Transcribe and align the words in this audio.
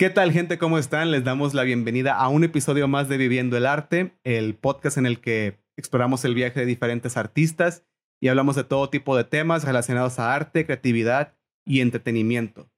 ¿Qué 0.00 0.08
tal 0.08 0.32
gente? 0.32 0.56
¿Cómo 0.56 0.78
están? 0.78 1.10
Les 1.10 1.24
damos 1.24 1.52
la 1.52 1.62
bienvenida 1.62 2.14
a 2.14 2.30
un 2.30 2.42
episodio 2.42 2.88
más 2.88 3.10
de 3.10 3.18
Viviendo 3.18 3.58
el 3.58 3.66
Arte, 3.66 4.18
el 4.24 4.54
podcast 4.54 4.96
en 4.96 5.04
el 5.04 5.20
que 5.20 5.60
exploramos 5.76 6.24
el 6.24 6.34
viaje 6.34 6.60
de 6.60 6.64
diferentes 6.64 7.18
artistas 7.18 7.84
y 8.18 8.28
hablamos 8.28 8.56
de 8.56 8.64
todo 8.64 8.88
tipo 8.88 9.14
de 9.14 9.24
temas 9.24 9.64
relacionados 9.64 10.18
a 10.18 10.34
arte, 10.34 10.64
creatividad 10.64 11.34
y 11.66 11.82
entretenimiento. 11.82 12.70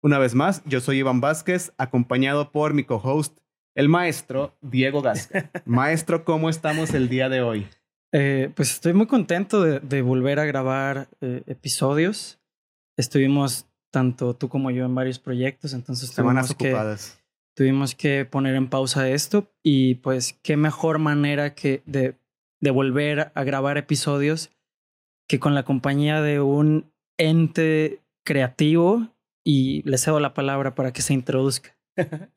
Una 0.00 0.20
vez 0.20 0.36
más, 0.36 0.62
yo 0.64 0.80
soy 0.80 0.98
Iván 0.98 1.20
Vázquez, 1.20 1.72
acompañado 1.76 2.52
por 2.52 2.72
mi 2.72 2.84
co-host, 2.84 3.36
el 3.74 3.88
maestro 3.88 4.56
Diego 4.60 5.02
Gasca. 5.02 5.50
maestro, 5.64 6.24
¿cómo 6.24 6.48
estamos 6.48 6.94
el 6.94 7.08
día 7.08 7.28
de 7.28 7.42
hoy? 7.42 7.66
Eh, 8.12 8.52
pues 8.54 8.70
estoy 8.70 8.92
muy 8.92 9.08
contento 9.08 9.60
de, 9.60 10.02
volver 10.02 10.38
a 10.38 10.44
grabar 10.44 11.08
eh, 11.20 11.42
episodios. 11.46 12.38
Estuvimos 12.96 13.69
tanto 13.90 14.34
tú 14.34 14.48
como 14.48 14.70
yo 14.70 14.84
en 14.84 14.94
varios 14.94 15.18
proyectos, 15.18 15.72
entonces 15.72 16.10
Semanas 16.10 16.50
ocupadas. 16.50 17.20
tuvimos 17.54 17.94
que 17.94 18.24
poner 18.24 18.54
en 18.54 18.68
pausa 18.68 19.08
esto 19.08 19.52
y 19.62 19.96
pues 19.96 20.38
qué 20.42 20.56
mejor 20.56 20.98
manera 20.98 21.54
que 21.54 21.82
de, 21.86 22.16
de 22.60 22.70
volver 22.70 23.32
a 23.34 23.44
grabar 23.44 23.78
episodios 23.78 24.50
que 25.28 25.38
con 25.38 25.54
la 25.54 25.64
compañía 25.64 26.22
de 26.22 26.40
un 26.40 26.90
ente 27.18 28.00
creativo 28.24 29.08
y 29.44 29.82
le 29.88 29.98
cedo 29.98 30.20
la 30.20 30.34
palabra 30.34 30.74
para 30.74 30.92
que 30.92 31.02
se 31.02 31.14
introduzca. 31.14 31.76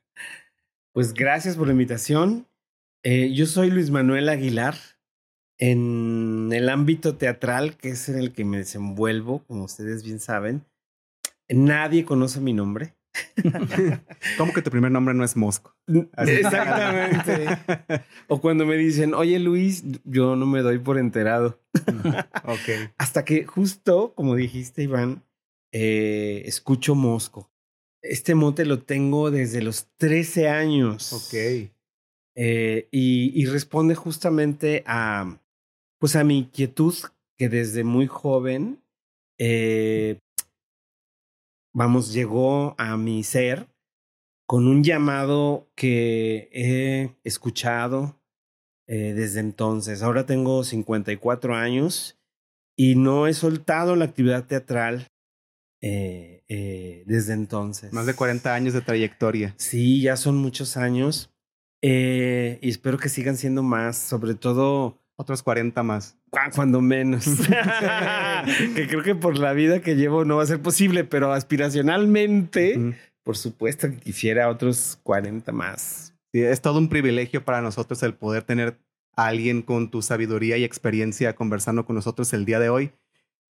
pues 0.94 1.14
gracias 1.14 1.56
por 1.58 1.68
la 1.68 1.74
invitación. 1.74 2.48
Eh, 3.04 3.34
yo 3.34 3.46
soy 3.46 3.70
Luis 3.70 3.90
Manuel 3.90 4.30
Aguilar. 4.30 4.76
En 5.60 6.50
el 6.52 6.68
ámbito 6.68 7.16
teatral, 7.16 7.78
que 7.78 7.90
es 7.90 8.10
en 8.10 8.18
el 8.18 8.34
que 8.34 8.44
me 8.44 8.58
desenvuelvo, 8.58 9.44
como 9.46 9.64
ustedes 9.64 10.04
bien 10.04 10.20
saben, 10.20 10.66
Nadie 11.54 12.06
conoce 12.06 12.40
mi 12.40 12.54
nombre. 12.54 12.96
¿Cómo 14.38 14.54
que 14.54 14.62
tu 14.62 14.72
primer 14.72 14.92
nombre 14.92 15.14
no 15.14 15.24
es 15.24 15.36
Mosco? 15.36 15.76
Exactamente. 16.18 17.48
o 18.28 18.42
cuando 18.42 18.66
me 18.66 18.76
dicen, 18.76 19.14
oye 19.14 19.40
Luis, 19.40 19.84
yo 20.04 20.36
no 20.36 20.46
me 20.46 20.62
doy 20.62 20.80
por 20.80 20.98
enterado. 20.98 21.62
ok. 22.46 22.92
Hasta 22.98 23.24
que 23.24 23.46
justo, 23.46 24.14
como 24.16 24.36
dijiste, 24.36 24.84
Iván, 24.84 25.24
eh, 25.72 26.44
escucho 26.46 26.96
Mosco. 26.96 27.52
Este 28.02 28.36
mote 28.36 28.66
lo 28.66 28.80
tengo 28.84 29.32
desde 29.32 29.62
los 29.62 29.88
13 29.98 30.50
años. 30.50 31.14
Ok. 31.14 31.70
Eh, 32.36 32.88
y, 32.92 33.32
y, 33.40 33.46
responde 33.46 33.94
justamente 33.94 34.84
a, 34.88 35.40
pues 36.00 36.16
a 36.16 36.24
mi 36.24 36.40
inquietud 36.40 36.96
que 37.38 37.48
desde 37.48 37.84
muy 37.84 38.08
joven 38.08 38.84
eh, 39.38 40.20
vamos, 41.74 42.14
llegó 42.14 42.76
a 42.78 42.96
mi 42.98 43.24
ser 43.24 43.68
con 44.46 44.68
un 44.68 44.84
llamado 44.84 45.72
que 45.76 46.50
he 46.52 47.18
escuchado 47.24 48.22
eh, 48.88 49.14
desde 49.14 49.40
entonces. 49.40 50.04
Ahora 50.04 50.26
tengo 50.26 50.64
54 50.64 51.56
años 51.56 52.20
y 52.78 52.96
no 52.96 53.28
he 53.28 53.34
soltado 53.34 53.96
la 53.96 54.06
actividad 54.06 54.46
teatral 54.46 55.08
eh, 55.82 56.44
eh, 56.48 57.04
desde 57.08 57.34
entonces. 57.34 57.92
Más 57.94 58.06
de 58.06 58.14
40 58.14 58.54
años 58.54 58.74
de 58.74 58.82
trayectoria. 58.82 59.56
Sí, 59.58 60.02
ya 60.02 60.18
son 60.18 60.38
muchos 60.38 60.78
años 60.78 61.30
y 61.82 62.70
espero 62.70 62.98
que 62.98 63.10
sigan 63.10 63.36
siendo 63.36 63.62
más, 63.62 63.98
sobre 63.98 64.36
todo 64.36 65.03
otros 65.24 65.44
40 65.44 65.82
más. 65.84 66.18
Cuando 66.54 66.82
menos. 66.82 67.26
que 68.76 68.88
creo 68.88 69.04
que 69.04 69.16
por 69.16 69.38
la 69.38 69.54
vida 69.54 69.82
que 69.82 69.96
llevo 69.96 70.26
no 70.26 70.38
va 70.38 70.44
a 70.44 70.48
ser 70.48 70.62
posible, 70.62 71.04
pero 71.04 71.34
aspiracionalmente, 71.34 72.96
por 73.24 73.38
supuesto 73.38 73.90
que 73.90 73.98
quisiera 73.98 74.50
otros 74.50 75.00
40 75.04 75.52
más. 75.52 76.14
Sí, 76.32 76.42
es 76.42 76.62
todo 76.62 76.80
un 76.80 76.90
privilegio 76.90 77.44
para 77.44 77.62
nosotros 77.62 78.02
el 78.04 78.14
poder 78.14 78.44
tener 78.44 78.78
a 79.16 79.28
alguien 79.28 79.62
con 79.62 79.92
tu 79.92 80.02
sabiduría 80.02 80.58
y 80.58 80.64
experiencia 80.64 81.36
conversando 81.36 81.86
con 81.86 81.96
nosotros 81.96 82.34
el 82.34 82.46
día 82.46 82.60
de 82.60 82.70
hoy. 82.70 82.92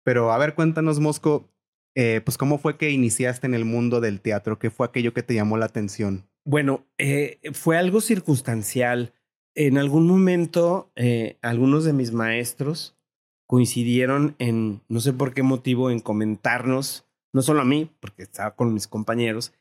Pero 0.03 0.31
a 0.31 0.37
ver, 0.37 0.55
cuéntanos, 0.55 0.99
Mosco, 0.99 1.49
eh, 1.95 2.21
pues 2.23 2.37
cómo 2.37 2.57
fue 2.57 2.77
que 2.77 2.91
iniciaste 2.91 3.47
en 3.47 3.53
el 3.53 3.65
mundo 3.65 3.99
del 3.99 4.21
teatro, 4.21 4.59
qué 4.59 4.69
fue 4.69 4.87
aquello 4.87 5.13
que 5.13 5.23
te 5.23 5.33
llamó 5.33 5.57
la 5.57 5.65
atención. 5.65 6.29
Bueno, 6.45 6.85
eh, 6.97 7.39
fue 7.53 7.77
algo 7.77 8.01
circunstancial 8.01 9.13
en 9.59 9.77
algún 9.77 10.07
momento 10.07 10.89
eh, 10.95 11.37
algunos 11.41 11.83
de 11.83 11.91
mis 11.91 12.13
maestros 12.13 12.97
coincidieron 13.45 14.35
en, 14.39 14.81
no 14.87 15.01
sé 15.01 15.11
por 15.11 15.33
qué 15.33 15.43
motivo, 15.43 15.91
en 15.91 15.99
comentarnos, 15.99 17.05
no 17.33 17.41
solo 17.41 17.59
a 17.59 17.65
mí, 17.65 17.91
porque 17.99 18.23
estaba 18.23 18.55
con 18.55 18.73
mis 18.73 18.87
compañeros, 18.87 19.51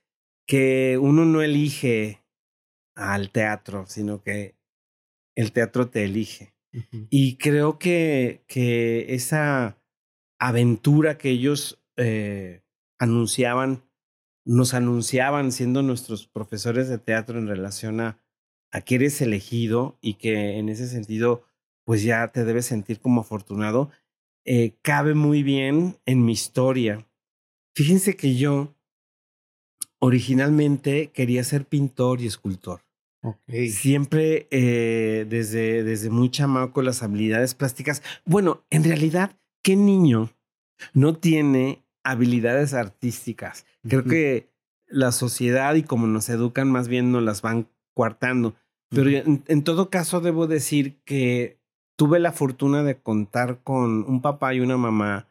que 0.47 0.99
uno 1.03 1.25
no 1.25 1.43
elige 1.43 2.23
al 2.95 3.33
teatro, 3.33 3.87
sino 3.89 4.23
que 4.23 4.55
el 5.35 5.51
teatro 5.51 5.89
te 5.89 6.05
elige. 6.05 6.55
Y 7.11 7.37
creo 7.37 7.81
que, 7.81 8.45
que 8.47 9.15
esa 9.15 9.79
aventura 10.39 11.19
que 11.19 11.31
ellos 11.31 11.83
eh, 11.97 12.63
anunciaban, 13.01 13.83
nos 14.45 14.75
anunciaban 14.75 15.51
siendo 15.51 15.83
nuestros 15.83 16.29
profesores 16.29 16.89
de 16.89 16.99
teatro 16.99 17.37
en 17.37 17.49
relación 17.49 18.01
a 18.01 18.21
a 18.71 18.81
que 18.81 18.97
eres 18.97 19.21
elegido 19.21 19.99
y 20.01 20.15
que 20.15 20.59
en 20.59 20.69
ese 20.69 20.89
sentido 20.89 21.45
pues 21.85 22.03
ya 22.03 22.29
te 22.29 22.45
debes 22.45 22.67
sentir 22.67 23.01
como 23.01 23.23
afortunado, 23.23 23.91
eh, 24.45 24.75
cabe 24.83 25.15
muy 25.15 25.43
bien 25.43 25.97
en 26.05 26.23
mi 26.25 26.33
historia. 26.33 27.07
Fíjense 27.75 28.15
que 28.15 28.37
yo 28.37 28.75
originalmente 29.99 31.11
quería 31.13 31.45
ser 31.45 31.65
pintor 31.65 32.21
y 32.21 32.27
escultor. 32.27 32.83
Siempre 33.71 34.47
eh, 34.51 35.27
desde, 35.29 35.83
desde 35.83 36.11
muy 36.11 36.31
chamaco 36.31 36.83
las 36.83 37.03
habilidades 37.03 37.55
plásticas. 37.55 38.03
Bueno, 38.25 38.65
en 38.71 38.85
realidad, 38.85 39.37
¿qué 39.63 39.75
niño 39.75 40.31
no 40.93 41.17
tiene 41.17 41.83
habilidades 42.05 42.75
artísticas? 42.75 43.67
Creo 43.83 44.05
que 44.05 44.51
la 44.87 45.11
sociedad 45.13 45.75
y 45.75 45.83
como 45.83 46.07
nos 46.07 46.29
educan 46.29 46.71
más 46.71 46.89
bien 46.89 47.13
nos 47.13 47.23
las 47.23 47.43
van 47.43 47.69
Pero 48.91 49.11
en, 49.11 49.65
todo 49.65 49.91
caso 49.91 50.21
debo 50.21 50.47
decir 50.47 50.99
que 51.05 51.59
tuve 51.97 52.19
la 52.21 52.33
fortuna 52.33 52.83
de 52.83 52.99
contar 52.99 53.61
con 53.63 54.05
un 54.05 54.23
papá 54.23 54.55
y 54.55 54.61
una 54.61 54.77
mamá 54.77 55.29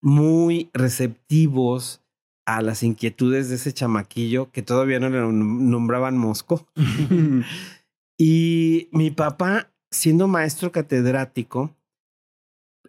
muy 0.00 0.70
receptivos 0.72 2.02
a 2.46 2.62
las 2.62 2.82
inquietudes 2.82 3.48
de 3.48 3.56
ese 3.56 3.72
chamaquillo 3.72 4.50
que 4.52 4.62
todavía 4.62 5.00
no 5.00 5.08
le 5.08 5.20
nombraban 5.20 6.16
Mosco. 6.18 6.66
y 8.18 8.88
mi 8.92 9.10
papá, 9.10 9.72
siendo 9.90 10.28
maestro 10.28 10.70
catedrático, 10.72 11.74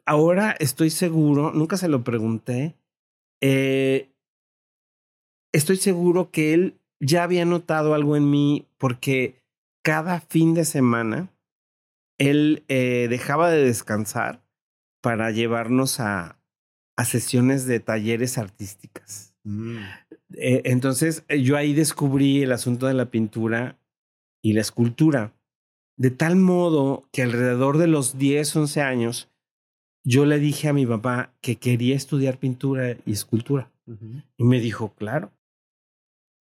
ahora 0.05 0.55
estoy 0.59 0.89
seguro, 0.89 1.51
nunca 1.51 1.77
se 1.77 1.87
lo 1.87 2.03
pregunté, 2.03 2.75
eh, 3.41 4.11
estoy 5.53 5.77
seguro 5.77 6.31
que 6.31 6.53
él 6.53 6.80
ya 7.01 7.23
había 7.23 7.43
notado 7.45 7.93
algo 7.93 8.15
en 8.15 8.29
mí 8.29 8.67
porque 8.77 9.41
cada 9.83 10.21
fin 10.21 10.53
de 10.53 10.63
semana 10.63 11.33
él 12.17 12.63
eh, 12.67 13.07
dejaba 13.09 13.49
de 13.49 13.65
descansar 13.65 14.43
para 15.01 15.31
llevarnos 15.31 15.99
a, 15.99 16.39
a 16.95 17.05
sesiones 17.05 17.65
de 17.65 17.79
talleres 17.79 18.37
artísticas. 18.37 19.33
Mm. 19.43 19.77
Eh, 20.35 20.61
entonces 20.65 21.25
yo 21.27 21.57
ahí 21.57 21.73
descubrí 21.73 22.43
el 22.43 22.51
asunto 22.51 22.85
de 22.85 22.93
la 22.93 23.09
pintura 23.09 23.79
y 24.43 24.53
la 24.53 24.61
escultura. 24.61 25.33
De 25.97 26.11
tal 26.11 26.35
modo 26.35 27.09
que 27.11 27.23
alrededor 27.23 27.79
de 27.79 27.87
los 27.87 28.19
10, 28.19 28.55
11 28.55 28.81
años, 28.81 29.29
yo 30.03 30.25
le 30.25 30.37
dije 30.37 30.67
a 30.67 30.73
mi 30.73 30.85
papá 30.85 31.33
que 31.41 31.55
quería 31.55 31.95
estudiar 31.95 32.37
pintura 32.37 32.95
y 33.05 33.11
escultura. 33.11 33.71
Y 34.37 34.45
me 34.45 34.61
dijo, 34.61 34.93
claro 34.93 35.31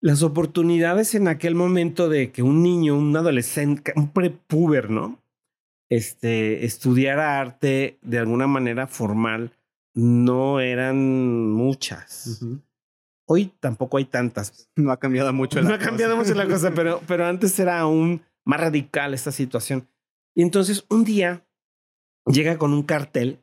las 0.04 0.22
oportunidades 0.22 1.14
en 1.14 1.28
aquel 1.28 1.54
momento 1.54 2.10
de 2.10 2.30
que 2.30 2.42
un 2.42 2.62
niño, 2.62 2.94
un 2.94 3.16
adolescente, 3.16 3.94
un 3.96 4.10
prepuber, 4.10 4.90
¿no? 4.90 5.18
Este, 5.88 6.66
estudiara 6.66 7.40
arte 7.40 7.96
de 8.02 8.18
alguna 8.18 8.46
manera 8.46 8.86
formal, 8.86 9.52
no 9.94 10.60
eran 10.60 11.50
muchas. 11.50 12.44
Hoy 13.26 13.50
tampoco 13.60 13.96
hay 13.96 14.04
tantas. 14.04 14.68
No 14.76 14.92
ha 14.92 14.98
cambiado 14.98 15.32
mucho 15.32 15.62
la 15.62 15.70
No 15.70 15.74
ha 15.74 15.78
cambiado 15.78 16.18
mucho 16.18 16.34
la 16.34 16.46
cosa, 16.46 16.72
pero, 16.74 17.00
pero 17.08 17.24
antes 17.24 17.58
era 17.58 17.80
aún 17.80 18.20
más 18.44 18.60
radical 18.60 19.14
esta 19.14 19.32
situación. 19.32 19.88
Y 20.34 20.42
entonces 20.42 20.84
un 20.90 21.04
día 21.04 21.46
llega 22.26 22.58
con 22.58 22.74
un 22.74 22.82
cartel 22.82 23.40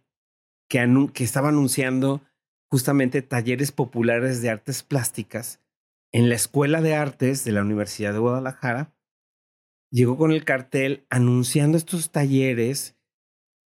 que, 0.69 0.87
que 1.11 1.23
estaba 1.23 1.49
anunciando 1.49 2.21
justamente 2.69 3.23
talleres 3.23 3.71
populares 3.71 4.43
de 4.43 4.51
artes 4.51 4.83
plásticas 4.83 5.60
en 6.11 6.29
la 6.29 6.35
Escuela 6.35 6.81
de 6.81 6.95
Artes 6.95 7.43
de 7.43 7.51
la 7.51 7.61
Universidad 7.61 8.13
de 8.13 8.19
Guadalajara, 8.19 8.93
llegó 9.91 10.17
con 10.17 10.31
el 10.31 10.43
cartel 10.45 11.05
anunciando 11.09 11.77
estos 11.77 12.11
talleres 12.11 12.97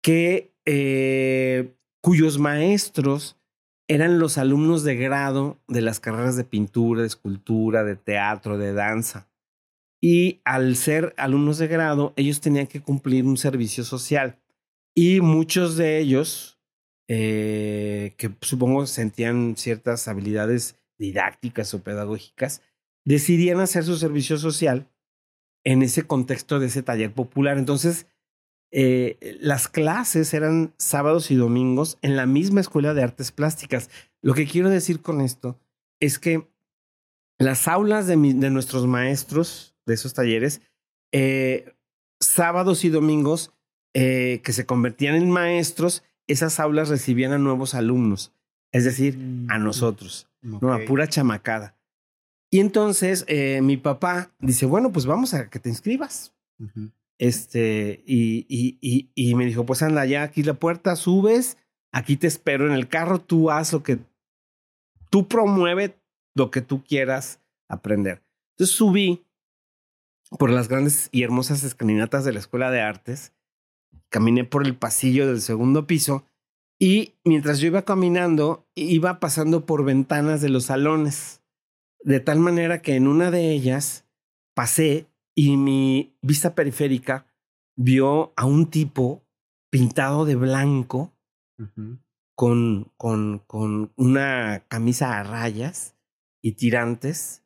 que, 0.03 0.55
eh, 0.65 1.75
cuyos 2.03 2.39
maestros 2.39 3.39
eran 3.89 4.19
los 4.19 4.39
alumnos 4.39 4.83
de 4.83 4.97
grado 4.97 5.59
de 5.69 5.83
las 5.83 6.01
carreras 6.01 6.37
de 6.37 6.45
pintura, 6.45 7.03
de 7.03 7.07
escultura, 7.07 7.85
de 7.85 7.97
teatro, 7.97 8.59
de 8.59 8.73
danza. 8.73 9.29
Y 10.01 10.41
al 10.45 10.77
ser 10.77 11.15
alumnos 11.17 11.59
de 11.59 11.67
grado, 11.67 12.13
ellos 12.17 12.41
tenían 12.41 12.67
que 12.67 12.81
cumplir 12.81 13.25
un 13.25 13.37
servicio 13.37 13.85
social. 13.85 14.39
Y 14.95 15.21
muchos 15.21 15.77
de 15.77 15.99
ellos, 15.99 16.59
eh, 17.09 18.15
que 18.17 18.31
supongo 18.41 18.87
sentían 18.87 19.57
ciertas 19.57 20.09
habilidades 20.09 20.77
didácticas 20.99 21.73
o 21.75 21.83
pedagógicas, 21.83 22.63
decidían 23.05 23.61
hacer 23.61 23.85
su 23.85 23.97
servicio 23.97 24.39
social 24.39 24.89
en 25.65 25.83
ese 25.83 26.07
contexto 26.07 26.59
de 26.59 26.67
ese 26.67 26.83
taller 26.83 27.13
popular. 27.13 27.59
Entonces, 27.59 28.07
eh, 28.71 29.39
las 29.41 29.69
clases 29.69 30.35
eran 30.35 30.75
sábados 30.79 31.31
y 31.31 31.37
domingos 31.37 31.99
en 32.03 32.17
la 32.17 32.27
misma 32.27 32.61
escuela 32.61 32.95
de 32.95 33.03
artes 33.03 33.33
plásticas. 33.33 33.91
Lo 34.21 34.35
que 34.35 34.47
quiero 34.47 34.69
decir 34.69 35.01
con 35.01 35.21
esto 35.21 35.59
es 36.01 36.19
que 36.19 36.49
las 37.39 37.69
aulas 37.69 38.07
de, 38.07 38.17
de 38.17 38.51
nuestros 38.51 38.87
maestros 38.87 39.77
de 39.87 39.95
esos 39.95 40.15
talleres, 40.15 40.61
eh, 41.13 41.75
sábados 42.21 42.85
y 42.85 42.89
domingos, 42.89 43.53
eh, 43.95 44.41
que 44.43 44.53
se 44.53 44.67
convertían 44.67 45.15
en 45.15 45.31
maestros, 45.31 46.03
esas 46.27 46.59
aulas 46.59 46.89
recibían 46.89 47.33
a 47.33 47.39
nuevos 47.39 47.75
alumnos, 47.75 48.33
es 48.73 48.85
decir, 48.85 49.15
a 49.49 49.59
mm, 49.59 49.63
nosotros, 50.45 50.63
¿no? 50.63 50.73
a 50.73 50.87
pura 50.87 51.09
chamacada. 51.09 51.77
Y 52.51 52.61
entonces 52.61 53.25
eh, 53.27 53.61
mi 53.63 53.77
papá 53.77 54.33
dice, 54.39 54.67
bueno, 54.67 54.93
pues 54.93 55.07
vamos 55.07 55.35
a 55.35 55.51
que 55.51 55.59
te 55.59 55.69
inscribas. 55.69 56.35
Este, 57.19 58.05
y, 58.07 58.47
y, 58.49 58.79
y, 58.81 59.11
y, 59.15 59.35
me 59.35 59.45
dijo, 59.45 59.67
pues 59.67 59.83
anda 59.83 60.05
ya 60.05 60.23
aquí 60.23 60.43
la 60.43 60.55
puerta, 60.55 60.95
subes, 60.95 61.59
aquí 61.93 62.17
te 62.17 62.29
espero 62.29 62.67
en 62.67 62.73
el 62.73 62.89
carro, 62.89 63.21
tú 63.21 63.51
haz 63.51 63.73
lo 63.73 63.83
que, 63.83 63.99
tú 65.11 65.27
promueve 65.27 65.99
lo 66.35 66.51
que 66.51 66.61
tú 66.61 66.85
quieras 66.85 67.41
aprender. 67.69 68.23
Entonces 68.53 68.77
subí 68.77 69.25
por 70.39 70.51
las 70.51 70.69
grandes 70.69 71.09
y 71.13 71.23
hermosas 71.23 71.65
escalinatas 71.65 72.25
de 72.25 72.33
la 72.33 72.39
Escuela 72.39 72.71
de 72.71 72.81
Artes, 72.81 73.33
caminé 74.11 74.45
por 74.45 74.65
el 74.65 74.77
pasillo 74.77 75.27
del 75.27 75.41
segundo 75.41 75.87
piso 75.87 76.25
y 76.79 77.15
mientras 77.25 77.61
yo 77.61 77.69
iba 77.69 77.83
caminando, 77.83 78.67
iba 78.75 79.21
pasando 79.21 79.67
por 79.67 79.85
ventanas 79.85 80.41
de 80.41 80.49
los 80.49 80.65
salones, 80.65 81.43
de 82.01 82.21
tal 82.21 82.39
manera 82.41 82.83
que 82.83 82.97
en 82.97 83.07
una 83.07 83.31
de 83.31 83.53
ellas 83.53 84.07
pasé 84.55 85.07
y 85.35 85.57
mi 85.57 86.17
vista 86.23 86.55
periférica 86.55 87.27
vio 87.77 88.33
a 88.37 88.47
un 88.47 88.71
tipo 88.71 89.25
pintado 89.71 90.25
de 90.25 90.37
blanco 90.37 91.13
con, 92.35 92.93
con, 92.97 93.41
con 93.41 93.93
una 93.97 94.65
camisa 94.69 95.19
a 95.19 95.23
rayas 95.23 95.97
y 96.43 96.53
tirantes 96.53 97.43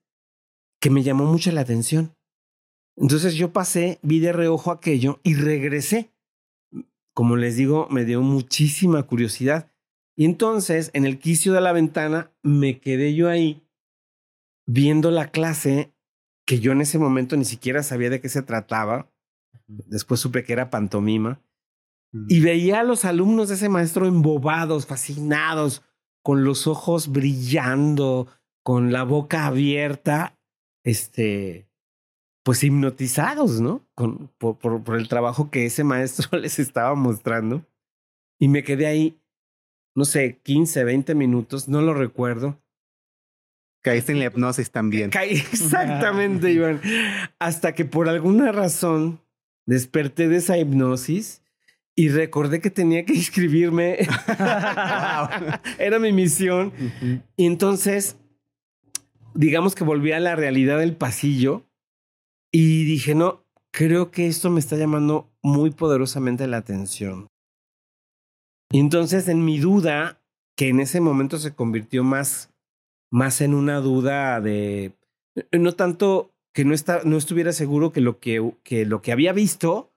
que 0.80 0.90
me 0.90 1.02
llamó 1.02 1.24
mucho 1.24 1.52
la 1.52 1.60
atención. 1.60 2.14
Entonces 2.96 3.34
yo 3.34 3.52
pasé, 3.52 3.98
vi 4.02 4.18
de 4.18 4.32
reojo 4.32 4.70
aquello 4.70 5.20
y 5.22 5.34
regresé. 5.34 6.10
Como 7.18 7.34
les 7.34 7.56
digo, 7.56 7.88
me 7.90 8.04
dio 8.04 8.22
muchísima 8.22 9.02
curiosidad. 9.02 9.72
Y 10.16 10.24
entonces, 10.24 10.92
en 10.94 11.04
el 11.04 11.18
quicio 11.18 11.52
de 11.52 11.60
la 11.60 11.72
ventana, 11.72 12.30
me 12.44 12.78
quedé 12.78 13.12
yo 13.16 13.28
ahí 13.28 13.66
viendo 14.68 15.10
la 15.10 15.32
clase 15.32 15.92
que 16.46 16.60
yo 16.60 16.70
en 16.70 16.80
ese 16.80 16.96
momento 16.96 17.36
ni 17.36 17.44
siquiera 17.44 17.82
sabía 17.82 18.08
de 18.08 18.20
qué 18.20 18.28
se 18.28 18.42
trataba. 18.42 19.10
Después 19.66 20.20
supe 20.20 20.44
que 20.44 20.52
era 20.52 20.70
pantomima. 20.70 21.42
Y 22.28 22.38
veía 22.38 22.78
a 22.78 22.84
los 22.84 23.04
alumnos 23.04 23.48
de 23.48 23.56
ese 23.56 23.68
maestro 23.68 24.06
embobados, 24.06 24.86
fascinados, 24.86 25.82
con 26.22 26.44
los 26.44 26.68
ojos 26.68 27.10
brillando, 27.10 28.28
con 28.62 28.92
la 28.92 29.02
boca 29.02 29.46
abierta, 29.46 30.38
este, 30.84 31.67
pues 32.48 32.64
hipnotizados, 32.64 33.60
¿no? 33.60 33.86
Con, 33.94 34.30
por, 34.38 34.56
por, 34.56 34.96
el 34.96 35.06
trabajo 35.06 35.50
que 35.50 35.66
ese 35.66 35.84
maestro 35.84 36.38
les 36.38 36.58
estaba 36.58 36.94
mostrando. 36.94 37.66
Y 38.40 38.48
me 38.48 38.62
quedé 38.62 38.86
ahí, 38.86 39.20
no 39.94 40.06
sé, 40.06 40.40
15, 40.44 40.82
20 40.82 41.14
minutos, 41.14 41.68
no 41.68 41.82
lo 41.82 41.92
recuerdo. 41.92 42.58
Caíste 43.82 44.12
en 44.12 44.20
la 44.20 44.24
hipnosis 44.24 44.70
también. 44.70 45.10
Caí 45.10 45.32
exactamente, 45.52 46.50
Iván. 46.54 46.80
Hasta 47.38 47.74
que 47.74 47.84
por 47.84 48.08
alguna 48.08 48.50
razón 48.50 49.20
desperté 49.66 50.28
de 50.28 50.38
esa 50.38 50.56
hipnosis 50.56 51.42
y 51.94 52.08
recordé 52.08 52.62
que 52.62 52.70
tenía 52.70 53.04
que 53.04 53.12
inscribirme. 53.12 53.98
Era 55.78 55.98
mi 55.98 56.14
misión. 56.14 56.72
Y 57.36 57.44
entonces, 57.44 58.16
digamos 59.34 59.74
que 59.74 59.84
volví 59.84 60.12
a 60.12 60.18
la 60.18 60.34
realidad 60.34 60.78
del 60.78 60.96
pasillo 60.96 61.67
y 62.50 62.84
dije, 62.84 63.14
no, 63.14 63.44
creo 63.70 64.10
que 64.10 64.26
esto 64.26 64.50
me 64.50 64.60
está 64.60 64.76
llamando 64.76 65.30
muy 65.42 65.70
poderosamente 65.70 66.46
la 66.46 66.58
atención. 66.58 67.28
Y 68.70 68.80
entonces 68.80 69.28
en 69.28 69.44
mi 69.44 69.58
duda, 69.58 70.20
que 70.56 70.68
en 70.68 70.80
ese 70.80 71.00
momento 71.00 71.38
se 71.38 71.54
convirtió 71.54 72.04
más, 72.04 72.50
más 73.10 73.40
en 73.40 73.54
una 73.54 73.80
duda 73.80 74.40
de, 74.40 74.92
no 75.52 75.72
tanto 75.72 76.32
que 76.52 76.64
no, 76.64 76.74
está, 76.74 77.02
no 77.04 77.16
estuviera 77.16 77.52
seguro 77.52 77.92
que 77.92 78.00
lo 78.00 78.18
que, 78.18 78.52
que, 78.64 78.84
lo 78.84 79.00
que 79.00 79.12
había 79.12 79.32
visto 79.32 79.90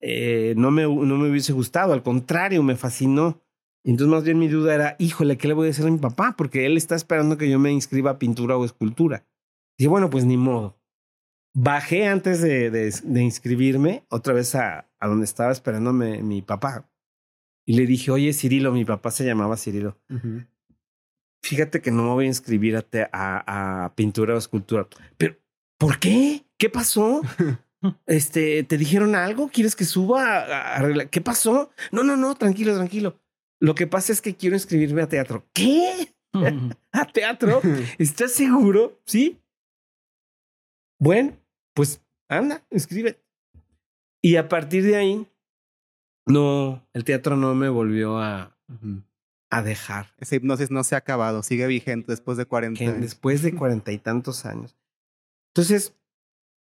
eh, 0.00 0.54
no, 0.56 0.70
me, 0.70 0.82
no 0.82 1.16
me 1.16 1.30
hubiese 1.30 1.52
gustado, 1.52 1.92
al 1.92 2.02
contrario, 2.02 2.62
me 2.62 2.76
fascinó. 2.76 3.40
Entonces 3.84 4.12
más 4.12 4.24
bien 4.24 4.38
mi 4.38 4.48
duda 4.48 4.74
era, 4.74 4.96
híjole, 4.98 5.38
¿qué 5.38 5.48
le 5.48 5.54
voy 5.54 5.66
a 5.66 5.68
decir 5.68 5.86
a 5.86 5.90
mi 5.90 5.98
papá? 5.98 6.34
Porque 6.36 6.66
él 6.66 6.76
está 6.76 6.94
esperando 6.94 7.38
que 7.38 7.48
yo 7.48 7.58
me 7.58 7.72
inscriba 7.72 8.12
a 8.12 8.18
pintura 8.18 8.56
o 8.56 8.64
escultura. 8.64 9.24
Y 9.78 9.86
bueno, 9.86 10.10
pues 10.10 10.24
ni 10.24 10.36
modo. 10.36 10.76
Bajé 11.54 12.06
antes 12.06 12.40
de, 12.40 12.70
de, 12.70 13.22
inscribirme 13.22 14.04
otra 14.08 14.32
vez 14.32 14.54
a, 14.54 14.88
a, 14.98 15.06
donde 15.06 15.24
estaba 15.24 15.52
esperándome 15.52 16.22
mi 16.22 16.40
papá. 16.40 16.88
Y 17.66 17.76
le 17.76 17.86
dije, 17.86 18.10
oye, 18.10 18.32
Cirilo, 18.32 18.72
mi 18.72 18.84
papá 18.84 19.10
se 19.10 19.24
llamaba 19.24 19.56
Cirilo. 19.56 19.98
Fíjate 21.42 21.82
que 21.82 21.90
no 21.90 22.04
me 22.04 22.10
voy 22.10 22.24
a 22.24 22.28
inscribir 22.28 22.76
a, 22.76 22.86
a, 23.12 23.84
a, 23.84 23.94
pintura 23.94 24.34
o 24.34 24.38
escultura. 24.38 24.88
Pero, 25.18 25.36
¿por 25.78 25.98
qué? 25.98 26.46
¿Qué 26.56 26.70
pasó? 26.70 27.20
este, 28.06 28.62
¿te 28.64 28.78
dijeron 28.78 29.14
algo? 29.14 29.48
¿Quieres 29.48 29.76
que 29.76 29.84
suba 29.84 30.38
a 30.38 30.76
arreglar? 30.76 31.10
¿Qué 31.10 31.20
pasó? 31.20 31.70
No, 31.90 32.02
no, 32.02 32.16
no, 32.16 32.34
tranquilo, 32.34 32.74
tranquilo. 32.74 33.18
Lo 33.60 33.74
que 33.74 33.86
pasa 33.86 34.12
es 34.12 34.22
que 34.22 34.36
quiero 34.36 34.56
inscribirme 34.56 35.02
a 35.02 35.08
teatro. 35.08 35.46
¿Qué? 35.52 36.14
¿A 36.92 37.04
teatro? 37.12 37.60
¿Estás 37.98 38.32
seguro? 38.32 39.00
Sí. 39.04 39.38
Bueno, 40.98 41.36
pues 41.74 42.02
anda, 42.28 42.64
escribe. 42.70 43.18
Y 44.20 44.36
a 44.36 44.48
partir 44.48 44.84
de 44.84 44.96
ahí, 44.96 45.26
no, 46.26 46.86
el 46.92 47.04
teatro 47.04 47.36
no 47.36 47.54
me 47.54 47.68
volvió 47.68 48.18
a, 48.18 48.56
a 49.50 49.62
dejar. 49.62 50.14
Esa 50.18 50.36
hipnosis 50.36 50.70
no 50.70 50.84
se 50.84 50.94
ha 50.94 50.98
acabado, 50.98 51.42
sigue 51.42 51.66
vigente 51.66 52.12
después 52.12 52.38
de 52.38 52.46
cuarenta 52.46 52.84
años. 52.84 53.00
Después 53.00 53.42
de 53.42 53.54
cuarenta 53.56 53.92
y 53.92 53.98
tantos 53.98 54.46
años. 54.46 54.76
Entonces, 55.54 55.94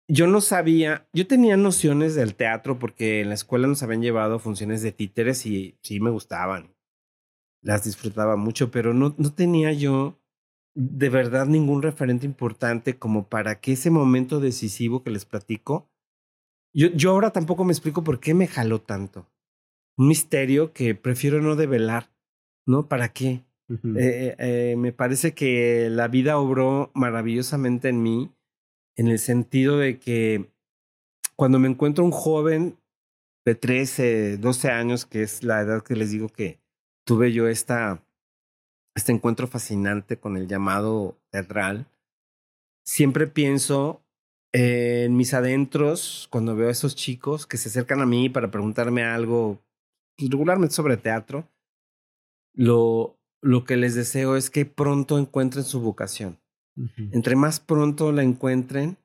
yo 0.08 0.26
no 0.26 0.40
sabía, 0.40 1.08
yo 1.12 1.26
tenía 1.26 1.56
nociones 1.56 2.14
del 2.14 2.34
teatro 2.34 2.78
porque 2.78 3.22
en 3.22 3.30
la 3.30 3.34
escuela 3.34 3.66
nos 3.66 3.82
habían 3.82 4.02
llevado 4.02 4.38
funciones 4.38 4.82
de 4.82 4.92
títeres 4.92 5.46
y 5.46 5.78
sí 5.82 5.98
me 5.98 6.10
gustaban. 6.10 6.74
Las 7.62 7.84
disfrutaba 7.84 8.36
mucho, 8.36 8.70
pero 8.70 8.94
no, 8.94 9.14
no 9.18 9.32
tenía 9.32 9.72
yo 9.72 10.20
de 10.76 11.08
verdad 11.08 11.46
ningún 11.46 11.82
referente 11.82 12.26
importante 12.26 12.98
como 12.98 13.28
para 13.28 13.60
que 13.60 13.72
ese 13.72 13.90
momento 13.90 14.40
decisivo 14.40 15.02
que 15.02 15.10
les 15.10 15.24
platico, 15.24 15.88
yo, 16.74 16.88
yo 16.88 17.10
ahora 17.10 17.30
tampoco 17.30 17.64
me 17.64 17.72
explico 17.72 18.04
por 18.04 18.20
qué 18.20 18.34
me 18.34 18.46
jaló 18.46 18.82
tanto. 18.82 19.26
Un 19.96 20.08
misterio 20.08 20.74
que 20.74 20.94
prefiero 20.94 21.40
no 21.40 21.56
develar, 21.56 22.10
¿no? 22.66 22.88
¿Para 22.88 23.12
qué? 23.12 23.42
eh, 23.98 24.36
eh, 24.38 24.76
me 24.76 24.92
parece 24.92 25.34
que 25.34 25.88
la 25.90 26.06
vida 26.06 26.38
obró 26.38 26.92
maravillosamente 26.94 27.88
en 27.88 28.02
mí, 28.02 28.30
en 28.96 29.08
el 29.08 29.18
sentido 29.18 29.78
de 29.78 29.98
que 29.98 30.52
cuando 31.36 31.58
me 31.58 31.68
encuentro 31.68 32.04
un 32.04 32.12
joven 32.12 32.78
de 33.46 33.54
13, 33.54 34.36
12 34.36 34.70
años, 34.70 35.06
que 35.06 35.22
es 35.22 35.42
la 35.42 35.62
edad 35.62 35.82
que 35.82 35.96
les 35.96 36.10
digo 36.10 36.28
que 36.28 36.60
tuve 37.06 37.32
yo 37.32 37.48
esta 37.48 38.05
este 38.96 39.12
encuentro 39.12 39.46
fascinante 39.46 40.16
con 40.16 40.36
el 40.36 40.48
llamado 40.48 41.16
teatral, 41.30 41.86
siempre 42.84 43.26
pienso 43.26 44.02
en 44.52 45.16
mis 45.16 45.34
adentros 45.34 46.28
cuando 46.30 46.56
veo 46.56 46.68
a 46.68 46.72
esos 46.72 46.96
chicos 46.96 47.46
que 47.46 47.58
se 47.58 47.68
acercan 47.68 48.00
a 48.00 48.06
mí 48.06 48.30
para 48.30 48.50
preguntarme 48.50 49.04
algo 49.04 49.62
pues, 50.16 50.30
regularmente 50.30 50.74
sobre 50.74 50.96
teatro. 50.96 51.46
Lo, 52.54 53.18
lo 53.42 53.64
que 53.64 53.76
les 53.76 53.94
deseo 53.94 54.34
es 54.34 54.48
que 54.48 54.64
pronto 54.64 55.18
encuentren 55.18 55.64
su 55.64 55.80
vocación. 55.80 56.38
Entre 57.12 57.36
más 57.36 57.58
pronto 57.58 58.12
la 58.12 58.22
encuentren, 58.22 58.98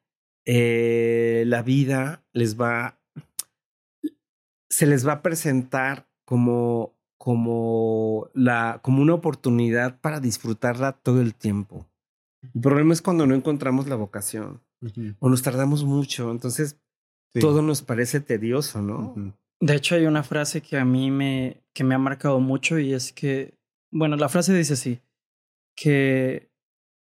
eh, 0.45 1.43
la 1.47 1.61
vida 1.61 2.21
les 2.33 2.59
va, 2.59 2.99
se 4.69 4.85
les 4.85 5.07
va 5.07 5.13
a 5.13 5.21
presentar 5.21 6.09
como 6.25 6.93
como, 7.23 8.31
la, 8.33 8.79
como 8.81 9.03
una 9.03 9.13
oportunidad 9.13 9.99
para 10.01 10.19
disfrutarla 10.19 10.93
todo 10.93 11.21
el 11.21 11.35
tiempo. 11.35 11.87
El 12.41 12.61
problema 12.61 12.93
es 12.93 13.03
cuando 13.03 13.27
no 13.27 13.35
encontramos 13.35 13.87
la 13.87 13.95
vocación 13.95 14.63
o 15.19 15.29
nos 15.29 15.43
tardamos 15.43 15.83
mucho, 15.83 16.31
entonces 16.31 16.81
todo 17.39 17.61
nos 17.61 17.83
parece 17.83 18.21
tedioso, 18.21 18.81
¿no? 18.81 19.13
De 19.59 19.75
hecho, 19.75 19.93
hay 19.93 20.07
una 20.07 20.23
frase 20.23 20.61
que 20.61 20.79
a 20.79 20.83
mí 20.83 21.11
me, 21.11 21.61
que 21.75 21.83
me 21.83 21.93
ha 21.93 21.99
marcado 21.99 22.39
mucho 22.39 22.79
y 22.79 22.91
es 22.91 23.13
que, 23.13 23.53
bueno, 23.91 24.15
la 24.15 24.27
frase 24.27 24.55
dice 24.55 24.73
así, 24.73 24.99
que 25.75 26.49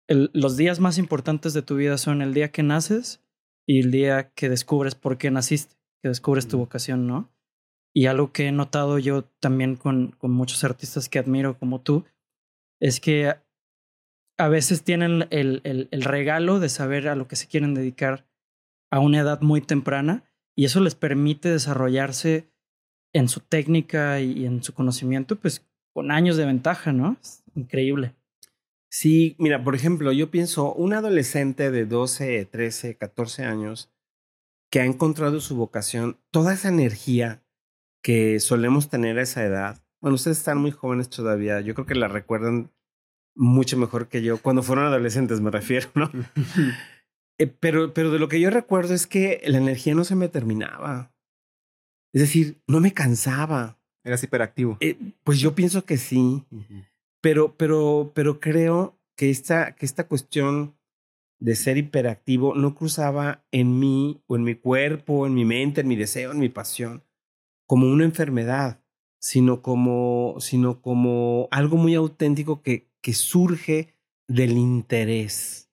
los 0.09 0.56
días 0.56 0.80
más 0.80 0.99
importantes 0.99 1.54
de 1.54 1.62
tu 1.62 1.76
vida 1.76 1.97
son 1.97 2.23
el 2.23 2.35
día 2.35 2.50
que 2.50 2.64
naces 2.64 3.23
y 3.68 3.78
el 3.78 3.92
día 3.92 4.32
que 4.32 4.49
descubres 4.49 4.97
por 4.97 5.16
qué 5.16 5.30
naciste, 5.30 5.76
que 6.02 6.09
descubres 6.09 6.49
tu 6.49 6.59
vocación, 6.59 7.06
¿no? 7.06 7.32
Y 7.94 8.06
algo 8.06 8.32
que 8.32 8.46
he 8.46 8.52
notado 8.52 8.99
yo 8.99 9.25
también 9.40 9.76
con, 9.76 10.12
con 10.12 10.30
muchos 10.30 10.64
artistas 10.64 11.08
que 11.08 11.18
admiro 11.18 11.58
como 11.58 11.80
tú, 11.80 12.04
es 12.80 13.00
que 13.00 13.34
a 14.38 14.49
veces 14.49 14.82
tienen 14.82 15.26
el, 15.30 15.61
el, 15.64 15.88
el, 15.90 16.02
regalo 16.02 16.58
de 16.58 16.68
saber 16.68 17.08
a 17.08 17.14
lo 17.14 17.28
que 17.28 17.37
se 17.37 17.46
quieren 17.46 17.75
dedicar 17.75 18.26
a 18.90 18.99
una 18.99 19.20
edad 19.20 19.40
muy 19.42 19.61
temprana 19.61 20.25
y 20.56 20.64
eso 20.64 20.80
les 20.80 20.94
permite 20.94 21.49
desarrollarse 21.50 22.50
en 23.12 23.28
su 23.28 23.40
técnica 23.40 24.20
y 24.20 24.46
en 24.46 24.62
su 24.62 24.75
conocimiento, 24.75 25.37
pues 25.37 25.66
con 25.92 26.11
años 26.11 26.37
de 26.37 26.46
ventaja, 26.46 26.92
¿no? 26.92 27.16
Es 27.20 27.44
increíble. 27.54 28.14
Sí, 28.90 29.37
mira, 29.38 29.64
por 29.64 29.75
ejemplo, 29.75 30.12
yo 30.12 30.30
pienso 30.30 30.75
un 30.75 30.92
adolescente 30.92 31.70
de 31.70 31.87
12, 31.87 32.44
13, 32.46 32.96
14 32.96 33.44
años 33.44 33.90
que 34.70 34.80
ha 34.80 34.84
encontrado 34.84 35.40
su 35.40 35.56
vocación, 35.56 36.18
toda 36.30 36.54
esa 36.54 36.68
energía 36.68 37.41
que 38.02 38.40
solemos 38.40 38.88
tener 38.88 39.18
a 39.18 39.23
esa 39.23 39.44
edad. 39.44 39.82
Bueno, 40.00 40.16
ustedes 40.16 40.38
están 40.38 40.59
muy 40.59 40.73
jóvenes 40.73 41.09
todavía, 41.09 41.61
yo 41.61 41.75
creo 41.75 41.87
que 41.87 41.94
la 41.94 42.09
recuerdan 42.09 42.71
mucho 43.35 43.76
mejor 43.76 44.09
que 44.09 44.23
yo, 44.23 44.38
cuando 44.38 44.62
fueron 44.62 44.87
adolescentes 44.87 45.40
me 45.40 45.50
refiero, 45.50 45.88
¿no? 45.94 46.11
Eh, 47.38 47.47
pero, 47.47 47.94
pero 47.94 48.11
de 48.11 48.18
lo 48.18 48.28
que 48.28 48.38
yo 48.38 48.50
recuerdo 48.50 48.92
es 48.92 49.06
que 49.06 49.40
la 49.47 49.56
energía 49.56 49.94
no 49.94 50.04
se 50.04 50.14
me 50.14 50.28
terminaba. 50.28 51.12
Es 52.12 52.21
decir, 52.21 52.62
no 52.68 52.78
me 52.78 52.92
cansaba. 52.92 53.80
Eras 54.04 54.23
hiperactivo. 54.23 54.76
Eh, 54.80 54.99
pues 55.25 55.40
yo 55.40 55.54
pienso 55.54 55.85
que 55.85 55.97
sí. 55.97 56.44
Pero, 57.21 57.56
pero, 57.56 58.12
pero 58.14 58.38
creo 58.38 59.00
que 59.16 59.30
esta, 59.30 59.75
que 59.75 59.87
esta 59.87 60.06
cuestión 60.06 60.76
de 61.40 61.56
ser 61.56 61.78
hiperactivo 61.78 62.54
no 62.54 62.75
cruzaba 62.75 63.44
en 63.50 63.80
mí 63.80 64.23
o 64.26 64.37
en 64.37 64.44
mi 64.44 64.54
cuerpo, 64.54 65.26
en 65.26 65.35
mi 65.35 65.44
mente, 65.44 65.80
en 65.80 65.88
mi 65.88 65.97
deseo, 65.97 66.32
en 66.32 66.38
mi 66.38 66.50
pasión, 66.50 67.02
como 67.73 67.91
una 67.91 68.05
enfermedad, 68.05 68.85
sino 69.19 69.62
como, 69.62 70.37
sino 70.41 70.83
como 70.83 71.49
algo 71.50 71.79
muy 71.79 71.95
auténtico 71.95 72.61
que, 72.61 72.93
que 73.00 73.14
surge 73.14 73.97
del 74.29 74.59
interés 74.59 75.73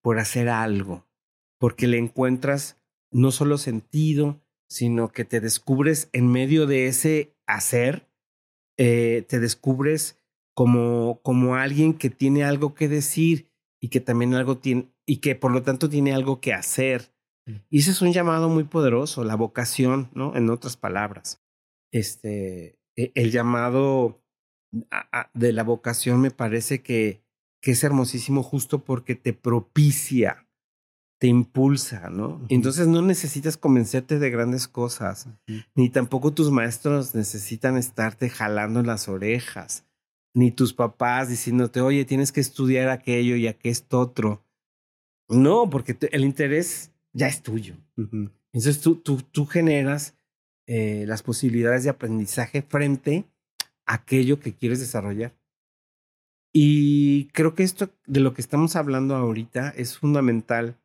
por 0.00 0.18
hacer 0.18 0.48
algo, 0.48 1.06
porque 1.60 1.86
le 1.86 1.98
encuentras 1.98 2.82
no 3.12 3.30
solo 3.30 3.56
sentido, 3.56 4.42
sino 4.68 5.12
que 5.12 5.24
te 5.24 5.38
descubres 5.38 6.10
en 6.12 6.26
medio 6.26 6.66
de 6.66 6.88
ese 6.88 7.36
hacer, 7.46 8.10
eh, 8.76 9.24
te 9.28 9.38
descubres 9.38 10.18
como, 10.56 11.20
como 11.22 11.54
alguien 11.54 11.94
que 11.94 12.10
tiene 12.10 12.42
algo 12.42 12.74
que 12.74 12.88
decir 12.88 13.48
y 13.80 13.90
que 13.90 14.00
también 14.00 14.34
algo 14.34 14.58
tiene, 14.58 14.92
y 15.06 15.18
que 15.18 15.36
por 15.36 15.52
lo 15.52 15.62
tanto 15.62 15.88
tiene 15.88 16.12
algo 16.12 16.40
que 16.40 16.52
hacer. 16.52 17.11
Y 17.70 17.80
ese 17.80 17.90
es 17.90 18.02
un 18.02 18.12
llamado 18.12 18.48
muy 18.48 18.64
poderoso, 18.64 19.24
la 19.24 19.34
vocación, 19.34 20.10
¿no? 20.14 20.36
En 20.36 20.48
otras 20.50 20.76
palabras. 20.76 21.42
Este, 21.90 22.78
e, 22.96 23.12
el 23.14 23.30
llamado 23.30 24.22
de 25.34 25.52
la 25.52 25.64
vocación 25.64 26.20
me 26.20 26.30
parece 26.30 26.82
que, 26.82 27.22
que 27.60 27.72
es 27.72 27.84
hermosísimo 27.84 28.42
justo 28.42 28.84
porque 28.84 29.14
te 29.14 29.32
propicia, 29.32 30.48
te 31.20 31.26
impulsa, 31.26 32.08
¿no? 32.10 32.44
Entonces 32.48 32.88
no 32.88 33.02
necesitas 33.02 33.56
convencerte 33.56 34.18
de 34.18 34.30
grandes 34.30 34.68
cosas, 34.68 35.28
ni 35.74 35.90
tampoco 35.90 36.32
tus 36.32 36.50
maestros 36.50 37.14
necesitan 37.14 37.76
estarte 37.76 38.30
jalando 38.30 38.82
las 38.82 39.08
orejas, 39.08 39.86
ni 40.34 40.50
tus 40.50 40.72
papás 40.72 41.28
diciéndote, 41.28 41.80
oye, 41.80 42.04
tienes 42.04 42.32
que 42.32 42.40
estudiar 42.40 42.88
aquello 42.88 43.36
y 43.36 43.54
esto 43.62 44.00
otro. 44.00 44.44
No, 45.28 45.70
porque 45.70 45.96
el 46.10 46.24
interés 46.24 46.91
ya 47.12 47.28
es 47.28 47.42
tuyo. 47.42 47.76
Entonces 47.96 48.80
tú, 48.80 48.96
tú, 48.96 49.22
tú 49.22 49.46
generas 49.46 50.16
eh, 50.66 51.04
las 51.06 51.22
posibilidades 51.22 51.84
de 51.84 51.90
aprendizaje 51.90 52.62
frente 52.62 53.24
a 53.86 53.94
aquello 53.94 54.40
que 54.40 54.54
quieres 54.54 54.80
desarrollar. 54.80 55.34
Y 56.52 57.28
creo 57.28 57.54
que 57.54 57.62
esto 57.62 57.90
de 58.06 58.20
lo 58.20 58.34
que 58.34 58.42
estamos 58.42 58.76
hablando 58.76 59.16
ahorita 59.16 59.70
es 59.70 59.98
fundamental 59.98 60.78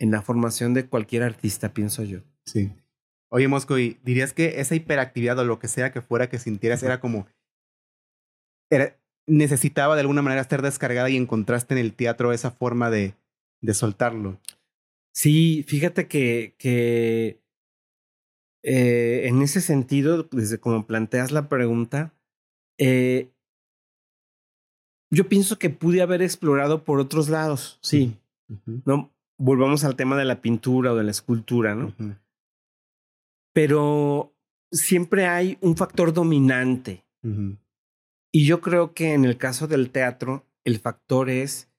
en 0.00 0.10
la 0.10 0.22
formación 0.22 0.74
de 0.74 0.86
cualquier 0.86 1.22
artista, 1.22 1.72
pienso 1.72 2.02
yo. 2.02 2.20
Sí. 2.44 2.72
Oye, 3.30 3.48
Mosco, 3.48 3.78
¿y 3.78 3.98
dirías 4.04 4.32
que 4.32 4.60
esa 4.60 4.74
hiperactividad 4.74 5.38
o 5.38 5.44
lo 5.44 5.58
que 5.58 5.68
sea 5.68 5.92
que 5.92 6.02
fuera 6.02 6.28
que 6.28 6.38
sintieras 6.38 6.82
era 6.82 7.00
como... 7.00 7.26
Era, 8.70 8.96
necesitaba 9.26 9.94
de 9.94 10.02
alguna 10.02 10.22
manera 10.22 10.42
estar 10.42 10.62
descargada 10.62 11.08
y 11.08 11.16
encontraste 11.16 11.74
en 11.74 11.78
el 11.78 11.94
teatro 11.94 12.32
esa 12.32 12.50
forma 12.50 12.90
de, 12.90 13.14
de 13.60 13.74
soltarlo? 13.74 14.40
Sí, 15.14 15.64
fíjate 15.68 16.08
que, 16.08 16.56
que 16.58 17.40
eh, 18.64 19.28
en 19.28 19.42
ese 19.42 19.60
sentido, 19.60 20.24
desde 20.24 20.58
como 20.58 20.86
planteas 20.86 21.30
la 21.30 21.48
pregunta, 21.48 22.14
eh, 22.78 23.30
yo 25.10 25.28
pienso 25.28 25.58
que 25.58 25.70
pude 25.70 26.02
haber 26.02 26.22
explorado 26.22 26.82
por 26.82 26.98
otros 26.98 27.28
lados, 27.28 27.78
sí. 27.80 28.18
No 28.84 29.14
volvamos 29.38 29.84
al 29.84 29.96
tema 29.96 30.16
de 30.16 30.24
la 30.24 30.40
pintura 30.40 30.92
o 30.92 30.96
de 30.96 31.04
la 31.04 31.10
escultura, 31.10 31.74
¿no? 31.74 31.94
Pero 33.52 34.34
siempre 34.72 35.26
hay 35.26 35.58
un 35.60 35.76
factor 35.76 36.12
dominante. 36.12 37.04
Y 38.32 38.46
yo 38.46 38.60
creo 38.60 38.92
que 38.94 39.14
en 39.14 39.24
el 39.24 39.38
caso 39.38 39.66
del 39.66 39.90
teatro, 39.90 40.44
el 40.64 40.78
factor 40.78 41.30
es 41.30 41.70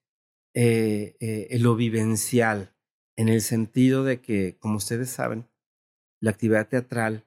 eh, 0.54 1.16
eh, 1.20 1.58
lo 1.60 1.76
vivencial, 1.76 2.74
en 3.16 3.28
el 3.28 3.40
sentido 3.40 4.04
de 4.04 4.20
que, 4.20 4.56
como 4.58 4.76
ustedes 4.76 5.10
saben, 5.10 5.46
la 6.20 6.30
actividad 6.30 6.68
teatral, 6.68 7.24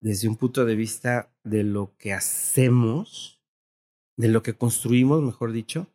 desde 0.00 0.28
un 0.28 0.36
punto 0.36 0.64
de 0.64 0.74
vista 0.74 1.32
de 1.44 1.64
lo 1.64 1.96
que 1.98 2.12
hacemos, 2.12 3.40
de 4.16 4.28
lo 4.28 4.42
que 4.42 4.54
construimos, 4.54 5.22
mejor 5.22 5.52
dicho, 5.52 5.86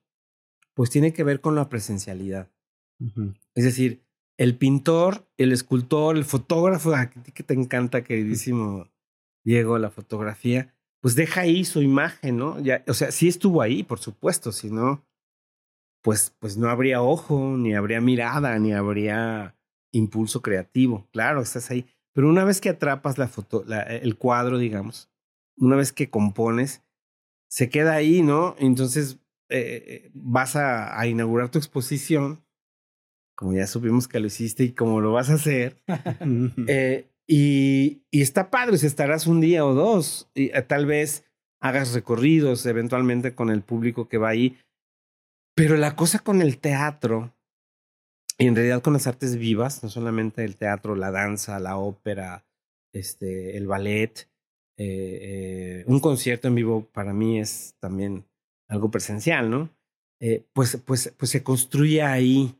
pues 0.74 0.89
tiene 0.89 1.13
que 1.13 1.24
ver 1.24 1.42
con 1.42 1.56
la 1.56 1.70
presencialidad. 1.70 2.51
Es 3.56 3.63
decir, 3.63 4.04
el 4.38 4.58
pintor, 4.58 5.27
el 5.38 5.51
escultor, 5.51 6.18
el 6.18 6.25
fotógrafo, 6.25 6.94
a 6.94 7.10
ti 7.10 7.32
que 7.32 7.44
te 7.44 7.54
encanta, 7.54 8.04
queridísimo 8.04 8.88
Diego, 9.44 9.77
la 9.77 9.89
fotografía, 9.89 10.74
pues 11.01 11.16
deja 11.16 11.42
ahí 11.42 11.63
su 11.63 11.82
imagen, 11.82 12.38
¿no? 12.38 12.60
Ya, 12.60 12.84
o 12.88 12.94
sea, 12.94 13.12
sí 13.12 13.27
estuvo 13.27 13.62
ahí, 13.62 13.84
por 13.84 14.00
supuesto, 14.00 14.51
si 14.51 14.70
no, 14.70 15.06
pues, 16.07 16.33
pues 16.39 16.55
no 16.55 16.69
habría 16.69 17.01
ojo, 17.01 17.57
ni 17.57 17.75
habría 17.75 17.99
mirada, 17.99 18.57
ni 18.59 18.71
habría 18.71 19.57
impulso 19.91 20.41
creativo. 20.41 21.05
Claro, 21.11 21.41
estás 21.41 21.69
ahí. 21.69 21.85
Pero 22.13 22.29
una 22.29 22.45
vez 22.45 22.61
que 22.61 22.69
atrapas 22.69 23.17
la 23.17 23.27
foto, 23.27 23.65
el 23.89 24.15
cuadro, 24.15 24.57
digamos, 24.57 25.11
una 25.57 25.75
vez 25.75 25.91
que 25.91 26.09
compones, 26.09 26.81
se 27.49 27.67
queda 27.67 27.95
ahí, 27.95 28.21
¿no? 28.21 28.55
Entonces 28.57 29.19
eh, 29.49 30.09
vas 30.13 30.55
a, 30.55 31.05
inaugurar 31.07 31.51
tu 31.51 31.57
exposición, 31.57 32.41
como 33.35 33.51
ya 33.51 33.67
supimos 33.67 34.07
que 34.07 34.21
lo 34.21 34.27
hiciste 34.27 34.63
y 34.63 34.71
como 34.71 35.01
lo 35.01 35.11
vas 35.11 35.29
a 35.29 35.33
hacer. 35.33 35.83
eh, 36.69 37.11
y, 37.27 38.03
y, 38.11 38.21
está 38.21 38.49
padre, 38.49 38.77
si 38.77 38.87
estarás 38.87 39.27
un 39.27 39.41
día 39.41 39.65
o 39.65 39.73
dos, 39.73 40.31
y 40.33 40.55
eh, 40.55 40.61
tal 40.61 40.85
vez 40.85 41.25
hagas 41.59 41.93
recorridos 41.93 42.65
eventualmente 42.65 43.35
con 43.35 43.49
el 43.49 43.61
público 43.61 44.07
que 44.07 44.17
va 44.17 44.29
ahí. 44.29 44.57
Pero 45.57 45.75
la 45.75 45.95
cosa 45.95 46.19
con 46.19 46.43
el 46.43 46.59
teatro, 46.59 47.35
y 48.37 48.45
en 48.45 48.55
realidad 48.55 48.83
con 48.83 48.93
las 48.93 49.07
artes 49.07 49.37
vivas, 49.37 49.81
no 49.81 49.89
solamente 49.89 50.45
el 50.45 50.55
teatro, 50.55 50.95
la 50.95 51.09
danza, 51.09 51.59
la 51.59 51.77
ópera, 51.77 52.45
este, 52.93 53.57
el 53.57 53.65
ballet, 53.65 54.29
eh, 54.77 55.79
eh, 55.79 55.83
un 55.87 55.99
concierto 55.99 56.47
en 56.47 56.53
vivo 56.53 56.87
para 56.93 57.11
mí 57.11 57.39
es 57.39 57.75
también 57.79 58.27
algo 58.69 58.91
presencial, 58.91 59.49
¿no? 59.49 59.75
Eh, 60.21 60.45
pues, 60.53 60.77
pues, 60.85 61.11
pues 61.17 61.31
se 61.31 61.41
construye 61.41 62.03
ahí 62.03 62.55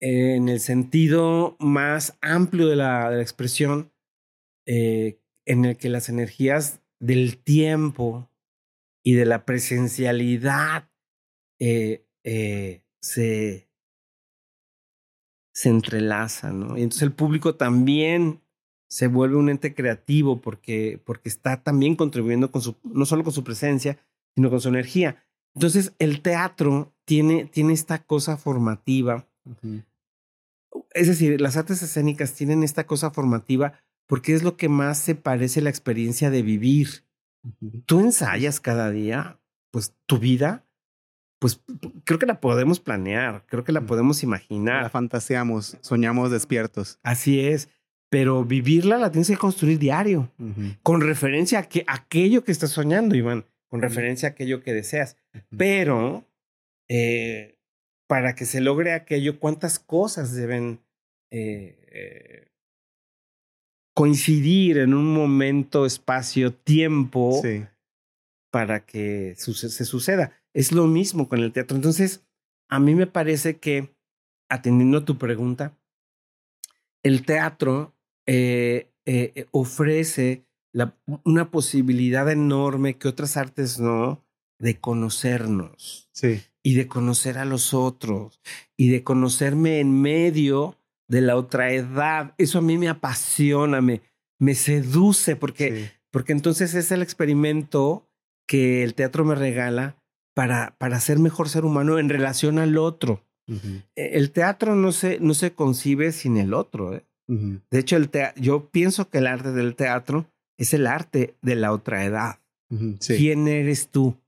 en 0.00 0.48
el 0.48 0.60
sentido 0.60 1.58
más 1.60 2.16
amplio 2.22 2.66
de 2.68 2.76
la, 2.76 3.10
de 3.10 3.16
la 3.16 3.22
expresión, 3.22 3.92
en 4.64 5.64
el 5.66 5.76
que 5.76 5.90
las 5.90 6.08
energías 6.08 6.80
del 6.98 7.36
tiempo 7.36 8.30
y 9.04 9.12
de 9.14 9.26
la 9.26 9.44
presencialidad 9.44 10.90
se, 13.00 13.68
se 15.52 15.68
entrelazan, 15.68 16.60
¿no? 16.60 16.76
Y 16.76 16.82
entonces 16.82 17.02
el 17.02 17.12
público 17.12 17.54
también 17.54 18.40
se 18.88 19.06
vuelve 19.06 19.36
un 19.36 19.48
ente 19.48 19.74
creativo 19.74 20.40
porque, 20.40 21.00
porque 21.04 21.28
está 21.28 21.62
también 21.62 21.96
contribuyendo 21.96 22.50
con 22.50 22.62
su, 22.62 22.76
no 22.84 23.06
solo 23.06 23.24
con 23.24 23.32
su 23.32 23.44
presencia, 23.44 23.98
sino 24.34 24.50
con 24.50 24.60
su 24.60 24.68
energía. 24.68 25.24
Entonces, 25.54 25.94
el 25.98 26.20
teatro 26.20 26.94
tiene, 27.04 27.46
tiene 27.46 27.72
esta 27.72 28.02
cosa 28.02 28.36
formativa. 28.36 29.26
Es 30.92 31.06
decir, 31.06 31.40
las 31.40 31.56
artes 31.56 31.82
escénicas 31.82 32.34
tienen 32.34 32.62
esta 32.62 32.86
cosa 32.86 33.10
formativa 33.10 33.80
porque 34.06 34.34
es 34.34 34.42
lo 34.42 34.56
que 34.56 34.68
más 34.68 34.98
se 34.98 35.14
parece 35.14 35.60
a 35.60 35.62
la 35.64 35.70
experiencia 35.70 36.30
de 36.30 36.42
vivir. 36.42 37.04
Tú 37.86 38.00
ensayas 38.00 38.60
cada 38.60 38.90
día, 38.90 39.40
pues 39.70 39.94
tu 40.04 40.18
vida, 40.18 40.65
pues 41.38 41.60
creo 42.04 42.18
que 42.18 42.26
la 42.26 42.40
podemos 42.40 42.80
planear, 42.80 43.44
creo 43.46 43.64
que 43.64 43.72
la 43.72 43.82
podemos 43.82 44.22
imaginar. 44.22 44.82
La 44.82 44.88
fantaseamos, 44.90 45.76
soñamos 45.80 46.30
despiertos. 46.30 46.98
Así 47.02 47.40
es, 47.40 47.68
pero 48.10 48.44
vivirla 48.44 48.98
la 48.98 49.10
tienes 49.10 49.28
que 49.28 49.36
construir 49.36 49.78
diario, 49.78 50.30
con 50.82 51.00
referencia 51.00 51.58
a, 51.58 51.62
que, 51.64 51.84
aquello 51.86 52.44
que 52.44 52.52
estás 52.52 52.70
soñando, 52.70 53.14
Iván, 53.14 53.44
con 53.68 53.82
referencia 53.82 54.28
a 54.28 54.32
aquello 54.32 54.62
que 54.62 54.72
deseas. 54.72 55.16
Pero 55.56 56.24
eh, 56.88 57.58
para 58.06 58.34
que 58.34 58.46
se 58.46 58.60
logre 58.60 58.92
aquello, 58.92 59.38
¿cuántas 59.38 59.78
cosas 59.78 60.34
deben 60.34 60.80
eh, 61.30 61.76
eh, 61.90 62.48
coincidir 63.94 64.78
en 64.78 64.94
un 64.94 65.12
momento, 65.12 65.86
espacio, 65.86 66.52
tiempo 66.52 67.42
para 68.50 68.84
que 68.84 69.34
se 69.36 69.84
suceda. 69.84 70.32
Es 70.56 70.72
lo 70.72 70.86
mismo 70.86 71.28
con 71.28 71.40
el 71.40 71.52
teatro. 71.52 71.76
Entonces, 71.76 72.24
a 72.70 72.80
mí 72.80 72.94
me 72.94 73.06
parece 73.06 73.58
que, 73.58 73.94
atendiendo 74.48 74.96
a 74.96 75.04
tu 75.04 75.18
pregunta, 75.18 75.76
el 77.02 77.26
teatro 77.26 77.94
eh, 78.26 78.90
eh, 79.04 79.32
eh, 79.34 79.46
ofrece 79.50 80.46
la, 80.72 80.96
una 81.24 81.50
posibilidad 81.50 82.32
enorme 82.32 82.96
que 82.96 83.06
otras 83.06 83.36
artes 83.36 83.78
no, 83.78 84.24
de 84.58 84.80
conocernos. 84.80 86.08
Sí. 86.12 86.40
Y 86.62 86.74
de 86.74 86.86
conocer 86.86 87.36
a 87.36 87.44
los 87.44 87.74
otros. 87.74 88.40
Y 88.78 88.88
de 88.88 89.04
conocerme 89.04 89.78
en 89.80 90.00
medio 90.00 90.78
de 91.06 91.20
la 91.20 91.36
otra 91.36 91.70
edad. 91.74 92.34
Eso 92.38 92.60
a 92.60 92.62
mí 92.62 92.78
me 92.78 92.88
apasiona, 92.88 93.82
me, 93.82 94.00
me 94.40 94.54
seduce, 94.54 95.36
porque, 95.36 95.90
porque 96.10 96.32
entonces 96.32 96.72
es 96.72 96.90
el 96.92 97.02
experimento 97.02 98.08
que 98.48 98.82
el 98.82 98.94
teatro 98.94 99.22
me 99.26 99.34
regala 99.34 100.02
para, 100.36 100.76
para 100.76 101.00
ser 101.00 101.18
mejor 101.18 101.48
ser 101.48 101.64
humano 101.64 101.98
en 101.98 102.10
relación 102.10 102.58
al 102.58 102.76
otro. 102.76 103.24
E, 103.48 104.18
el 104.18 104.32
teatro 104.32 104.76
no 104.76 104.92
se, 104.92 105.18
no 105.18 105.32
se 105.32 105.52
concibe 105.54 106.12
sin 106.12 106.36
el 106.36 106.52
otro. 106.52 106.94
¿eh? 106.94 107.04
De 107.26 107.78
hecho, 107.78 107.96
el 107.96 108.10
yo 108.36 108.68
pienso 108.68 109.08
que 109.08 109.18
el 109.18 109.28
arte 109.28 109.52
del 109.52 109.74
teatro 109.74 110.30
es 110.58 110.74
el 110.74 110.86
arte 110.86 111.36
de 111.40 111.54
la 111.54 111.72
otra 111.72 112.04
edad. 112.04 112.40
¿Quién 113.06 113.48
eres 113.48 113.88
tú? 113.88 114.20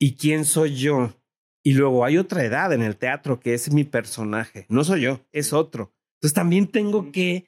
¿Y 0.00 0.16
quién 0.16 0.44
soy 0.44 0.74
yo? 0.74 1.14
Y 1.64 1.74
luego 1.74 2.04
hay 2.04 2.18
otra 2.18 2.42
edad 2.44 2.72
en 2.72 2.82
el 2.82 2.96
teatro 2.96 3.38
que 3.38 3.54
es 3.54 3.72
mi 3.72 3.84
personaje. 3.84 4.66
No 4.68 4.82
soy 4.82 5.02
yo, 5.02 5.20
es 5.30 5.52
otro. 5.52 5.92
Entonces 6.16 6.34
también 6.34 6.66
tengo 6.66 7.12
que 7.12 7.46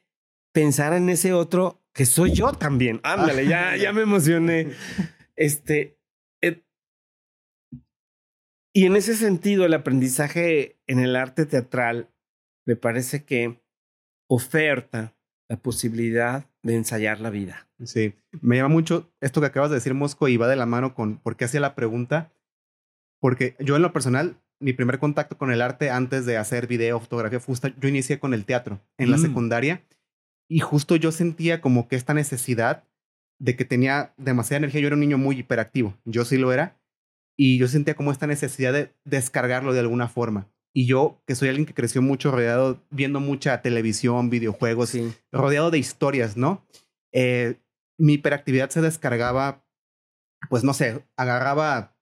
pensar 0.53 0.93
en 0.93 1.09
ese 1.09 1.33
otro 1.33 1.83
que 1.93 2.07
soy 2.07 2.33
yo 2.33 2.53
también. 2.53 3.01
Ándale, 3.03 3.49
ya, 3.49 3.77
ya 3.77 3.93
me 3.93 4.03
emocioné. 4.03 4.69
Este. 5.37 5.99
Y 8.75 8.87
en 8.87 8.97
ese 8.97 9.15
sentido, 9.15 9.65
el 9.65 9.73
aprendizaje 9.73 10.77
en 10.87 10.99
el 10.99 11.15
arte 11.17 11.47
teatral 11.47 12.11
me 12.67 12.75
parece 12.77 13.25
que 13.25 13.63
oferta 14.29 15.17
la 15.49 15.57
posibilidad 15.57 16.51
de 16.63 16.75
ensayar 16.75 17.21
la 17.21 17.31
vida. 17.31 17.69
Sí, 17.85 18.15
me 18.41 18.57
llama 18.57 18.69
mucho 18.69 19.13
esto 19.21 19.41
que 19.41 19.47
acabas 19.47 19.71
de 19.71 19.77
decir, 19.77 19.95
Mosco, 19.95 20.27
y 20.29 20.37
va 20.37 20.49
de 20.49 20.57
la 20.57 20.67
mano 20.67 20.95
con 20.95 21.19
por 21.19 21.37
qué 21.37 21.45
hacía 21.45 21.61
la 21.61 21.75
pregunta. 21.75 22.33
Porque 23.21 23.55
yo 23.61 23.77
en 23.77 23.83
lo 23.83 23.93
personal 23.93 24.41
mi 24.61 24.73
primer 24.73 24.99
contacto 24.99 25.37
con 25.37 25.51
el 25.51 25.61
arte 25.61 25.91
antes 25.91 26.27
de 26.27 26.37
hacer 26.37 26.67
video, 26.67 27.01
fotografía, 27.01 27.41
fusta, 27.41 27.75
yo 27.79 27.89
inicié 27.89 28.19
con 28.19 28.35
el 28.35 28.45
teatro 28.45 28.81
en 28.99 29.11
la 29.11 29.19
mm. 29.19 29.21
secundaria 29.21 29.85
y 30.49 30.61
justo 30.61 30.97
yo 30.97 31.13
sentía 31.13 31.61
como 31.61 31.87
que 31.87 31.97
esta 31.97 32.15
necesidad 32.15 32.85
de 33.39 33.57
que 33.57 33.65
tenía 33.65 34.15
demasiada 34.17 34.59
energía. 34.59 34.81
Yo 34.81 34.87
era 34.87 34.97
un 34.97 35.01
niño 35.01 35.19
muy 35.19 35.39
hiperactivo, 35.39 35.95
yo 36.05 36.25
sí 36.25 36.39
lo 36.39 36.53
era, 36.53 36.81
y 37.37 37.59
yo 37.59 37.69
sentía 37.69 37.95
como 37.95 38.13
esta 38.13 38.27
necesidad 38.27 38.73
de 38.73 38.93
descargarlo 39.05 39.73
de 39.73 39.81
alguna 39.81 40.09
forma. 40.09 40.49
Y 40.73 40.87
yo, 40.87 41.23
que 41.27 41.35
soy 41.35 41.49
alguien 41.49 41.67
que 41.67 41.75
creció 41.75 42.03
mucho 42.03 42.31
rodeado, 42.31 42.83
viendo 42.91 43.21
mucha 43.21 43.63
televisión, 43.63 44.31
videojuegos, 44.31 44.93
rodeado 45.31 45.71
de 45.71 45.79
historias, 45.79 46.37
¿no? 46.37 46.67
Eh, 47.13 47.61
mi 47.97 48.15
hiperactividad 48.15 48.71
se 48.71 48.81
descargaba, 48.81 49.65
pues 50.51 50.65
no 50.65 50.75
sé, 50.75 51.05
agarraba 51.17 51.95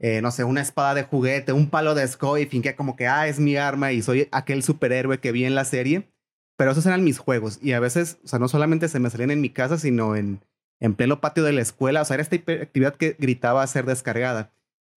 eh, 0.00 0.20
no 0.20 0.30
sé, 0.30 0.44
una 0.44 0.60
espada 0.60 0.94
de 0.94 1.04
juguete, 1.04 1.52
un 1.52 1.70
palo 1.70 1.94
de 1.94 2.02
escoba 2.02 2.40
y 2.40 2.46
finqué 2.46 2.74
como 2.74 2.96
que, 2.96 3.06
ah, 3.06 3.28
es 3.28 3.38
mi 3.38 3.56
arma 3.56 3.92
y 3.92 4.02
soy 4.02 4.28
aquel 4.32 4.62
superhéroe 4.62 5.20
que 5.20 5.32
vi 5.32 5.44
en 5.44 5.54
la 5.54 5.64
serie. 5.64 6.10
Pero 6.56 6.72
esos 6.72 6.86
eran 6.86 7.04
mis 7.04 7.18
juegos 7.18 7.58
y 7.62 7.72
a 7.72 7.80
veces, 7.80 8.18
o 8.24 8.28
sea, 8.28 8.38
no 8.38 8.48
solamente 8.48 8.88
se 8.88 9.00
me 9.00 9.10
salían 9.10 9.30
en 9.30 9.40
mi 9.40 9.50
casa, 9.50 9.78
sino 9.78 10.14
en, 10.14 10.40
en 10.80 10.94
pleno 10.94 11.20
patio 11.20 11.42
de 11.42 11.52
la 11.52 11.62
escuela. 11.62 12.02
O 12.02 12.04
sea, 12.04 12.14
era 12.14 12.22
esta 12.22 12.36
actividad 12.36 12.94
que 12.96 13.16
gritaba 13.18 13.62
a 13.62 13.66
ser 13.66 13.86
descargada. 13.86 14.52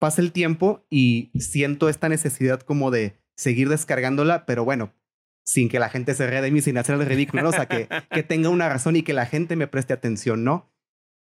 Pasa 0.05 0.23
el 0.23 0.33
tiempo 0.33 0.87
y 0.91 1.31
siento 1.39 1.89
esta 1.89 2.09
necesidad 2.09 2.61
como 2.61 2.91
de 2.91 3.19
seguir 3.37 3.69
descargándola, 3.69 4.47
pero 4.47 4.65
bueno, 4.65 4.93
sin 5.45 5.69
que 5.69 5.79
la 5.79 5.89
gente 5.89 6.15
se 6.15 6.27
ría 6.27 6.43
de 6.43 6.51
mí, 6.51 6.61
sin 6.61 6.79
hacer 6.79 6.95
el 6.95 7.07
ridículo, 7.07 7.43
¿no? 7.43 7.49
o 7.49 7.53
sea, 7.53 7.67
que, 7.67 7.89
que 8.11 8.23
tenga 8.23 8.49
una 8.49 8.69
razón 8.69 8.97
y 8.97 9.03
que 9.03 9.13
la 9.13 9.27
gente 9.27 9.57
me 9.57 9.67
preste 9.67 9.93
atención, 9.93 10.45
¿no? 10.45 10.73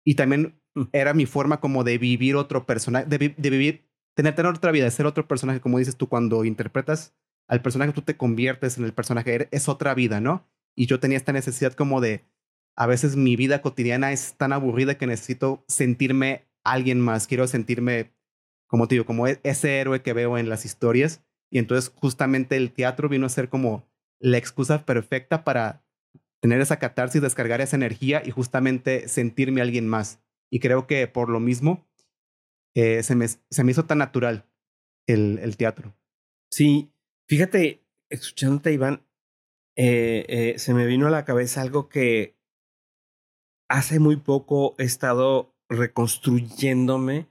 Y 0.04 0.14
también 0.14 0.60
Mm. 0.74 0.82
era 0.92 1.14
mi 1.14 1.26
forma 1.26 1.60
como 1.60 1.84
de 1.84 1.98
vivir 1.98 2.36
otro 2.36 2.66
personaje, 2.66 3.06
de, 3.06 3.18
vivir, 3.18 3.88
tener, 4.14 4.34
tener 4.34 4.52
otra 4.52 4.70
vida, 4.70 4.84
de 4.84 4.90
ser 4.90 5.06
otro 5.06 5.26
personaje, 5.26 5.60
como 5.60 5.78
dices 5.78 5.96
tú, 5.96 6.08
cuando 6.08 6.44
interpretas 6.44 7.14
al 7.48 7.62
personaje, 7.62 7.92
tú 7.92 8.02
te 8.02 8.16
conviertes 8.16 8.78
en 8.78 8.84
el 8.84 8.92
personaje, 8.92 9.48
es 9.50 9.68
otra 9.68 9.94
vida, 9.94 10.20
¿no? 10.20 10.46
Y 10.76 10.86
yo 10.86 11.00
tenía 11.00 11.16
esta 11.16 11.32
necesidad 11.32 11.72
como 11.72 12.00
de, 12.00 12.24
a 12.76 12.86
veces 12.86 13.16
mi 13.16 13.34
vida 13.34 13.62
cotidiana 13.62 14.12
es 14.12 14.34
tan 14.36 14.52
aburrida 14.52 14.96
que 14.96 15.06
necesito 15.06 15.64
sentirme 15.66 16.46
alguien 16.62 17.00
más, 17.00 17.26
quiero 17.26 17.48
sentirme, 17.48 18.12
como 18.70 18.86
te 18.86 19.04
como 19.04 19.26
e, 19.26 19.40
ese 19.42 19.80
héroe 19.80 20.00
que 20.00 20.12
veo 20.12 20.38
en 20.38 20.48
las 20.48 20.64
historias. 20.64 21.22
Y 21.50 21.58
entonces 21.58 21.92
justamente 21.94 22.56
el 22.56 22.72
teatro 22.72 23.08
vino 23.08 23.26
a 23.26 23.30
ser 23.30 23.48
como 23.48 23.90
la 24.20 24.38
excusa 24.38 24.86
perfecta 24.86 25.42
para 25.42 25.84
tener 26.40 26.60
esa 26.60 26.78
catarsis, 26.78 27.20
descargar 27.20 27.60
esa 27.60 27.76
energía 27.76 28.22
y 28.24 28.30
justamente 28.30 29.08
sentirme 29.08 29.60
alguien 29.60 29.88
más. 29.88 30.22
Y 30.50 30.60
creo 30.60 30.86
que 30.86 31.06
por 31.08 31.28
lo 31.28 31.40
mismo 31.40 31.86
eh, 32.74 33.02
se, 33.02 33.16
me, 33.16 33.26
se 33.28 33.64
me 33.64 33.72
hizo 33.72 33.84
tan 33.84 33.98
natural 33.98 34.48
el, 35.06 35.38
el 35.40 35.56
teatro. 35.56 35.96
Sí, 36.50 36.92
fíjate, 37.28 37.84
escuchándote, 38.08 38.72
Iván, 38.72 39.04
eh, 39.76 40.24
eh, 40.28 40.58
se 40.58 40.74
me 40.74 40.86
vino 40.86 41.08
a 41.08 41.10
la 41.10 41.24
cabeza 41.24 41.62
algo 41.62 41.88
que 41.88 42.38
hace 43.68 43.98
muy 43.98 44.16
poco 44.16 44.74
he 44.78 44.84
estado 44.84 45.56
reconstruyéndome 45.68 47.29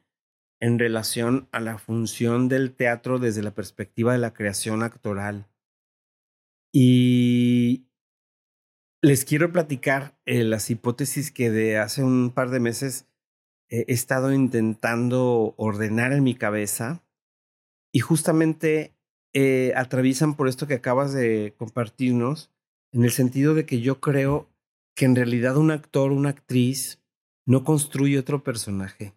en 0.59 0.79
relación 0.79 1.47
a 1.51 1.59
la 1.59 1.77
función 1.77 2.49
del 2.49 2.73
teatro 2.73 3.19
desde 3.19 3.43
la 3.43 3.53
perspectiva 3.53 4.13
de 4.13 4.19
la 4.19 4.33
creación 4.33 4.83
actoral. 4.83 5.47
Y 6.73 7.87
les 9.01 9.25
quiero 9.25 9.51
platicar 9.51 10.17
las 10.25 10.69
hipótesis 10.69 11.31
que 11.31 11.49
de 11.49 11.77
hace 11.77 12.03
un 12.03 12.31
par 12.31 12.49
de 12.49 12.59
meses 12.59 13.07
he 13.69 13.85
estado 13.93 14.33
intentando 14.33 15.53
ordenar 15.57 16.11
en 16.11 16.23
mi 16.23 16.35
cabeza 16.35 17.03
y 17.91 17.99
justamente 17.99 18.93
eh, 19.33 19.73
atraviesan 19.75 20.35
por 20.35 20.47
esto 20.47 20.67
que 20.67 20.75
acabas 20.75 21.13
de 21.13 21.53
compartirnos, 21.57 22.51
en 22.91 23.03
el 23.03 23.11
sentido 23.11 23.53
de 23.53 23.65
que 23.65 23.81
yo 23.81 23.99
creo 23.99 24.49
que 24.95 25.05
en 25.05 25.15
realidad 25.15 25.57
un 25.57 25.71
actor, 25.71 26.11
una 26.11 26.29
actriz, 26.29 26.99
no 27.45 27.63
construye 27.63 28.17
otro 28.17 28.43
personaje. 28.43 29.13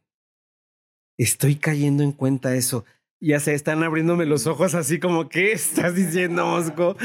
Estoy 1.18 1.56
cayendo 1.56 2.02
en 2.02 2.12
cuenta 2.12 2.54
eso. 2.54 2.84
Ya 3.20 3.38
se 3.38 3.54
están 3.54 3.82
abriéndome 3.82 4.26
los 4.26 4.46
ojos 4.46 4.74
así 4.74 4.98
como, 4.98 5.28
¿qué 5.28 5.52
estás 5.52 5.94
diciendo, 5.94 6.46
Mosco? 6.46 6.96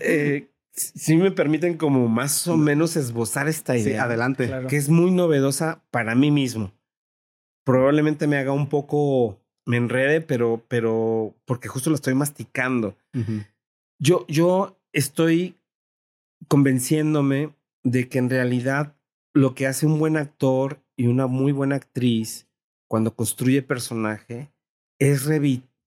eh, 0.00 0.50
si 0.72 1.16
me 1.16 1.30
permiten 1.30 1.76
como 1.76 2.08
más 2.08 2.46
o 2.48 2.56
menos 2.56 2.96
esbozar 2.96 3.48
esta 3.48 3.76
idea. 3.76 4.04
adelante. 4.04 4.50
Que 4.68 4.76
es 4.76 4.88
muy 4.88 5.10
novedosa 5.10 5.82
para 5.90 6.14
mí 6.14 6.30
mismo. 6.30 6.72
Probablemente 7.64 8.26
me 8.26 8.36
haga 8.36 8.52
un 8.52 8.68
poco, 8.68 9.40
me 9.64 9.76
enrede, 9.76 10.20
pero, 10.20 10.64
pero, 10.68 11.34
porque 11.44 11.68
justo 11.68 11.90
lo 11.90 11.96
estoy 11.96 12.14
masticando. 12.14 12.96
Yo, 13.98 14.26
yo 14.28 14.78
estoy 14.92 15.56
convenciéndome 16.48 17.54
de 17.82 18.08
que 18.08 18.18
en 18.18 18.30
realidad 18.30 18.94
lo 19.32 19.54
que 19.54 19.66
hace 19.66 19.86
un 19.86 19.98
buen 19.98 20.16
actor 20.16 20.80
y 20.96 21.06
una 21.06 21.26
muy 21.26 21.52
buena 21.52 21.76
actriz 21.76 22.45
cuando 22.88 23.14
construye 23.14 23.62
personaje 23.62 24.52
es, 24.98 25.28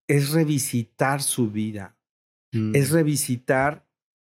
es 0.07 0.31
revisitar 0.31 1.21
su 1.21 1.49
vida, 1.51 1.97
es 2.51 2.91
mm. 2.91 2.93
revisitar 2.93 3.87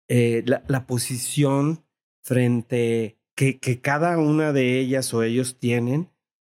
eh, 0.10 0.44
la, 0.46 0.88
posición 0.88 1.84
frente 2.24 3.18
que, 3.36 3.60
que 3.60 3.82
cada 3.82 4.18
una 4.18 4.54
de 4.54 4.80
ellas 4.80 5.14
o 5.14 5.24
ellos 5.24 5.58
tienen 5.60 6.10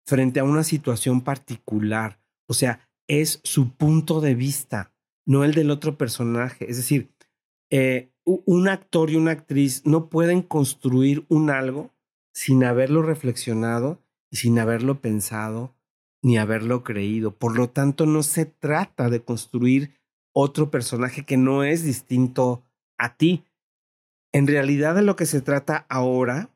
frente 0.07 0.41
a 0.41 0.45
una 0.45 0.63
situación 0.63 1.23
particular. 1.23 2.21
O 2.49 2.55
sea, 2.55 2.89
es 3.09 3.41
su 3.45 3.75
punto 3.75 4.21
de 4.21 4.35
vista, 4.35 4.95
no 5.27 5.45
el 5.45 5.55
del 5.55 5.71
otro 5.71 5.97
personaje. 5.99 6.71
Es 6.71 6.77
decir, 6.77 7.11
eh, 7.71 8.13
un 8.25 8.69
actor 8.69 9.11
y 9.11 9.17
una 9.17 9.33
actriz 9.33 9.83
no 9.85 10.09
pueden 10.09 10.43
construir 10.43 11.25
un 11.29 11.51
algo 11.51 11.95
sin 12.35 12.65
haberlo 12.65 13.03
reflexionado 13.03 14.03
y 14.31 14.37
sin 14.37 14.59
haberlo 14.59 15.01
pensado 15.01 15.76
ni 16.27 16.39
haberlo 16.39 16.83
creído. 16.83 17.37
Por 17.37 17.57
lo 17.57 17.71
tanto, 17.71 18.05
no 18.05 18.25
se 18.25 18.47
trata 18.47 19.09
de 19.11 19.23
construir 19.23 19.95
otro 20.35 20.73
personaje 20.73 21.25
que 21.25 21.37
no 21.37 21.63
es 21.63 21.85
distinto 21.85 22.65
a 22.99 23.17
ti. 23.17 23.45
En 24.33 24.49
realidad 24.49 24.97
de 24.97 25.03
lo 25.03 25.15
que 25.15 25.25
se 25.25 25.41
trata 25.41 25.87
ahora, 25.89 26.51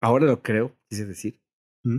ahora 0.00 0.24
lo 0.24 0.42
creo, 0.42 0.74
quise 0.88 1.04
decir, 1.04 1.38
¿Mm? 1.82 1.98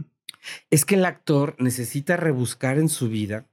es 0.71 0.83
que 0.83 0.95
el 0.95 1.05
actor 1.05 1.55
necesita 1.59 2.17
rebuscar 2.17 2.79
en 2.79 2.89
su 2.89 3.07
vida 3.07 3.47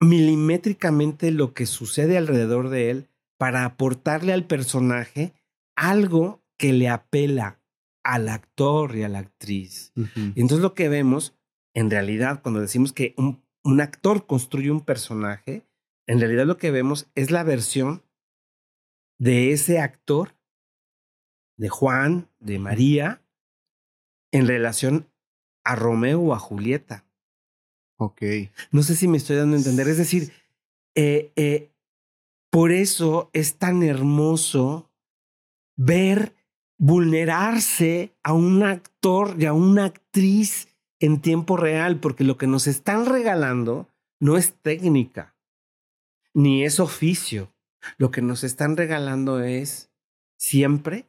milimétricamente 0.00 1.30
lo 1.32 1.52
que 1.52 1.66
sucede 1.66 2.16
alrededor 2.16 2.70
de 2.70 2.88
él 2.88 3.10
para 3.36 3.66
aportarle 3.66 4.32
al 4.32 4.46
personaje 4.46 5.34
algo 5.76 6.42
que 6.56 6.72
le 6.72 6.88
apela 6.88 7.60
al 8.02 8.30
actor 8.30 8.96
y 8.96 9.02
a 9.02 9.08
la 9.10 9.18
actriz. 9.18 9.92
Y 9.94 10.40
entonces 10.40 10.60
lo 10.60 10.72
que 10.72 10.88
vemos, 10.88 11.37
en 11.78 11.90
realidad, 11.90 12.42
cuando 12.42 12.60
decimos 12.60 12.92
que 12.92 13.14
un, 13.16 13.40
un 13.62 13.80
actor 13.80 14.26
construye 14.26 14.72
un 14.72 14.84
personaje, 14.84 15.64
en 16.08 16.18
realidad 16.18 16.44
lo 16.44 16.58
que 16.58 16.72
vemos 16.72 17.08
es 17.14 17.30
la 17.30 17.44
versión 17.44 18.02
de 19.20 19.52
ese 19.52 19.78
actor, 19.78 20.34
de 21.56 21.68
Juan, 21.68 22.28
de 22.40 22.58
María, 22.58 23.22
en 24.32 24.48
relación 24.48 25.08
a 25.62 25.76
Romeo 25.76 26.20
o 26.20 26.34
a 26.34 26.40
Julieta. 26.40 27.04
Ok. 27.96 28.22
No 28.72 28.82
sé 28.82 28.96
si 28.96 29.06
me 29.06 29.16
estoy 29.16 29.36
dando 29.36 29.54
a 29.54 29.58
entender. 29.58 29.86
Es 29.86 29.98
decir, 29.98 30.32
eh, 30.96 31.32
eh, 31.36 31.70
por 32.50 32.72
eso 32.72 33.30
es 33.32 33.56
tan 33.56 33.84
hermoso 33.84 34.90
ver 35.76 36.34
vulnerarse 36.76 38.16
a 38.24 38.32
un 38.32 38.64
actor 38.64 39.36
y 39.38 39.46
a 39.46 39.52
una 39.52 39.84
actriz 39.84 40.67
en 41.00 41.20
tiempo 41.20 41.56
real, 41.56 42.00
porque 42.00 42.24
lo 42.24 42.36
que 42.36 42.46
nos 42.46 42.66
están 42.66 43.06
regalando 43.06 43.88
no 44.20 44.36
es 44.36 44.54
técnica, 44.54 45.36
ni 46.34 46.64
es 46.64 46.80
oficio. 46.80 47.52
Lo 47.96 48.10
que 48.10 48.22
nos 48.22 48.42
están 48.44 48.76
regalando 48.76 49.40
es 49.40 49.90
siempre 50.36 51.08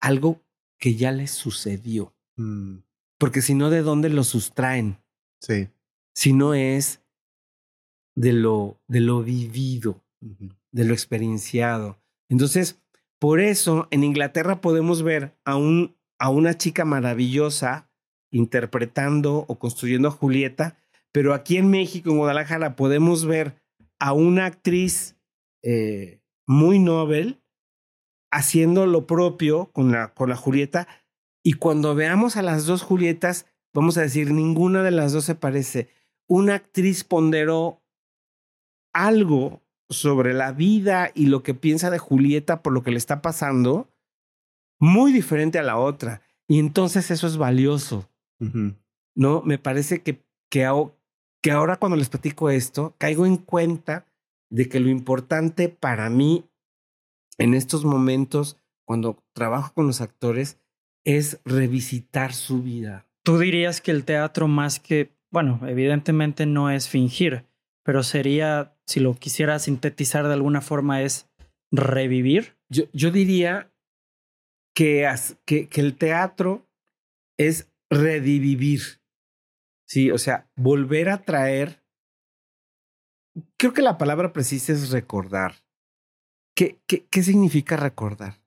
algo 0.00 0.42
que 0.78 0.94
ya 0.94 1.12
les 1.12 1.30
sucedió. 1.30 2.14
Mm. 2.36 2.78
Porque 3.18 3.42
si 3.42 3.54
no, 3.54 3.70
¿de 3.70 3.82
dónde 3.82 4.08
lo 4.08 4.24
sustraen? 4.24 4.98
Sí. 5.40 5.68
Si 6.14 6.32
no 6.32 6.54
es 6.54 7.02
de 8.16 8.32
lo, 8.32 8.80
de 8.88 9.00
lo 9.00 9.22
vivido, 9.22 10.04
de 10.20 10.84
lo 10.84 10.92
experienciado. 10.92 12.00
Entonces, 12.28 12.80
por 13.18 13.40
eso 13.40 13.88
en 13.90 14.04
Inglaterra 14.04 14.60
podemos 14.60 15.02
ver 15.02 15.36
a, 15.44 15.56
un, 15.56 15.96
a 16.18 16.30
una 16.30 16.56
chica 16.56 16.84
maravillosa 16.84 17.87
interpretando 18.30 19.44
o 19.48 19.58
construyendo 19.58 20.08
a 20.08 20.12
Julieta, 20.12 20.78
pero 21.12 21.34
aquí 21.34 21.56
en 21.56 21.70
México, 21.70 22.10
en 22.10 22.18
Guadalajara, 22.18 22.76
podemos 22.76 23.24
ver 23.24 23.60
a 23.98 24.12
una 24.12 24.46
actriz 24.46 25.16
eh, 25.62 26.20
muy 26.46 26.78
noble 26.78 27.40
haciendo 28.30 28.86
lo 28.86 29.06
propio 29.06 29.70
con 29.72 29.92
la, 29.92 30.14
con 30.14 30.28
la 30.28 30.36
Julieta. 30.36 30.86
Y 31.42 31.54
cuando 31.54 31.94
veamos 31.94 32.36
a 32.36 32.42
las 32.42 32.66
dos 32.66 32.82
Julietas, 32.82 33.46
vamos 33.72 33.96
a 33.96 34.02
decir, 34.02 34.32
ninguna 34.32 34.82
de 34.82 34.90
las 34.90 35.12
dos 35.12 35.24
se 35.24 35.34
parece. 35.34 35.88
Una 36.26 36.56
actriz 36.56 37.04
ponderó 37.04 37.82
algo 38.92 39.62
sobre 39.88 40.34
la 40.34 40.52
vida 40.52 41.10
y 41.14 41.26
lo 41.26 41.42
que 41.42 41.54
piensa 41.54 41.90
de 41.90 41.98
Julieta 41.98 42.62
por 42.62 42.72
lo 42.72 42.82
que 42.82 42.90
le 42.90 42.98
está 42.98 43.22
pasando, 43.22 43.88
muy 44.78 45.12
diferente 45.12 45.58
a 45.58 45.62
la 45.62 45.78
otra. 45.78 46.22
Y 46.46 46.58
entonces 46.58 47.10
eso 47.10 47.26
es 47.26 47.36
valioso. 47.36 48.07
¿No? 49.14 49.42
Me 49.42 49.58
parece 49.58 50.02
que, 50.02 50.22
que, 50.50 50.68
que 51.42 51.50
ahora 51.50 51.76
cuando 51.76 51.96
les 51.96 52.08
platico 52.08 52.50
esto, 52.50 52.94
caigo 52.98 53.26
en 53.26 53.36
cuenta 53.36 54.06
de 54.50 54.68
que 54.68 54.80
lo 54.80 54.88
importante 54.88 55.68
para 55.68 56.08
mí 56.10 56.44
en 57.38 57.54
estos 57.54 57.84
momentos, 57.84 58.58
cuando 58.84 59.22
trabajo 59.32 59.72
con 59.72 59.86
los 59.86 60.00
actores, 60.00 60.58
es 61.04 61.40
revisitar 61.44 62.34
su 62.34 62.62
vida. 62.62 63.06
Tú 63.22 63.38
dirías 63.38 63.80
que 63.80 63.92
el 63.92 64.04
teatro 64.04 64.48
más 64.48 64.80
que, 64.80 65.10
bueno, 65.30 65.60
evidentemente 65.66 66.46
no 66.46 66.70
es 66.70 66.88
fingir, 66.88 67.44
pero 67.84 68.02
sería, 68.02 68.74
si 68.86 69.00
lo 69.00 69.14
quisiera 69.14 69.58
sintetizar 69.58 70.26
de 70.26 70.34
alguna 70.34 70.60
forma, 70.60 71.02
es 71.02 71.28
revivir. 71.70 72.56
Yo, 72.68 72.84
yo 72.92 73.10
diría 73.10 73.70
que, 74.74 75.08
que, 75.44 75.68
que 75.68 75.80
el 75.80 75.94
teatro 75.94 76.66
es 77.38 77.67
redivivir. 77.90 79.02
Sí, 79.86 80.10
o 80.10 80.18
sea, 80.18 80.50
volver 80.56 81.08
a 81.08 81.22
traer. 81.22 81.84
Creo 83.56 83.72
que 83.72 83.82
la 83.82 83.98
palabra 83.98 84.32
precisa 84.32 84.72
es 84.72 84.90
recordar. 84.90 85.64
¿Qué, 86.54 86.82
qué, 86.86 87.06
qué 87.06 87.22
significa 87.22 87.76
recordar? 87.76 88.42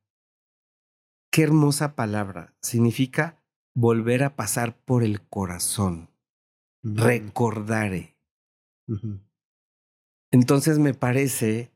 Qué 1.31 1.43
hermosa 1.43 1.95
palabra. 1.95 2.55
Significa 2.61 3.41
volver 3.73 4.23
a 4.23 4.35
pasar 4.35 4.77
por 4.83 5.03
el 5.03 5.21
corazón. 5.27 6.09
Recordare. 6.83 8.17
Entonces 10.31 10.79
me 10.79 10.93
parece 10.93 11.71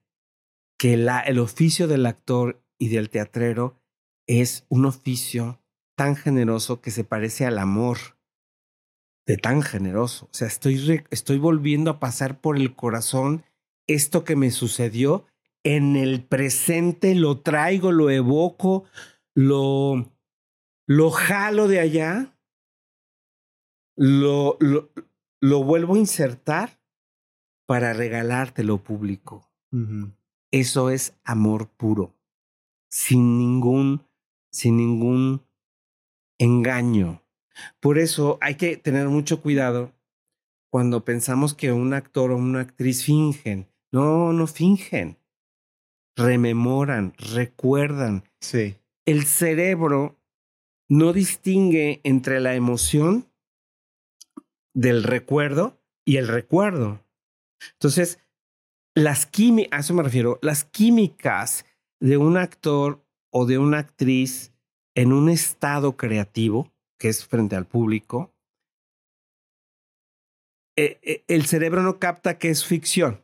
que 0.77 0.97
la, 0.97 1.21
el 1.21 1.39
oficio 1.39 1.87
del 1.87 2.05
actor 2.05 2.63
y 2.77 2.89
del 2.89 3.09
teatrero 3.09 3.81
es 4.27 4.65
un 4.69 4.85
oficio 4.85 5.63
tan 5.95 6.15
generoso 6.15 6.81
que 6.81 6.91
se 6.91 7.03
parece 7.03 7.45
al 7.45 7.57
amor. 7.57 7.97
De 9.27 9.37
tan 9.37 9.63
generoso. 9.63 10.25
O 10.25 10.33
sea, 10.33 10.47
estoy, 10.47 11.03
estoy 11.09 11.39
volviendo 11.39 11.89
a 11.89 11.99
pasar 11.99 12.39
por 12.41 12.57
el 12.57 12.75
corazón 12.75 13.43
esto 13.87 14.23
que 14.23 14.35
me 14.35 14.51
sucedió. 14.51 15.25
En 15.63 15.95
el 15.95 16.23
presente, 16.23 17.15
lo 17.15 17.41
traigo, 17.41 17.91
lo 17.91 18.11
evoco, 18.11 18.83
lo, 19.33 20.13
lo 20.85 21.09
jalo 21.09 21.67
de 21.67 21.79
allá, 21.79 22.37
lo, 23.95 24.57
lo, 24.59 24.91
lo 25.41 25.63
vuelvo 25.63 25.95
a 25.95 25.99
insertar 25.99 26.79
para 27.65 27.93
regalártelo 27.93 28.83
público. 28.83 29.49
Eso 30.51 30.89
es 30.89 31.17
amor 31.23 31.67
puro, 31.67 32.15
sin 32.89 33.37
ningún, 33.37 34.07
sin 34.51 34.77
ningún 34.77 35.44
engaño. 36.39 37.21
Por 37.79 37.97
eso 37.97 38.37
hay 38.41 38.55
que 38.55 38.77
tener 38.77 39.07
mucho 39.07 39.41
cuidado 39.41 39.93
cuando 40.69 41.05
pensamos 41.05 41.53
que 41.53 41.71
un 41.71 41.93
actor 41.93 42.31
o 42.31 42.37
una 42.37 42.61
actriz 42.61 43.03
fingen. 43.03 43.67
No, 43.91 44.33
no 44.33 44.47
fingen. 44.47 45.17
Rememoran, 46.17 47.13
recuerdan. 47.17 48.23
Sí. 48.41 48.75
El 49.05 49.25
cerebro 49.25 50.17
no 50.89 51.13
distingue 51.13 52.01
entre 52.03 52.39
la 52.39 52.55
emoción 52.55 53.31
del 54.73 55.03
recuerdo 55.03 55.79
y 56.05 56.17
el 56.17 56.27
recuerdo. 56.27 57.01
Entonces, 57.73 58.19
las 58.93 59.25
químicas, 59.25 59.77
a 59.77 59.79
eso 59.81 59.93
me 59.93 60.03
refiero, 60.03 60.39
las 60.41 60.63
químicas 60.63 61.65
de 61.99 62.17
un 62.17 62.37
actor 62.37 63.05
o 63.31 63.45
de 63.45 63.57
una 63.57 63.79
actriz 63.79 64.53
en 64.95 65.13
un 65.13 65.29
estado 65.29 65.97
creativo, 65.97 66.71
que 66.97 67.09
es 67.09 67.25
frente 67.25 67.55
al 67.55 67.67
público, 67.67 68.33
eh, 70.77 70.99
eh, 71.03 71.23
el 71.27 71.45
cerebro 71.45 71.83
no 71.83 71.99
capta 71.99 72.37
que 72.37 72.49
es 72.49 72.65
ficción. 72.65 73.21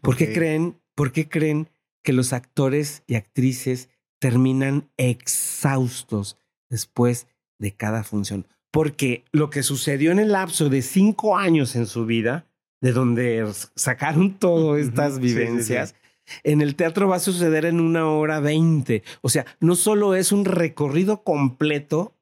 ¿Por, 0.00 0.16
qué 0.16 0.32
creen, 0.32 0.80
¿Por 0.94 1.12
qué 1.12 1.28
creen 1.28 1.68
que 2.02 2.12
los 2.12 2.32
actores 2.32 3.02
y 3.06 3.16
actrices 3.16 3.90
terminan 4.18 4.90
exhaustos 4.96 6.38
después 6.70 7.26
de 7.58 7.72
cada 7.72 8.04
función? 8.04 8.46
Porque 8.70 9.24
lo 9.32 9.50
que 9.50 9.62
sucedió 9.62 10.12
en 10.12 10.18
el 10.18 10.32
lapso 10.32 10.68
de 10.68 10.82
cinco 10.82 11.36
años 11.36 11.76
en 11.76 11.86
su 11.86 12.06
vida 12.06 12.46
de 12.80 12.92
donde 12.92 13.46
sacaron 13.76 14.34
todas 14.38 14.86
estas 14.86 15.18
vivencias. 15.18 15.94
En 16.42 16.60
el 16.60 16.76
teatro 16.76 17.08
va 17.08 17.16
a 17.16 17.20
suceder 17.20 17.64
en 17.64 17.80
una 17.80 18.08
hora 18.08 18.40
veinte. 18.40 19.02
O 19.20 19.28
sea, 19.28 19.46
no 19.60 19.76
solo 19.76 20.14
es 20.14 20.32
un 20.32 20.44
recorrido 20.44 21.22
completo, 21.22 22.14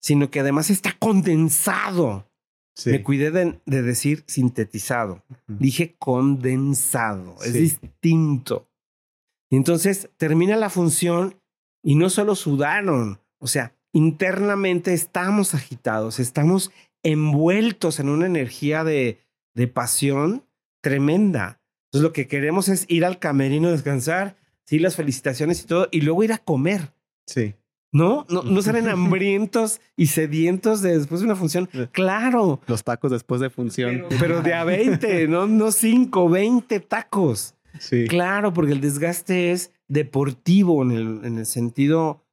sino 0.00 0.30
que 0.30 0.40
además 0.40 0.70
está 0.70 0.96
condensado. 0.98 2.26
Me 2.86 3.02
cuidé 3.02 3.30
de, 3.30 3.60
decir 3.64 4.24
sintetizado. 4.26 5.22
Dije 5.46 5.94
condensado. 5.98 7.36
Es 7.44 7.52
distinto. 7.52 8.68
Y 9.50 9.56
entonces 9.56 10.08
termina 10.16 10.56
la 10.56 10.70
función 10.70 11.38
Y 11.84 11.96
no 11.96 12.10
solo 12.10 12.36
sudaron, 12.36 13.18
o 13.40 13.48
sea, 13.48 13.74
internamente 13.92 14.94
estamos 14.94 15.52
agitados, 15.52 16.20
estamos 16.20 16.70
envueltos 17.02 17.98
en 17.98 18.08
una 18.08 18.26
energía 18.26 18.84
de, 18.84 19.18
de 19.54 19.66
pasión 19.66 20.46
tremenda. 20.80 21.61
Entonces 21.92 22.08
lo 22.08 22.14
que 22.14 22.26
queremos 22.26 22.70
es 22.70 22.86
ir 22.88 23.04
al 23.04 23.18
camerino, 23.18 23.70
descansar, 23.70 24.36
sí, 24.64 24.78
las 24.78 24.96
felicitaciones 24.96 25.62
y 25.62 25.66
todo, 25.66 25.88
y 25.90 26.00
luego 26.00 26.24
ir 26.24 26.32
a 26.32 26.38
comer. 26.38 26.94
Sí. 27.26 27.54
¿No? 27.92 28.24
No, 28.30 28.42
no 28.42 28.62
salen 28.62 28.88
hambrientos 28.88 29.78
y 29.94 30.06
sedientos 30.06 30.80
de 30.80 30.96
después 30.96 31.20
de 31.20 31.26
una 31.26 31.36
función. 31.36 31.68
Claro. 31.92 32.62
Los 32.66 32.82
tacos 32.82 33.10
después 33.10 33.42
de 33.42 33.50
función. 33.50 34.06
Pero, 34.08 34.20
pero 34.20 34.42
de 34.42 34.54
a 34.54 34.64
20, 34.64 35.28
no, 35.28 35.46
no 35.46 35.70
5, 35.70 36.30
20 36.30 36.80
tacos. 36.80 37.56
Sí. 37.78 38.06
Claro, 38.08 38.54
porque 38.54 38.72
el 38.72 38.80
desgaste 38.80 39.52
es 39.52 39.70
deportivo 39.86 40.82
en 40.82 40.92
el, 40.92 41.24
en 41.24 41.38
el 41.38 41.46
sentido 41.46 42.24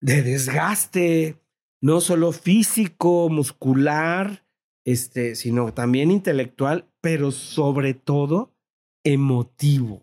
de 0.00 0.22
desgaste, 0.22 1.36
no 1.80 2.00
solo 2.00 2.32
físico, 2.32 3.28
muscular, 3.28 4.44
este, 4.84 5.34
sino 5.34 5.72
también 5.74 6.10
intelectual, 6.10 6.88
pero 7.00 7.30
sobre 7.30 7.94
todo 7.94 8.54
emotivo. 9.04 10.02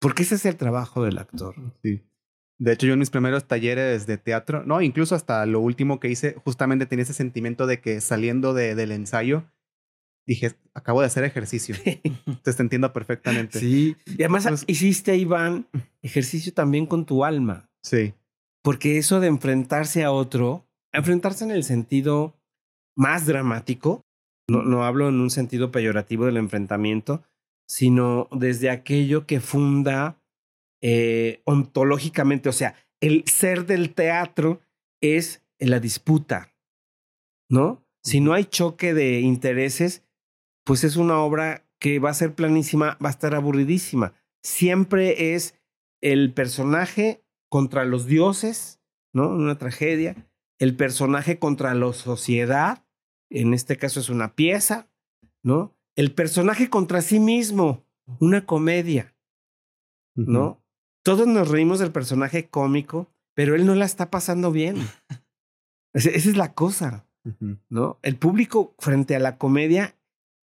Porque 0.00 0.22
ese 0.22 0.36
es 0.36 0.46
el 0.46 0.56
trabajo 0.56 1.02
del 1.04 1.18
actor. 1.18 1.54
Sí. 1.82 2.02
De 2.60 2.72
hecho, 2.72 2.86
yo 2.86 2.92
en 2.94 2.98
mis 2.98 3.10
primeros 3.10 3.46
talleres 3.46 4.06
de 4.06 4.18
teatro, 4.18 4.64
no, 4.64 4.80
incluso 4.82 5.14
hasta 5.14 5.46
lo 5.46 5.60
último 5.60 6.00
que 6.00 6.10
hice, 6.10 6.34
justamente 6.44 6.86
tenía 6.86 7.04
ese 7.04 7.14
sentimiento 7.14 7.66
de 7.66 7.80
que 7.80 8.00
saliendo 8.00 8.52
de, 8.52 8.74
del 8.74 8.90
ensayo, 8.92 9.44
dije, 10.26 10.52
acabo 10.74 11.00
de 11.00 11.06
hacer 11.06 11.24
ejercicio. 11.24 11.76
Entonces 12.04 12.56
te 12.56 12.62
entiendo 12.62 12.92
perfectamente. 12.92 13.60
Sí. 13.60 13.96
Y 14.06 14.22
además 14.22 14.46
Pues- 14.48 14.64
hiciste, 14.66 15.16
Iván, 15.16 15.68
ejercicio 16.02 16.52
también 16.52 16.86
con 16.86 17.06
tu 17.06 17.24
alma. 17.24 17.70
Sí. 17.82 18.14
Porque 18.62 18.98
eso 18.98 19.20
de 19.20 19.28
enfrentarse 19.28 20.02
a 20.04 20.10
otro, 20.10 20.66
enfrentarse 20.92 21.44
en 21.44 21.52
el 21.52 21.62
sentido 21.64 22.37
más 22.98 23.26
dramático, 23.26 24.02
no, 24.50 24.62
no 24.62 24.84
hablo 24.84 25.08
en 25.08 25.20
un 25.20 25.30
sentido 25.30 25.70
peyorativo 25.70 26.26
del 26.26 26.36
enfrentamiento, 26.36 27.22
sino 27.68 28.28
desde 28.32 28.70
aquello 28.70 29.26
que 29.26 29.40
funda 29.40 30.20
eh, 30.82 31.42
ontológicamente, 31.44 32.48
o 32.48 32.52
sea, 32.52 32.74
el 33.00 33.24
ser 33.26 33.66
del 33.66 33.94
teatro 33.94 34.60
es 35.00 35.44
la 35.58 35.80
disputa, 35.80 36.54
¿no? 37.50 37.84
Si 38.02 38.20
no 38.20 38.32
hay 38.32 38.44
choque 38.44 38.94
de 38.94 39.20
intereses, 39.20 40.04
pues 40.64 40.84
es 40.84 40.96
una 40.96 41.18
obra 41.20 41.64
que 41.78 41.98
va 41.98 42.10
a 42.10 42.14
ser 42.14 42.34
planísima, 42.34 42.96
va 43.04 43.08
a 43.08 43.12
estar 43.12 43.34
aburridísima. 43.34 44.14
Siempre 44.42 45.34
es 45.34 45.58
el 46.00 46.32
personaje 46.32 47.24
contra 47.50 47.84
los 47.84 48.06
dioses, 48.06 48.80
¿no? 49.12 49.28
Una 49.28 49.58
tragedia. 49.58 50.28
El 50.58 50.76
personaje 50.76 51.38
contra 51.38 51.74
la 51.74 51.92
sociedad, 51.92 52.84
en 53.30 53.54
este 53.54 53.76
caso 53.76 54.00
es 54.00 54.08
una 54.08 54.34
pieza, 54.34 54.88
¿no? 55.42 55.74
El 55.96 56.12
personaje 56.12 56.70
contra 56.70 57.02
sí 57.02 57.20
mismo, 57.20 57.84
una 58.20 58.46
comedia. 58.46 59.14
¿no? 60.14 60.62
Todos 61.02 61.26
nos 61.26 61.48
reímos 61.48 61.78
del 61.78 61.92
personaje 61.92 62.48
cómico, 62.48 63.12
pero 63.34 63.54
él 63.54 63.66
no 63.66 63.74
la 63.74 63.84
está 63.84 64.10
pasando 64.10 64.50
bien. 64.50 64.76
Esa 65.94 66.10
es 66.10 66.36
la 66.36 66.54
cosa. 66.54 67.06
¿no? 67.68 67.98
El 68.02 68.16
público 68.16 68.74
frente 68.78 69.14
a 69.14 69.20
la 69.20 69.38
comedia 69.38 69.96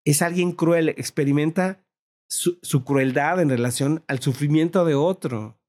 es 0.05 0.21
alguien 0.21 0.51
cruel, 0.51 0.89
experimenta 0.89 1.83
su, 2.29 2.59
su 2.61 2.83
crueldad 2.83 3.41
en 3.41 3.49
relación 3.49 4.03
al 4.07 4.19
sufrimiento 4.19 4.85
de 4.85 4.95
otro. 4.95 5.59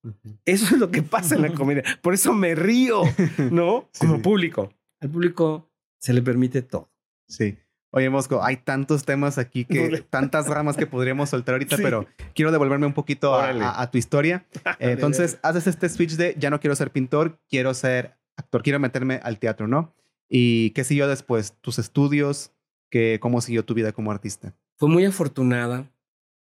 Eso 0.44 0.74
es 0.74 0.80
lo 0.80 0.90
que 0.90 1.02
pasa 1.02 1.34
en 1.34 1.42
la 1.42 1.52
comedia. 1.54 1.82
Por 2.02 2.14
eso 2.14 2.32
me 2.32 2.54
río, 2.54 3.02
¿no? 3.50 3.88
Como 3.98 4.16
sí. 4.16 4.22
público. 4.22 4.72
Al 5.00 5.10
público 5.10 5.70
se 5.98 6.12
le 6.12 6.22
permite 6.22 6.62
todo. 6.62 6.90
Sí. 7.28 7.58
Oye, 7.90 8.10
Mosco, 8.10 8.42
hay 8.44 8.58
tantos 8.58 9.04
temas 9.04 9.38
aquí 9.38 9.64
que, 10.00 10.04
tantas 10.10 10.48
ramas 10.48 10.76
que 10.76 10.86
podríamos 10.86 11.30
soltar 11.30 11.54
ahorita, 11.54 11.76
Sí. 11.76 11.82
pero 11.82 12.06
quiero 12.34 12.52
devolverme 12.52 12.86
un 12.86 12.92
poquito 12.92 13.34
a, 13.34 13.38
Órale. 13.44 13.64
a- 13.64 13.80
a 13.80 13.90
tu 13.90 13.98
historia. 13.98 14.46
Eh, 14.80 14.90
entonces, 14.92 15.38
haces 15.42 15.66
este 15.66 15.88
switch 15.88 16.16
de 16.16 16.34
ya 16.38 16.50
no 16.50 16.60
quiero 16.60 16.76
ser 16.76 16.90
pintor, 16.90 17.38
quiero 17.48 17.72
ser 17.74 18.16
actor, 18.36 18.62
quiero 18.62 18.78
meterme 18.80 19.20
al 19.22 19.38
teatro, 19.38 19.66
¿no? 19.66 19.94
¿Y 20.28 20.70
qué 20.70 20.84
siguió 20.84 21.08
después? 21.08 21.54
¿Tus 21.60 21.78
estudios? 21.78 22.52
¿Qué, 22.90 23.18
¿Cómo 23.20 23.40
siguió 23.40 23.64
tu 23.64 23.74
vida 23.74 23.92
como 23.92 24.10
artista? 24.10 24.54
Fue 24.76 24.88
muy 24.88 25.04
afortunada 25.04 25.90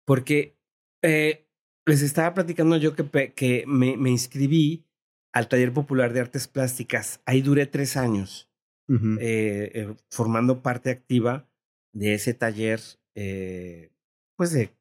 porque 0.04 0.56
eh, 1.02 1.46
les 1.86 2.02
estaba 2.02 2.34
platicando 2.34 2.76
yo 2.76 2.94
que, 2.96 3.32
que 3.34 3.64
me, 3.66 3.96
me 3.96 4.10
inscribí 4.10 4.84
al 5.32 5.48
Taller 5.48 5.72
Popular 5.72 6.12
de 6.12 6.20
Artes 6.20 6.48
Plásticas. 6.48 7.20
Ahí 7.26 7.42
duré 7.42 7.66
tres 7.66 7.96
años. 7.96 8.47
Eh, 8.90 9.70
eh, 9.74 9.96
formando 10.10 10.62
parte 10.62 10.90
activa 10.90 11.46
de 11.92 12.14
ese 12.14 12.32
taller, 12.32 12.80
eh, 13.14 13.92
pues 14.34 14.52
de 14.52 14.74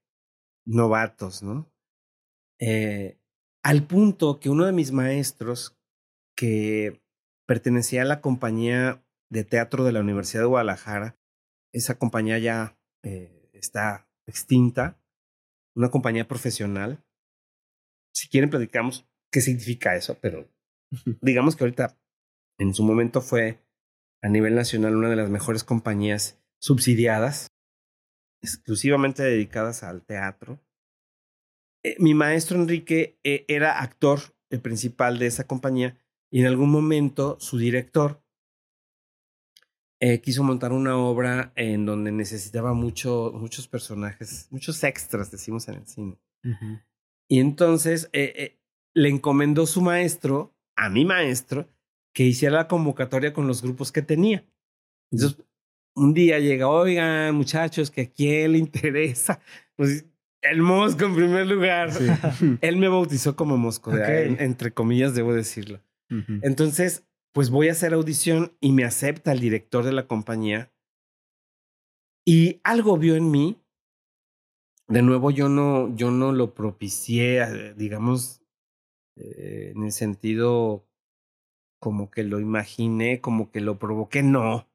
novatos, 0.66 1.44
¿no? 1.44 1.70
Al 3.64 3.86
punto 3.86 4.40
que 4.40 4.50
uno 4.50 4.66
de 4.66 4.72
mis 4.72 4.94
maestros, 4.94 5.78
que 6.38 7.02
pertenecía 7.46 8.04
a 8.04 8.06
la 8.06 8.22
compañía 8.22 9.04
de 9.30 9.44
teatro 9.44 9.84
de 9.84 9.92
la 9.92 10.00
Universidad 10.00 10.44
de 10.44 10.48
Guadalajara, 10.48 11.20
esa 11.74 11.98
compañía 11.98 12.40
ya 12.40 12.80
está 13.52 14.10
extinta, 14.26 15.02
una 15.76 15.90
compañía 15.90 16.28
profesional. 16.28 17.04
Si 18.14 18.30
quieren 18.30 18.50
platicamos 18.50 19.06
qué 19.32 19.42
significa 19.42 19.96
eso, 19.96 20.18
pero 20.22 20.50
digamos 21.22 21.56
que 21.56 21.66
ahorita 21.66 22.00
en 22.58 22.74
su 22.74 22.84
momento 22.84 23.22
fue 23.22 23.67
a 24.22 24.30
nivel 24.30 24.56
nacional 24.56 24.96
una 24.96 25.10
de 25.10 25.16
las 25.16 25.30
mejores 25.30 25.64
compañías 25.64 26.42
subsidiadas, 26.60 27.48
exclusivamente 28.42 29.24
dedicadas 29.24 29.84
al 29.84 30.06
teatro. 30.06 30.60
Eh, 31.84 31.96
mi 32.00 32.14
maestro 32.14 32.58
Enrique 32.58 33.20
eh, 33.24 33.46
era 33.48 33.80
actor 33.82 34.20
el 34.50 34.62
principal 34.62 35.20
de 35.20 35.28
esa 35.28 35.46
compañía 35.46 35.98
y 36.32 36.42
en 36.42 36.48
algún 36.48 36.70
momento 36.70 37.38
su 37.40 37.58
director 37.58 38.22
eh, 40.00 40.22
quiso 40.22 40.44
montar 40.44 40.74
una 40.74 40.96
obra 40.96 41.52
en 41.56 41.88
donde 41.88 42.12
necesitaba 42.12 42.74
mucho, 42.74 43.32
muchos 43.34 43.68
personajes, 43.68 44.48
muchos 44.52 44.84
extras, 44.84 45.32
decimos 45.32 45.68
en 45.70 45.76
el 45.76 45.88
cine. 45.88 46.20
Y 47.28 47.40
entonces 47.40 48.10
eh, 48.14 48.34
eh, 48.38 48.60
le 48.94 49.10
encomendó 49.10 49.66
su 49.66 49.82
maestro, 49.82 50.56
a 50.76 50.90
mi 50.90 51.04
maestro, 51.04 51.68
que 52.14 52.24
hiciera 52.24 52.56
la 52.56 52.68
convocatoria 52.68 53.34
con 53.34 53.48
los 53.48 53.62
grupos 53.62 53.92
que 53.92 54.02
tenía. 54.02 54.46
Entonces, 55.12 55.38
un 55.96 56.14
día 56.14 56.40
llega, 56.40 56.68
oigan, 56.68 57.34
muchachos, 57.36 57.90
que 57.90 58.02
a 58.02 58.10
quién 58.12 58.54
le 58.54 58.58
interesa. 58.60 59.40
Pues, 59.76 60.06
el 60.42 60.62
Mosco 60.62 61.06
en 61.06 61.16
primer 61.16 61.48
lugar. 61.48 61.92
Sí. 61.92 62.06
Él 62.62 62.78
me 62.78 62.88
bautizó 62.88 63.36
como 63.36 63.58
Mosco, 63.58 63.96
entre 63.96 64.72
comillas, 64.72 65.16
debo 65.16 65.34
decirlo. 65.34 65.82
Entonces, 66.42 67.06
pues 67.34 67.50
voy 67.50 67.68
a 67.68 67.74
hacer 67.74 67.94
audición 67.94 68.54
y 68.62 68.72
me 68.72 68.86
acepta 68.86 69.32
el 69.32 69.40
director 69.40 69.84
de 69.84 69.92
la 69.92 70.08
compañía. 70.08 70.72
Y 72.26 72.62
algo 72.64 72.98
vio 72.98 73.16
en 73.16 73.30
mí. 73.30 73.62
De 74.88 75.02
nuevo, 75.02 75.32
yo 75.32 75.50
no, 75.50 75.94
yo 75.96 76.12
no 76.12 76.32
lo 76.32 76.54
propicié, 76.54 77.42
eh, 77.42 77.74
digamos, 77.76 78.42
eh, 79.18 79.74
en 79.76 79.84
el 79.84 79.92
sentido 79.92 80.87
como 81.80 82.10
que 82.10 82.24
lo 82.24 82.40
imaginé, 82.40 83.22
como 83.22 83.52
que 83.52 83.62
lo 83.62 83.78
provoqué. 83.80 84.24
No. 84.24 84.68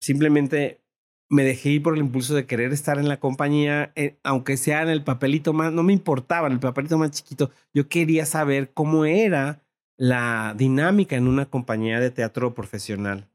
Simplemente 0.00 0.84
me 1.30 1.44
dejé 1.44 1.70
ir 1.70 1.82
por 1.82 1.94
el 1.94 2.00
impulso 2.00 2.34
de 2.34 2.46
querer 2.46 2.72
estar 2.72 2.98
en 2.98 3.08
la 3.08 3.18
compañía, 3.18 3.92
eh, 3.96 4.18
aunque 4.22 4.56
sea 4.56 4.82
en 4.82 4.88
el 4.88 5.02
papelito 5.02 5.52
más, 5.52 5.72
no 5.72 5.82
me 5.82 5.92
importaba, 5.92 6.46
en 6.46 6.54
el 6.54 6.60
papelito 6.60 6.98
más 6.98 7.10
chiquito. 7.10 7.50
Yo 7.72 7.88
quería 7.88 8.26
saber 8.26 8.72
cómo 8.72 9.04
era 9.04 9.62
la 9.96 10.54
dinámica 10.56 11.16
en 11.16 11.28
una 11.28 11.46
compañía 11.46 12.00
de 12.00 12.10
teatro 12.10 12.54
profesional. 12.54 13.28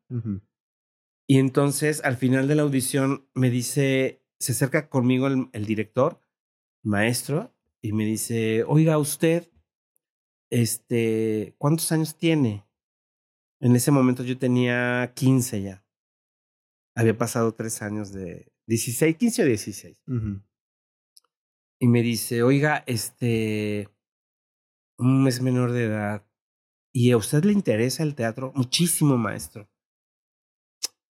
Y 1.27 1.37
entonces 1.37 2.01
al 2.03 2.17
final 2.17 2.47
de 2.47 2.55
la 2.55 2.63
audición 2.63 3.27
me 3.33 3.49
dice, 3.49 4.21
se 4.39 4.51
acerca 4.51 4.89
conmigo 4.89 5.27
el, 5.27 5.49
el 5.53 5.65
director, 5.65 6.19
maestro, 6.83 7.53
y 7.81 7.93
me 7.93 8.05
dice, 8.05 8.63
oiga 8.67 8.97
usted, 8.97 9.47
este, 10.49 11.55
¿cuántos 11.57 11.91
años 11.91 12.17
tiene? 12.17 12.65
En 13.59 13.75
ese 13.75 13.91
momento 13.91 14.23
yo 14.23 14.37
tenía 14.37 15.11
15 15.15 15.61
ya. 15.61 15.85
Había 16.95 17.17
pasado 17.17 17.53
tres 17.53 17.81
años 17.81 18.11
de 18.11 18.51
16, 18.67 19.17
15 19.17 19.43
o 19.43 19.45
16. 19.45 20.03
Ujú. 20.07 20.41
Y 21.81 21.87
me 21.87 22.01
dice, 22.01 22.43
oiga, 22.43 22.83
este, 22.87 23.89
es 25.27 25.41
menor 25.41 25.71
de 25.71 25.85
edad. 25.85 26.25
¿Y 26.91 27.11
a 27.11 27.17
usted 27.17 27.43
le 27.45 27.53
interesa 27.53 28.03
el 28.03 28.15
teatro? 28.15 28.51
Muchísimo, 28.55 29.17
maestro. 29.17 29.69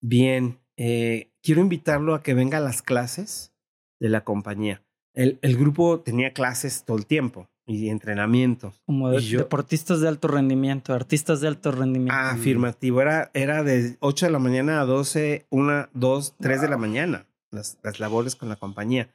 Bien, 0.01 0.61
eh, 0.77 1.33
quiero 1.43 1.61
invitarlo 1.61 2.15
a 2.15 2.23
que 2.23 2.35
venga 2.35 2.59
a 2.59 2.61
las 2.63 2.83
clases 2.83 3.53
de 4.01 4.09
la 4.09 4.25
compañía. 4.25 4.85
El, 5.15 5.39
el 5.43 5.57
grupo 5.57 6.01
tenía 6.01 6.33
clases 6.33 6.85
todo 6.85 6.97
el 6.97 7.07
tiempo. 7.07 7.52
Y 7.67 7.89
entrenamientos. 7.89 8.81
Como 8.87 9.11
deportistas 9.11 10.01
de 10.01 10.09
alto 10.09 10.29
rendimiento, 10.29 10.95
artistas 10.95 11.41
de 11.41 11.49
alto 11.49 11.71
rendimiento. 11.73 12.15
Ah, 12.15 12.31
afirmativo. 12.31 13.01
Era, 13.01 13.31
era 13.35 13.63
de 13.63 13.97
8 14.01 14.27
de 14.27 14.33
la 14.33 14.39
mañana 14.39 14.81
a 14.81 14.85
12, 14.85 15.47
1, 15.51 15.89
2, 15.93 16.35
3 16.41 16.61
de 16.61 16.69
la 16.69 16.77
mañana. 16.77 17.27
Las, 17.51 17.79
las 17.83 18.01
labores 18.01 18.35
con 18.37 18.49
la 18.49 18.57
compañía. 18.57 19.15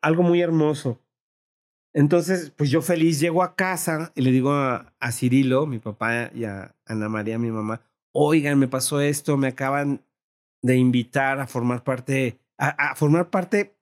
Algo 0.00 0.22
muy 0.22 0.40
hermoso. 0.40 1.00
Entonces, 1.92 2.52
pues 2.56 2.70
yo 2.70 2.82
feliz 2.82 3.20
llego 3.20 3.42
a 3.42 3.54
casa 3.54 4.10
y 4.16 4.22
le 4.22 4.32
digo 4.32 4.52
a, 4.52 4.92
a 4.98 5.12
Cirilo, 5.12 5.66
mi 5.66 5.78
papá, 5.78 6.30
y 6.34 6.44
a 6.44 6.74
Ana 6.86 7.08
María, 7.08 7.38
mi 7.38 7.52
mamá, 7.52 7.82
oigan, 8.12 8.58
me 8.58 8.66
pasó 8.66 9.00
esto, 9.00 9.36
me 9.36 9.48
acaban 9.48 10.02
de 10.62 10.76
invitar 10.76 11.38
a 11.38 11.46
formar 11.46 11.84
parte, 11.84 12.40
a, 12.58 12.70
a 12.90 12.94
formar 12.96 13.30
parte 13.30 13.76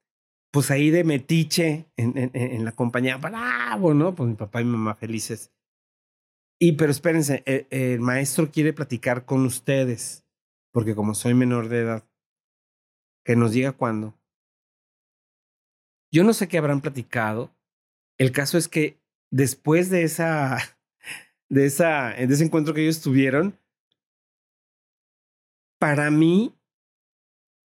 pues 0.53 0.69
ahí 0.69 0.91
de 0.91 1.03
metiche 1.03 1.87
en, 1.97 2.63
la 2.63 2.73
compañía, 2.73 3.17
bravo, 3.17 3.95
¿no? 3.95 4.13
Pues 4.13 4.29
mi 4.29 4.35
papá 4.35 4.61
y 4.61 4.65
mi 4.65 4.73
mamá 4.73 4.93
felices. 4.93 5.51
Y 6.61 6.73
pero 6.73 6.91
espérense, 6.91 7.41
el, 7.47 7.65
el, 7.71 7.99
maestro 7.99 8.51
quiere 8.51 8.71
platicar 8.71 9.25
con 9.25 9.47
ustedes, 9.47 10.27
porque 10.71 10.93
como 10.93 11.15
soy 11.15 11.33
menor 11.33 11.69
de 11.69 11.79
edad, 11.79 12.07
que 13.25 13.35
nos 13.35 13.53
diga 13.53 13.71
cuándo. 13.71 14.13
Yo 16.13 16.23
no 16.23 16.33
sé 16.33 16.47
qué 16.47 16.59
habrán 16.59 16.81
platicado. 16.81 17.51
El 18.19 18.31
caso 18.31 18.59
es 18.59 18.67
que 18.67 19.01
después 19.31 19.89
de 19.89 20.03
esa, 20.03 20.59
de 21.49 21.65
esa, 21.65 22.09
de 22.09 22.31
ese 22.31 22.45
encuentro 22.45 22.75
que 22.75 22.83
ellos 22.83 23.01
tuvieron, 23.01 23.57
para 25.79 26.11
mí, 26.11 26.55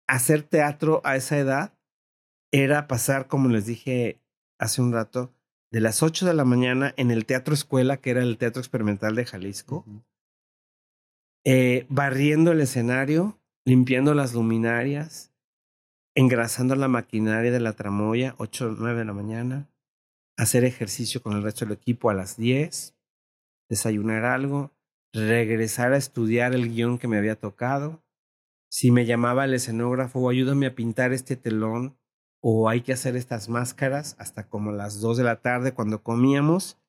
hacer 0.07 0.43
teatro 0.43 1.01
a 1.03 1.15
esa 1.15 1.39
edad 1.39 1.76
era 2.51 2.87
pasar, 2.87 3.27
como 3.27 3.49
les 3.49 3.65
dije 3.65 4.21
hace 4.59 4.81
un 4.81 4.93
rato, 4.93 5.33
de 5.71 5.81
las 5.81 6.01
8 6.01 6.25
de 6.25 6.33
la 6.33 6.45
mañana 6.45 6.93
en 6.97 7.11
el 7.11 7.25
Teatro 7.25 7.53
Escuela, 7.53 7.97
que 7.97 8.11
era 8.11 8.23
el 8.23 8.37
Teatro 8.37 8.61
Experimental 8.61 9.15
de 9.15 9.25
Jalisco, 9.25 9.83
uh 9.85 9.91
-huh. 9.91 10.03
eh, 11.45 11.85
barriendo 11.89 12.51
el 12.51 12.61
escenario, 12.61 13.39
limpiando 13.65 14.13
las 14.13 14.33
luminarias, 14.33 15.33
engrasando 16.15 16.75
la 16.75 16.87
maquinaria 16.87 17.51
de 17.51 17.59
la 17.59 17.73
tramoya, 17.73 18.33
8 18.37 18.69
o 18.69 18.71
9 18.71 18.99
de 18.99 19.05
la 19.05 19.13
mañana, 19.13 19.69
hacer 20.37 20.63
ejercicio 20.63 21.21
con 21.21 21.33
el 21.33 21.43
resto 21.43 21.65
del 21.65 21.73
equipo 21.73 22.09
a 22.09 22.13
las 22.13 22.37
10, 22.37 22.95
desayunar 23.69 24.23
algo, 24.23 24.71
regresar 25.13 25.93
a 25.93 25.97
estudiar 25.97 26.53
el 26.53 26.73
guion 26.73 26.97
que 26.97 27.07
me 27.07 27.17
había 27.17 27.39
tocado. 27.39 28.03
Si 28.69 28.91
me 28.91 29.05
llamaba 29.05 29.45
el 29.45 29.53
escenógrafo, 29.53 30.29
ayúdame 30.29 30.67
a 30.67 30.75
pintar 30.75 31.13
este 31.13 31.35
telón, 31.35 31.97
o 32.49 32.69
hay 32.69 32.79
que 32.79 32.93
hacer 32.93 33.17
estas 33.17 33.49
máscaras 33.49 34.15
hasta 34.19 34.47
como 34.47 34.71
las 34.71 35.01
2 35.01 35.17
de 35.17 35.25
la 35.25 35.41
tarde 35.41 35.73
cuando 35.73 36.01
comíamos, 36.01 36.79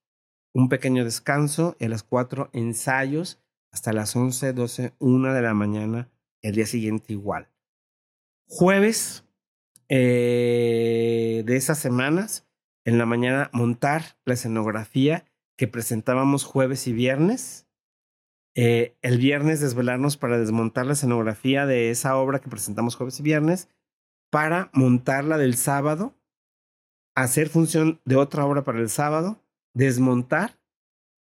un 0.54 0.68
pequeño 0.68 1.02
descanso 1.02 1.74
y 1.80 1.86
a 1.86 1.88
las 1.88 2.04
4 2.04 2.50
ensayos 2.52 3.40
hasta 3.72 3.92
las 3.92 4.14
11, 4.14 4.52
12, 4.52 4.94
1 5.00 5.34
de 5.34 5.42
la 5.42 5.54
mañana, 5.54 6.12
el 6.42 6.54
día 6.54 6.64
siguiente 6.64 7.12
igual. 7.12 7.48
Jueves 8.46 9.24
eh, 9.88 11.42
de 11.44 11.56
esas 11.56 11.80
semanas, 11.80 12.46
en 12.84 12.96
la 12.96 13.06
mañana 13.06 13.50
montar 13.52 14.16
la 14.24 14.34
escenografía 14.34 15.24
que 15.56 15.66
presentábamos 15.66 16.44
jueves 16.44 16.86
y 16.86 16.92
viernes. 16.92 17.66
Eh, 18.54 18.96
el 19.02 19.18
viernes 19.18 19.58
desvelarnos 19.60 20.18
para 20.18 20.38
desmontar 20.38 20.86
la 20.86 20.92
escenografía 20.92 21.66
de 21.66 21.90
esa 21.90 22.16
obra 22.16 22.38
que 22.38 22.48
presentamos 22.48 22.94
jueves 22.94 23.18
y 23.18 23.24
viernes 23.24 23.68
para 24.30 24.70
montarla 24.72 25.38
del 25.38 25.56
sábado, 25.56 26.14
hacer 27.14 27.48
función 27.48 28.00
de 28.04 28.16
otra 28.16 28.44
obra 28.44 28.64
para 28.64 28.80
el 28.80 28.90
sábado, 28.90 29.42
desmontar, 29.74 30.58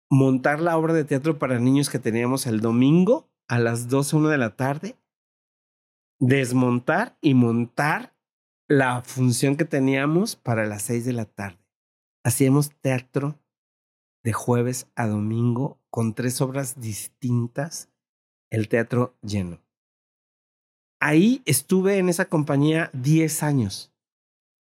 montar 0.09 0.59
la 0.59 0.77
obra 0.77 0.93
de 0.93 1.05
teatro 1.05 1.39
para 1.39 1.59
niños 1.59 1.89
que 1.89 1.99
teníamos 1.99 2.47
el 2.47 2.61
domingo 2.61 3.29
a 3.47 3.59
las 3.59 3.87
12, 3.89 4.15
1 4.17 4.29
de 4.29 4.37
la 4.37 4.55
tarde, 4.55 4.97
desmontar 6.19 7.17
y 7.21 7.33
montar 7.33 8.15
la 8.67 9.01
función 9.01 9.55
que 9.57 9.65
teníamos 9.65 10.35
para 10.35 10.65
las 10.65 10.83
6 10.83 11.05
de 11.05 11.13
la 11.13 11.25
tarde. 11.25 11.59
Hacíamos 12.23 12.71
teatro 12.81 13.39
de 14.23 14.33
jueves 14.33 14.89
a 14.95 15.05
domingo 15.07 15.79
con 15.91 16.15
tres 16.15 16.41
obras 16.41 16.81
distintas, 16.81 17.91
el 18.49 18.67
teatro 18.67 19.15
lleno. 19.21 19.64
Ahí 21.05 21.43
estuve 21.45 21.99
en 21.99 22.09
esa 22.09 22.25
compañía 22.25 22.89
10 22.93 23.43
años. 23.43 23.93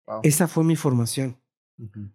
Wow. 0.05 0.19
Esa 0.21 0.47
fue 0.47 0.63
mi 0.63 0.75
formación. 0.75 1.35
Uh 1.79 1.85
-huh. 1.85 2.11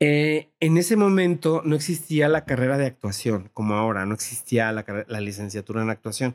eh, 0.00 0.52
en 0.58 0.76
ese 0.76 0.96
momento 0.96 1.62
no 1.64 1.76
existía 1.76 2.28
la 2.28 2.44
carrera 2.44 2.76
de 2.76 2.86
actuación, 2.86 3.48
como 3.54 3.74
ahora, 3.74 4.06
no 4.06 4.14
existía 4.14 4.72
la, 4.72 4.84
la 5.06 5.20
licenciatura 5.20 5.82
en 5.82 5.90
actuación. 5.90 6.34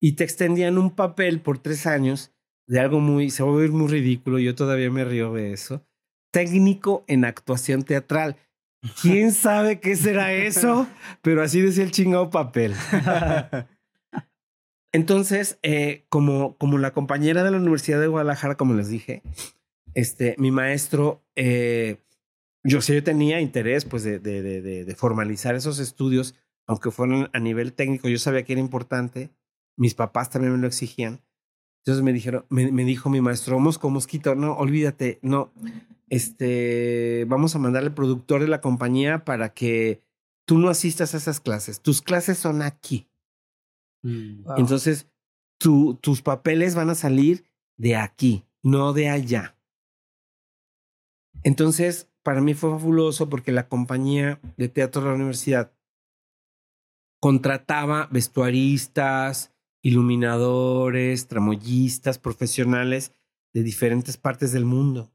Y 0.00 0.12
te 0.12 0.24
extendían 0.24 0.78
un 0.78 0.90
papel 0.90 1.42
por 1.42 1.58
tres 1.58 1.86
años 1.86 2.32
de 2.66 2.80
algo 2.80 3.00
muy, 3.00 3.28
se 3.28 3.42
va 3.42 3.50
a 3.50 3.52
oír 3.52 3.70
muy 3.70 3.88
ridículo, 3.88 4.38
yo 4.38 4.54
todavía 4.54 4.90
me 4.90 5.04
río 5.04 5.34
de 5.34 5.52
eso. 5.52 5.86
Técnico 6.32 7.04
en 7.08 7.26
actuación 7.26 7.82
teatral. 7.82 8.36
¿Quién 9.02 9.32
sabe 9.32 9.80
qué 9.80 9.96
será 9.96 10.32
eso? 10.32 10.86
Pero 11.20 11.42
así 11.42 11.60
decía 11.60 11.84
el 11.84 11.90
chingado 11.90 12.30
papel. 12.30 12.74
Entonces, 14.94 15.58
eh, 15.64 16.04
como, 16.08 16.56
como 16.56 16.78
la 16.78 16.92
compañera 16.92 17.42
de 17.42 17.50
la 17.50 17.56
Universidad 17.56 18.00
de 18.00 18.06
Guadalajara, 18.06 18.56
como 18.56 18.74
les 18.74 18.88
dije, 18.88 19.24
este, 19.94 20.36
mi 20.38 20.52
maestro, 20.52 21.20
eh, 21.34 21.96
yo 22.62 22.80
sí 22.80 22.94
yo 22.94 23.02
tenía 23.02 23.40
interés 23.40 23.84
pues, 23.86 24.04
de, 24.04 24.94
formalizar 24.96 25.56
esos 25.56 25.80
estudios, 25.80 26.36
aunque 26.68 26.92
fueran 26.92 27.28
a 27.32 27.40
nivel 27.40 27.72
técnico, 27.72 28.08
yo 28.08 28.20
sabía 28.20 28.44
que 28.44 28.52
era 28.52 28.60
importante, 28.60 29.30
mis 29.76 29.94
papás 29.94 30.30
también 30.30 30.52
me 30.52 30.60
lo 30.60 30.68
exigían. 30.68 31.20
Entonces 31.80 32.04
me 32.04 32.12
dijeron, 32.12 32.46
me, 32.48 32.84
dijo 32.84 33.10
mi 33.10 33.20
maestro, 33.20 33.58
mosco, 33.58 33.90
mosquito, 33.90 34.36
no, 34.36 34.52
olvídate, 34.52 35.18
no, 35.22 35.52
este, 36.08 37.24
vamos 37.26 37.56
a 37.56 37.58
mandar 37.58 37.82
al 37.82 37.94
productor 37.94 38.42
de 38.42 38.48
la 38.48 38.60
compañía 38.60 39.24
para 39.24 39.54
que 39.54 40.04
tú 40.44 40.56
no 40.58 40.68
asistas 40.68 41.14
a 41.14 41.16
esas 41.16 41.40
clases, 41.40 41.80
tus 41.80 42.00
clases 42.00 42.38
son 42.38 42.62
aquí. 42.62 43.08
Wow. 44.04 44.58
Entonces, 44.58 45.08
tu, 45.58 45.94
tus 45.94 46.22
papeles 46.22 46.76
van 46.76 46.90
a 46.90 46.94
salir 46.94 47.44
de 47.76 47.96
aquí, 47.96 48.44
no 48.62 48.92
de 48.92 49.08
allá. 49.08 49.56
Entonces, 51.42 52.08
para 52.22 52.40
mí 52.40 52.54
fue 52.54 52.70
fabuloso 52.70 53.28
porque 53.28 53.52
la 53.52 53.68
compañía 53.68 54.40
de 54.56 54.68
teatro 54.68 55.02
de 55.02 55.08
la 55.08 55.14
universidad 55.14 55.72
contrataba 57.20 58.08
vestuaristas, 58.12 59.54
iluminadores, 59.82 61.26
tramoyistas, 61.26 62.18
profesionales 62.18 63.14
de 63.52 63.62
diferentes 63.62 64.16
partes 64.16 64.52
del 64.52 64.64
mundo. 64.64 65.12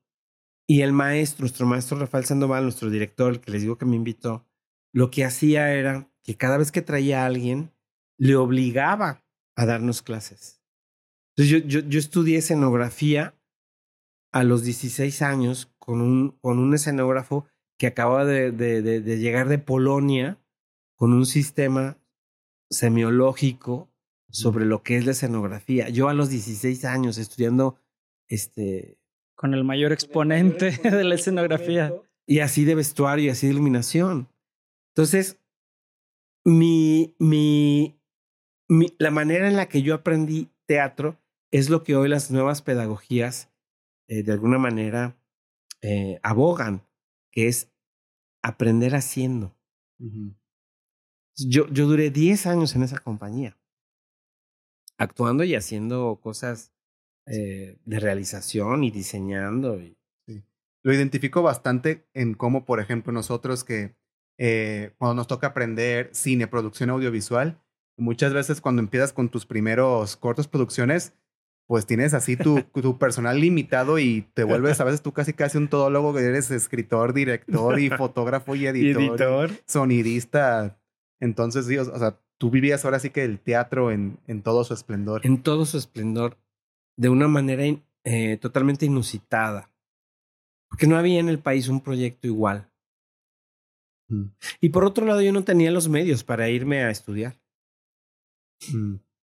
Y 0.67 0.81
el 0.81 0.93
maestro, 0.93 1.41
nuestro 1.41 1.65
maestro 1.65 1.97
Rafael 1.97 2.25
Sandoval, 2.25 2.63
nuestro 2.63 2.89
director, 2.89 3.39
que 3.41 3.51
les 3.51 3.63
digo 3.63 3.77
que 3.77 3.85
me 3.85 3.95
invitó, 3.95 4.45
lo 4.93 5.09
que 5.09 5.25
hacía 5.25 5.73
era 5.73 6.11
que 6.23 6.37
cada 6.37 6.57
vez 6.57 6.71
que 6.71 6.83
traía 6.83 7.23
a 7.23 7.25
alguien, 7.25 7.71
le 8.19 8.35
obligaba 8.35 9.23
a 9.55 9.65
darnos 9.65 10.03
clases. 10.03 10.61
Entonces 11.35 11.63
yo, 11.63 11.67
yo, 11.67 11.87
yo 11.87 11.99
estudié 11.99 12.37
escenografía 12.37 13.33
a 14.31 14.43
los 14.43 14.63
16 14.63 15.21
años 15.21 15.71
con 15.79 16.01
un, 16.01 16.37
con 16.41 16.59
un 16.59 16.75
escenógrafo 16.75 17.47
que 17.79 17.87
acababa 17.87 18.25
de, 18.25 18.51
de, 18.51 18.81
de, 18.81 19.01
de 19.01 19.17
llegar 19.17 19.47
de 19.47 19.57
Polonia 19.57 20.37
con 20.95 21.13
un 21.13 21.25
sistema 21.25 21.97
semiológico 22.69 23.89
sobre 24.29 24.65
lo 24.65 24.83
que 24.83 24.97
es 24.97 25.05
la 25.05 25.13
escenografía. 25.13 25.89
Yo 25.89 26.09
a 26.09 26.13
los 26.13 26.29
16 26.29 26.85
años 26.85 27.17
estudiando 27.17 27.79
este 28.27 28.97
con 29.35 29.53
el 29.53 29.63
mayor 29.63 29.93
exponente 29.93 30.71
de 30.83 31.03
la 31.03 31.15
escenografía 31.15 31.93
y 32.27 32.39
así 32.39 32.65
de 32.65 32.75
vestuario 32.75 33.25
y 33.25 33.29
así 33.29 33.47
de 33.47 33.53
iluminación. 33.53 34.27
Entonces, 34.93 35.39
mi 36.43 37.15
mi 37.17 37.98
mi, 38.69 38.95
la 38.99 39.11
manera 39.11 39.47
en 39.47 39.55
la 39.55 39.67
que 39.67 39.81
yo 39.81 39.93
aprendí 39.95 40.49
teatro 40.65 41.19
es 41.51 41.69
lo 41.69 41.83
que 41.83 41.95
hoy 41.95 42.07
las 42.07 42.31
nuevas 42.31 42.61
pedagogías 42.61 43.51
eh, 44.07 44.23
de 44.23 44.31
alguna 44.31 44.57
manera 44.59 45.17
eh, 45.81 46.19
abogan, 46.23 46.87
que 47.31 47.47
es 47.47 47.71
aprender 48.41 48.95
haciendo. 48.95 49.55
Uh 49.99 50.05
-huh. 50.05 50.35
yo, 51.35 51.67
yo 51.67 51.87
duré 51.87 52.09
10 52.09 52.45
años 52.47 52.75
en 52.75 52.83
esa 52.83 52.99
compañía, 52.99 53.57
actuando 54.97 55.43
y 55.43 55.55
haciendo 55.55 56.19
cosas 56.21 56.73
eh, 57.25 57.77
de 57.85 57.99
realización 57.99 58.83
y 58.83 58.91
diseñando. 58.91 59.79
Y... 59.79 59.97
Sí. 60.27 60.43
Lo 60.83 60.93
identifico 60.93 61.41
bastante 61.41 62.07
en 62.13 62.33
cómo, 62.33 62.65
por 62.65 62.79
ejemplo, 62.79 63.11
nosotros 63.11 63.63
que 63.63 63.95
eh, 64.37 64.95
cuando 64.97 65.15
nos 65.15 65.27
toca 65.27 65.47
aprender 65.47 66.09
cine, 66.13 66.47
producción 66.47 66.89
audiovisual, 66.89 67.61
muchas 67.99 68.33
veces 68.33 68.61
cuando 68.61 68.81
empiezas 68.81 69.13
con 69.13 69.29
tus 69.29 69.45
primeros 69.45 70.15
cortos 70.17 70.47
producciones, 70.47 71.13
pues 71.67 71.85
tienes 71.85 72.13
así 72.15 72.35
tu, 72.35 72.61
tu 72.81 72.97
personal 72.97 73.39
limitado 73.39 73.99
y 73.99 74.21
te 74.33 74.43
vuelves 74.43 74.79
a 74.81 74.83
veces 74.85 75.01
tú 75.01 75.13
casi 75.13 75.33
casi 75.33 75.57
un 75.57 75.67
todólogo 75.67 76.13
que 76.13 76.21
eres 76.21 76.49
escritor, 76.51 77.13
director 77.13 77.79
y 77.79 77.89
fotógrafo 77.89 78.55
y 78.55 78.65
editor, 78.67 79.01
¿Y 79.01 79.05
editor? 79.07 79.51
sonidista. 79.67 80.79
Entonces, 81.19 81.65
sí, 81.67 81.77
o, 81.77 81.85
sea, 81.99 82.19
tú 82.37 82.49
vivías 82.49 82.85
ahora 82.85 82.99
sí 82.99 83.09
que 83.09 83.23
el 83.23 83.39
teatro 83.39 83.91
en, 83.91 84.17
en 84.27 84.41
todo 84.41 84.63
su 84.63 84.73
esplendor. 84.73 85.25
En 85.25 85.43
todo 85.43 85.65
su 85.65 85.77
esplendor, 85.77 86.37
de 86.97 87.09
una 87.09 87.27
manera 87.27 87.65
in- 87.65 87.83
eh, 88.05 88.37
totalmente 88.37 88.85
inusitada. 88.85 89.69
Porque 90.69 90.87
no 90.87 90.97
había 90.97 91.19
en 91.19 91.29
el 91.29 91.39
país 91.39 91.67
un 91.67 91.81
proyecto 91.81 92.27
igual. 92.27 92.69
Mm. 94.07 94.25
Y 94.61 94.69
por 94.69 94.85
otro 94.85 95.05
lado, 95.05 95.21
yo 95.21 95.33
no 95.33 95.43
tenía 95.43 95.71
los 95.71 95.89
medios 95.89 96.23
para 96.23 96.49
irme 96.49 96.83
a 96.83 96.89
estudiar. 96.89 97.39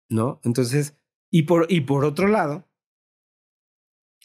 ¿No? 0.10 0.40
Entonces, 0.44 0.98
y 1.32 1.44
por, 1.44 1.66
y 1.70 1.82
por 1.82 2.06
otro 2.06 2.28
lado, 2.28 2.68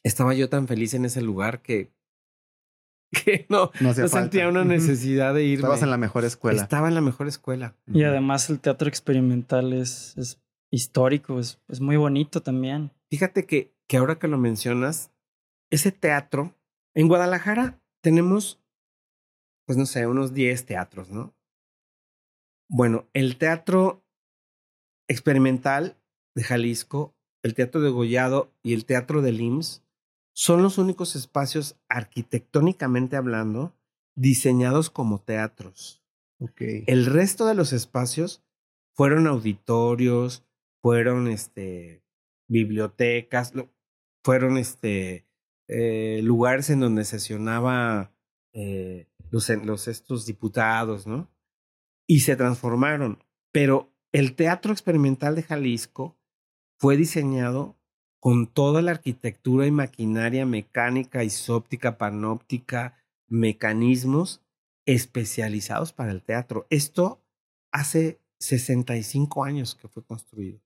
estaba 0.03 0.35
yo 0.35 0.49
tan 0.49 0.69
feliz 0.69 0.95
en 0.95 1.05
ese 1.05 1.23
lugar 1.23 1.63
que, 1.63 1.93
que 3.25 3.47
no, 3.49 3.71
No, 3.81 3.95
sentía 3.95 4.49
una 4.49 4.65
necesidad 4.65 5.35
de 5.35 5.45
irme. 5.45 5.63
Estabas 5.63 5.83
en 5.83 5.91
la 5.91 5.97
mejor 5.97 6.25
escuela. 6.25 6.63
Estaba 6.63 6.89
en 6.89 6.95
la 6.95 7.01
mejor 7.01 7.29
escuela. 7.29 7.77
Y 7.87 8.05
además 8.05 8.51
el 8.51 8.61
teatro 8.61 8.89
experimental 8.89 9.73
es, 9.73 10.17
es 10.19 10.41
histórico, 10.71 11.41
es, 11.41 11.61
es 11.69 11.81
muy 11.81 11.97
bonito 11.97 12.43
también. 12.43 12.93
Fíjate 13.11 13.47
que, 13.47 13.75
que 13.89 13.97
ahora 13.97 14.19
que 14.19 14.29
lo 14.29 14.39
mencionas, 14.39 15.11
ese 15.71 15.93
teatro, 15.93 16.55
en 16.95 17.09
Guadalajara 17.09 17.81
tenemos, 18.03 18.63
pues 19.67 19.79
no 19.79 19.87
sé, 19.87 20.07
unos 20.07 20.35
10 20.35 20.67
teatros, 20.67 21.11
¿no? 21.11 21.35
Bueno, 22.71 23.09
el 23.15 23.39
teatro 23.39 24.05
experimental 25.09 25.97
de 26.35 26.45
Jalisco, 26.45 27.15
el 27.43 27.55
teatro 27.55 27.81
de 27.81 27.91
Gollado 27.91 28.53
y 28.63 28.75
el 28.75 28.85
teatro 28.85 29.23
del 29.23 29.41
IMSS 29.41 29.83
son 30.33 30.63
los 30.63 30.79
únicos 30.79 31.17
espacios 31.17 31.77
arquitectónicamente 31.89 33.17
hablando 33.17 33.75
diseñados 34.15 34.91
como 34.91 35.21
teatros. 35.21 36.05
El 36.59 37.07
resto 37.07 37.47
de 37.47 37.55
los 37.55 37.73
espacios 37.73 38.45
fueron 38.95 39.27
auditorios, 39.27 40.45
fueron 40.81 41.27
este, 41.27 42.05
bibliotecas, 42.49 43.53
fueron 44.23 44.59
este, 44.59 45.27
eh, 45.67 46.21
lugares 46.23 46.71
en 46.71 46.81
donde 46.81 47.05
sesionaba 47.05 48.13
eh, 48.53 49.09
los, 49.31 49.49
los 49.49 49.89
estos 49.89 50.27
diputados, 50.27 51.07
¿no? 51.07 51.29
Y 52.07 52.21
se 52.21 52.37
transformaron. 52.37 53.25
Pero 53.53 53.93
el 54.19 54.35
Teatro 54.35 54.73
Experimental 54.73 55.35
de 55.35 55.43
Jalisco 55.43 56.17
fue 56.79 56.97
diseñado 56.97 57.77
con 58.21 58.47
toda 58.47 58.83
la 58.83 58.91
arquitectura 58.93 59.67
y 59.67 59.71
maquinaria 59.71 60.45
mecánica, 60.47 61.23
isóptica, 61.25 61.99
panóptica, 61.99 62.97
mecanismos 63.29 64.43
especializados 64.87 65.93
para 65.93 66.11
el 66.13 66.23
teatro. 66.23 66.67
Esto 66.71 67.23
hace 67.73 68.21
65 68.41 69.45
años 69.45 69.75
que 69.75 69.89
fue 69.89 70.03
construido. 70.05 70.61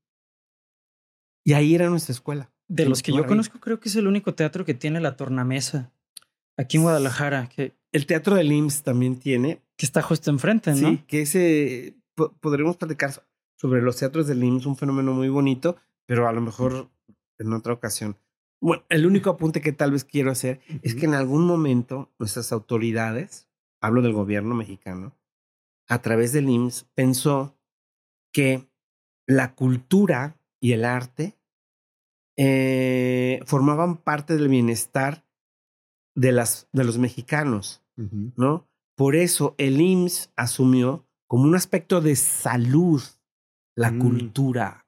Y 1.44 1.54
ahí 1.54 1.74
era 1.74 1.90
nuestra 1.90 2.12
escuela. 2.12 2.50
De 2.68 2.86
los 2.88 3.02
que 3.02 3.12
yo 3.12 3.26
conozco, 3.26 3.58
creo 3.60 3.80
que 3.80 3.88
es 3.88 3.96
el 3.96 4.06
único 4.06 4.34
teatro 4.34 4.64
que 4.64 4.74
tiene 4.74 5.00
la 5.00 5.16
tornamesa 5.16 5.92
aquí 6.56 6.76
en 6.78 6.84
Guadalajara, 6.84 7.48
que, 7.48 7.74
El 7.92 8.06
teatro 8.06 8.36
del 8.36 8.50
IMSS 8.52 8.82
también 8.82 9.18
tiene. 9.18 9.60
que 9.76 9.84
está 9.84 10.00
justo 10.00 10.30
enfrente, 10.30 10.70
¿no? 10.74 10.90
Sí, 10.90 10.98
que 11.06 11.22
ese. 11.22 11.96
po- 12.14 12.32
podremos 12.40 12.76
platicar 12.76 13.26
sobre 13.62 13.80
los 13.80 13.96
teatros 13.96 14.26
del 14.26 14.42
IMSS, 14.42 14.66
un 14.66 14.76
fenómeno 14.76 15.14
muy 15.14 15.28
bonito, 15.28 15.76
pero 16.04 16.26
a 16.26 16.32
lo 16.32 16.40
mejor 16.40 16.90
en 17.38 17.52
otra 17.52 17.72
ocasión. 17.72 18.16
Bueno, 18.60 18.82
el 18.88 19.06
único 19.06 19.30
apunte 19.30 19.60
que 19.60 19.70
tal 19.70 19.92
vez 19.92 20.04
quiero 20.04 20.32
hacer 20.32 20.60
es 20.82 20.96
que 20.96 21.06
en 21.06 21.14
algún 21.14 21.46
momento 21.46 22.12
nuestras 22.18 22.50
autoridades, 22.50 23.48
hablo 23.80 24.02
del 24.02 24.14
gobierno 24.14 24.56
mexicano, 24.56 25.16
a 25.86 26.02
través 26.02 26.32
del 26.32 26.48
IMSS, 26.48 26.88
pensó 26.96 27.56
que 28.32 28.68
la 29.28 29.54
cultura 29.54 30.40
y 30.58 30.72
el 30.72 30.84
arte 30.84 31.38
eh, 32.36 33.42
formaban 33.46 33.96
parte 33.96 34.36
del 34.36 34.48
bienestar 34.48 35.24
de, 36.16 36.32
las, 36.32 36.68
de 36.72 36.82
los 36.82 36.98
mexicanos. 36.98 37.80
¿no? 37.94 38.66
Por 38.96 39.14
eso 39.14 39.54
el 39.56 39.80
IMSS 39.80 40.32
asumió 40.34 41.06
como 41.28 41.44
un 41.44 41.54
aspecto 41.54 42.00
de 42.00 42.16
salud 42.16 43.00
la 43.76 43.90
Mm. 43.90 43.98
cultura 44.00 44.86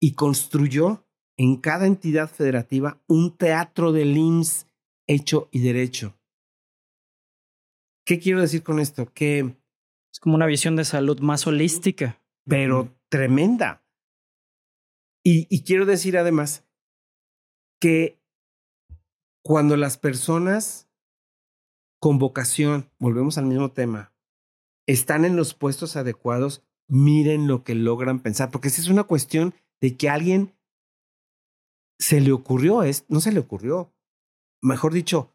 y 0.00 0.14
construyó 0.14 1.06
en 1.36 1.56
cada 1.60 1.86
entidad 1.86 2.28
federativa 2.30 3.02
un 3.08 3.36
teatro 3.36 3.92
del 3.92 4.16
IMSS 4.16 4.66
hecho 5.08 5.48
y 5.50 5.60
derecho. 5.60 6.16
¿Qué 8.06 8.18
quiero 8.20 8.40
decir 8.40 8.62
con 8.62 8.78
esto? 8.80 9.06
Que, 9.12 9.56
Es 10.12 10.20
como 10.20 10.36
una 10.36 10.46
visión 10.46 10.76
de 10.76 10.84
salud 10.84 11.18
más 11.20 11.46
holística. 11.46 12.20
pero 12.46 12.94
tremenda. 13.08 13.82
Y, 15.24 15.46
y 15.48 15.64
quiero 15.64 15.86
decir 15.86 16.18
además 16.18 16.64
que 17.80 18.20
cuando 19.42 19.76
las 19.78 19.96
personas 19.96 20.88
con 22.00 22.18
vocación, 22.18 22.90
volvemos 22.98 23.38
al 23.38 23.46
mismo 23.46 23.72
tema, 23.72 24.12
están 24.86 25.24
en 25.24 25.36
los 25.36 25.54
puestos 25.54 25.96
adecuados, 25.96 26.62
miren 26.88 27.46
lo 27.46 27.64
que 27.64 27.74
logran 27.74 28.20
pensar, 28.20 28.50
porque 28.50 28.68
esa 28.68 28.80
es 28.80 28.88
una 28.88 29.04
cuestión 29.04 29.54
de 29.80 29.96
que 29.96 30.08
a 30.08 30.14
alguien 30.14 30.54
se 31.98 32.20
le 32.20 32.32
ocurrió, 32.32 32.82
es, 32.82 33.04
no 33.08 33.20
se 33.20 33.32
le 33.32 33.40
ocurrió, 33.40 33.92
mejor 34.62 34.92
dicho, 34.92 35.32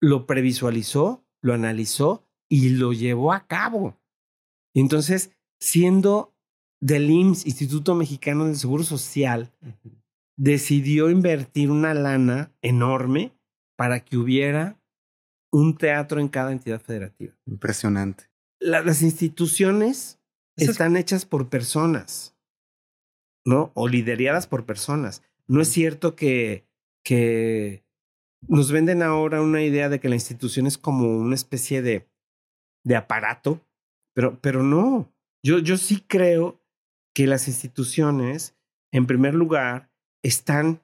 lo 0.00 0.26
previsualizó, 0.26 1.24
lo 1.42 1.54
analizó 1.54 2.26
y 2.50 2.70
lo 2.70 2.92
llevó 2.92 3.32
a 3.32 3.46
cabo. 3.46 3.96
Y 4.74 4.80
entonces, 4.80 5.32
siendo 5.60 6.34
del 6.80 7.08
IMSS, 7.10 7.46
Instituto 7.46 7.94
Mexicano 7.94 8.46
del 8.46 8.56
Seguro 8.56 8.82
Social, 8.82 9.52
decidió 10.36 11.10
invertir 11.10 11.70
una 11.70 11.94
lana 11.94 12.52
enorme 12.62 13.32
para 13.76 14.04
que 14.04 14.16
hubiera 14.16 14.80
un 15.52 15.76
teatro 15.76 16.20
en 16.20 16.28
cada 16.28 16.50
entidad 16.52 16.80
federativa. 16.80 17.34
Impresionante. 17.46 18.24
La- 18.58 18.82
las 18.82 19.02
instituciones 19.02 20.18
están 20.56 20.96
hechas 20.96 21.24
por 21.24 21.48
personas, 21.48 22.36
¿no? 23.44 23.72
O 23.74 23.88
lideradas 23.88 24.46
por 24.46 24.66
personas. 24.66 25.22
No 25.46 25.60
es 25.60 25.68
cierto 25.68 26.14
que, 26.14 26.66
que 27.04 27.84
nos 28.48 28.72
venden 28.72 29.02
ahora 29.02 29.40
una 29.40 29.62
idea 29.62 29.88
de 29.88 30.00
que 30.00 30.08
la 30.08 30.14
institución 30.14 30.66
es 30.66 30.78
como 30.78 31.16
una 31.16 31.34
especie 31.34 31.82
de, 31.82 32.08
de 32.84 32.96
aparato, 32.96 33.60
pero, 34.14 34.40
pero 34.40 34.62
no. 34.62 35.12
Yo, 35.44 35.58
yo 35.58 35.76
sí 35.76 36.04
creo 36.06 36.60
que 37.14 37.26
las 37.26 37.48
instituciones, 37.48 38.56
en 38.92 39.06
primer 39.06 39.34
lugar, 39.34 39.90
están 40.22 40.80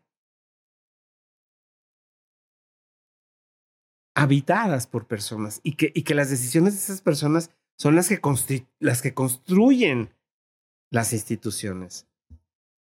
habitadas 4.14 4.88
por 4.88 5.06
personas 5.06 5.60
y 5.62 5.76
que, 5.76 5.92
y 5.94 6.02
que 6.02 6.14
las 6.14 6.28
decisiones 6.28 6.74
de 6.74 6.80
esas 6.80 7.00
personas 7.00 7.54
son 7.78 7.94
las 7.94 8.08
que, 8.08 8.20
las 8.80 9.02
que 9.02 9.14
construyen 9.14 10.10
las 10.90 11.12
instituciones. 11.12 12.08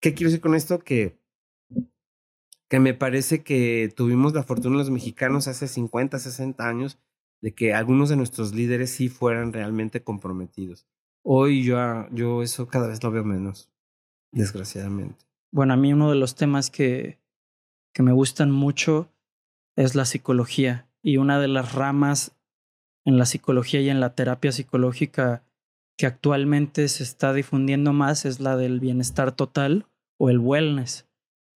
¿Qué 0.02 0.14
quiero 0.14 0.30
decir 0.30 0.42
con 0.42 0.56
esto? 0.56 0.80
Que, 0.80 1.20
que 2.70 2.80
me 2.80 2.94
parece 2.94 3.44
que 3.44 3.94
tuvimos 3.96 4.34
la 4.34 4.44
fortuna 4.44 4.78
los 4.78 4.90
mexicanos 4.90 5.48
hace 5.48 5.68
50, 5.68 6.18
60 6.18 6.68
años 6.68 6.98
de 7.42 7.54
que 7.54 7.74
algunos 7.74 8.10
de 8.10 8.16
nuestros 8.16 8.56
líderes 8.56 8.92
sí 8.92 9.10
fueran 9.10 9.52
realmente 9.52 10.02
comprometidos. 10.02 10.88
Hoy 11.24 11.64
yo, 11.64 11.78
yo 12.12 12.42
eso 12.42 12.68
cada 12.68 12.88
vez 12.88 13.04
lo 13.04 13.12
veo 13.12 13.24
menos, 13.24 13.70
desgraciadamente. 14.32 15.26
Bueno, 15.52 15.74
a 15.74 15.78
mí 15.78 15.92
uno 15.92 16.10
de 16.10 16.16
los 16.16 16.36
temas 16.36 16.70
que, 16.70 17.20
que 17.94 18.04
me 18.04 18.14
gustan 18.14 18.52
mucho 18.52 19.12
es 19.76 19.96
la 19.96 20.06
psicología. 20.06 20.88
Y 21.02 21.18
una 21.18 21.40
de 21.40 21.48
las 21.48 21.74
ramas 21.74 22.36
en 23.06 23.18
la 23.18 23.26
psicología 23.26 23.82
y 23.82 23.90
en 23.90 24.00
la 24.00 24.16
terapia 24.16 24.52
psicológica 24.52 25.44
que 25.98 26.06
actualmente 26.06 26.88
se 26.90 27.04
está 27.04 27.34
difundiendo 27.34 27.94
más 27.94 28.26
es 28.26 28.40
la 28.40 28.58
del 28.58 28.80
bienestar 28.80 29.32
total 29.32 29.86
o 30.20 30.30
el 30.30 30.40
wellness. 30.40 31.08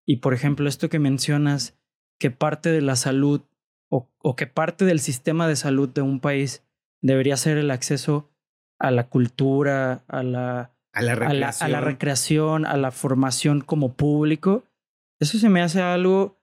Y 0.06 0.18
por 0.18 0.34
ejemplo, 0.34 0.70
esto 0.70 0.89
que 0.89 1.00
mencionas, 1.00 1.78
que 2.20 2.32
parte 2.32 2.72
de 2.72 2.82
la 2.82 2.95
salud 2.95 3.41
o, 3.89 4.10
o 4.20 4.36
que 4.36 4.48
parte 4.48 4.86
del 4.86 5.00
sistema 5.00 5.48
de 5.48 5.56
salud 5.56 5.89
de 5.89 6.02
un 6.02 6.20
país 6.20 6.64
debería 7.02 7.38
ser 7.38 7.58
el 7.58 7.72
acceso 7.72 8.30
a 8.80 8.91
la 8.91 9.08
cultura, 9.08 10.04
a 10.08 10.24
la, 10.24 10.72
A 10.93 11.02
la 11.02 11.14
a 11.14 11.16
la, 11.16 11.16
recreación. 11.16 11.68
a 11.68 11.72
la 11.72 11.82
recreación, 11.82 12.66
a 12.66 12.78
la 12.78 12.91
formación 12.91 13.62
como 13.62 13.93
público. 13.93 14.64
Eso 15.20 15.39
se 15.39 15.50
me 15.50 15.62
hace 15.62 15.82
algo 15.82 16.38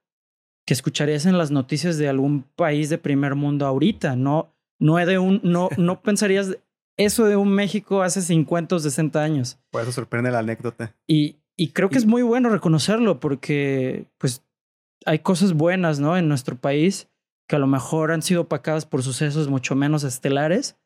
que 0.66 0.74
escucharías 0.74 1.26
en 1.26 1.38
las 1.38 1.50
noticias 1.50 1.98
de 1.98 2.08
algún 2.08 2.42
país 2.42 2.88
de 2.88 2.98
primer 2.98 3.34
mundo 3.34 3.66
ahorita. 3.66 4.16
No, 4.16 4.53
no, 4.78 4.96
de 4.96 5.18
un, 5.18 5.40
no, 5.42 5.68
no 5.76 6.00
pensarías 6.02 6.56
eso 6.96 7.24
de 7.24 7.36
un 7.36 7.50
México 7.52 8.02
hace 8.02 8.22
50 8.22 8.76
o 8.76 8.78
60 8.78 9.22
años. 9.22 9.58
Por 9.70 9.82
eso 9.82 9.92
sorprende 9.92 10.30
la 10.30 10.40
anécdota. 10.40 10.94
Y, 11.06 11.36
y 11.56 11.70
creo 11.72 11.88
que 11.90 11.98
es 11.98 12.06
muy 12.06 12.22
bueno 12.22 12.50
reconocerlo 12.50 13.20
porque 13.20 14.06
pues 14.18 14.44
hay 15.06 15.18
cosas 15.20 15.52
buenas, 15.52 16.00
¿no? 16.00 16.16
En 16.16 16.28
nuestro 16.28 16.56
país 16.56 17.08
que 17.46 17.56
a 17.56 17.58
lo 17.58 17.66
mejor 17.66 18.10
han 18.10 18.22
sido 18.22 18.42
opacadas 18.42 18.86
por 18.86 19.02
sucesos 19.02 19.48
mucho 19.48 19.74
menos 19.74 20.02
estelares, 20.04 20.78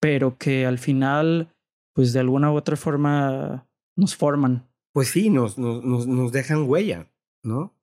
pero 0.00 0.38
que 0.38 0.66
al 0.66 0.78
final, 0.78 1.54
pues 1.94 2.12
de 2.12 2.20
alguna 2.20 2.50
u 2.50 2.56
otra 2.56 2.76
forma 2.76 3.68
nos 3.96 4.16
forman. 4.16 4.66
Pues 4.92 5.08
sí, 5.08 5.30
nos, 5.30 5.58
nos, 5.58 6.06
nos 6.06 6.32
dejan 6.32 6.68
huella, 6.68 7.10
¿no? 7.44 7.74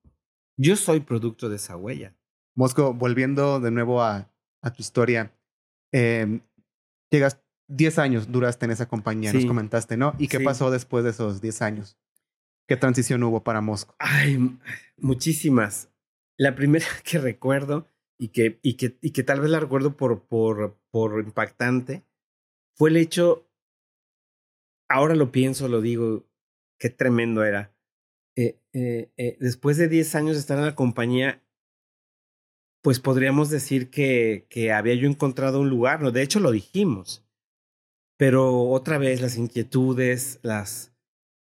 Yo 0.56 0.74
soy 0.74 1.00
producto 1.00 1.48
de 1.48 1.56
esa 1.56 1.76
huella. 1.76 2.16
Mosco, 2.56 2.92
volviendo 2.92 3.60
de 3.60 3.70
nuevo 3.70 4.02
a, 4.02 4.28
a 4.60 4.72
tu 4.72 4.82
historia, 4.82 5.32
eh, 5.92 6.40
llegas 7.10 7.40
10 7.68 7.98
años, 7.98 8.32
duraste 8.32 8.64
en 8.64 8.72
esa 8.72 8.88
compañía, 8.88 9.32
nos 9.32 9.44
comentaste, 9.44 9.96
¿no? 9.96 10.14
¿Y 10.18 10.28
qué 10.28 10.40
pasó 10.40 10.70
después 10.70 11.04
de 11.04 11.10
esos 11.10 11.40
10 11.40 11.62
años? 11.62 11.98
¿Qué 12.66 12.76
transición 12.76 13.22
hubo 13.22 13.42
para 13.44 13.60
Mosco? 13.60 13.94
Ay, 13.98 14.58
muchísimas. 14.96 15.90
La 16.36 16.54
primera 16.54 16.86
que 17.04 17.18
recuerdo 17.18 17.88
y 18.18 18.28
que, 18.28 18.58
y 18.62 18.76
que, 18.76 18.98
y 19.00 19.10
que 19.12 19.22
tal 19.22 19.40
vez 19.40 19.50
la 19.50 19.60
recuerdo 19.60 19.96
por, 19.96 20.26
por, 20.26 20.78
por 20.90 21.20
impactante 21.20 22.04
fue 22.74 22.90
el 22.90 22.96
hecho, 22.96 23.50
ahora 24.88 25.14
lo 25.14 25.32
pienso, 25.32 25.68
lo 25.68 25.80
digo, 25.80 26.26
qué 26.78 26.90
tremendo 26.90 27.44
era. 27.44 27.74
Eh, 28.36 28.60
eh, 28.72 29.10
eh, 29.16 29.36
después 29.40 29.76
de 29.78 29.88
10 29.88 30.14
años 30.14 30.36
de 30.36 30.40
estar 30.40 30.58
en 30.58 30.64
la 30.64 30.76
compañía, 30.76 31.42
pues 32.82 33.00
podríamos 33.00 33.50
decir 33.50 33.90
que, 33.90 34.46
que 34.50 34.72
había 34.72 34.94
yo 34.94 35.08
encontrado 35.08 35.60
un 35.60 35.68
lugar, 35.68 36.02
¿no? 36.02 36.10
De 36.10 36.22
hecho, 36.22 36.40
lo 36.40 36.50
dijimos. 36.50 37.24
Pero 38.16 38.68
otra 38.70 38.98
vez 38.98 39.20
las 39.20 39.36
inquietudes, 39.36 40.40
las, 40.42 40.92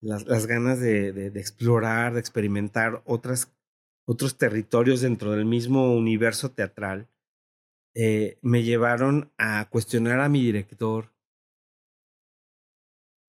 las, 0.00 0.46
ganas 0.46 0.80
de, 0.80 1.12
de, 1.12 1.40
explorar, 1.40 2.14
de 2.14 2.20
experimentar 2.20 3.02
otras, 3.04 3.54
otros 4.06 4.38
territorios 4.38 5.00
dentro 5.00 5.32
del 5.32 5.44
mismo 5.44 5.94
universo 5.94 6.50
teatral, 6.50 7.08
eh, 7.94 8.38
me 8.40 8.62
llevaron 8.62 9.32
a 9.36 9.68
cuestionar 9.68 10.20
a 10.20 10.28
mi 10.28 10.42
director. 10.42 11.12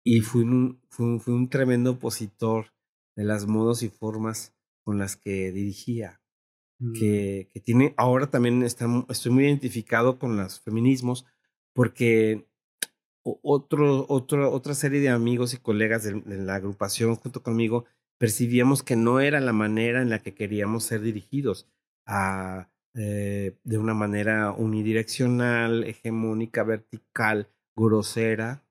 Y 0.05 0.21
fui 0.21 0.43
un, 0.43 0.81
fui, 0.89 1.19
fui 1.19 1.33
un 1.33 1.49
tremendo 1.49 1.91
opositor 1.91 2.73
de 3.17 3.25
las 3.25 3.47
modos 3.47 3.83
y 3.83 3.89
formas 3.89 4.55
con 4.83 4.97
las 4.97 5.15
que 5.17 5.51
dirigía. 5.51 6.21
Mm. 6.79 6.93
Que, 6.93 7.49
que, 7.53 7.59
tiene, 7.61 7.93
ahora 7.97 8.27
también 8.27 8.63
está, 8.63 8.85
estoy 9.09 9.31
muy 9.31 9.45
identificado 9.45 10.19
con 10.19 10.35
los 10.35 10.59
feminismos 10.59 11.25
porque 11.73 12.47
otro, 13.23 14.05
otro, 14.09 14.51
otra 14.51 14.73
serie 14.73 14.99
de 14.99 15.09
amigos 15.09 15.53
y 15.53 15.57
colegas 15.57 16.03
de, 16.03 16.21
de, 16.21 16.37
la 16.37 16.55
agrupación 16.55 17.15
junto 17.15 17.41
conmigo 17.41 17.85
percibíamos 18.17 18.83
que 18.83 18.95
no 18.95 19.19
era 19.19 19.39
la 19.39 19.53
manera 19.53 20.01
en 20.01 20.09
la 20.09 20.21
que 20.21 20.35
queríamos 20.35 20.83
ser 20.83 21.01
dirigidos 21.01 21.67
a, 22.05 22.69
eh, 22.97 23.57
de 23.65 23.77
una 23.77 23.93
manera 23.93 24.53
unidireccional, 24.53 25.83
hegemónica, 25.83 26.63
vertical, 26.63 27.49
grosera, 27.75 28.63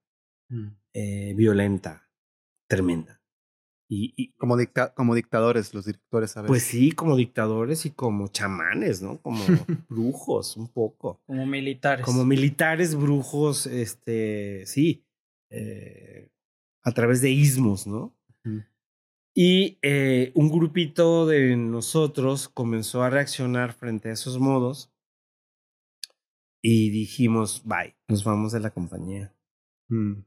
mm. 0.48 0.66
eh, 0.94 1.34
violenta, 1.36 2.09
tremenda. 2.66 3.20
Y, 3.89 4.14
y 4.16 4.32
como, 4.32 4.57
dicta 4.57 4.95
como 4.95 5.14
dictadores, 5.14 5.74
los 5.74 5.85
directores 5.85 6.37
a 6.37 6.43
veces. 6.43 6.49
Pues 6.49 6.62
sí, 6.62 6.93
como 6.93 7.16
dictadores 7.16 7.85
y 7.85 7.91
como 7.91 8.28
chamanes, 8.28 9.03
¿no? 9.03 9.20
Como 9.20 9.45
brujos, 9.89 10.57
un 10.57 10.68
poco. 10.68 11.20
Como 11.26 11.47
militares. 11.47 12.05
Como 12.05 12.24
militares, 12.24 12.95
brujos, 12.95 13.66
este, 13.66 14.64
sí, 14.66 15.05
eh, 15.51 16.30
a 16.82 16.93
través 16.93 17.20
de 17.20 17.30
ismos, 17.30 17.87
¿no? 17.87 18.16
Mm. 18.45 18.59
Y 19.37 19.78
eh, 19.82 20.30
un 20.35 20.49
grupito 20.51 21.26
de 21.26 21.57
nosotros 21.57 22.49
comenzó 22.49 23.03
a 23.03 23.11
reaccionar 23.11 23.72
frente 23.72 24.09
a 24.09 24.12
esos 24.12 24.39
modos 24.39 24.93
y 26.62 26.91
dijimos, 26.91 27.62
bye, 27.64 27.97
nos 28.09 28.24
vamos 28.24 28.53
de 28.53 28.61
la 28.61 28.70
compañía. 28.70 29.35
Mm. 29.89 30.22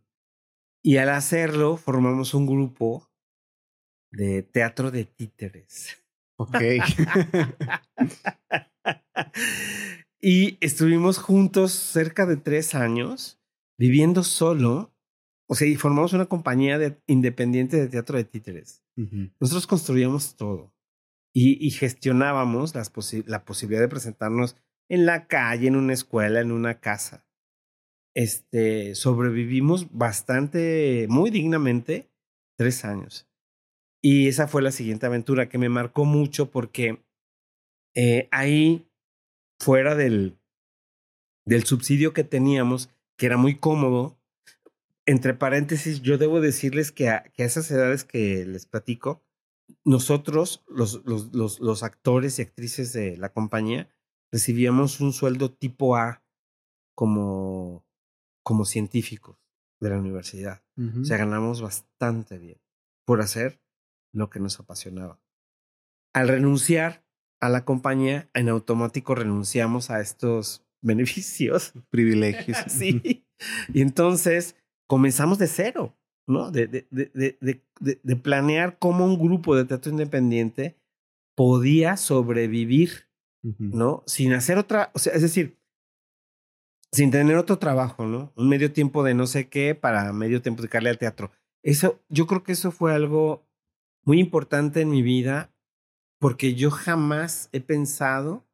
Y 0.84 0.98
al 0.98 1.10
hacerlo, 1.10 1.78
formamos 1.78 2.34
un 2.34 2.46
grupo 2.46 3.07
de 4.12 4.44
teatro 4.44 4.92
de 4.92 5.06
títeres. 5.06 5.98
Ok. 6.38 6.56
y 10.22 10.58
estuvimos 10.62 11.18
juntos 11.18 11.72
cerca 11.72 12.26
de 12.26 12.38
tres 12.38 12.76
años, 12.76 13.40
viviendo 13.78 14.24
solo. 14.24 14.94
O 15.50 15.56
sea, 15.56 15.68
y 15.68 15.76
formamos 15.76 16.14
una 16.14 16.26
compañía 16.26 16.78
de, 16.78 17.02
independiente 17.08 17.78
de 17.78 17.88
teatro 17.88 18.18
de 18.18 18.26
títeres. 18.26 18.84
Uh 18.98 19.04
-huh. 19.04 19.34
Nosotros 19.40 19.68
construíamos 19.68 20.36
todo 20.36 20.74
y, 21.34 21.66
y 21.66 21.72
gestionábamos 21.72 22.76
las 22.76 22.90
posi 22.90 23.24
la 23.26 23.46
posibilidad 23.46 23.82
de 23.82 23.88
presentarnos 23.88 24.58
en 24.90 25.06
la 25.06 25.28
calle, 25.28 25.68
en 25.68 25.76
una 25.76 25.94
escuela, 25.94 26.42
en 26.42 26.52
una 26.52 26.80
casa. 26.80 27.26
Este, 28.16 28.96
sobrevivimos 28.96 29.96
bastante, 29.96 31.06
muy 31.10 31.30
dignamente, 31.30 32.10
tres 32.58 32.84
años. 32.84 33.27
Y 34.10 34.30
esa 34.30 34.48
fue 34.48 34.62
la 34.62 34.72
siguiente 34.72 35.06
aventura 35.06 35.50
que 35.50 35.58
me 35.58 35.68
marcó 35.68 36.06
mucho 36.06 36.50
porque 36.50 37.04
eh, 37.94 38.30
ahí, 38.32 38.90
fuera 39.60 39.96
del, 39.96 40.40
del 41.46 41.66
subsidio 41.66 42.14
que 42.14 42.24
teníamos, 42.24 42.90
que 43.18 43.26
era 43.26 43.36
muy 43.36 43.60
cómodo, 43.60 44.18
entre 45.06 45.34
paréntesis, 45.34 46.02
yo 46.04 46.18
debo 46.18 46.40
decirles 46.40 46.94
que 46.94 47.10
a, 47.10 47.24
que 47.34 47.44
a 47.44 47.48
esas 47.48 47.70
edades 47.70 48.06
que 48.06 48.46
les 48.46 48.66
platico, 48.66 49.26
nosotros, 49.84 50.64
los, 50.70 51.06
los, 51.06 51.36
los, 51.36 51.60
los, 51.60 51.84
actores 51.84 52.40
y 52.40 52.44
actrices 52.44 52.94
de 52.94 53.18
la 53.18 53.34
compañía, 53.34 53.90
recibíamos 54.32 55.02
un 55.02 55.12
sueldo 55.12 55.52
tipo 55.52 55.98
A 55.98 56.24
como, 56.96 57.86
como 58.42 58.64
científicos 58.64 59.38
de 59.82 59.90
la 59.90 60.00
universidad. 60.00 60.64
Uh 60.78 60.84
-huh. 60.84 61.02
O 61.02 61.04
sea, 61.04 61.18
ganamos 61.18 61.62
bastante 61.62 62.38
bien 62.38 62.62
por 63.06 63.20
hacer 63.20 63.60
lo 64.18 64.30
que 64.30 64.40
nos 64.40 64.60
apasionaba. 64.60 65.20
Al 66.14 66.28
renunciar 66.28 67.06
a 67.40 67.50
la 67.50 67.66
compañía, 67.66 68.30
en 68.34 68.50
automático 68.50 69.16
renunciamos 69.16 69.90
a 69.90 70.02
estos 70.02 70.66
beneficios. 70.82 71.74
Privilegios. 71.90 72.58
sí. 72.68 73.26
Y 73.74 73.82
entonces 73.82 74.56
comenzamos 74.88 75.38
de 75.38 75.48
cero, 75.48 75.96
¿no? 76.28 76.52
De, 76.52 76.68
de, 76.68 76.88
de, 76.92 77.38
de, 77.40 78.00
de 78.02 78.16
planear 78.16 78.80
cómo 78.80 79.06
un 79.06 79.20
grupo 79.20 79.56
de 79.56 79.66
teatro 79.66 79.92
independiente 79.92 80.78
podía 81.36 81.98
sobrevivir, 81.98 83.08
uh 83.44 83.50
-huh. 83.50 83.74
¿no? 83.74 84.04
Sin 84.08 84.34
hacer 84.34 84.58
otra, 84.58 84.92
o 84.96 85.00
sea, 85.00 85.14
es 85.14 85.22
decir, 85.22 85.60
sin 86.92 87.12
tener 87.12 87.36
otro 87.38 87.60
trabajo, 87.60 88.06
¿no? 88.08 88.34
Un 88.36 88.50
medio 88.50 88.72
tiempo 88.74 89.04
de 89.04 89.14
no 89.14 89.28
sé 89.28 89.50
qué 89.50 89.76
para 89.76 90.12
medio 90.14 90.42
tiempo 90.42 90.62
dedicarle 90.62 90.90
al 90.90 90.98
teatro. 90.98 91.32
Eso, 91.64 92.02
yo 92.10 92.26
creo 92.28 92.44
que 92.44 92.54
eso 92.54 92.72
fue 92.72 92.96
algo 92.96 93.47
muy 94.08 94.22
importante 94.22 94.80
en 94.80 94.90
mi 94.90 95.02
vida 95.02 95.54
porque 96.18 96.56
yo 96.56 96.72
jamás 96.72 97.50
he 97.52 97.60
pensado 97.60 98.48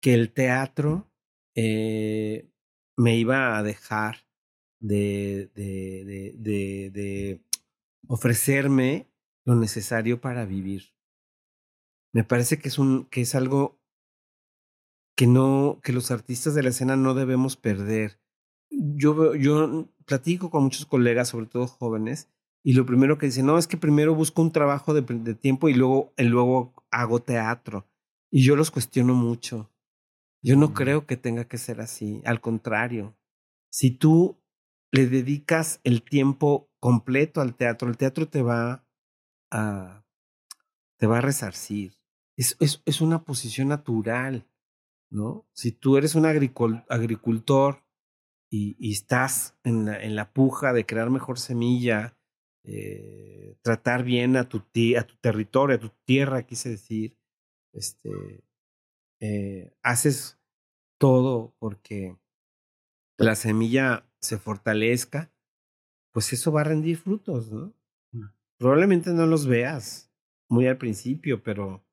que 0.00 0.14
el 0.14 0.32
teatro 0.32 1.10
eh, 1.56 2.48
me 2.96 3.16
iba 3.16 3.58
a 3.58 3.64
dejar 3.64 4.24
de, 4.78 5.50
de, 5.56 7.42
ofrecerme 8.06 9.10
lo 9.44 9.56
necesario 9.56 10.20
para 10.20 10.44
vivir. 10.46 10.94
Me 12.14 12.22
parece 12.22 12.60
que 12.60 12.68
es, 12.68 12.78
un, 12.78 13.06
que 13.06 13.22
es 13.22 13.34
algo 13.34 13.80
que, 15.16 15.26
no, 15.26 15.80
que 15.82 15.92
los 15.92 16.12
artistas 16.12 16.54
de 16.54 16.62
la 16.62 16.68
escena 16.68 16.94
no 16.94 17.14
debemos 17.14 17.56
perder. 17.56 18.20
Yo, 18.70 19.34
yo 19.34 19.88
platico 20.06 20.48
con 20.48 20.62
muchos 20.62 20.86
colegas, 20.86 21.28
sobre 21.28 21.46
todo 21.46 21.66
jóvenes, 21.66 22.30
y 22.62 22.74
lo 22.74 22.84
primero 22.84 23.16
que 23.16 23.26
dicen, 23.26 23.46
no, 23.46 23.58
es 23.58 23.66
que 23.66 23.76
primero 23.76 24.14
busco 24.14 24.42
un 24.42 24.52
trabajo 24.52 24.92
de, 24.92 25.00
de 25.02 25.34
tiempo 25.34 25.68
y 25.68 25.74
luego, 25.74 26.12
y 26.16 26.24
luego 26.24 26.74
hago 26.90 27.20
teatro. 27.20 27.86
Y 28.30 28.42
yo 28.44 28.54
los 28.54 28.70
cuestiono 28.70 29.14
mucho. 29.14 29.70
Yo 30.42 30.56
no 30.56 30.72
creo 30.74 31.06
que 31.06 31.16
tenga 31.16 31.46
que 31.46 31.58
ser 31.58 31.80
así. 31.80 32.22
Al 32.24 32.40
contrario, 32.40 33.16
si 33.70 33.90
tú 33.90 34.38
le 34.92 35.06
dedicas 35.06 35.80
el 35.84 36.02
tiempo 36.02 36.70
completo 36.80 37.40
al 37.40 37.54
teatro, 37.54 37.88
el 37.88 37.96
teatro 37.96 38.28
te 38.28 38.42
va 38.42 38.86
a, 39.50 40.04
te 40.98 41.06
va 41.06 41.18
a 41.18 41.22
resarcir. 41.22 41.94
Es, 42.36 42.56
es, 42.60 42.82
es 42.84 43.00
una 43.00 43.24
posición 43.24 43.68
natural, 43.68 44.48
¿no? 45.10 45.46
Si 45.52 45.72
tú 45.72 45.96
eres 45.96 46.14
un 46.14 46.26
agricul 46.26 46.84
agricultor 46.88 47.84
y, 48.50 48.76
y 48.78 48.92
estás 48.92 49.58
en 49.62 49.84
la, 49.86 50.02
en 50.02 50.16
la 50.16 50.32
puja 50.32 50.72
de 50.72 50.86
crear 50.86 51.10
mejor 51.10 51.38
semilla, 51.38 52.16
eh, 52.64 53.56
tratar 53.62 54.04
bien 54.04 54.36
a 54.36 54.48
tu, 54.48 54.58
a 54.58 55.02
tu 55.04 55.16
territorio, 55.20 55.76
a 55.76 55.80
tu 55.80 55.90
tierra, 56.04 56.46
quise 56.46 56.70
decir, 56.70 57.18
este, 57.72 58.44
eh, 59.20 59.72
haces 59.82 60.38
todo 60.98 61.54
porque 61.58 62.18
la 63.18 63.34
semilla 63.34 64.06
se 64.20 64.38
fortalezca, 64.38 65.32
pues 66.12 66.32
eso 66.32 66.52
va 66.52 66.62
a 66.62 66.64
rendir 66.64 66.96
frutos, 66.96 67.50
¿no? 67.50 67.74
Probablemente 68.58 69.10
no 69.12 69.26
los 69.26 69.46
veas 69.46 70.12
muy 70.50 70.66
al 70.66 70.76
principio, 70.76 71.42
pero, 71.42 71.86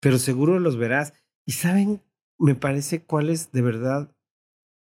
pero 0.00 0.18
seguro 0.18 0.60
los 0.60 0.76
verás. 0.76 1.14
Y 1.44 1.52
saben, 1.52 2.02
me 2.38 2.54
parece 2.54 3.04
cuál 3.04 3.30
es 3.30 3.50
de 3.50 3.62
verdad 3.62 4.14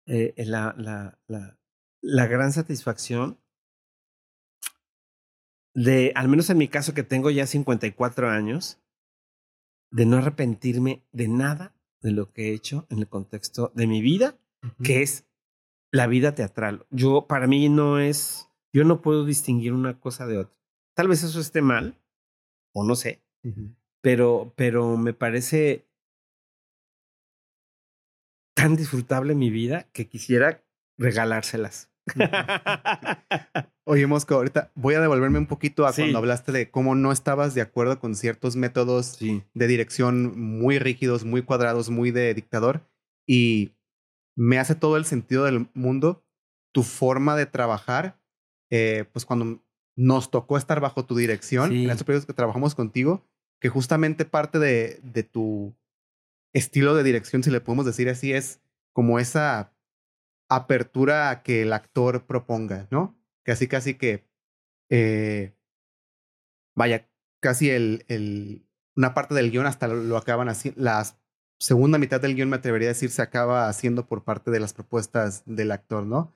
eh, 0.07 0.33
la, 0.37 0.75
la, 0.77 1.19
la, 1.27 1.59
la 2.01 2.27
gran 2.27 2.51
satisfacción 2.51 3.39
de, 5.75 6.13
al 6.15 6.29
menos 6.29 6.49
en 6.49 6.57
mi 6.57 6.67
caso 6.67 6.93
que 6.93 7.03
tengo 7.03 7.29
ya 7.29 7.45
54 7.45 8.29
años, 8.29 8.81
de 9.91 10.05
no 10.05 10.17
arrepentirme 10.17 11.03
de 11.11 11.27
nada 11.27 11.75
de 12.01 12.11
lo 12.11 12.31
que 12.31 12.49
he 12.49 12.53
hecho 12.53 12.87
en 12.89 12.99
el 12.99 13.07
contexto 13.07 13.71
de 13.75 13.85
mi 13.85 14.01
vida, 14.01 14.37
que 14.83 15.03
es 15.03 15.25
la 15.91 16.07
vida 16.07 16.33
teatral. 16.33 16.87
Yo, 16.89 17.27
para 17.27 17.45
mí 17.45 17.69
no 17.69 17.99
es, 17.99 18.49
yo 18.73 18.83
no 18.83 19.01
puedo 19.01 19.25
distinguir 19.25 19.73
una 19.73 19.99
cosa 19.99 20.25
de 20.25 20.39
otra. 20.39 20.57
Tal 20.95 21.07
vez 21.07 21.23
eso 21.23 21.39
esté 21.39 21.61
mal, 21.61 22.01
o 22.73 22.83
no 22.83 22.95
sé, 22.95 23.21
pero, 24.01 24.53
pero 24.55 24.97
me 24.97 25.13
parece 25.13 25.87
tan 28.55 28.75
disfrutable 28.75 29.35
mi 29.35 29.49
vida 29.49 29.89
que 29.91 30.07
quisiera 30.07 30.63
regalárselas. 30.97 31.91
Oye, 33.85 34.07
Mosco, 34.07 34.35
ahorita 34.35 34.71
voy 34.75 34.95
a 34.95 35.01
devolverme 35.01 35.39
un 35.39 35.47
poquito 35.47 35.85
a 35.85 35.93
cuando 35.93 36.17
hablaste 36.17 36.51
de 36.51 36.69
cómo 36.71 36.95
no 36.95 37.11
estabas 37.11 37.53
de 37.53 37.61
acuerdo 37.61 37.99
con 37.99 38.15
ciertos 38.15 38.55
métodos 38.55 39.19
de 39.19 39.67
dirección 39.67 40.39
muy 40.39 40.79
rígidos, 40.79 41.23
muy 41.23 41.41
cuadrados, 41.41 41.89
muy 41.89 42.11
de 42.11 42.33
dictador. 42.33 42.87
Y 43.27 43.73
me 44.35 44.59
hace 44.59 44.75
todo 44.75 44.97
el 44.97 45.05
sentido 45.05 45.45
del 45.45 45.69
mundo 45.73 46.23
tu 46.73 46.83
forma 46.83 47.35
de 47.35 47.45
trabajar. 47.45 48.19
Eh, 48.71 49.05
pues 49.11 49.25
cuando 49.25 49.63
nos 49.95 50.31
tocó 50.31 50.57
estar 50.57 50.79
bajo 50.79 51.05
tu 51.05 51.15
dirección, 51.15 51.71
en 51.71 51.89
estos 51.89 52.03
periodos 52.03 52.25
que 52.25 52.33
trabajamos 52.33 52.75
contigo, 52.75 53.23
que 53.61 53.69
justamente 53.69 54.25
parte 54.25 54.59
de, 54.59 54.99
de 55.03 55.23
tu 55.23 55.75
estilo 56.53 56.95
de 56.95 57.03
dirección, 57.03 57.43
si 57.43 57.51
le 57.51 57.61
podemos 57.61 57.85
decir 57.85 58.09
así, 58.09 58.33
es 58.33 58.61
como 58.93 59.19
esa 59.19 59.74
apertura 60.55 61.29
a 61.29 61.43
que 61.43 61.61
el 61.61 61.73
actor 61.73 62.25
proponga, 62.25 62.87
¿no? 62.91 63.15
Casi, 63.43 63.67
casi 63.67 63.95
que, 63.95 64.27
eh, 64.89 65.55
vaya, 66.75 67.09
casi 67.41 67.69
el, 67.69 68.05
el, 68.07 68.67
una 68.95 69.13
parte 69.13 69.35
del 69.35 69.51
guion 69.51 69.65
hasta 69.65 69.87
lo, 69.87 70.17
acaban 70.17 70.49
así, 70.49 70.73
la 70.75 71.05
segunda 71.59 71.97
mitad 71.97 72.19
del 72.21 72.35
guion 72.35 72.49
me 72.49 72.57
atrevería 72.57 72.89
a 72.89 72.93
decir 72.93 73.09
se 73.09 73.21
acaba 73.21 73.69
haciendo 73.69 74.07
por 74.07 74.23
parte 74.23 74.51
de 74.51 74.59
las 74.59 74.73
propuestas 74.73 75.43
del 75.45 75.71
actor, 75.71 76.05
¿no? 76.05 76.33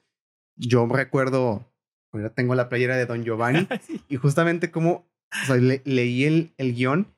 Yo 0.55 0.86
recuerdo, 0.88 1.65
ya 2.13 2.30
tengo 2.30 2.55
la 2.55 2.70
playera 2.70 2.97
de 2.97 3.05
Don 3.05 3.24
Giovanni 3.24 3.67
y 4.09 4.17
justamente 4.17 4.72
como 4.72 5.07
leí 5.86 6.26
el, 6.26 6.53
el 6.57 6.76
guion 6.76 7.15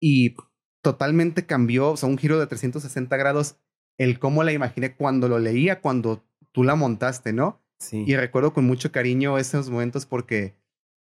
y 0.00 0.36
totalmente 0.82 1.46
cambió, 1.46 1.92
o 1.92 1.96
sea, 1.96 2.08
un 2.08 2.18
giro 2.18 2.38
de 2.38 2.46
360 2.46 3.16
grados 3.16 3.56
el 3.98 4.18
cómo 4.18 4.42
la 4.44 4.52
imaginé 4.52 4.94
cuando 4.94 5.28
lo 5.28 5.38
leía, 5.38 5.80
cuando 5.80 6.24
tú 6.52 6.64
la 6.64 6.74
montaste, 6.74 7.32
¿no? 7.32 7.60
Sí. 7.78 8.04
Y 8.06 8.16
recuerdo 8.16 8.52
con 8.52 8.64
mucho 8.64 8.92
cariño 8.92 9.38
esos 9.38 9.70
momentos 9.70 10.06
porque 10.06 10.54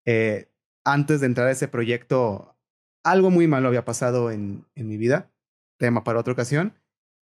eh, 0.06 0.50
antes 0.84 1.20
de 1.20 1.28
entrar 1.28 1.48
a 1.48 1.52
ese 1.52 1.68
proyecto, 1.68 2.56
algo 3.04 3.30
muy 3.30 3.48
malo 3.48 3.68
había 3.68 3.86
pasado 3.86 4.32
en, 4.32 4.66
en 4.76 4.88
mi 4.88 4.98
vida, 4.98 5.32
tema 5.78 6.04
para 6.04 6.20
otra 6.20 6.34
ocasión. 6.34 6.74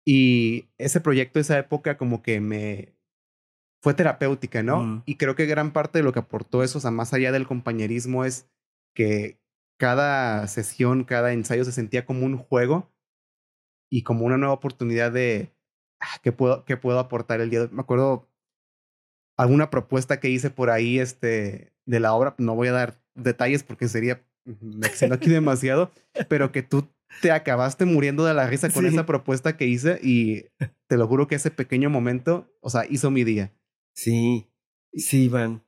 Y 0.05 0.69
ese 0.79 1.01
proyecto, 1.01 1.41
esa 1.41 1.59
época, 1.59 1.97
como 1.97 2.23
que 2.23 2.41
me 2.41 2.95
fue 3.83 3.95
terapéutica, 3.95 4.63
¿no? 4.63 4.83
Mm. 4.83 5.03
Y 5.07 5.17
creo 5.17 5.35
que 5.35 5.47
gran 5.47 5.73
parte 5.73 5.99
de 5.99 6.05
lo 6.05 6.13
que 6.13 6.19
aportó 6.19 6.63
eso, 6.63 6.79
o 6.79 6.81
sea, 6.81 6.91
más 6.91 7.13
allá 7.13 7.33
del 7.33 7.47
compañerismo, 7.47 8.25
es 8.25 8.49
que 8.95 9.41
cada 9.79 10.47
sesión, 10.47 11.05
cada 11.05 11.33
ensayo 11.33 11.65
se 11.65 11.73
sentía 11.73 12.05
como 12.05 12.27
un 12.27 12.37
juego 12.37 12.91
y 13.91 14.03
como 14.03 14.25
una 14.25 14.39
nueva 14.39 14.55
oportunidad 14.55 15.13
de 15.13 15.53
ah, 16.01 16.19
qué 16.23 16.33
puedo, 16.33 16.65
qué 16.65 16.77
puedo 16.77 16.99
aportar 16.99 17.41
el 17.41 17.51
día 17.51 17.61
de 17.61 17.65
hoy. 17.67 17.73
Me 17.73 17.83
acuerdo 17.83 18.29
alguna 19.37 19.71
propuesta 19.71 20.21
que 20.21 20.31
hice 20.31 20.51
por 20.51 20.71
ahí 20.71 20.99
este, 20.99 21.73
de 21.87 22.01
la 22.01 22.15
obra, 22.15 22.35
no 22.39 22.55
voy 22.55 22.69
a 22.69 22.73
dar 22.73 23.03
detalles 23.15 23.63
porque 23.63 23.89
sería, 23.89 24.23
me 24.45 24.87
extiendo 24.87 25.17
aquí 25.17 25.29
demasiado, 25.29 25.91
pero 26.29 26.53
que 26.53 26.63
tú 26.63 26.89
te 27.21 27.33
acabaste 27.33 27.85
muriendo 27.85 28.25
de 28.25 28.35
la 28.35 28.47
risa 28.47 28.71
con 28.71 28.87
esa 28.87 29.05
propuesta 29.05 29.57
que 29.57 29.67
hice 29.67 29.99
y 30.03 30.45
te 30.87 30.97
lo 30.97 31.09
juro 31.09 31.27
que 31.27 31.35
ese 31.35 31.51
pequeño 31.51 31.91
momento, 31.91 32.53
o 32.61 32.71
sea, 32.71 32.85
hizo 32.89 33.11
mi 33.11 33.25
día. 33.25 33.53
Sí, 33.95 34.49
sí, 34.95 35.25
Iván. 35.25 35.65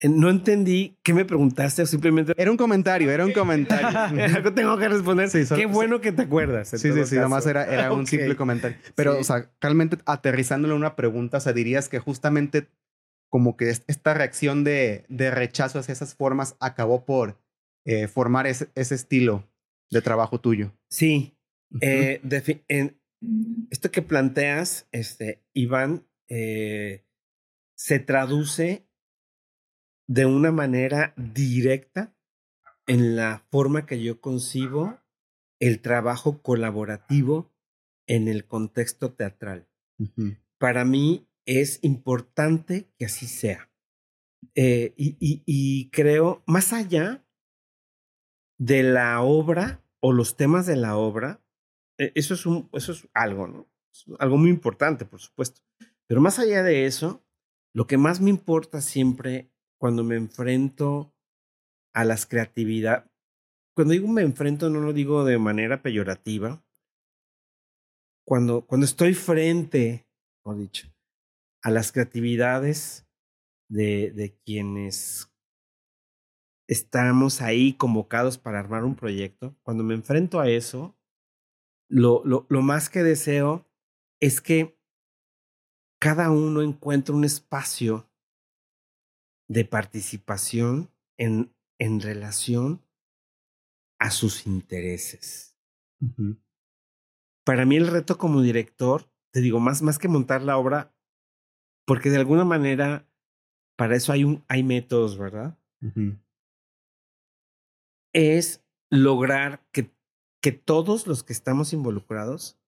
Eh, 0.00 0.08
no 0.08 0.28
entendí 0.28 0.96
qué 1.02 1.14
me 1.14 1.24
preguntaste 1.24 1.82
o 1.82 1.86
simplemente. 1.86 2.34
Era 2.36 2.50
un 2.50 2.56
comentario, 2.56 3.10
era 3.10 3.24
un 3.24 3.32
comentario. 3.34 4.52
tengo 4.54 4.76
que 4.78 4.88
responder. 4.88 5.30
Sí, 5.30 5.44
qué 5.54 5.66
bueno 5.66 6.00
que 6.00 6.12
te 6.12 6.22
acuerdas. 6.22 6.68
Sí, 6.68 6.78
sí, 6.78 7.04
sí, 7.06 7.16
nomás 7.16 7.46
era, 7.46 7.64
era 7.64 7.92
un 7.92 8.06
simple 8.06 8.36
comentario. 8.36 8.76
Pero, 8.94 9.18
o 9.18 9.24
sea, 9.24 9.50
realmente 9.60 9.98
aterrizándole 10.06 10.74
una 10.74 10.96
pregunta, 10.96 11.38
o 11.38 11.40
sea, 11.40 11.52
dirías 11.52 11.88
que 11.88 11.98
justamente 11.98 12.68
como 13.30 13.56
que 13.56 13.68
esta 13.70 14.14
reacción 14.14 14.62
de, 14.62 15.04
de 15.08 15.30
rechazo 15.30 15.80
hacia 15.80 15.92
esas 15.92 16.14
formas 16.14 16.56
acabó 16.60 17.04
por 17.04 17.40
eh, 17.84 18.06
formar 18.06 18.46
ese, 18.46 18.68
ese, 18.76 18.94
estilo 18.94 19.44
de 19.90 20.00
trabajo 20.00 20.40
tuyo. 20.40 20.72
Sí. 20.88 21.36
eh, 21.80 22.20
en 22.68 22.96
esto 23.70 23.90
que 23.90 24.02
planteas, 24.02 24.86
este, 24.92 25.42
Iván, 25.52 26.06
eh, 26.28 27.04
se 27.76 27.98
traduce 27.98 28.86
de 30.06 30.26
una 30.26 30.52
manera 30.52 31.14
directa 31.16 32.14
en 32.86 33.16
la 33.16 33.46
forma 33.50 33.86
que 33.86 34.02
yo 34.02 34.20
concibo 34.20 35.00
el 35.60 35.80
trabajo 35.80 36.42
colaborativo 36.42 37.52
en 38.06 38.28
el 38.28 38.46
contexto 38.46 39.14
teatral. 39.14 39.68
Para 40.58 40.84
mí 40.84 41.28
es 41.46 41.78
importante 41.82 42.90
que 42.98 43.06
así 43.06 43.26
sea. 43.26 43.70
Eh, 44.54 44.92
y, 44.96 45.16
y, 45.18 45.90
creo, 45.90 46.42
más 46.46 46.72
allá 46.72 47.24
de 48.58 48.82
la 48.82 49.22
obra 49.22 49.82
o 50.00 50.12
los 50.12 50.36
temas 50.36 50.66
de 50.66 50.76
la 50.76 50.96
obra, 50.96 51.42
e, 51.98 52.12
eso 52.14 52.34
es, 52.34 52.44
un, 52.44 52.68
eso 52.72 52.92
es 52.92 53.08
algo, 53.14 53.46
¿no? 53.46 53.68
algo 54.18 54.36
muy 54.36 54.50
importante, 54.50 55.04
por 55.04 55.20
supuesto. 55.20 55.62
Pero 56.06 56.20
más 56.20 56.38
allá 56.38 56.62
de 56.62 56.86
eso, 56.86 57.24
lo 57.72 57.86
que 57.86 57.96
más 57.96 58.20
me 58.20 58.30
importa 58.30 58.80
siempre 58.80 59.53
cuando 59.78 60.04
me 60.04 60.16
enfrento 60.16 61.12
a 61.94 62.04
las 62.04 62.26
creatividades, 62.26 63.08
cuando 63.74 63.92
digo 63.92 64.08
me 64.08 64.22
enfrento 64.22 64.70
no 64.70 64.80
lo 64.80 64.92
digo 64.92 65.24
de 65.24 65.38
manera 65.38 65.82
peyorativa, 65.82 66.64
cuando, 68.26 68.66
cuando 68.66 68.86
estoy 68.86 69.14
frente, 69.14 70.06
o 70.44 70.54
dicho, 70.54 70.88
a 71.62 71.70
las 71.70 71.92
creatividades 71.92 73.06
de, 73.68 74.10
de 74.12 74.36
quienes 74.44 75.30
estamos 76.68 77.42
ahí 77.42 77.74
convocados 77.74 78.38
para 78.38 78.58
armar 78.58 78.84
un 78.84 78.96
proyecto, 78.96 79.54
cuando 79.62 79.84
me 79.84 79.94
enfrento 79.94 80.40
a 80.40 80.48
eso, 80.48 80.96
lo, 81.90 82.22
lo, 82.24 82.46
lo 82.48 82.62
más 82.62 82.88
que 82.88 83.02
deseo 83.02 83.66
es 84.20 84.40
que 84.40 84.78
cada 86.00 86.30
uno 86.30 86.62
encuentre 86.62 87.14
un 87.14 87.24
espacio 87.24 88.10
de 89.48 89.64
participación 89.64 90.90
en, 91.18 91.54
en 91.78 92.00
relación 92.00 92.82
a 93.98 94.10
sus 94.10 94.46
intereses. 94.46 95.56
Para 97.44 97.64
mí 97.64 97.76
el 97.76 97.86
reto 97.86 98.18
como 98.18 98.42
director, 98.42 99.10
te 99.32 99.40
digo, 99.40 99.60
más, 99.60 99.82
más 99.82 99.98
que 99.98 100.08
montar 100.08 100.42
la 100.42 100.58
obra, 100.58 100.94
porque 101.86 102.10
de 102.10 102.18
alguna 102.18 102.44
manera 102.44 103.08
para 103.76 103.96
eso 103.96 104.12
hay, 104.12 104.24
un, 104.24 104.44
hay 104.48 104.62
métodos, 104.62 105.18
¿verdad? 105.18 105.58
Es 108.12 108.64
lograr 108.90 109.66
que, 109.72 109.90
que 110.40 110.52
todos 110.52 111.06
los 111.06 111.24
que 111.24 111.32
estamos 111.32 111.72
involucrados 111.72 112.58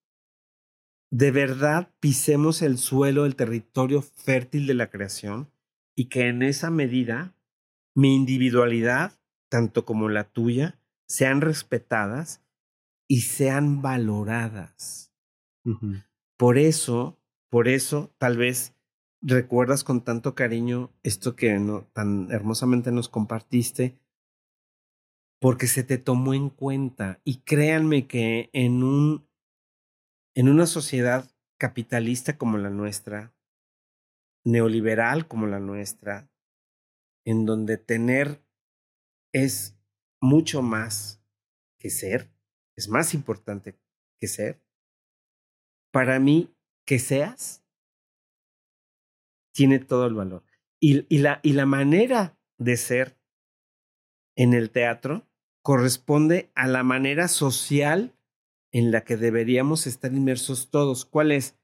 de 1.09 1.31
verdad 1.31 1.93
pisemos 1.99 2.61
el 2.61 2.77
suelo, 2.77 3.25
el 3.25 3.35
territorio 3.35 4.01
fértil 4.01 4.67
de 4.67 4.73
la 4.73 4.89
creación 4.89 5.49
y 5.97 6.05
que 6.05 6.27
en 6.27 6.43
esa 6.43 6.69
medida 6.69 7.33
mi 7.95 8.15
individualidad, 8.15 9.19
tanto 9.49 9.83
como 9.83 10.09
la 10.09 10.25
tuya, 10.25 10.79
sean 11.07 11.41
respetadas 11.41 12.45
y 13.09 13.21
sean 13.21 13.81
valoradas. 13.81 15.11
Por 16.37 16.59
eso, 16.59 17.19
por 17.49 17.67
eso, 17.67 18.13
tal 18.19 18.37
vez 18.37 18.75
recuerdas 19.21 19.83
con 19.83 20.03
tanto 20.03 20.35
cariño 20.35 20.93
esto 21.01 21.35
que 21.35 21.57
no, 21.57 21.87
tan 21.93 22.31
hermosamente 22.31 22.91
nos 22.91 23.09
compartiste, 23.09 23.97
porque 25.41 25.65
se 25.65 25.83
te 25.83 25.97
tomó 25.97 26.35
en 26.35 26.49
cuenta. 26.49 27.19
Y 27.23 27.37
créanme 27.37 28.05
que 28.05 28.51
en 28.53 28.83
un 28.83 29.27
en 30.35 30.49
una 30.49 30.67
sociedad 30.67 31.31
capitalista 31.57 32.37
como 32.37 32.59
la 32.59 32.69
nuestra, 32.69 33.33
neoliberal 34.47 35.27
como 35.27 35.45
la 35.45 35.59
nuestra, 35.59 36.29
en 37.25 37.45
donde 37.45 37.77
tener 37.77 38.41
es 39.33 39.77
mucho 40.21 40.61
más 40.61 41.21
que 41.79 41.89
ser, 41.89 42.31
es 42.77 42.87
más 42.87 43.13
importante 43.13 43.77
que 44.19 44.27
ser. 44.27 44.61
Para 45.91 46.19
mí, 46.19 46.55
que 46.85 46.99
seas 46.99 47.63
tiene 49.53 49.79
todo 49.79 50.05
el 50.05 50.13
valor. 50.13 50.45
Y, 50.79 51.17
la, 51.17 51.39
y 51.43 51.53
la 51.53 51.65
manera 51.65 52.37
de 52.57 52.77
ser 52.77 53.17
en 54.37 54.53
el 54.53 54.69
teatro 54.69 55.27
corresponde 55.63 56.51
a 56.55 56.67
la 56.67 56.83
manera 56.83 57.27
social 57.27 58.15
en 58.71 58.91
la 58.91 59.03
que 59.03 59.17
deberíamos 59.17 59.87
estar 59.87 60.13
inmersos 60.13 60.69
todos. 60.69 61.05
¿Cuál 61.05 61.31
es? 61.31 61.57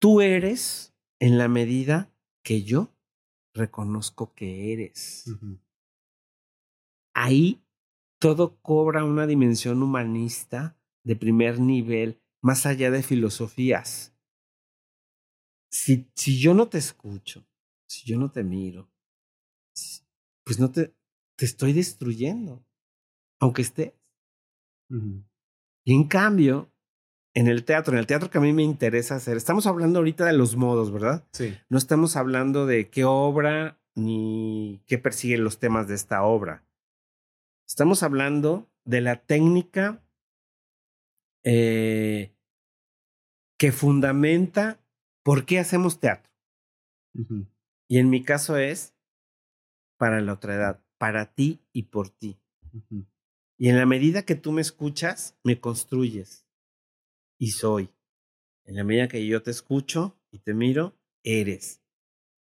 Tú 0.00 0.20
eres 0.20 0.89
en 1.20 1.38
la 1.38 1.48
medida 1.48 2.12
que 2.42 2.62
yo 2.62 2.96
reconozco 3.54 4.34
que 4.34 4.72
eres. 4.72 5.26
Ahí 7.14 7.62
todo 8.18 8.58
cobra 8.62 9.04
una 9.04 9.26
dimensión 9.26 9.82
humanista 9.82 10.76
de 11.04 11.16
primer 11.16 11.60
nivel, 11.60 12.20
más 12.42 12.66
allá 12.66 12.90
de 12.90 13.02
filosofías. 13.02 14.14
Si, 15.70 16.10
si 16.14 16.40
yo 16.40 16.54
no 16.54 16.68
te 16.68 16.78
escucho, 16.78 17.46
si 17.86 18.06
yo 18.06 18.18
no 18.18 18.30
te 18.30 18.42
miro, 18.42 18.90
pues 20.44 20.58
no 20.58 20.70
te, 20.70 20.94
te 21.36 21.44
estoy 21.44 21.72
destruyendo, 21.72 22.64
aunque 23.40 23.62
estés. 23.62 23.92
Y 25.84 25.94
en 25.94 26.08
cambio, 26.08 26.72
en 27.34 27.46
el 27.46 27.64
teatro, 27.64 27.92
en 27.92 27.98
el 28.00 28.06
teatro 28.06 28.30
que 28.30 28.38
a 28.38 28.40
mí 28.40 28.52
me 28.52 28.62
interesa 28.62 29.16
hacer, 29.16 29.36
estamos 29.36 29.66
hablando 29.66 30.00
ahorita 30.00 30.24
de 30.24 30.32
los 30.32 30.56
modos, 30.56 30.92
¿verdad? 30.92 31.26
Sí. 31.32 31.56
No 31.68 31.78
estamos 31.78 32.16
hablando 32.16 32.66
de 32.66 32.90
qué 32.90 33.04
obra 33.04 33.78
ni 33.94 34.82
qué 34.86 34.98
persiguen 34.98 35.44
los 35.44 35.58
temas 35.58 35.88
de 35.88 35.94
esta 35.94 36.22
obra. 36.22 36.64
Estamos 37.68 38.02
hablando 38.02 38.68
de 38.84 39.00
la 39.00 39.16
técnica 39.16 40.02
eh, 41.44 42.34
que 43.58 43.72
fundamenta 43.72 44.80
por 45.22 45.44
qué 45.44 45.58
hacemos 45.58 46.00
teatro. 46.00 46.30
Y 47.88 47.98
en 47.98 48.08
mi 48.08 48.22
caso 48.22 48.56
es 48.56 48.94
para 49.98 50.20
la 50.20 50.32
otra 50.32 50.54
edad, 50.54 50.84
para 50.98 51.34
ti 51.34 51.60
y 51.72 51.84
por 51.84 52.08
ti. 52.08 52.40
Y 53.58 53.68
en 53.68 53.76
la 53.76 53.86
medida 53.86 54.24
que 54.24 54.34
tú 54.34 54.52
me 54.52 54.62
escuchas, 54.62 55.38
me 55.44 55.60
construyes. 55.60 56.46
Y 57.40 57.52
soy. 57.52 57.90
En 58.66 58.76
la 58.76 58.84
medida 58.84 59.08
que 59.08 59.26
yo 59.26 59.42
te 59.42 59.50
escucho 59.50 60.20
y 60.30 60.40
te 60.40 60.52
miro, 60.52 60.94
eres. 61.24 61.82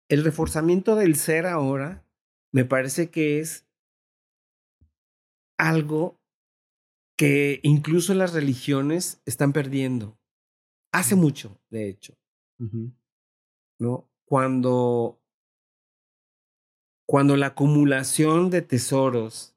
El 0.09 0.24
reforzamiento 0.24 0.97
del 0.97 1.14
ser 1.14 1.47
ahora 1.47 2.05
me 2.53 2.64
parece 2.64 3.09
que 3.09 3.38
es 3.38 3.68
algo 5.57 6.20
que 7.16 7.61
incluso 7.62 8.14
las 8.14 8.32
religiones 8.32 9.22
están 9.26 9.53
perdiendo. 9.53 10.18
Hace 10.93 11.14
mucho, 11.14 11.62
de 11.70 11.88
hecho. 11.88 12.18
¿No? 13.78 14.11
Cuando, 14.24 15.22
cuando 17.07 17.36
la 17.36 17.47
acumulación 17.47 18.51
de 18.51 18.62
tesoros 18.62 19.57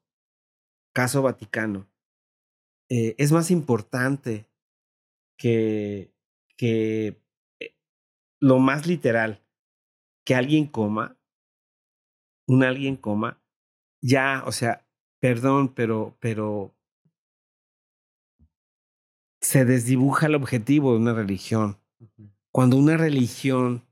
caso 0.94 1.22
Vaticano, 1.22 1.90
eh, 2.88 3.16
es 3.18 3.32
más 3.32 3.50
importante 3.50 4.48
que, 5.36 6.12
que 6.56 7.20
eh, 7.60 7.74
lo 8.40 8.58
más 8.58 8.86
literal, 8.86 9.42
que 10.24 10.34
alguien 10.34 10.66
coma, 10.66 11.16
un 12.46 12.62
alguien 12.64 12.96
coma, 12.96 13.42
ya, 14.02 14.42
o 14.46 14.52
sea, 14.52 14.86
perdón, 15.20 15.74
pero, 15.74 16.16
pero 16.20 16.74
se 19.40 19.64
desdibuja 19.64 20.26
el 20.26 20.34
objetivo 20.34 20.92
de 20.92 20.98
una 20.98 21.14
religión. 21.14 21.78
Cuando 22.50 22.76
una 22.76 22.96
religión 22.96 23.84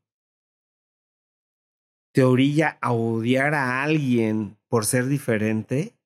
te 2.12 2.22
orilla 2.24 2.78
a 2.80 2.92
odiar 2.92 3.54
a 3.54 3.82
alguien 3.82 4.58
por 4.68 4.84
ser 4.84 5.06
diferente, 5.06 5.96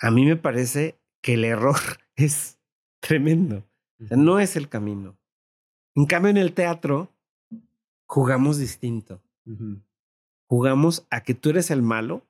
a 0.00 0.10
mí 0.10 0.24
me 0.24 0.36
parece 0.36 1.00
que 1.22 1.34
el 1.34 1.44
error 1.44 1.78
es 2.16 2.58
tremendo. 3.00 3.67
No 3.98 4.40
es 4.40 4.56
el 4.56 4.68
camino. 4.68 5.18
En 5.94 6.06
cambio, 6.06 6.30
en 6.30 6.36
el 6.36 6.54
teatro, 6.54 7.12
jugamos 8.06 8.58
distinto. 8.58 9.22
Jugamos 10.48 11.06
a 11.10 11.22
que 11.22 11.34
tú 11.34 11.50
eres 11.50 11.70
el 11.70 11.82
malo. 11.82 12.26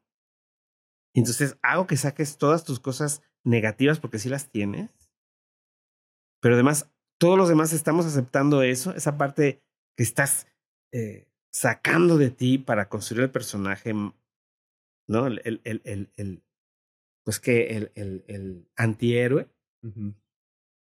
Y 1.15 1.21
entonces 1.21 1.59
hago 1.63 1.87
que 1.87 1.97
saques 1.97 2.39
todas 2.39 2.65
tus 2.65 2.81
cosas 2.81 3.23
negativas 3.45 4.01
porque 4.01 4.19
sí 4.19 4.29
las 4.29 4.51
tienes. 4.51 4.91
Pero 6.41 6.55
además, 6.55 6.91
todos 7.19 7.37
los 7.37 7.49
demás 7.49 7.73
estamos 7.73 8.07
aceptando 8.07 8.63
eso, 8.63 8.95
esa 8.95 9.19
parte 9.19 9.63
que 9.97 10.05
estás 10.05 10.47
eh, 10.93 11.29
sacando 11.53 12.17
de 12.19 12.31
ti 12.31 12.59
para 12.59 12.89
construir 12.89 13.25
el 13.25 13.31
personaje, 13.31 13.93
¿no? 13.93 15.27
El, 15.27 15.41
el, 15.45 15.61
el, 15.65 16.13
el, 16.17 16.45
pues 17.25 17.41
que 17.41 17.77
el, 17.77 17.93
el, 17.95 18.25
el 18.29 18.71
antihéroe. 18.77 19.49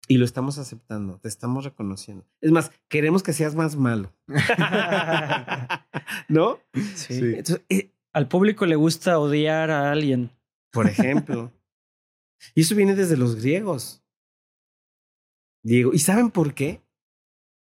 Y 0.08 0.18
lo 0.18 0.26
estamos 0.26 0.58
aceptando, 0.58 1.20
te 1.20 1.28
estamos 1.28 1.66
reconociendo. 1.66 2.26
Es 2.40 2.52
más, 2.52 2.72
queremos 2.88 3.24
que 3.24 3.34
seas 3.34 3.56
más 3.56 3.76
malo. 3.76 4.14
¿No? 6.30 6.60
Sí. 6.96 7.36
Eh, 7.70 7.92
Al 8.14 8.28
público 8.28 8.66
le 8.66 8.76
gusta 8.76 9.20
odiar 9.20 9.70
a 9.70 9.92
alguien. 9.92 10.32
Por 10.72 10.88
ejemplo. 10.88 11.52
y 12.56 12.62
eso 12.62 12.76
viene 12.76 12.96
desde 12.96 13.18
los 13.18 13.36
griegos. 13.36 14.04
Diego, 15.64 15.92
¿y 15.94 16.00
saben 16.00 16.32
por 16.32 16.54
qué? 16.54 16.82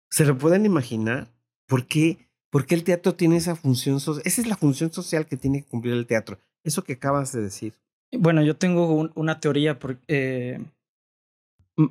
¿Se 0.10 0.26
lo 0.26 0.38
pueden 0.38 0.66
imaginar? 0.66 1.32
¿Por 1.68 1.88
qué? 1.88 2.30
¿Por 2.52 2.66
qué 2.66 2.76
el 2.76 2.84
teatro 2.84 3.16
tiene 3.16 3.38
esa 3.38 3.56
función 3.56 4.00
social? 4.00 4.24
Esa 4.26 4.42
es 4.42 4.48
la 4.48 4.58
función 4.58 4.92
social 4.92 5.26
que 5.26 5.38
tiene 5.38 5.64
que 5.64 5.70
cumplir 5.70 5.94
el 5.94 6.06
teatro. 6.06 6.38
Eso 6.64 6.84
que 6.84 6.94
acabas 6.94 7.32
de 7.32 7.42
decir. 7.42 7.74
Bueno, 8.12 8.44
yo 8.44 8.56
tengo 8.58 9.10
una 9.16 9.40
teoría, 9.40 9.80
porque, 9.80 10.04
eh, 10.08 10.64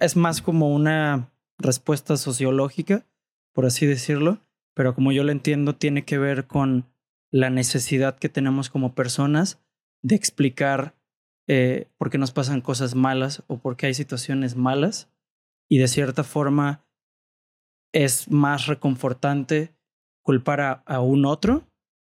es 0.00 0.16
más 0.16 0.42
como 0.42 0.74
una 0.74 1.32
respuesta 1.58 2.16
sociológica, 2.16 3.06
por 3.52 3.66
así 3.66 3.86
decirlo, 3.86 4.40
pero 4.74 4.94
como 4.94 5.12
yo 5.12 5.24
lo 5.24 5.32
entiendo, 5.32 5.76
tiene 5.76 6.04
que 6.04 6.18
ver 6.18 6.46
con 6.46 6.86
la 7.30 7.50
necesidad 7.50 8.18
que 8.18 8.28
tenemos 8.28 8.70
como 8.70 8.94
personas 8.94 9.62
de 10.02 10.16
explicar 10.16 10.94
eh, 11.48 11.88
por 11.98 12.10
qué 12.10 12.18
nos 12.18 12.32
pasan 12.32 12.60
cosas 12.60 12.94
malas 12.94 13.42
o 13.46 13.58
por 13.58 13.76
qué 13.76 13.86
hay 13.86 13.94
situaciones 13.94 14.56
malas 14.56 15.10
y 15.68 15.78
de 15.78 15.88
cierta 15.88 16.24
forma 16.24 16.84
es 17.92 18.30
más 18.30 18.66
reconfortante 18.66 19.74
culpar 20.22 20.60
a, 20.60 20.72
a 20.86 21.00
un 21.00 21.26
otro 21.26 21.66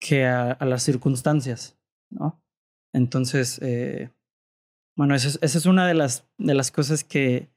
que 0.01 0.27
a, 0.27 0.53
a 0.53 0.65
las 0.65 0.83
circunstancias, 0.83 1.79
¿no? 2.11 2.43
Entonces, 2.93 3.59
eh, 3.63 4.11
bueno, 4.97 5.15
esa 5.15 5.29
es, 5.29 5.39
esa 5.43 5.59
es, 5.59 5.67
una 5.67 5.87
de 5.87 5.95
las, 5.95 6.29
de 6.39 6.55
las 6.55 6.71
cosas 6.71 7.05
que, 7.05 7.51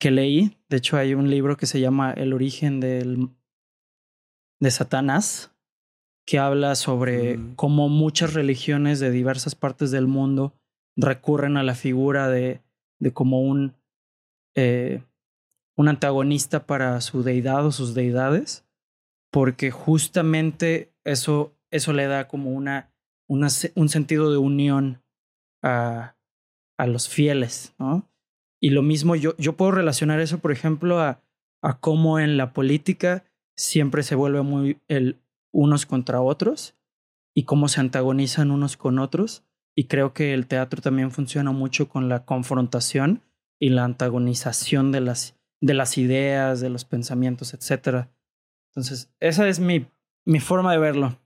que 0.00 0.10
leí. 0.10 0.58
De 0.68 0.78
hecho, 0.78 0.96
hay 0.96 1.14
un 1.14 1.30
libro 1.30 1.56
que 1.56 1.66
se 1.66 1.80
llama 1.80 2.12
El 2.12 2.32
origen 2.32 2.80
del, 2.80 3.30
de 4.60 4.70
Satanás, 4.70 5.52
que 6.26 6.38
habla 6.38 6.74
sobre 6.74 7.38
mm. 7.38 7.54
cómo 7.54 7.88
muchas 7.88 8.34
religiones 8.34 8.98
de 8.98 9.10
diversas 9.10 9.54
partes 9.54 9.90
del 9.90 10.08
mundo 10.08 10.54
recurren 10.96 11.56
a 11.56 11.62
la 11.62 11.74
figura 11.74 12.28
de, 12.28 12.62
de 12.98 13.12
como 13.12 13.42
un, 13.42 13.76
eh, 14.56 15.02
un 15.76 15.88
antagonista 15.88 16.66
para 16.66 17.00
su 17.00 17.22
deidad 17.22 17.64
o 17.64 17.70
sus 17.70 17.94
deidades, 17.94 18.64
porque 19.30 19.70
justamente 19.70 20.92
eso, 21.04 21.54
eso 21.70 21.92
le 21.92 22.06
da 22.06 22.28
como 22.28 22.50
una 22.50 22.92
un 23.28 23.88
sentido 23.88 24.30
de 24.30 24.38
unión 24.38 25.02
a, 25.62 26.15
a 26.78 26.86
los 26.86 27.08
fieles, 27.08 27.74
¿no? 27.78 28.08
Y 28.60 28.70
lo 28.70 28.82
mismo, 28.82 29.16
yo, 29.16 29.36
yo 29.36 29.56
puedo 29.56 29.70
relacionar 29.70 30.20
eso, 30.20 30.38
por 30.38 30.52
ejemplo, 30.52 31.00
a, 31.00 31.22
a 31.62 31.78
cómo 31.78 32.18
en 32.18 32.36
la 32.36 32.52
política 32.52 33.24
siempre 33.56 34.02
se 34.02 34.14
vuelve 34.14 34.42
muy 34.42 34.80
el 34.88 35.20
unos 35.52 35.86
contra 35.86 36.20
otros 36.20 36.76
y 37.34 37.44
cómo 37.44 37.68
se 37.68 37.80
antagonizan 37.80 38.50
unos 38.50 38.76
con 38.76 38.98
otros. 38.98 39.44
Y 39.74 39.84
creo 39.84 40.14
que 40.14 40.32
el 40.32 40.46
teatro 40.46 40.80
también 40.80 41.10
funciona 41.10 41.52
mucho 41.52 41.88
con 41.88 42.08
la 42.08 42.24
confrontación 42.24 43.22
y 43.58 43.70
la 43.70 43.84
antagonización 43.84 44.90
de 44.90 45.00
las, 45.00 45.38
de 45.60 45.74
las 45.74 45.98
ideas, 45.98 46.60
de 46.60 46.70
los 46.70 46.84
pensamientos, 46.84 47.52
etc. 47.52 48.08
Entonces, 48.70 49.10
esa 49.20 49.48
es 49.48 49.60
mi, 49.60 49.86
mi 50.24 50.40
forma 50.40 50.72
de 50.72 50.78
verlo. 50.78 51.18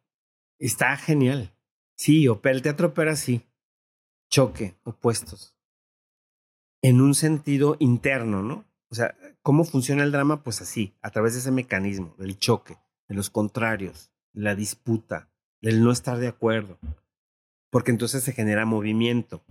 Está 0.58 0.96
genial. 0.96 1.52
Sí, 1.96 2.26
el 2.26 2.62
teatro 2.62 2.88
opera 2.88 3.12
así. 3.12 3.42
Choque, 4.30 4.76
opuestos. 4.84 5.56
En 6.82 7.00
un 7.00 7.14
sentido 7.14 7.76
interno, 7.80 8.42
¿no? 8.42 8.64
O 8.88 8.94
sea, 8.94 9.16
¿cómo 9.42 9.64
funciona 9.64 10.04
el 10.04 10.12
drama? 10.12 10.44
Pues 10.44 10.62
así, 10.62 10.94
a 11.02 11.10
través 11.10 11.32
de 11.32 11.40
ese 11.40 11.50
mecanismo, 11.50 12.14
del 12.16 12.38
choque, 12.38 12.78
de 13.08 13.16
los 13.16 13.28
contrarios, 13.28 14.12
de 14.32 14.42
la 14.42 14.54
disputa, 14.54 15.28
del 15.60 15.82
no 15.82 15.90
estar 15.90 16.18
de 16.18 16.28
acuerdo. 16.28 16.78
porque 17.70 17.92
entonces 17.92 18.24
se 18.24 18.32
genera 18.32 18.66
movimiento. 18.66 19.44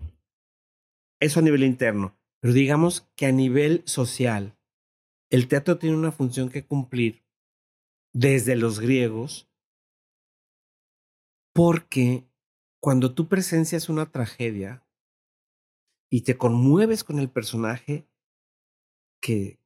Eso 1.22 1.40
a 1.40 1.44
nivel 1.44 1.64
interno. 1.64 2.18
Pero 2.42 2.54
digamos 2.54 3.10
que 3.16 3.26
a 3.26 3.32
nivel 3.32 3.82
social, 3.86 4.58
el 5.30 5.48
teatro 5.48 5.78
tiene 5.78 5.96
una 5.96 6.12
función 6.12 6.50
que 6.50 6.66
cumplir 6.66 7.24
desde 8.14 8.58
los 8.58 8.80
griegos, 8.80 9.50
porque 11.54 12.29
cuando 12.82 13.14
tú 13.14 13.28
presencias 13.28 13.90
una 13.90 14.12
tragedia 14.12 14.86
y 16.10 16.22
te 16.22 16.38
conmueves 16.38 17.04
con 17.04 17.20
el 17.20 17.30
personaje 17.30 18.08
que, 19.22 19.60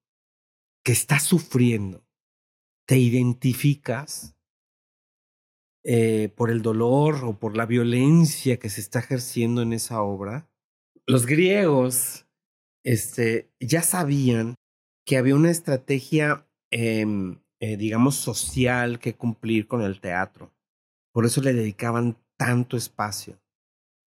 que 0.84 0.91
está 0.91 1.20
sufriendo, 1.20 2.05
te 2.86 2.97
identificas 2.97 4.36
eh, 5.86 6.30
por 6.36 6.49
el 6.49 6.61
dolor 6.61 7.24
o 7.26 7.38
por 7.38 7.57
la 7.57 7.66
violencia 7.66 8.57
que 8.57 8.70
se 8.70 8.82
está 8.82 8.99
ejerciendo 8.99 9.61
en 9.61 9.74
esa 9.74 10.01
obra, 10.01 10.49
los 11.05 11.26
griegos 11.26 12.26
este, 12.86 13.51
ya 13.59 13.82
sabían 13.82 14.55
que 15.05 15.18
había 15.18 15.36
una 15.36 15.51
estrategia, 15.51 16.47
em, 16.72 17.41
eh, 17.59 17.78
digamos, 17.78 18.16
social 18.16 18.99
que 18.99 19.16
cumplir 19.16 19.68
con 19.68 19.82
el 19.82 19.99
teatro. 19.99 20.53
Por 21.14 21.26
eso 21.26 21.41
le 21.41 21.53
dedicaban 21.53 22.18
tanto 22.43 22.75
espacio, 22.75 23.41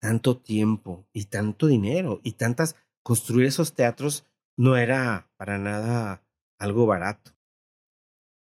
tanto 0.01 0.38
tiempo 0.38 1.05
y 1.13 1.25
tanto 1.25 1.67
dinero 1.67 2.19
y 2.23 2.34
tantas... 2.34 2.75
Construir 3.05 3.47
esos 3.47 3.73
teatros 3.73 4.25
no 4.57 4.77
era 4.77 5.29
para 5.36 5.57
nada 5.57 6.23
algo 6.57 6.86
barato. 6.86 7.31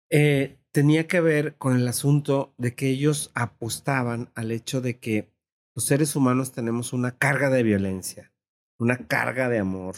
Eh, 0.09 0.57
tenía 0.71 1.07
que 1.07 1.19
ver 1.19 1.57
con 1.57 1.75
el 1.75 1.85
asunto 1.89 2.53
de 2.57 2.73
que 2.73 2.87
ellos 2.87 3.31
apostaban 3.35 4.31
al 4.33 4.51
hecho 4.51 4.79
de 4.79 4.97
que 4.97 5.29
los 5.75 5.85
seres 5.85 6.15
humanos 6.15 6.53
tenemos 6.53 6.93
una 6.93 7.17
carga 7.17 7.49
de 7.49 7.63
violencia, 7.63 8.31
una 8.79 9.07
carga 9.07 9.49
de 9.49 9.59
amor, 9.59 9.95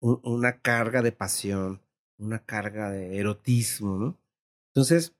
una 0.00 0.60
carga 0.62 1.02
de 1.02 1.12
pasión, 1.12 1.82
una 2.18 2.38
carga 2.38 2.90
de 2.90 3.18
erotismo. 3.18 4.18
Entonces, 4.74 5.14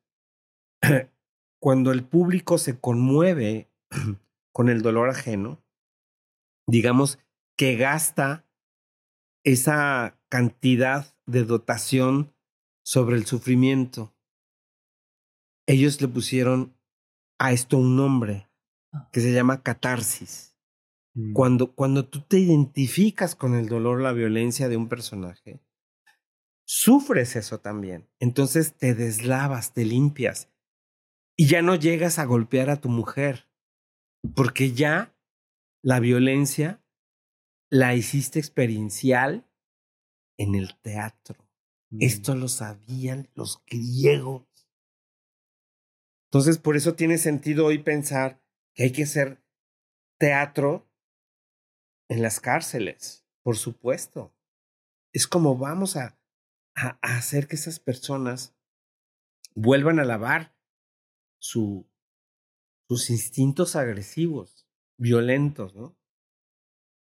cuando 1.61 1.93
el 1.93 2.03
público 2.03 2.57
se 2.57 2.81
conmueve 2.81 3.70
con 4.53 4.69
el 4.69 4.83
dolor 4.83 5.11
ajeno, 5.11 5.63
digamos 6.67 7.19
que 7.57 7.77
gasta 7.77 8.47
esa 9.45 10.19
cantidad 10.29 11.15
de 11.27 11.45
dotación 11.45 12.35
sobre 12.83 13.17
el 13.17 13.27
sufrimiento. 13.27 14.15
Ellos 15.67 16.01
le 16.01 16.09
pusieron 16.09 16.77
a 17.39 17.53
esto 17.53 17.79
un 17.79 17.97
nombre 17.97 18.51
que 19.13 19.21
se 19.21 19.33
llama 19.33 19.63
catarsis. 19.63 20.57
Mm. 21.15 21.33
Cuando, 21.33 21.75
cuando 21.75 22.09
tú 22.09 22.21
te 22.23 22.39
identificas 22.39 23.35
con 23.35 23.55
el 23.55 23.69
dolor, 23.69 24.01
la 24.01 24.13
violencia 24.13 24.69
de 24.69 24.77
un 24.77 24.89
personaje, 24.89 25.61
sufres 26.65 27.37
eso 27.37 27.59
también. 27.59 28.09
Entonces 28.21 28.75
te 28.75 28.95
deslavas, 28.95 29.73
te 29.73 29.85
limpias 29.85 30.49
y 31.37 31.49
ya 31.49 31.63
no 31.63 31.75
llegas 31.75 32.19
a 32.19 32.25
golpear 32.25 32.71
a 32.71 32.81
tu 32.81 32.89
mujer, 32.89 33.50
porque 34.35 34.73
ya 34.73 35.15
la 35.83 36.01
violencia 36.01 36.83
la 37.71 37.95
hiciste 37.95 38.39
experiencial 38.39 39.49
en 40.37 40.55
el 40.55 40.79
teatro. 40.81 41.37
Mm. 41.91 41.99
Esto 42.03 42.35
lo 42.35 42.49
sabían 42.49 43.31
los 43.35 43.65
griegos. 43.67 44.47
Entonces, 46.29 46.59
por 46.59 46.77
eso 46.77 46.95
tiene 46.95 47.19
sentido 47.19 47.67
hoy 47.67 47.79
pensar 47.79 48.43
que 48.75 48.85
hay 48.85 48.93
que 48.93 49.05
hacer 49.05 49.43
teatro 50.19 50.89
en 52.09 52.23
las 52.23 52.41
cárceles, 52.41 53.27
por 53.43 53.57
supuesto. 53.57 54.35
Es 55.13 55.27
como 55.27 55.57
vamos 55.57 55.97
a, 55.97 56.21
a, 56.77 56.99
hacer 57.03 57.49
que 57.49 57.57
esas 57.57 57.81
personas 57.81 58.55
vuelvan 59.55 59.99
a 59.99 60.05
lavar 60.05 60.57
su, 61.41 61.90
sus 62.91 63.09
instintos 63.11 63.77
agresivos, 63.77 64.67
violentos, 64.99 65.77
¿no? 65.77 65.97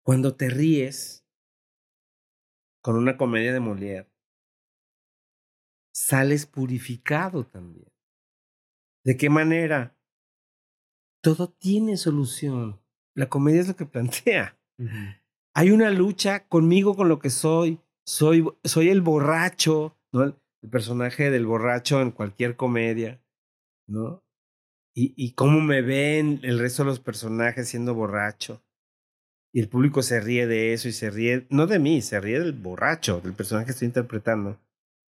Cuando 0.03 0.35
te 0.35 0.49
ríes 0.49 1.27
con 2.83 2.97
una 2.97 3.19
comedia 3.19 3.53
de 3.53 3.61
Molière, 3.61 4.11
sales 5.95 6.47
purificado 6.47 7.45
también. 7.45 7.93
¿De 9.05 9.19
qué 9.19 9.29
manera? 9.29 9.95
Todo 11.23 11.51
tiene 11.51 11.99
solución. 11.99 12.81
La 13.15 13.29
comedia 13.29 13.61
es 13.61 13.69
lo 13.69 13.77
que 13.77 13.85
plantea. 13.95 14.59
Hay 15.55 15.71
una 15.71 15.91
lucha 15.91 16.49
conmigo 16.49 16.97
con 16.97 17.11
lo 17.11 17.19
que 17.19 17.29
soy. 17.29 17.79
Soy, 18.07 18.51
soy 18.65 18.89
el 18.89 19.03
borracho, 19.03 19.99
¿no? 20.13 20.23
El, 20.23 20.35
personaje 20.71 21.31
del 21.31 21.45
borracho 21.45 22.01
en 22.01 22.11
cualquier 22.11 22.57
comedia, 22.57 23.23
¿no? 23.87 24.24
Y, 24.95 25.13
y 25.17 25.33
cómo 25.33 25.61
me 25.61 25.83
ven 25.83 26.41
el 26.43 26.59
resto 26.59 26.85
de 26.85 26.91
los 26.91 27.01
personajes 27.01 27.69
siendo 27.69 27.95
borracho. 27.95 28.63
Y 29.53 29.61
el 29.61 29.69
público 29.69 30.03
se 30.03 30.21
ríe 30.21 30.47
de 30.47 30.73
eso 30.73 30.89
y 30.89 30.93
se 30.93 31.11
ríe, 31.11 31.47
no 31.49 31.67
de 31.67 31.79
mí, 31.79 32.03
se 32.03 32.21
ríe 32.21 32.41
del 32.41 32.53
borracho, 32.53 33.21
del 33.21 33.35
personaje 33.35 33.67
que 33.67 33.73
estoy 33.73 33.87
interpretando. 33.87 34.59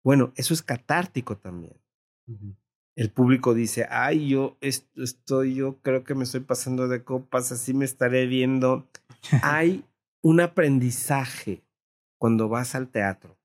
Bueno, 0.03 0.31
eso 0.37 0.53
es 0.53 0.61
catártico 0.61 1.35
también. 1.35 1.75
El 2.95 3.11
público 3.11 3.53
dice, 3.53 3.85
ay, 3.89 4.29
yo 4.29 4.57
estoy, 4.61 5.55
yo 5.55 5.81
creo 5.81 6.05
que 6.05 6.15
me 6.15 6.23
estoy 6.23 6.39
pasando 6.39 6.87
de 6.87 7.03
copas, 7.03 7.51
así 7.51 7.73
me 7.73 7.83
estaré 7.83 8.25
viendo. 8.25 8.87
Hay 9.43 9.83
un 10.23 10.39
aprendizaje 10.39 11.61
cuando 12.17 12.47
vas 12.47 12.73
al 12.73 12.87
teatro. 12.87 13.37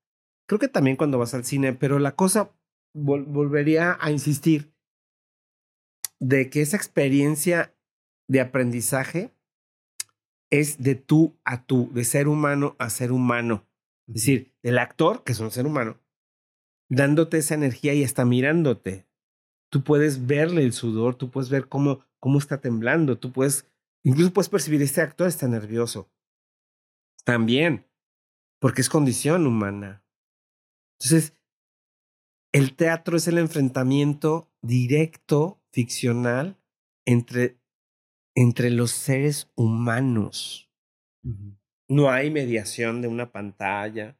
Creo 0.46 0.58
que 0.58 0.68
también 0.68 0.96
cuando 0.96 1.18
vas 1.18 1.34
al 1.34 1.44
cine, 1.44 1.72
pero 1.72 1.98
la 1.98 2.12
cosa 2.12 2.52
volvería 2.94 3.98
a 4.00 4.10
insistir 4.10 4.71
de 6.22 6.50
que 6.50 6.62
esa 6.62 6.76
experiencia 6.76 7.74
de 8.28 8.40
aprendizaje 8.40 9.34
es 10.50 10.80
de 10.80 10.94
tú 10.94 11.36
a 11.44 11.64
tú, 11.64 11.90
de 11.92 12.04
ser 12.04 12.28
humano 12.28 12.76
a 12.78 12.90
ser 12.90 13.10
humano. 13.10 13.66
Es 14.06 14.14
decir, 14.14 14.54
el 14.62 14.78
actor, 14.78 15.24
que 15.24 15.32
es 15.32 15.40
un 15.40 15.50
ser 15.50 15.66
humano, 15.66 15.98
dándote 16.88 17.38
esa 17.38 17.54
energía 17.54 17.92
y 17.94 18.04
está 18.04 18.24
mirándote. 18.24 19.04
Tú 19.68 19.82
puedes 19.82 20.26
verle 20.26 20.62
el 20.62 20.72
sudor, 20.72 21.16
tú 21.16 21.28
puedes 21.30 21.50
ver 21.50 21.68
cómo, 21.68 22.04
cómo 22.20 22.38
está 22.38 22.60
temblando, 22.60 23.18
tú 23.18 23.32
puedes, 23.32 23.66
incluso 24.04 24.32
puedes 24.32 24.48
percibir, 24.48 24.80
este 24.80 25.00
actor 25.00 25.26
está 25.26 25.48
nervioso. 25.48 26.08
También, 27.24 27.84
porque 28.60 28.80
es 28.80 28.88
condición 28.88 29.44
humana. 29.44 30.04
Entonces, 31.00 31.36
el 32.52 32.76
teatro 32.76 33.16
es 33.16 33.26
el 33.26 33.38
enfrentamiento 33.38 34.52
directo, 34.60 35.61
ficcional, 35.72 36.58
entre, 37.06 37.58
entre 38.34 38.70
los 38.70 38.90
seres 38.90 39.50
humanos. 39.56 40.70
No 41.88 42.10
hay 42.10 42.30
mediación 42.30 43.02
de 43.02 43.08
una 43.08 43.32
pantalla, 43.32 44.18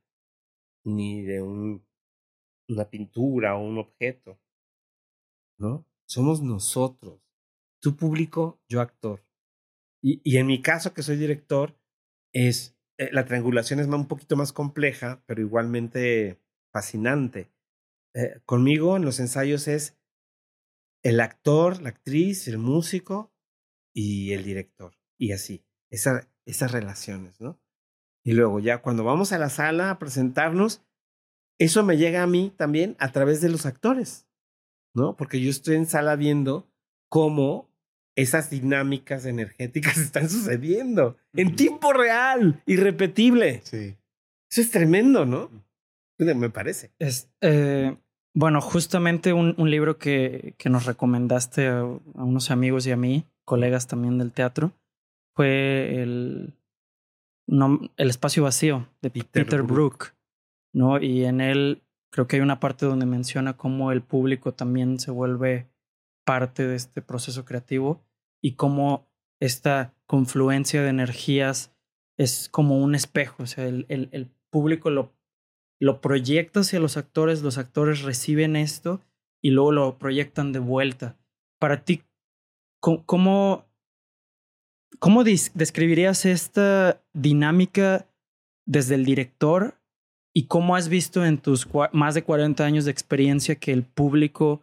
ni 0.85 1.23
de 1.23 1.43
un 1.43 1.85
una 2.69 2.89
pintura 2.89 3.57
o 3.57 3.63
un 3.63 3.79
objeto, 3.79 4.41
¿no? 5.59 5.87
Somos 6.07 6.43
nosotros, 6.43 7.21
tu 7.81 7.97
público, 7.97 8.61
yo 8.69 8.81
actor. 8.81 9.25
Y, 10.03 10.21
y 10.25 10.39
en 10.39 10.47
mi 10.47 10.61
caso, 10.63 10.95
que 10.95 11.03
soy 11.03 11.17
director, 11.17 11.79
es 12.33 12.77
eh, 12.99 13.11
la 13.13 13.25
triangulación 13.25 13.81
es 13.81 13.87
un 13.87 14.09
poquito 14.09 14.37
más 14.37 14.53
compleja, 14.53 15.23
pero 15.27 15.41
igualmente 15.41 16.41
fascinante. 16.73 17.51
Eh, 18.15 18.41
conmigo 18.45 18.97
en 18.97 19.05
los 19.05 19.21
ensayos 19.21 19.69
es 19.69 19.99
el 21.03 21.21
actor, 21.21 21.83
la 21.83 21.91
actriz, 21.91 22.49
el 22.49 22.59
músico 22.59 23.33
y 23.95 24.33
el 24.33 24.45
director. 24.45 24.97
Y 25.19 25.33
así, 25.33 25.65
esa, 25.91 26.29
esas 26.47 26.73
relaciones, 26.73 27.41
¿no? 27.41 27.61
Y 28.25 28.33
luego 28.33 28.61
ya 28.61 28.83
cuando 28.83 29.05
vamos 29.05 29.33
a 29.33 29.39
la 29.39 29.51
sala 29.51 29.91
a 29.91 29.99
presentarnos, 29.99 30.83
eso 31.59 31.83
me 31.83 31.97
llega 31.97 32.23
a 32.23 32.27
mí 32.27 32.53
también 32.57 32.97
a 32.99 33.13
través 33.13 33.41
de 33.41 33.49
los 33.49 33.67
actores, 33.67 34.29
¿no? 34.95 35.17
Porque 35.17 35.41
yo 35.41 35.51
estoy 35.51 35.77
en 35.77 35.87
sala 35.87 36.17
viendo 36.17 36.71
cómo 37.09 37.69
esas 38.17 38.51
dinámicas 38.51 39.27
energéticas 39.27 39.97
están 39.99 40.29
sucediendo 40.29 41.17
en 41.35 41.57
tiempo 41.57 41.93
real, 41.93 42.63
irrepetible. 42.67 43.63
Sí. 43.65 43.97
Eso 44.51 44.61
es 44.61 44.71
tremendo, 44.71 45.25
¿no? 45.27 45.51
Me 46.19 46.51
parece. 46.51 46.93
Es, 46.99 47.31
eh, 47.41 47.97
bueno, 48.35 48.61
justamente 48.61 49.33
un, 49.33 49.55
un 49.59 49.71
libro 49.71 49.99
que, 49.99 50.55
que, 50.59 50.71
nos 50.71 50.87
recomendaste 50.87 51.69
a, 51.69 51.85
unos 51.85 52.51
amigos 52.51 52.87
y 52.87 52.93
a 52.93 52.97
mí, 52.97 53.27
colegas 53.45 53.87
también 53.87 54.19
del 54.19 54.33
teatro, 54.33 54.73
fue 55.35 56.03
el, 56.03 56.55
el 57.47 58.11
espacio 58.11 58.43
vacío 58.43 58.89
de 59.03 59.11
Peter, 59.11 59.63
Brook. 59.63 60.15
¿no? 60.75 61.01
Y 61.01 61.25
en 61.25 61.41
él 61.41 61.83
creo 62.11 62.27
que 62.27 62.37
hay 62.37 62.43
una 62.43 62.61
parte 62.61 62.87
donde 62.87 63.07
menciona 63.07 63.57
cómo 63.57 63.93
el 63.93 64.03
público 64.03 64.53
también 64.53 64.99
se 64.99 65.11
vuelve 65.11 65.69
parte 66.25 66.67
de 66.67 66.77
este 66.77 67.03
proceso 67.03 67.45
creativo 67.45 68.03
y 68.43 68.55
cómo 68.55 69.09
esta 69.41 69.95
confluencia 70.07 70.83
de 70.83 70.89
energías 70.89 71.75
es 72.19 72.49
como 72.49 72.79
un 72.79 72.95
espejo, 72.95 73.43
o 73.43 73.47
sea, 73.47 73.67
el, 73.67 73.87
el, 73.89 74.09
el 74.13 74.31
público 74.51 74.91
lo, 74.91 75.13
lo 75.83 76.01
proyecta 76.01 76.61
hacia 76.61 76.79
los 76.79 76.97
actores, 76.97 77.43
los 77.43 77.59
actores 77.59 78.03
reciben 78.03 78.55
esto 78.55 79.01
y 79.43 79.51
luego 79.51 79.73
lo 79.73 79.99
proyectan 79.99 80.53
de 80.53 80.61
vuelta. 80.61 81.19
Para 81.59 81.85
ti, 81.85 82.05
¿cómo, 82.81 83.67
cómo 85.01 85.25
describirías 85.25 86.25
esta 86.25 87.03
dinámica 87.13 88.07
desde 88.65 88.95
el 88.95 89.05
director 89.05 89.75
y 90.33 90.47
cómo 90.47 90.77
has 90.77 90.89
visto 90.89 91.25
en 91.27 91.39
tus 91.39 91.69
más 91.93 92.15
de 92.15 92.23
40 92.23 92.65
años 92.65 92.85
de 92.85 92.93
experiencia 92.93 93.57
que 93.57 93.73
el 93.73 93.83
público 93.83 94.63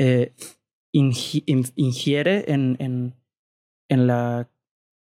eh, 0.00 0.32
ingiere 0.90 2.52
en, 2.52 2.76
en, 2.80 3.14
en, 3.88 4.06
la, 4.08 4.50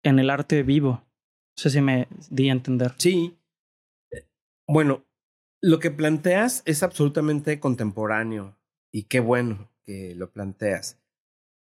en 0.03 0.19
el 0.19 0.31
arte 0.31 0.65
vivo? 0.65 0.91
No 0.91 1.63
sé 1.63 1.71
si 1.71 1.81
me 1.81 2.09
di 2.29 2.49
a 2.49 2.53
entender. 2.53 2.93
Sí. 2.99 3.37
Bueno, 4.67 5.05
lo 5.61 5.79
que 5.79 5.91
planteas 5.91 6.63
es 6.65 6.83
absolutamente 6.83 7.61
contemporáneo 7.61 8.57
y 8.93 9.05
qué 9.05 9.21
bueno 9.21 9.71
que 9.85 10.15
lo 10.15 10.31
planteas. 10.31 11.01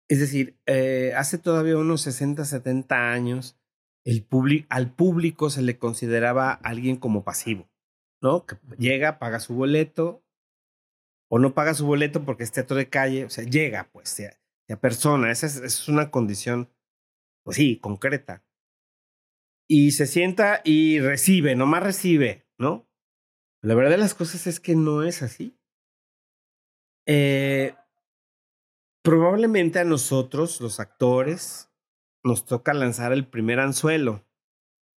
Es 0.08 0.20
decir, 0.20 0.58
eh, 0.66 1.12
hace 1.16 1.38
todavía 1.38 1.76
unos 1.76 2.02
60, 2.02 2.44
70 2.44 3.12
años, 3.12 3.56
el 4.04 4.26
al 4.68 4.94
público 4.94 5.50
se 5.50 5.62
le 5.62 5.78
consideraba 5.78 6.52
alguien 6.52 6.96
como 6.96 7.24
pasivo, 7.24 7.68
¿no? 8.20 8.46
Que 8.46 8.56
llega, 8.78 9.18
paga 9.18 9.40
su 9.40 9.54
boleto, 9.54 10.22
o 11.30 11.38
no 11.38 11.54
paga 11.54 11.72
su 11.72 11.86
boleto 11.86 12.24
porque 12.24 12.42
es 12.42 12.52
teatro 12.52 12.76
de 12.76 12.90
calle, 12.90 13.24
o 13.24 13.30
sea, 13.30 13.44
llega, 13.44 13.88
pues, 13.92 14.10
sea, 14.10 14.38
sea 14.66 14.80
persona, 14.80 15.30
esa 15.30 15.46
es, 15.46 15.56
esa 15.56 15.66
es 15.66 15.88
una 15.88 16.10
condición, 16.10 16.68
pues 17.42 17.56
sí, 17.56 17.78
concreta. 17.78 18.44
Y 19.66 19.92
se 19.92 20.06
sienta 20.06 20.60
y 20.64 21.00
recibe, 21.00 21.54
nomás 21.56 21.82
recibe, 21.82 22.46
¿no? 22.58 22.86
La 23.62 23.74
verdad 23.74 23.92
de 23.92 23.98
las 23.98 24.14
cosas 24.14 24.46
es 24.46 24.58
que 24.58 24.74
no 24.74 25.04
es 25.04 25.22
así. 25.22 25.56
Eh, 27.06 27.74
probablemente 29.02 29.78
a 29.78 29.84
nosotros, 29.84 30.60
los 30.60 30.80
actores, 30.80 31.70
nos 32.24 32.44
toca 32.44 32.74
lanzar 32.74 33.12
el 33.12 33.26
primer 33.26 33.60
anzuelo. 33.60 34.24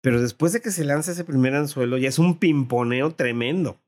Pero 0.02 0.20
después 0.20 0.52
de 0.52 0.60
que 0.60 0.70
se 0.70 0.84
lanza 0.84 1.12
ese 1.12 1.24
primer 1.24 1.54
anzuelo, 1.54 1.98
ya 1.98 2.08
es 2.08 2.18
un 2.18 2.38
pimponeo 2.38 3.14
tremendo, 3.14 3.82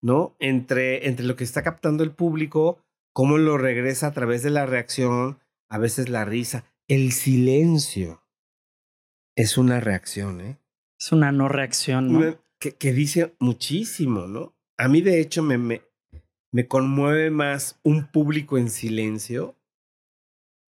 ¿no? 0.00 0.36
Entre, 0.38 1.08
entre 1.08 1.24
lo 1.26 1.36
que 1.36 1.44
está 1.44 1.62
captando 1.62 2.02
el 2.04 2.12
público, 2.12 2.78
cómo 3.12 3.38
lo 3.38 3.58
regresa 3.58 4.08
a 4.08 4.12
través 4.12 4.42
de 4.42 4.50
la 4.50 4.66
reacción, 4.66 5.38
a 5.68 5.78
veces 5.78 6.08
la 6.08 6.24
risa. 6.24 6.64
El 6.88 7.12
silencio 7.12 8.22
es 9.36 9.56
una 9.56 9.80
reacción, 9.80 10.40
¿eh? 10.40 10.58
Es 10.98 11.12
una 11.12 11.32
no 11.32 11.48
reacción, 11.48 12.12
¿no? 12.12 12.36
Que, 12.70 12.92
dice 12.92 13.34
muchísimo, 13.40 14.26
¿no? 14.26 14.54
A 14.78 14.88
mí, 14.88 15.00
de 15.00 15.20
hecho, 15.20 15.42
me, 15.42 15.58
me, 15.58 15.82
me 16.52 16.68
conmueve 16.68 17.30
más 17.30 17.80
un 17.82 18.06
público 18.06 18.58
en 18.58 18.70
silencio 18.70 19.56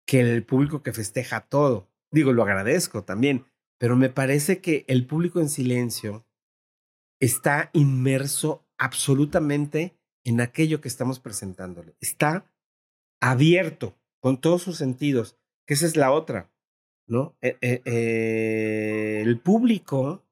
que 0.07 0.21
el 0.21 0.45
público 0.45 0.83
que 0.83 0.93
festeja 0.93 1.41
todo. 1.41 1.89
Digo, 2.11 2.33
lo 2.33 2.43
agradezco 2.43 3.05
también, 3.05 3.47
pero 3.79 3.97
me 3.97 4.09
parece 4.09 4.61
que 4.61 4.85
el 4.89 5.07
público 5.07 5.41
en 5.41 5.49
silencio 5.49 6.25
está 7.21 7.71
inmerso 7.73 8.65
absolutamente 8.79 9.97
en 10.25 10.41
aquello 10.41 10.81
que 10.81 10.89
estamos 10.89 11.21
presentándole. 11.21 11.95
Está 12.01 12.51
abierto 13.21 13.97
con 14.21 14.41
todos 14.41 14.63
sus 14.63 14.77
sentidos, 14.77 15.39
que 15.67 15.75
esa 15.75 15.87
es 15.87 15.97
la 15.97 16.13
otra, 16.13 16.51
¿no? 17.07 17.37
Eh, 17.41 17.57
eh, 17.61 17.83
eh, 17.85 19.23
el 19.25 19.39
público, 19.39 20.26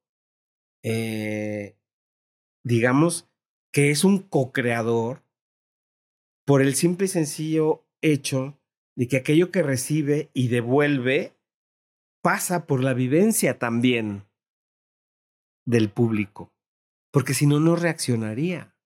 digamos, 2.63 3.29
que 3.73 3.91
es 3.91 4.05
un 4.05 4.19
co-creador 4.19 5.25
por 6.45 6.63
el 6.63 6.75
simple 6.75 7.07
y 7.07 7.09
sencillo 7.09 7.87
hecho 8.03 8.59
de 8.97 9.09
que 9.09 9.17
aquello 9.17 9.51
que 9.51 9.63
recibe 9.63 10.31
y 10.35 10.49
devuelve 10.49 11.37
pasa 12.23 12.67
por 12.67 12.83
la 12.83 12.95
vivencia 12.95 13.59
también 13.59 14.25
del 15.67 15.91
público, 15.91 16.53
porque 17.11 17.35
si 17.35 17.47
no, 17.47 17.61
no 17.61 17.77
reaccionaría. 17.77 18.77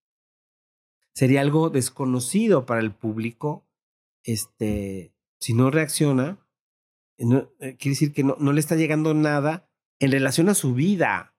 Sería 1.14 1.40
algo 1.40 1.68
desconocido 1.68 2.64
para 2.64 2.80
el 2.80 2.92
público. 2.92 3.66
Este, 4.22 5.12
si 5.40 5.52
no 5.52 5.70
reacciona, 5.70 6.38
eh, 7.18 7.76
quiere 7.76 7.90
decir 7.90 8.12
que 8.12 8.22
no, 8.22 8.36
no 8.38 8.52
le 8.52 8.60
está 8.60 8.76
llegando 8.76 9.14
nada 9.14 9.68
en 9.98 10.12
relación 10.12 10.48
a 10.48 10.54
su 10.54 10.74
vida 10.74 11.34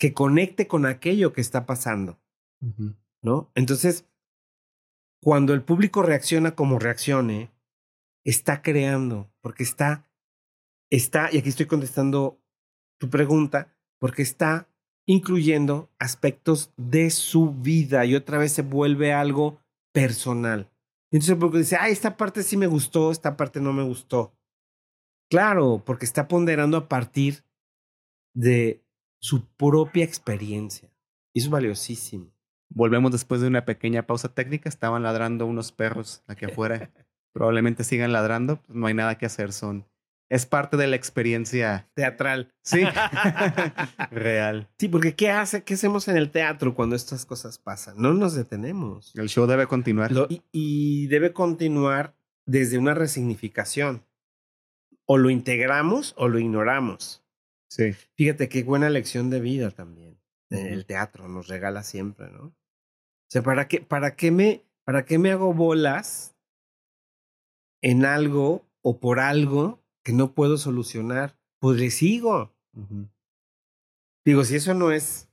que 0.00 0.14
conecte 0.14 0.66
con 0.66 0.86
aquello 0.86 1.32
que 1.32 1.42
está 1.42 1.66
pasando. 1.66 2.18
¿No? 3.22 3.52
Entonces, 3.54 4.06
cuando 5.22 5.52
el 5.52 5.62
público 5.62 6.02
reacciona 6.02 6.54
como 6.54 6.78
reaccione, 6.78 7.52
está 8.24 8.62
creando, 8.62 9.30
porque 9.42 9.62
está, 9.62 10.10
está, 10.90 11.28
y 11.30 11.38
aquí 11.38 11.50
estoy 11.50 11.66
contestando 11.66 12.42
tu 12.98 13.10
pregunta, 13.10 13.76
porque 13.98 14.22
está 14.22 14.68
incluyendo 15.06 15.90
aspectos 15.98 16.72
de 16.76 17.10
su 17.10 17.52
vida 17.52 18.04
y 18.06 18.14
otra 18.14 18.38
vez 18.38 18.52
se 18.52 18.62
vuelve 18.62 19.12
algo 19.12 19.60
personal. 19.92 20.70
Entonces 21.10 21.30
el 21.30 21.38
público 21.38 21.58
dice, 21.58 21.76
ah, 21.78 21.88
esta 21.90 22.16
parte 22.16 22.42
sí 22.42 22.56
me 22.56 22.66
gustó, 22.66 23.10
esta 23.10 23.36
parte 23.36 23.60
no 23.60 23.74
me 23.74 23.82
gustó. 23.82 24.32
Claro, 25.30 25.82
porque 25.84 26.06
está 26.06 26.26
ponderando 26.26 26.76
a 26.78 26.88
partir 26.88 27.44
de 28.34 28.82
su 29.20 29.46
propia 29.56 30.04
experiencia. 30.04 30.90
Y 31.32 31.38
eso 31.38 31.48
es 31.48 31.50
valiosísimo. 31.50 32.32
Volvemos 32.70 33.12
después 33.12 33.40
de 33.40 33.48
una 33.48 33.64
pequeña 33.64 34.06
pausa 34.06 34.32
técnica. 34.34 34.68
Estaban 34.68 35.02
ladrando 35.02 35.46
unos 35.46 35.72
perros 35.72 36.22
aquí 36.26 36.46
afuera. 36.46 36.90
Probablemente 37.32 37.84
sigan 37.84 38.12
ladrando. 38.12 38.56
Pues 38.62 38.76
no 38.76 38.86
hay 38.86 38.94
nada 38.94 39.18
que 39.18 39.26
hacer. 39.26 39.52
Son. 39.52 39.86
Es 40.28 40.46
parte 40.46 40.76
de 40.76 40.86
la 40.86 40.96
experiencia 40.96 41.88
teatral. 41.94 42.52
Sí. 42.62 42.82
Real. 44.10 44.68
Sí, 44.78 44.88
porque 44.88 45.14
¿qué 45.14 45.30
hace? 45.30 45.64
¿Qué 45.64 45.74
hacemos 45.74 46.08
en 46.08 46.16
el 46.16 46.30
teatro 46.30 46.74
cuando 46.74 46.96
estas 46.96 47.26
cosas 47.26 47.58
pasan? 47.58 47.96
No 47.98 48.14
nos 48.14 48.34
detenemos. 48.34 49.12
El 49.16 49.28
show 49.28 49.46
debe 49.46 49.66
continuar. 49.66 50.12
y, 50.28 50.42
y 50.52 51.06
debe 51.08 51.32
continuar 51.32 52.14
desde 52.46 52.78
una 52.78 52.94
resignificación. 52.94 54.04
O 55.06 55.18
lo 55.18 55.30
integramos 55.30 56.14
o 56.16 56.28
lo 56.28 56.38
ignoramos. 56.38 57.24
Sí. 57.70 57.92
Fíjate 58.16 58.48
qué 58.48 58.64
buena 58.64 58.90
lección 58.90 59.30
de 59.30 59.40
vida 59.40 59.70
también. 59.70 60.20
El 60.50 60.84
teatro 60.84 61.28
nos 61.28 61.46
regala 61.46 61.84
siempre, 61.84 62.28
¿no? 62.30 62.46
O 62.46 63.32
sea, 63.32 63.42
¿para 63.42 63.68
qué, 63.68 63.80
para 63.80 64.16
qué, 64.16 64.32
me, 64.32 64.64
para 64.84 65.04
qué 65.04 65.18
me 65.18 65.30
hago 65.30 65.54
bolas 65.54 66.36
en 67.80 68.04
algo 68.04 68.68
o 68.82 68.98
por 68.98 69.20
algo 69.20 69.80
que 70.04 70.12
no 70.12 70.34
puedo 70.34 70.58
solucionar? 70.58 71.38
Pues 71.60 71.78
le 71.78 71.90
sigo. 71.90 72.52
Digo, 74.24 74.44
si 74.44 74.56
eso 74.56 74.74
no 74.74 74.90
es 74.90 75.30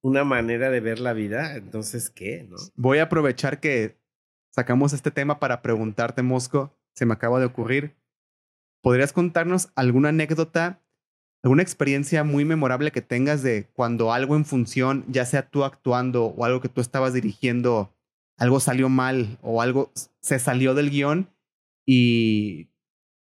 una 0.00 0.24
manera 0.24 0.70
de 0.70 0.80
ver 0.80 1.00
la 1.00 1.12
vida, 1.12 1.56
entonces 1.56 2.08
¿qué? 2.08 2.44
¿no? 2.48 2.56
Voy 2.74 2.98
a 2.98 3.04
aprovechar 3.04 3.60
que 3.60 4.00
sacamos 4.50 4.94
este 4.94 5.10
tema 5.10 5.38
para 5.38 5.60
preguntarte, 5.60 6.22
Mosco. 6.22 6.74
Se 6.94 7.04
me 7.04 7.12
acaba 7.12 7.38
de 7.38 7.46
ocurrir. 7.46 7.96
¿Podrías 8.82 9.12
contarnos 9.12 9.70
alguna 9.74 10.08
anécdota 10.08 10.81
¿Alguna 11.42 11.62
experiencia 11.62 12.22
muy 12.22 12.44
memorable 12.44 12.92
que 12.92 13.02
tengas 13.02 13.42
de 13.42 13.66
cuando 13.74 14.12
algo 14.12 14.36
en 14.36 14.44
función, 14.44 15.04
ya 15.08 15.26
sea 15.26 15.48
tú 15.48 15.64
actuando 15.64 16.26
o 16.26 16.44
algo 16.44 16.60
que 16.60 16.68
tú 16.68 16.80
estabas 16.80 17.14
dirigiendo, 17.14 17.92
algo 18.38 18.60
salió 18.60 18.88
mal 18.88 19.38
o 19.42 19.60
algo 19.60 19.90
se 20.20 20.38
salió 20.38 20.74
del 20.74 20.90
guion 20.90 21.28
y 21.84 22.68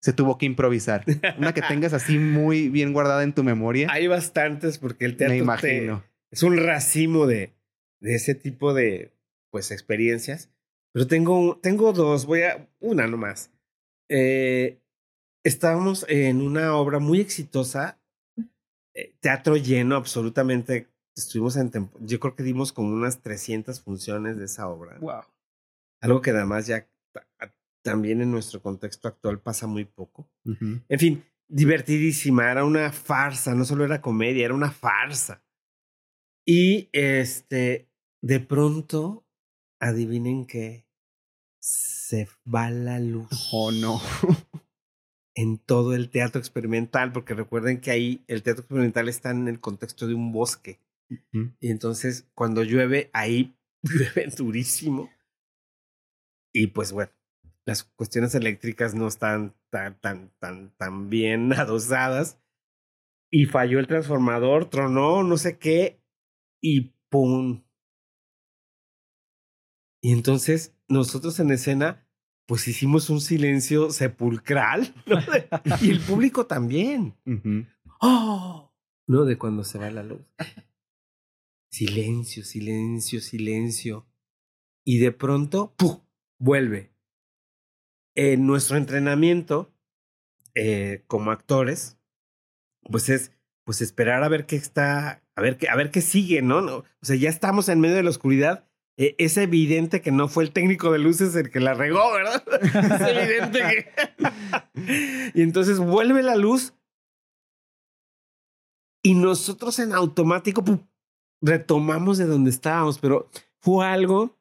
se 0.00 0.14
tuvo 0.14 0.38
que 0.38 0.46
improvisar? 0.46 1.04
Una 1.38 1.52
que 1.52 1.60
tengas 1.60 1.92
así 1.92 2.18
muy 2.18 2.70
bien 2.70 2.94
guardada 2.94 3.22
en 3.22 3.34
tu 3.34 3.44
memoria. 3.44 3.88
Hay 3.90 4.06
bastantes 4.06 4.78
porque 4.78 5.04
el 5.04 5.18
teatro 5.18 5.36
imagino. 5.36 6.02
es 6.30 6.42
un 6.42 6.56
racimo 6.56 7.26
de, 7.26 7.52
de 8.00 8.14
ese 8.14 8.34
tipo 8.34 8.72
de 8.72 9.12
pues 9.50 9.70
experiencias. 9.70 10.50
Pero 10.92 11.06
tengo, 11.06 11.58
tengo 11.62 11.92
dos, 11.92 12.24
voy 12.24 12.42
a 12.42 12.66
una 12.80 13.06
nomás. 13.06 13.50
Eh, 14.08 14.80
estábamos 15.44 16.06
en 16.08 16.40
una 16.40 16.74
obra 16.74 16.98
muy 16.98 17.20
exitosa 17.20 17.98
teatro 19.20 19.56
lleno 19.56 19.96
absolutamente. 19.96 20.88
Estuvimos 21.16 21.56
en 21.56 21.70
yo 22.00 22.20
creo 22.20 22.34
que 22.34 22.42
dimos 22.42 22.72
como 22.72 22.92
unas 22.92 23.22
300 23.22 23.80
funciones 23.80 24.36
de 24.36 24.44
esa 24.44 24.68
obra. 24.68 24.98
Wow. 24.98 25.22
Algo 26.00 26.20
que 26.20 26.30
además 26.30 26.66
ya 26.66 26.86
también 27.82 28.20
en 28.20 28.30
nuestro 28.30 28.60
contexto 28.60 29.08
actual 29.08 29.40
pasa 29.40 29.66
muy 29.66 29.84
poco. 29.84 30.28
En 30.44 30.98
fin, 30.98 31.24
divertidísima, 31.48 32.50
era 32.50 32.64
una 32.64 32.92
farsa, 32.92 33.54
no 33.54 33.64
solo 33.64 33.84
era 33.84 34.00
comedia, 34.00 34.44
era 34.44 34.54
una 34.54 34.70
farsa. 34.70 35.44
Y 36.44 36.88
este, 36.92 37.88
de 38.22 38.40
pronto, 38.40 39.24
adivinen 39.80 40.46
qué, 40.46 40.86
se 41.60 42.28
va 42.52 42.70
la 42.70 43.00
luz. 43.00 43.28
Oh 43.52 43.70
no. 43.72 44.00
en 45.36 45.58
todo 45.58 45.94
el 45.94 46.10
teatro 46.10 46.40
experimental, 46.40 47.12
porque 47.12 47.34
recuerden 47.34 47.80
que 47.80 47.90
ahí 47.90 48.24
el 48.26 48.42
teatro 48.42 48.62
experimental 48.62 49.08
está 49.08 49.30
en 49.30 49.48
el 49.48 49.60
contexto 49.60 50.08
de 50.08 50.14
un 50.14 50.32
bosque. 50.32 50.80
Y 51.60 51.70
entonces 51.70 52.28
cuando 52.34 52.64
llueve, 52.64 53.10
ahí 53.12 53.56
llueve 53.82 54.26
durísimo. 54.34 55.10
Y 56.52 56.68
pues 56.68 56.90
bueno, 56.90 57.12
las 57.66 57.84
cuestiones 57.84 58.34
eléctricas 58.34 58.94
no 58.94 59.06
están 59.06 59.54
tan, 59.70 60.00
tan, 60.00 60.30
tan, 60.38 60.74
tan 60.76 61.10
bien 61.10 61.52
adosadas. 61.56 62.40
Y 63.30 63.44
falló 63.44 63.78
el 63.78 63.88
transformador, 63.88 64.70
tronó, 64.70 65.22
no 65.22 65.36
sé 65.36 65.58
qué, 65.58 66.00
y 66.62 66.94
¡pum! 67.10 67.64
Y 70.00 70.12
entonces 70.12 70.74
nosotros 70.88 71.38
en 71.40 71.50
escena 71.50 72.05
pues 72.46 72.68
hicimos 72.68 73.10
un 73.10 73.20
silencio 73.20 73.90
sepulcral, 73.90 74.94
¿no? 75.06 75.18
y 75.80 75.90
el 75.90 76.00
público 76.00 76.46
también. 76.46 77.14
¡Oh! 78.00 78.72
¿No? 79.08 79.24
De 79.24 79.36
cuando 79.36 79.64
se 79.64 79.78
va 79.78 79.90
la 79.90 80.02
luz. 80.02 80.22
Silencio, 81.70 82.44
silencio, 82.44 83.20
silencio. 83.20 84.06
Y 84.84 84.98
de 84.98 85.12
pronto, 85.12 85.74
¡pum! 85.76 86.00
vuelve. 86.38 86.92
En 88.14 88.46
nuestro 88.46 88.76
entrenamiento, 88.76 89.74
eh, 90.54 91.04
como 91.06 91.32
actores, 91.32 91.98
pues 92.90 93.08
es 93.08 93.32
pues 93.64 93.80
esperar 93.80 94.22
a 94.22 94.28
ver 94.28 94.46
qué 94.46 94.54
está, 94.54 95.24
a 95.34 95.42
ver 95.42 95.58
qué, 95.58 95.68
a 95.68 95.74
ver 95.74 95.90
qué 95.90 96.00
sigue, 96.00 96.40
¿no? 96.40 96.60
¿no? 96.60 96.76
O 96.78 96.84
sea, 97.02 97.16
ya 97.16 97.28
estamos 97.28 97.68
en 97.68 97.80
medio 97.80 97.96
de 97.96 98.04
la 98.04 98.10
oscuridad 98.10 98.65
e, 98.96 99.14
es 99.18 99.36
evidente 99.36 100.00
que 100.00 100.10
no 100.10 100.28
fue 100.28 100.44
el 100.44 100.52
técnico 100.52 100.90
de 100.90 100.98
luces 100.98 101.34
el 101.36 101.50
que 101.50 101.60
la 101.60 101.74
regó, 101.74 102.12
¿verdad? 102.12 102.42
es 102.62 103.16
evidente 103.16 103.92
que... 104.74 105.32
y 105.34 105.42
entonces 105.42 105.78
vuelve 105.78 106.22
la 106.22 106.36
luz 106.36 106.74
y 109.02 109.14
nosotros 109.14 109.78
en 109.78 109.92
automático 109.92 110.64
retomamos 111.40 112.18
de 112.18 112.26
donde 112.26 112.50
estábamos, 112.50 112.98
pero 112.98 113.28
fue 113.60 113.86
algo 113.86 114.36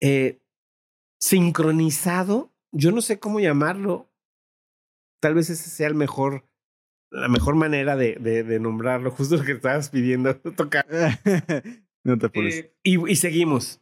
eh, 0.00 0.40
sincronizado, 1.18 2.52
yo 2.72 2.90
no 2.90 3.02
sé 3.02 3.18
cómo 3.18 3.38
llamarlo, 3.38 4.10
tal 5.20 5.34
vez 5.34 5.50
ese 5.50 5.68
sea 5.68 5.88
el 5.88 5.94
mejor, 5.94 6.48
la 7.10 7.28
mejor 7.28 7.54
manera 7.54 7.96
de, 7.96 8.16
de, 8.16 8.44
de 8.44 8.60
nombrarlo, 8.60 9.10
justo 9.10 9.36
lo 9.36 9.44
que 9.44 9.52
estabas 9.52 9.90
pidiendo 9.90 10.36
tocar. 10.56 10.86
No 12.04 12.18
te 12.18 12.30
eh, 12.34 12.74
y, 12.82 13.10
y 13.10 13.16
seguimos. 13.16 13.80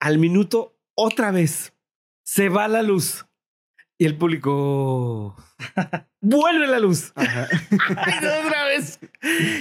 Al 0.00 0.18
minuto, 0.18 0.78
otra 0.94 1.30
vez, 1.30 1.74
se 2.22 2.48
va 2.48 2.68
la 2.68 2.82
luz. 2.82 3.26
Y 3.98 4.06
el 4.06 4.16
público 4.16 5.36
vuelve 6.20 6.66
la 6.66 6.78
luz. 6.78 7.12
otra 7.16 8.64
vez. 8.64 9.00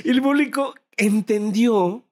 Y 0.05 0.09
el 0.09 0.21
público 0.21 0.75
entendió, 0.95 2.07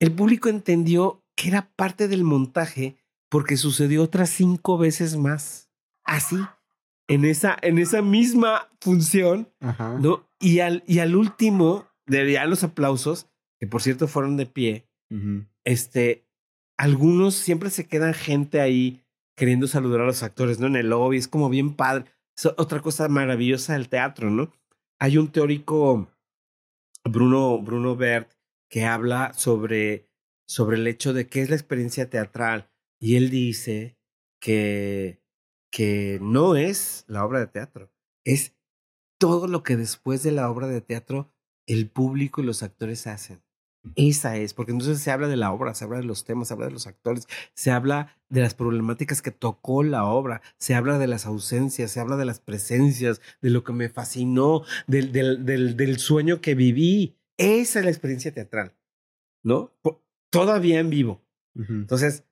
el 0.00 0.12
público 0.12 0.48
entendió 0.48 1.24
que 1.36 1.48
era 1.48 1.70
parte 1.76 2.08
del 2.08 2.24
montaje 2.24 2.96
porque 3.28 3.56
sucedió 3.56 4.02
otras 4.02 4.30
cinco 4.30 4.78
veces 4.78 5.16
más. 5.16 5.70
Así, 6.02 6.38
en 7.08 7.24
esa, 7.24 7.56
en 7.62 7.78
esa 7.78 8.02
misma 8.02 8.68
función, 8.80 9.48
¿no? 10.00 10.28
Y 10.40 10.60
al, 10.60 10.82
y 10.86 11.00
al 11.00 11.14
último, 11.14 11.86
de 12.06 12.32
ya 12.32 12.46
los 12.46 12.64
aplausos, 12.64 13.27
que 13.58 13.66
por 13.66 13.82
cierto 13.82 14.08
fueron 14.08 14.36
de 14.36 14.46
pie, 14.46 14.88
este, 15.64 16.26
algunos 16.76 17.34
siempre 17.34 17.70
se 17.70 17.86
quedan 17.86 18.14
gente 18.14 18.60
ahí 18.60 19.02
queriendo 19.36 19.66
saludar 19.66 20.02
a 20.02 20.06
los 20.06 20.22
actores, 20.22 20.58
¿no? 20.58 20.66
En 20.66 20.76
el 20.76 20.90
lobby, 20.90 21.16
es 21.16 21.28
como 21.28 21.48
bien 21.48 21.74
padre. 21.74 22.04
Es 22.36 22.46
otra 22.46 22.80
cosa 22.80 23.08
maravillosa 23.08 23.72
del 23.72 23.88
teatro, 23.88 24.30
¿no? 24.30 24.52
Hay 25.00 25.16
un 25.16 25.30
teórico, 25.30 26.08
Bruno, 27.04 27.60
Bruno 27.60 27.96
Bert, 27.96 28.32
que 28.68 28.84
habla 28.84 29.32
sobre, 29.34 30.10
sobre 30.46 30.76
el 30.76 30.86
hecho 30.86 31.12
de 31.12 31.26
qué 31.26 31.40
es 31.42 31.50
la 31.50 31.56
experiencia 31.56 32.10
teatral. 32.10 32.70
Y 33.00 33.16
él 33.16 33.30
dice 33.30 33.96
que, 34.40 35.22
que 35.70 36.18
no 36.20 36.56
es 36.56 37.04
la 37.06 37.24
obra 37.24 37.40
de 37.40 37.46
teatro, 37.46 37.92
es 38.24 38.56
todo 39.18 39.48
lo 39.48 39.62
que 39.62 39.76
después 39.76 40.22
de 40.22 40.32
la 40.32 40.50
obra 40.50 40.66
de 40.66 40.80
teatro 40.80 41.32
el 41.66 41.90
público 41.90 42.40
y 42.40 42.44
los 42.44 42.62
actores 42.62 43.06
hacen. 43.06 43.42
Esa 43.94 44.36
es, 44.36 44.54
porque 44.54 44.72
entonces 44.72 45.00
se 45.00 45.10
habla 45.10 45.28
de 45.28 45.36
la 45.36 45.52
obra, 45.52 45.72
se 45.72 45.84
habla 45.84 45.98
de 45.98 46.04
los 46.04 46.24
temas, 46.24 46.48
se 46.48 46.54
habla 46.54 46.66
de 46.66 46.72
los 46.72 46.86
actores, 46.86 47.26
se 47.54 47.70
habla 47.70 48.16
de 48.28 48.40
las 48.40 48.54
problemáticas 48.54 49.22
que 49.22 49.30
tocó 49.30 49.82
la 49.82 50.04
obra, 50.04 50.42
se 50.58 50.74
habla 50.74 50.98
de 50.98 51.06
las 51.06 51.26
ausencias, 51.26 51.90
se 51.90 52.00
habla 52.00 52.16
de 52.16 52.24
las 52.24 52.40
presencias, 52.40 53.20
de 53.40 53.50
lo 53.50 53.64
que 53.64 53.72
me 53.72 53.88
fascinó, 53.88 54.64
del, 54.86 55.12
del, 55.12 55.44
del, 55.44 55.76
del 55.76 55.98
sueño 55.98 56.40
que 56.40 56.54
viví. 56.54 57.16
Esa 57.38 57.78
es 57.78 57.84
la 57.84 57.90
experiencia 57.90 58.34
teatral, 58.34 58.74
¿no? 59.42 59.72
Todavía 60.30 60.80
en 60.80 60.90
vivo. 60.90 61.22
Entonces, 61.54 62.24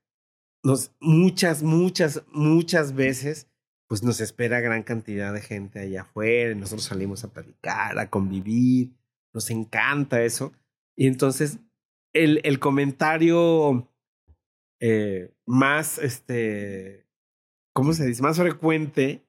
nos, 0.63 0.93
muchas, 1.01 1.63
muchas, 1.63 2.23
muchas 2.33 2.95
veces, 2.95 3.49
pues 3.89 4.03
nos 4.03 4.21
espera 4.21 4.61
gran 4.61 4.83
cantidad 4.83 5.33
de 5.33 5.41
gente 5.41 5.81
allá 5.81 6.03
afuera, 6.03 6.53
y 6.53 6.57
nosotros 6.57 6.85
salimos 6.85 7.25
a 7.25 7.33
platicar, 7.33 7.99
a 7.99 8.11
convivir, 8.11 8.93
nos 9.33 9.51
encanta 9.51 10.23
eso. 10.23 10.53
Y 10.97 11.07
entonces 11.07 11.59
el, 12.15 12.41
el 12.45 12.59
comentario 12.59 13.91
eh, 14.81 15.33
más, 15.47 15.99
este, 15.99 17.07
¿cómo 17.75 17.93
se 17.93 18.07
dice? 18.07 18.23
Más 18.23 18.37
frecuente 18.37 19.27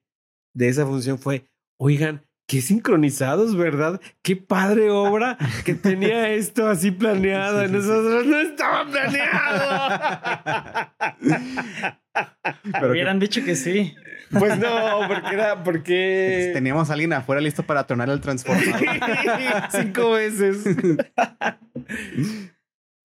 de 0.54 0.70
esa 0.70 0.86
función 0.86 1.20
fue, 1.20 1.46
oigan, 1.80 2.26
qué 2.48 2.62
sincronizados, 2.62 3.56
¿verdad? 3.56 4.02
Qué 4.24 4.36
padre 4.36 4.90
obra 4.90 5.38
que 5.66 5.76
tenía 5.76 6.30
esto 6.30 6.68
así 6.68 6.92
planeado. 6.92 7.68
Nosotros 7.68 8.26
no 8.26 8.40
estaba 8.40 8.90
planeado. 8.90 10.87
Pero 12.72 12.92
hubieran 12.92 13.20
dicho 13.20 13.44
que 13.44 13.56
sí. 13.56 13.96
Pues 14.32 14.58
no, 14.58 15.08
porque 15.08 15.34
era 15.34 15.64
porque 15.64 16.52
teníamos 16.54 16.90
a 16.90 16.94
alguien 16.94 17.14
afuera 17.14 17.42
listo 17.42 17.64
para 17.64 17.86
tronar 17.86 18.10
el 18.10 18.20
transformador. 18.20 18.82
Cinco 19.72 20.12
veces. 20.12 20.66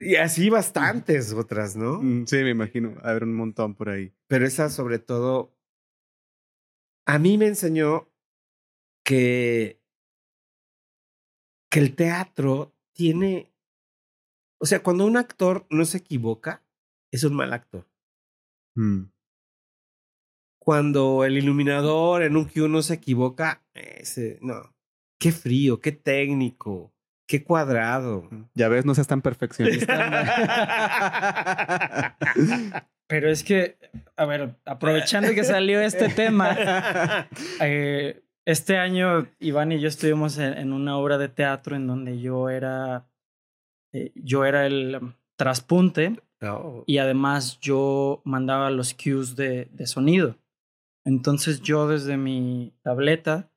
y 0.01 0.17
así 0.17 0.51
bastantes 0.51 1.33
otras, 1.33 1.77
¿no? 1.77 2.03
Mm, 2.03 2.27
sí, 2.27 2.37
me 2.37 2.51
imagino. 2.51 2.97
A 3.03 3.13
ver 3.13 3.25
un 3.25 3.35
montón 3.35 3.75
por 3.75 3.91
ahí. 3.91 4.13
Pero 4.27 4.47
esa 4.47 4.69
sobre 4.69 4.99
todo 4.99 5.55
a 7.07 7.19
mí 7.19 7.39
me 7.39 7.47
enseñó 7.47 8.09
que 9.05 9.81
que 11.71 11.79
el 11.79 11.95
teatro 11.95 12.75
tiene 12.93 13.53
o 14.63 14.65
sea, 14.65 14.81
cuando 14.81 15.07
un 15.07 15.17
actor 15.17 15.67
no 15.71 15.85
se 15.85 15.99
equivoca, 15.99 16.63
es 17.11 17.25
un 17.25 17.35
mal 17.35 17.53
actor. 17.53 17.85
Mm 18.75 19.13
cuando 20.65 21.25
el 21.25 21.37
iluminador 21.37 22.23
en 22.23 22.37
un 22.37 22.49
Q1 22.49 22.83
se 22.83 22.95
equivoca, 22.95 23.65
ese, 23.75 24.39
no. 24.43 24.73
Qué 25.19 25.33
frío, 25.33 25.81
qué 25.81 25.91
técnico, 25.91 26.95
qué 27.27 27.43
cuadrado. 27.43 28.29
Ya 28.55 28.69
ves, 28.69 28.85
no 28.85 28.95
seas 28.95 29.09
tan 29.09 29.23
perfeccionista. 29.23 29.89
Pero 33.09 33.29
es 33.29 33.43
que, 33.43 33.77
a 34.17 34.25
ver, 34.25 34.55
aprovechando 34.65 35.35
que 35.35 35.43
salió 35.43 35.81
este 35.81 36.09
tema, 36.09 36.57
eh, 37.61 38.23
este 38.45 38.79
año 38.79 39.27
Iván 39.41 39.73
y 39.73 39.81
yo 39.81 39.89
estuvimos 39.89 40.39
en, 40.39 40.73
una 40.73 40.97
obra 40.97 41.19
de 41.19 41.29
teatro 41.29 41.75
en 41.75 41.89
donde 41.89 42.21
yo 42.21 42.51
era, 42.51 43.09
eh, 43.93 44.13
yo 44.15 44.45
era 44.45 44.65
el 44.67 45.17
traspunte 45.35 46.21
oh. 46.43 46.85
y 46.87 46.99
además 46.99 47.59
yo 47.61 48.21
mandaba 48.25 48.71
los 48.71 48.95
cues 48.95 49.37
de, 49.37 49.69
de 49.73 49.87
sonido. 49.87 50.37
Entonces 51.05 51.61
yo 51.63 51.89
desde 51.89 52.17
mi 52.17 52.73
tableta 52.83 53.51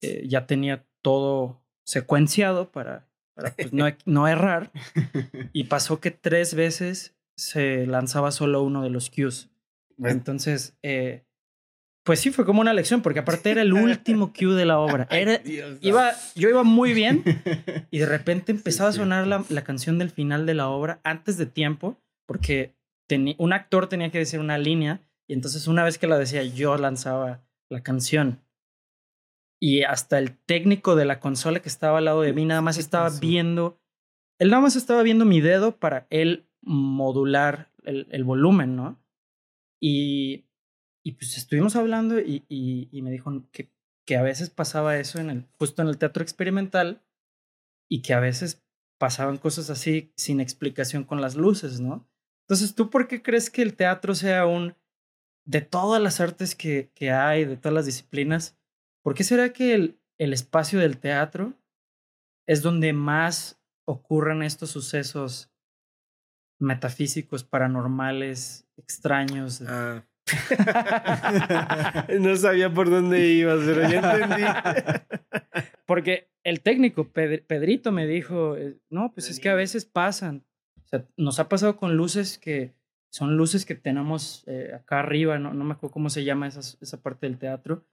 eh, 0.00 0.24
ya 0.26 0.46
tenía 0.46 0.86
todo 1.02 1.62
secuenciado 1.84 2.70
para, 2.70 3.08
para 3.34 3.54
pues, 3.54 3.72
no, 3.72 3.86
no, 4.06 4.28
errar. 4.28 4.70
Y 5.52 5.64
pasó 5.64 6.00
que 6.00 6.10
tres 6.10 6.54
veces 6.54 7.16
se 7.36 7.86
lanzaba 7.86 8.30
solo 8.30 8.62
uno 8.62 8.82
de 8.82 8.90
los 8.90 9.10
cues. 9.10 9.50
Entonces, 9.98 10.76
eh, 10.82 11.24
pues 12.04 12.20
sí, 12.20 12.30
fue 12.30 12.46
como 12.46 12.60
una 12.60 12.72
lección, 12.72 13.02
porque 13.02 13.18
aparte 13.18 13.50
era 13.50 13.62
el 13.62 13.72
último 13.72 14.32
cue 14.32 14.54
de 14.54 14.64
la 14.64 14.78
obra. 14.78 15.06
Era, 15.10 15.42
iba, 15.80 16.12
yo 16.34 16.48
iba 16.48 16.62
muy 16.62 16.94
bien 16.94 17.22
y 17.90 17.98
de 17.98 18.06
repente 18.06 18.52
empezaba 18.52 18.90
a 18.90 18.92
sonar 18.92 19.26
la, 19.26 19.44
la, 19.48 19.62
canción 19.62 19.98
del 19.98 20.10
final 20.10 20.46
de 20.46 20.54
la 20.54 20.68
obra 20.68 21.00
antes 21.04 21.36
de 21.36 21.46
tiempo, 21.46 22.00
porque 22.28 22.76
un 23.38 23.52
actor 23.54 23.88
tenía 23.88 24.10
que 24.10 24.18
decir 24.18 24.38
una 24.38 24.58
línea 24.58 25.02
y 25.26 25.32
entonces 25.32 25.66
una 25.66 25.82
vez 25.82 25.96
que 25.96 26.06
la 26.06 26.18
decía, 26.18 26.44
yo 26.44 26.76
lanzaba 26.76 27.42
la 27.70 27.82
canción. 27.82 28.44
Y 29.60 29.82
hasta 29.82 30.18
el 30.18 30.36
técnico 30.36 30.94
de 30.94 31.06
la 31.06 31.20
consola 31.20 31.60
que 31.60 31.70
estaba 31.70 31.98
al 31.98 32.04
lado 32.04 32.20
de 32.20 32.34
mí 32.34 32.44
nada 32.44 32.60
más 32.60 32.76
estaba 32.76 33.08
viendo, 33.18 33.80
él 34.38 34.50
nada 34.50 34.62
más 34.62 34.76
estaba 34.76 35.02
viendo 35.02 35.24
mi 35.24 35.40
dedo 35.40 35.78
para 35.78 36.06
él 36.10 36.46
modular 36.60 37.72
el, 37.82 38.06
el 38.10 38.24
volumen, 38.24 38.76
¿no? 38.76 39.02
Y, 39.80 40.44
y 41.02 41.12
pues 41.12 41.36
estuvimos 41.38 41.76
hablando 41.76 42.20
y, 42.20 42.44
y, 42.48 42.88
y 42.92 43.02
me 43.02 43.10
dijo, 43.10 43.32
¿qué, 43.52 43.72
que 44.06 44.16
a 44.16 44.22
veces 44.22 44.50
pasaba 44.50 44.98
eso 44.98 45.18
en 45.18 45.30
el, 45.30 45.46
justo 45.58 45.80
en 45.82 45.88
el 45.88 45.98
teatro 45.98 46.22
experimental 46.22 47.02
y 47.90 48.02
que 48.02 48.12
a 48.12 48.20
veces 48.20 48.64
pasaban 48.98 49.38
cosas 49.38 49.70
así 49.70 50.12
sin 50.16 50.40
explicación 50.40 51.04
con 51.04 51.20
las 51.20 51.36
luces, 51.36 51.80
¿no? 51.80 52.07
Entonces, 52.48 52.74
¿tú 52.74 52.88
por 52.88 53.08
qué 53.08 53.22
crees 53.22 53.50
que 53.50 53.60
el 53.60 53.76
teatro 53.76 54.14
sea 54.14 54.46
un, 54.46 54.74
de 55.44 55.60
todas 55.60 56.00
las 56.00 56.20
artes 56.20 56.54
que, 56.54 56.90
que 56.94 57.10
hay, 57.10 57.44
de 57.44 57.58
todas 57.58 57.74
las 57.74 57.84
disciplinas, 57.86 58.56
¿por 59.02 59.14
qué 59.14 59.22
será 59.22 59.52
que 59.52 59.74
el, 59.74 59.98
el 60.16 60.32
espacio 60.32 60.78
del 60.78 60.98
teatro 60.98 61.52
es 62.46 62.62
donde 62.62 62.94
más 62.94 63.60
ocurren 63.86 64.42
estos 64.42 64.70
sucesos 64.70 65.50
metafísicos, 66.58 67.44
paranormales, 67.44 68.66
extraños? 68.78 69.62
Ah. 69.66 70.04
no 72.18 72.36
sabía 72.36 72.72
por 72.72 72.88
dónde 72.88 73.26
ibas, 73.28 73.60
pero 73.64 73.90
ya 73.90 74.12
entendí. 74.12 74.44
Porque 75.86 76.30
el 76.44 76.60
técnico, 76.60 77.10
Pedrito, 77.10 77.92
me 77.92 78.06
dijo, 78.06 78.56
eh, 78.56 78.78
no, 78.90 79.12
pues 79.12 79.30
es 79.30 79.40
que 79.40 79.48
a 79.48 79.54
veces 79.54 79.86
pasan. 79.86 80.44
O 80.88 80.90
sea, 80.90 81.06
nos 81.18 81.38
ha 81.38 81.50
pasado 81.50 81.76
con 81.76 81.96
luces 81.96 82.38
que 82.38 82.74
son 83.10 83.36
luces 83.36 83.66
que 83.66 83.74
tenemos 83.74 84.42
eh, 84.46 84.72
acá 84.74 85.00
arriba, 85.00 85.38
no, 85.38 85.52
no 85.52 85.64
me 85.64 85.74
acuerdo 85.74 85.92
cómo 85.92 86.08
se 86.08 86.24
llama 86.24 86.46
esa, 86.46 86.60
esa 86.80 87.02
parte 87.02 87.26
del 87.26 87.38
teatro. 87.38 87.86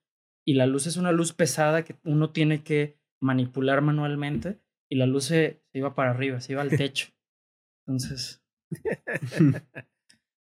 Y 0.46 0.54
la 0.54 0.66
luz 0.66 0.88
es 0.88 0.96
una 0.96 1.12
luz 1.12 1.34
pesada 1.34 1.84
que 1.84 1.98
uno 2.04 2.30
tiene 2.30 2.64
que 2.64 2.98
manipular 3.22 3.82
manualmente 3.82 4.60
y 4.90 4.96
la 4.96 5.08
luz 5.08 5.26
se, 5.26 5.62
iba 5.74 5.94
para 5.94 6.12
arriba, 6.12 6.40
se 6.40 6.54
iba 6.54 6.62
al 6.62 6.70
techo. 6.70 7.08
Entonces... 7.86 8.42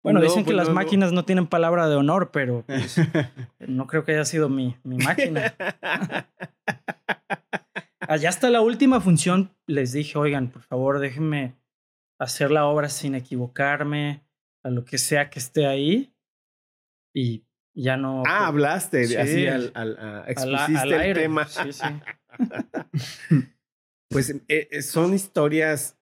Bueno, 0.05 0.21
dicen 0.21 0.43
que 0.43 0.53
pues 0.53 0.57
las 0.57 0.69
máquinas 0.69 1.11
no. 1.13 1.25
tienen 1.25 1.47
palabra 1.47 1.89
de 1.89 1.95
honor, 1.95 2.29
pero 2.31 2.63
pues, 2.67 2.97
no 3.67 3.87
creo 3.87 4.03
que 4.03 4.11
haya 4.11 4.23
sido 4.23 4.49
mi, 4.49 4.75
mi 4.83 4.97
máquina. 4.97 5.55
Allá 8.01 8.29
hasta 8.29 8.51
la 8.51 8.61
última 8.61 9.01
función 9.01 9.49
les 9.65 9.93
dije, 9.93 10.15
oigan, 10.19 10.51
por 10.51 10.61
favor, 10.61 10.99
déjenme 10.99 11.55
hacer 12.19 12.51
la 12.51 12.65
obra 12.65 12.89
sin 12.89 13.15
equivocarme, 13.15 14.25
a 14.63 14.69
lo 14.69 14.85
que 14.85 14.97
sea 14.97 15.29
que 15.29 15.39
esté 15.39 15.67
ahí. 15.67 16.13
Y 17.13 17.45
ya 17.73 17.97
no. 17.97 18.23
Ah, 18.25 18.47
hablaste, 18.47 19.17
así 19.19 19.47
al, 19.47 19.71
al, 19.75 20.23
expusiste 20.27 21.09
el 21.09 21.13
tema. 21.13 21.47
Sí, 21.47 21.73
sí. 21.73 21.83
pues 24.09 24.29
eh, 24.29 24.43
eh, 24.47 24.81
son 24.81 25.13
historias 25.13 25.97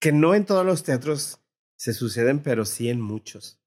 que 0.00 0.12
no 0.12 0.34
en 0.34 0.44
todos 0.44 0.66
los 0.66 0.82
teatros 0.82 1.40
se 1.76 1.92
suceden, 1.92 2.40
pero 2.40 2.64
sí 2.64 2.88
en 2.88 3.00
muchos. 3.00 3.60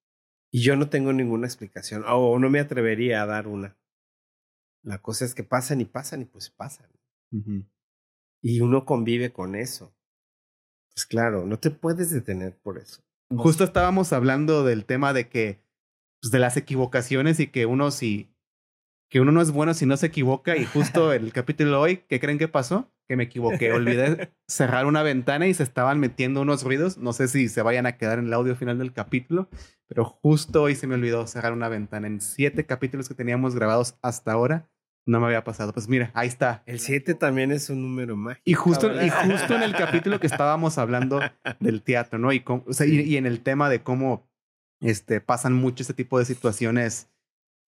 Y 0.51 0.61
yo 0.61 0.75
no 0.75 0.89
tengo 0.89 1.11
ninguna 1.11 1.47
explicación, 1.47 2.03
o 2.07 2.39
no 2.39 2.49
me 2.49 2.59
atrevería 2.59 3.21
a 3.21 3.25
dar 3.25 3.47
una. 3.47 3.77
La 4.83 5.01
cosa 5.01 5.25
es 5.25 5.33
que 5.33 5.43
pasan 5.43 5.81
y 5.81 5.85
pasan 5.85 6.21
y 6.21 6.25
pues 6.25 6.49
pasan. 6.49 6.89
Y 8.41 8.61
uno 8.61 8.85
convive 8.85 9.33
con 9.33 9.55
eso. 9.55 9.94
Pues 10.95 11.05
claro, 11.05 11.45
no 11.45 11.59
te 11.59 11.71
puedes 11.71 12.09
detener 12.09 12.57
por 12.57 12.77
eso. 12.77 13.03
Justo 13.35 13.63
estábamos 13.63 14.13
hablando 14.13 14.63
del 14.63 14.85
tema 14.85 15.13
de 15.13 15.27
que, 15.27 15.61
pues 16.21 16.31
de 16.31 16.39
las 16.39 16.57
equivocaciones 16.57 17.39
y 17.39 17.47
que 17.47 17.65
uno 17.65 17.91
si, 17.91 18.33
que 19.09 19.19
uno 19.19 19.31
no 19.31 19.41
es 19.41 19.51
bueno 19.51 19.73
si 19.73 19.85
no 19.85 19.97
se 19.97 20.07
equivoca 20.07 20.55
y 20.55 20.65
justo 20.65 21.11
el 21.13 21.33
capítulo 21.33 21.71
de 21.71 21.77
hoy, 21.77 21.97
¿qué 22.07 22.19
creen 22.19 22.37
que 22.37 22.47
pasó? 22.47 22.91
que 23.07 23.15
me 23.15 23.23
equivoqué. 23.23 23.71
Olvidé 23.71 24.31
cerrar 24.47 24.85
una 24.85 25.03
ventana 25.03 25.47
y 25.47 25.53
se 25.53 25.63
estaban 25.63 25.99
metiendo 25.99 26.41
unos 26.41 26.63
ruidos. 26.63 26.97
No 26.97 27.13
sé 27.13 27.27
si 27.27 27.49
se 27.49 27.61
vayan 27.61 27.85
a 27.85 27.97
quedar 27.97 28.19
en 28.19 28.27
el 28.27 28.33
audio 28.33 28.55
final 28.55 28.77
del 28.77 28.93
capítulo, 28.93 29.49
pero 29.87 30.05
justo 30.05 30.63
hoy 30.63 30.75
se 30.75 30.87
me 30.87 30.95
olvidó 30.95 31.27
cerrar 31.27 31.53
una 31.53 31.69
ventana. 31.69 32.07
En 32.07 32.21
siete 32.21 32.65
capítulos 32.65 33.07
que 33.07 33.15
teníamos 33.15 33.55
grabados 33.55 33.97
hasta 34.01 34.31
ahora, 34.31 34.69
no 35.05 35.19
me 35.19 35.27
había 35.27 35.43
pasado. 35.43 35.71
Pues 35.73 35.87
mira, 35.87 36.11
ahí 36.13 36.27
está. 36.27 36.63
El 36.65 36.79
siete 36.79 37.13
también 37.13 37.51
es 37.51 37.69
un 37.69 37.81
número 37.81 38.15
mágico. 38.15 38.43
Y 38.45 38.53
justo, 38.53 38.91
y 39.01 39.09
justo 39.09 39.55
en 39.55 39.63
el 39.63 39.75
capítulo 39.75 40.19
que 40.19 40.27
estábamos 40.27 40.77
hablando 40.77 41.19
del 41.59 41.81
teatro, 41.81 42.19
¿no? 42.19 42.33
Y, 42.33 42.43
y, 42.79 43.17
en 43.17 43.25
el 43.25 43.41
tema 43.41 43.69
de 43.69 43.83
cómo 43.83 44.27
este, 44.81 45.21
pasan 45.21 45.53
mucho 45.53 45.83
este 45.83 45.93
tipo 45.93 46.19
de 46.19 46.25
situaciones 46.25 47.09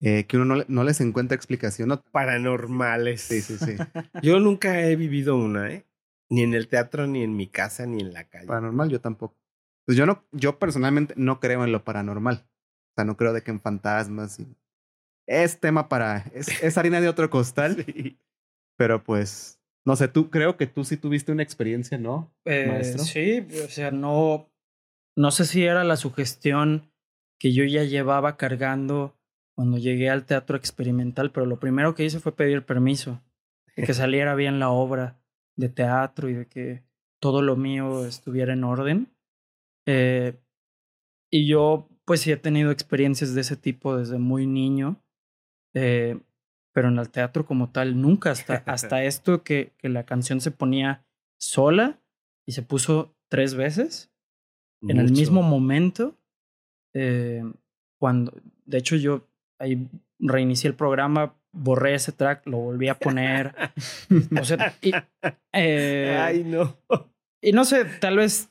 eh, 0.00 0.26
que 0.26 0.36
uno 0.36 0.64
no, 0.66 0.84
les 0.84 1.00
encuentra 1.00 1.36
explicación. 1.36 1.88
¿no? 1.88 2.02
Paranormales. 2.12 3.22
Sí, 3.22 3.40
sí, 3.40 3.56
sí. 3.58 3.76
yo 4.22 4.40
nunca 4.40 4.80
he 4.82 4.96
vivido 4.96 5.36
una, 5.36 5.70
¿eh? 5.70 5.84
Ni 6.30 6.42
en 6.42 6.54
el 6.54 6.68
teatro, 6.68 7.06
ni 7.06 7.22
en 7.22 7.36
mi 7.36 7.46
casa, 7.46 7.86
ni 7.86 8.00
en 8.00 8.12
la 8.12 8.24
calle. 8.24 8.46
Paranormal, 8.46 8.90
yo 8.90 9.00
tampoco. 9.00 9.36
Pues 9.86 9.96
yo 9.96 10.04
no, 10.04 10.24
yo 10.32 10.58
personalmente 10.58 11.14
no 11.16 11.40
creo 11.40 11.64
en 11.64 11.72
lo 11.72 11.84
paranormal. 11.84 12.44
O 12.44 12.92
sea, 12.94 13.04
no 13.04 13.16
creo 13.16 13.32
de 13.32 13.42
que 13.42 13.50
en 13.50 13.60
fantasmas. 13.60 14.38
Y... 14.38 14.46
Es 15.28 15.60
tema 15.60 15.90
para. 15.90 16.24
Es, 16.32 16.78
harina 16.78 17.02
de 17.02 17.08
otro 17.08 17.28
costal. 17.28 17.84
Pero 18.76 19.04
pues. 19.04 19.60
No 19.84 19.94
sé, 19.94 20.08
tú 20.08 20.30
creo 20.30 20.56
que 20.56 20.66
tú 20.66 20.84
sí 20.84 20.96
tuviste 20.96 21.32
una 21.32 21.42
experiencia, 21.42 21.98
¿no? 21.98 22.34
Eh, 22.44 22.66
maestro? 22.66 23.04
Sí, 23.04 23.46
o 23.64 23.68
sea, 23.68 23.90
no. 23.90 24.50
No 25.16 25.30
sé 25.30 25.44
si 25.44 25.64
era 25.64 25.84
la 25.84 25.96
sugestión 25.96 26.90
que 27.38 27.52
yo 27.52 27.64
ya 27.64 27.84
llevaba 27.84 28.36
cargando 28.36 29.16
cuando 29.54 29.76
llegué 29.76 30.08
al 30.08 30.24
teatro 30.24 30.56
experimental, 30.56 31.30
pero 31.32 31.44
lo 31.44 31.58
primero 31.58 31.94
que 31.94 32.04
hice 32.04 32.20
fue 32.20 32.34
pedir 32.34 32.64
permiso, 32.64 33.20
de 33.76 33.84
que 33.84 33.94
saliera 33.94 34.34
bien 34.34 34.60
la 34.60 34.70
obra 34.70 35.20
de 35.56 35.68
teatro 35.68 36.28
y 36.28 36.34
de 36.34 36.46
que 36.46 36.84
todo 37.20 37.42
lo 37.42 37.56
mío 37.56 38.06
estuviera 38.06 38.52
en 38.52 38.64
orden. 38.64 39.12
Eh, 39.86 40.38
y 41.30 41.48
yo, 41.48 41.88
pues 42.04 42.20
sí 42.20 42.30
he 42.30 42.36
tenido 42.36 42.70
experiencias 42.70 43.34
de 43.34 43.40
ese 43.40 43.56
tipo 43.56 43.96
desde 43.96 44.18
muy 44.18 44.46
niño, 44.46 45.02
eh, 45.80 46.20
pero 46.72 46.88
en 46.88 46.98
el 46.98 47.10
teatro 47.10 47.46
como 47.46 47.70
tal, 47.70 48.00
nunca, 48.00 48.30
hasta, 48.32 48.62
hasta 48.66 49.04
esto 49.04 49.42
que, 49.42 49.72
que 49.78 49.88
la 49.88 50.04
canción 50.04 50.40
se 50.40 50.50
ponía 50.50 51.04
sola 51.38 52.00
y 52.46 52.52
se 52.52 52.62
puso 52.62 53.14
tres 53.28 53.54
veces 53.54 54.10
en 54.82 54.98
el 54.98 55.10
mismo 55.12 55.42
momento. 55.42 56.16
Eh, 56.94 57.42
cuando, 58.00 58.32
de 58.64 58.78
hecho, 58.78 58.96
yo 58.96 59.28
ahí 59.58 59.88
reinicié 60.18 60.68
el 60.68 60.76
programa, 60.76 61.34
borré 61.52 61.94
ese 61.94 62.12
track, 62.12 62.46
lo 62.46 62.58
volví 62.58 62.88
a 62.88 62.98
poner. 62.98 63.54
o 64.40 64.44
sea, 64.44 64.74
y, 64.80 64.92
eh, 65.52 66.16
Ay, 66.20 66.44
no. 66.44 66.76
Y 67.40 67.52
no 67.52 67.64
sé, 67.64 67.84
tal 67.84 68.16
vez, 68.16 68.50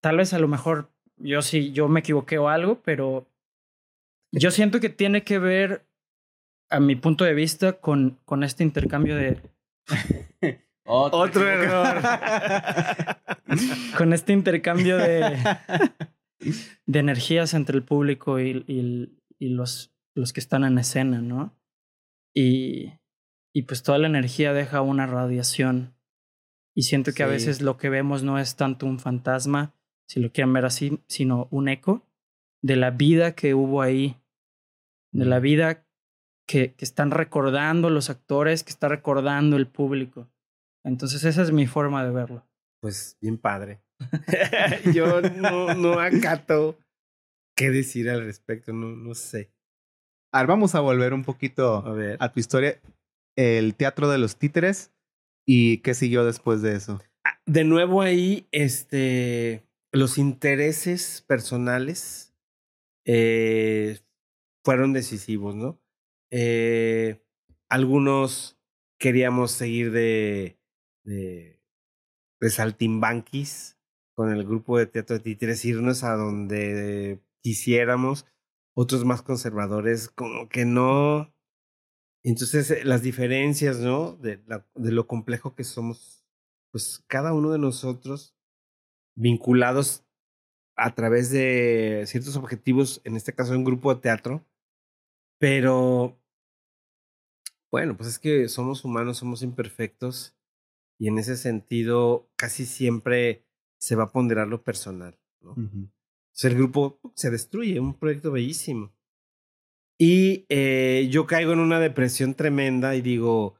tal 0.00 0.16
vez 0.16 0.32
a 0.32 0.38
lo 0.38 0.48
mejor 0.48 0.90
yo 1.16 1.42
sí, 1.42 1.72
yo 1.72 1.88
me 1.88 2.00
equivoqué 2.00 2.38
o 2.38 2.48
algo, 2.48 2.80
pero 2.82 3.26
yo 4.32 4.50
siento 4.50 4.80
que 4.80 4.88
tiene 4.88 5.24
que 5.24 5.38
ver, 5.38 5.86
a 6.70 6.80
mi 6.80 6.96
punto 6.96 7.24
de 7.24 7.34
vista, 7.34 7.74
con, 7.74 8.18
con 8.24 8.44
este 8.44 8.64
intercambio 8.64 9.16
de... 9.16 9.40
Otro, 10.90 11.46
error. 11.46 12.02
con 13.98 14.14
este 14.14 14.32
intercambio 14.32 14.96
de, 14.96 15.36
de 16.86 16.98
energías 16.98 17.52
entre 17.52 17.76
el 17.76 17.82
público 17.82 18.40
y, 18.40 18.64
y, 18.66 19.18
y 19.38 19.48
los 19.50 19.92
los 20.18 20.32
que 20.32 20.40
están 20.40 20.64
en 20.64 20.78
escena, 20.78 21.22
¿no? 21.22 21.56
Y, 22.34 22.92
y 23.54 23.62
pues 23.62 23.82
toda 23.82 23.98
la 23.98 24.08
energía 24.08 24.52
deja 24.52 24.82
una 24.82 25.06
radiación. 25.06 25.94
Y 26.74 26.82
siento 26.82 27.12
que 27.12 27.22
a 27.22 27.28
veces 27.28 27.62
lo 27.62 27.76
que 27.76 27.88
vemos 27.88 28.22
no 28.22 28.38
es 28.38 28.56
tanto 28.56 28.86
un 28.86 28.98
fantasma, 28.98 29.74
si 30.06 30.20
lo 30.20 30.30
quieren 30.30 30.52
ver 30.52 30.64
así, 30.64 31.00
sino 31.08 31.48
un 31.50 31.68
eco 31.68 32.06
de 32.62 32.76
la 32.76 32.90
vida 32.90 33.34
que 33.34 33.54
hubo 33.54 33.82
ahí, 33.82 34.16
de 35.12 35.24
la 35.24 35.40
vida 35.40 35.86
que, 36.48 36.72
que 36.72 36.84
están 36.84 37.10
recordando 37.10 37.90
los 37.90 38.10
actores, 38.10 38.64
que 38.64 38.70
está 38.70 38.88
recordando 38.88 39.56
el 39.56 39.68
público. 39.68 40.28
Entonces 40.84 41.22
esa 41.24 41.42
es 41.42 41.52
mi 41.52 41.66
forma 41.66 42.04
de 42.04 42.10
verlo. 42.10 42.46
Pues 42.80 43.18
bien 43.20 43.38
padre. 43.38 43.80
Yo 44.94 45.20
no, 45.20 45.74
no 45.74 46.00
acato 46.00 46.78
qué 47.56 47.70
decir 47.70 48.08
al 48.08 48.24
respecto, 48.24 48.72
no, 48.72 48.96
no 48.96 49.14
sé. 49.14 49.50
A 50.32 50.40
ver, 50.40 50.46
vamos 50.46 50.74
a 50.74 50.80
volver 50.80 51.12
un 51.12 51.24
poquito 51.24 51.84
a, 52.18 52.32
tu 52.32 52.40
historia. 52.40 52.80
El 53.36 53.74
teatro 53.74 54.08
de 54.08 54.18
los 54.18 54.36
títeres 54.36 54.92
y 55.46 55.78
qué 55.78 55.94
siguió 55.94 56.24
después 56.24 56.62
de 56.62 56.76
eso. 56.76 57.00
Ah, 57.24 57.40
de 57.46 57.64
nuevo 57.64 58.02
ahí, 58.02 58.46
este, 58.52 59.64
los 59.92 60.18
intereses 60.18 61.24
personales 61.26 62.34
eh, 63.06 63.98
fueron 64.64 64.92
decisivos, 64.92 65.54
¿no? 65.54 65.80
Eh, 66.30 67.22
algunos 67.68 68.58
queríamos 68.98 69.52
seguir 69.52 69.92
de, 69.92 70.58
de, 71.04 71.60
saltimbanquis 72.50 73.78
con 74.14 74.32
el 74.32 74.44
grupo 74.44 74.78
de 74.78 74.86
teatro 74.86 75.16
de 75.16 75.22
títeres, 75.22 75.64
irnos 75.64 76.02
a 76.04 76.14
donde 76.16 77.20
quisiéramos 77.42 78.26
otros 78.74 79.04
más 79.04 79.22
conservadores, 79.22 80.08
como 80.08 80.48
que 80.48 80.64
no. 80.64 81.32
Entonces, 82.24 82.70
eh, 82.70 82.84
las 82.84 83.02
diferencias, 83.02 83.78
¿no? 83.78 84.16
De, 84.16 84.38
de 84.74 84.92
lo 84.92 85.06
complejo 85.06 85.54
que 85.54 85.64
somos, 85.64 86.24
pues 86.72 87.04
cada 87.06 87.32
uno 87.32 87.52
de 87.52 87.58
nosotros 87.58 88.34
vinculados 89.16 90.04
a 90.76 90.94
través 90.94 91.30
de 91.30 92.04
ciertos 92.06 92.36
objetivos, 92.36 93.00
en 93.04 93.16
este 93.16 93.34
caso 93.34 93.52
un 93.52 93.64
grupo 93.64 93.92
de 93.94 94.00
teatro, 94.00 94.44
pero 95.38 96.17
Bueno, 97.70 97.96
pues 97.96 98.08
es 98.08 98.18
que 98.18 98.48
somos 98.48 98.84
humanos, 98.84 99.18
somos 99.18 99.42
imperfectos 99.42 100.36
y 100.98 101.08
en 101.08 101.18
ese 101.18 101.36
sentido 101.36 102.30
casi 102.36 102.66
siempre 102.66 103.44
se 103.78 103.94
va 103.94 104.04
a 104.04 104.12
ponderar 104.12 104.48
lo 104.48 104.62
personal. 104.62 105.18
¿no? 105.40 105.54
el 106.46 106.54
grupo 106.54 107.00
se 107.14 107.30
destruye, 107.30 107.80
un 107.80 107.98
proyecto 107.98 108.30
bellísimo. 108.30 108.92
Y 109.98 110.46
eh, 110.48 111.08
yo 111.10 111.26
caigo 111.26 111.52
en 111.52 111.58
una 111.58 111.80
depresión 111.80 112.34
tremenda 112.34 112.94
y 112.94 113.02
digo, 113.02 113.56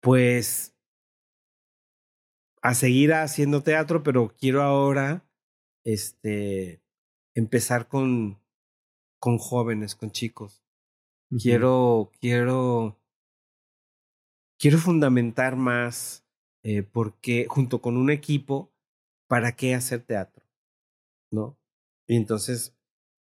pues, 0.00 0.76
a 2.60 2.74
seguir 2.74 3.12
haciendo 3.12 3.62
teatro, 3.62 4.02
pero 4.02 4.34
quiero 4.36 4.62
ahora, 4.62 5.24
este, 5.84 6.82
empezar 7.34 7.86
con, 7.86 8.40
con 9.20 9.38
jóvenes, 9.38 9.94
con 9.94 10.10
chicos. 10.10 10.64
Quiero, 11.40 12.10
quiero, 12.20 12.96
quiero 14.64 14.78
fundamentar 14.78 15.56
más, 15.56 16.24
eh, 16.62 16.82
porque 16.84 17.44
junto 17.50 17.82
con 17.82 17.98
un 17.98 18.08
equipo, 18.08 18.72
¿para 19.28 19.56
qué 19.56 19.74
hacer 19.74 20.00
teatro? 20.00 20.42
¿No? 21.30 21.58
Y 22.08 22.16
entonces 22.16 22.74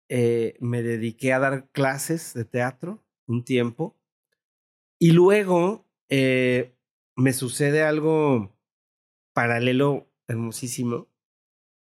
eh, 0.08 0.56
me 0.60 0.84
dediqué 0.84 1.32
a 1.32 1.40
dar 1.40 1.68
clases 1.72 2.32
de 2.32 2.44
teatro 2.44 3.02
un 3.26 3.44
tiempo. 3.44 3.98
Y 5.00 5.10
luego 5.10 5.84
eh, 6.08 6.76
me 7.16 7.32
sucede 7.32 7.82
algo 7.82 8.56
paralelo 9.34 10.08
hermosísimo, 10.28 11.08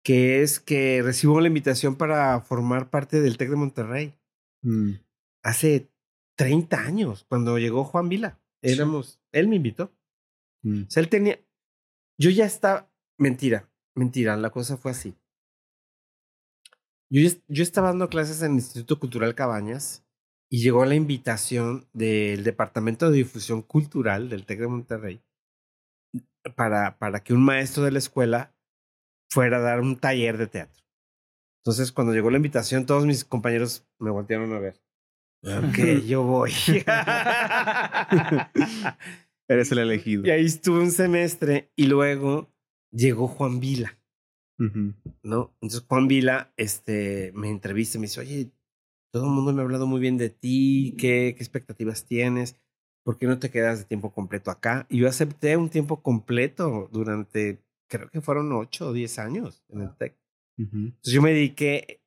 que 0.04 0.42
es 0.42 0.60
que 0.60 1.02
recibo 1.02 1.40
la 1.40 1.48
invitación 1.48 1.96
para 1.96 2.40
formar 2.42 2.90
parte 2.90 3.20
del 3.20 3.38
TEC 3.38 3.50
de 3.50 3.56
Monterrey. 3.56 4.14
Mm. 4.62 4.92
Hace 5.42 5.90
30 6.36 6.78
años, 6.78 7.26
cuando 7.28 7.58
llegó 7.58 7.82
Juan 7.82 8.08
Vila. 8.08 8.38
Éramos, 8.62 9.20
él 9.32 9.48
me 9.48 9.56
invitó. 9.56 9.92
Mm. 10.62 10.84
O 10.86 10.90
sea, 10.90 11.02
él 11.02 11.08
tenía, 11.08 11.40
yo 12.18 12.30
ya 12.30 12.44
estaba, 12.44 12.90
mentira, 13.18 13.68
mentira, 13.94 14.36
la 14.36 14.50
cosa 14.50 14.76
fue 14.76 14.92
así. 14.92 15.16
Yo, 17.10 17.28
yo 17.48 17.62
estaba 17.62 17.88
dando 17.88 18.08
clases 18.08 18.42
en 18.42 18.52
el 18.52 18.58
Instituto 18.58 18.98
Cultural 18.98 19.34
Cabañas 19.34 20.04
y 20.50 20.62
llegó 20.62 20.84
la 20.84 20.94
invitación 20.94 21.88
del 21.92 22.44
Departamento 22.44 23.10
de 23.10 23.18
Difusión 23.18 23.62
Cultural 23.62 24.28
del 24.28 24.46
TEC 24.46 24.60
de 24.60 24.68
Monterrey 24.68 25.22
para, 26.56 26.98
para 26.98 27.22
que 27.22 27.34
un 27.34 27.44
maestro 27.44 27.84
de 27.84 27.92
la 27.92 27.98
escuela 27.98 28.54
fuera 29.30 29.58
a 29.58 29.60
dar 29.60 29.80
un 29.80 29.96
taller 29.96 30.38
de 30.38 30.46
teatro. 30.46 30.82
Entonces, 31.64 31.92
cuando 31.92 32.12
llegó 32.12 32.30
la 32.30 32.36
invitación, 32.36 32.86
todos 32.86 33.06
mis 33.06 33.24
compañeros 33.24 33.86
me 33.98 34.10
voltearon 34.10 34.52
a 34.52 34.58
ver. 34.58 34.80
Ok, 35.42 36.04
yo 36.06 36.22
voy. 36.22 36.52
Eres 39.48 39.72
el 39.72 39.78
elegido. 39.78 40.26
Y 40.26 40.30
ahí 40.30 40.44
estuve 40.44 40.80
un 40.80 40.90
semestre 40.90 41.70
y 41.76 41.86
luego 41.86 42.50
llegó 42.90 43.28
Juan 43.28 43.60
Vila. 43.60 43.98
¿no? 45.22 45.56
Entonces 45.60 45.84
Juan 45.88 46.06
Vila 46.06 46.52
este, 46.56 47.32
me 47.34 47.50
entrevista 47.50 47.98
y 47.98 48.00
me 48.00 48.06
dice, 48.06 48.20
oye, 48.20 48.52
todo 49.12 49.24
el 49.24 49.30
mundo 49.32 49.52
me 49.52 49.60
ha 49.60 49.64
hablado 49.64 49.86
muy 49.86 50.00
bien 50.00 50.16
de 50.16 50.30
ti, 50.30 50.94
¿qué, 50.98 51.34
qué 51.36 51.42
expectativas 51.42 52.04
tienes? 52.06 52.56
¿Por 53.04 53.18
qué 53.18 53.26
no 53.26 53.38
te 53.38 53.50
quedas 53.50 53.80
de 53.80 53.84
tiempo 53.84 54.12
completo 54.12 54.50
acá? 54.50 54.86
Y 54.88 54.98
yo 54.98 55.08
acepté 55.08 55.56
un 55.56 55.68
tiempo 55.68 56.02
completo 56.02 56.88
durante, 56.92 57.60
creo 57.88 58.08
que 58.08 58.20
fueron 58.20 58.52
ocho 58.52 58.88
o 58.88 58.92
diez 58.92 59.18
años 59.18 59.64
en 59.68 59.82
el 59.82 59.96
TEC. 59.96 60.16
Entonces 60.58 61.12
yo 61.12 61.22
me 61.22 61.32
dediqué 61.32 62.02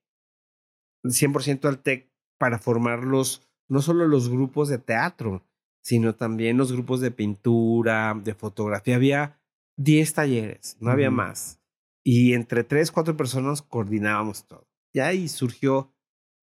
100% 1.03 1.68
al 1.68 1.80
TEC 1.80 2.10
para 2.38 2.57
formarlos, 2.57 3.48
no 3.68 3.82
solo 3.82 4.07
los 4.07 4.30
grupos 4.30 4.70
de 4.70 4.78
teatro, 4.78 5.44
sino 5.86 6.16
también 6.16 6.57
los 6.57 6.72
grupos 6.72 6.99
de 6.99 7.12
pintura, 7.12 8.20
de 8.24 8.34
fotografía. 8.34 8.95
Había 8.95 9.40
10 9.78 10.14
talleres, 10.16 10.78
no 10.80 10.90
había 10.90 11.12
más. 11.12 11.62
Y 12.03 12.34
entre 12.34 12.64
tres, 12.64 12.91
cuatro 12.91 13.16
personas 13.16 13.62
coordinábamos 13.62 14.48
todo. 14.48 14.68
Y 14.95 15.02
ahí 15.02 15.28
surgió, 15.28 15.94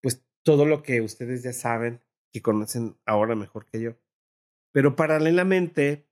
pues, 0.01 0.25
todo 0.45 0.65
lo 0.65 0.85
que 0.85 1.01
ustedes 1.01 1.43
ya 1.43 1.53
saben, 1.53 2.01
que 2.33 2.41
conocen 2.41 2.97
ahora 3.05 3.35
mejor 3.35 3.67
que 3.67 3.81
yo. 3.81 3.97
Pero 4.73 4.95
paralelamente, 4.95 6.07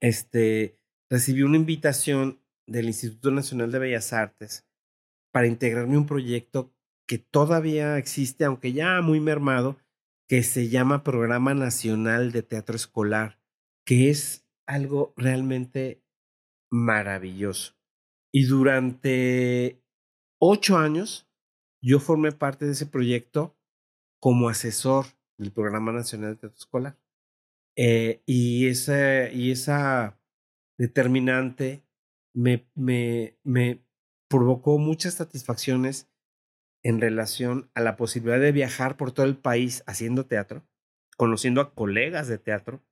este, 0.00 0.78
recibí 1.10 1.42
una 1.42 1.56
invitación 1.56 2.42
del 2.66 2.88
Instituto 2.88 3.30
Nacional 3.30 3.72
de 3.72 3.78
Bellas 3.78 4.12
Artes 4.12 4.68
para 5.32 5.46
integrarme 5.46 5.96
un 5.96 6.06
proyecto 6.06 6.74
que 7.08 7.16
todavía 7.16 7.96
existe, 7.96 8.44
aunque 8.44 8.74
ya 8.74 9.00
muy 9.00 9.18
mermado, 9.18 9.78
que 10.32 10.42
se 10.42 10.70
llama 10.70 11.04
Programa 11.04 11.52
Nacional 11.52 12.32
de 12.32 12.42
Teatro 12.42 12.74
Escolar, 12.74 13.38
que 13.84 14.08
es 14.08 14.48
algo 14.66 15.12
realmente 15.14 16.02
maravilloso. 16.70 17.74
Y 18.32 18.44
durante 18.44 19.84
ocho 20.40 20.78
años 20.78 21.28
yo 21.82 22.00
formé 22.00 22.32
parte 22.32 22.64
de 22.64 22.72
ese 22.72 22.86
proyecto 22.86 23.58
como 24.22 24.48
asesor 24.48 25.04
del 25.36 25.52
Programa 25.52 25.92
Nacional 25.92 26.30
de 26.30 26.40
Teatro 26.40 26.58
Escolar. 26.58 26.98
Eh, 27.76 28.22
y, 28.24 28.68
esa, 28.68 29.30
y 29.30 29.50
esa 29.50 30.18
determinante 30.78 31.84
me, 32.34 32.66
me, 32.74 33.36
me 33.44 33.84
provocó 34.30 34.78
muchas 34.78 35.12
satisfacciones 35.12 36.10
en 36.82 37.00
relación 37.00 37.70
a 37.74 37.80
la 37.80 37.96
posibilidad 37.96 38.40
de 38.40 38.52
viajar 38.52 38.96
por 38.96 39.12
todo 39.12 39.26
el 39.26 39.36
país 39.36 39.82
haciendo 39.86 40.26
teatro, 40.26 40.64
conociendo 41.16 41.60
a 41.60 41.74
colegas 41.74 42.28
de 42.28 42.38
teatro, 42.38 42.82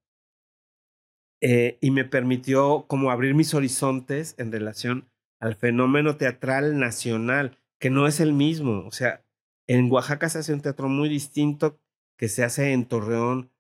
eh, 1.41 1.79
y 1.81 1.91
me 1.91 2.05
permitió 2.05 2.87
como 2.87 3.11
abrir 3.11 3.35
mis 3.35 3.55
horizontes 3.55 4.35
en 4.39 4.53
relación 4.53 5.11
al 5.41 5.57
fenómeno 5.57 6.17
teatral 6.17 6.79
nacional, 6.79 7.59
que 7.79 7.89
no 7.89 8.07
es 8.07 8.21
el 8.21 8.35
mismo. 8.35 8.87
O 8.87 8.93
sea, 8.93 9.25
en 9.67 9.91
Oaxaca 9.91 10.29
se 10.29 10.41
hace 10.41 10.53
un 10.53 10.61
teatro 10.61 10.89
muy 10.89 11.09
distinto 11.09 11.81
que 12.19 12.29
se 12.29 12.45
hace 12.45 12.73
en 12.73 12.85
Torreón, 12.85 13.51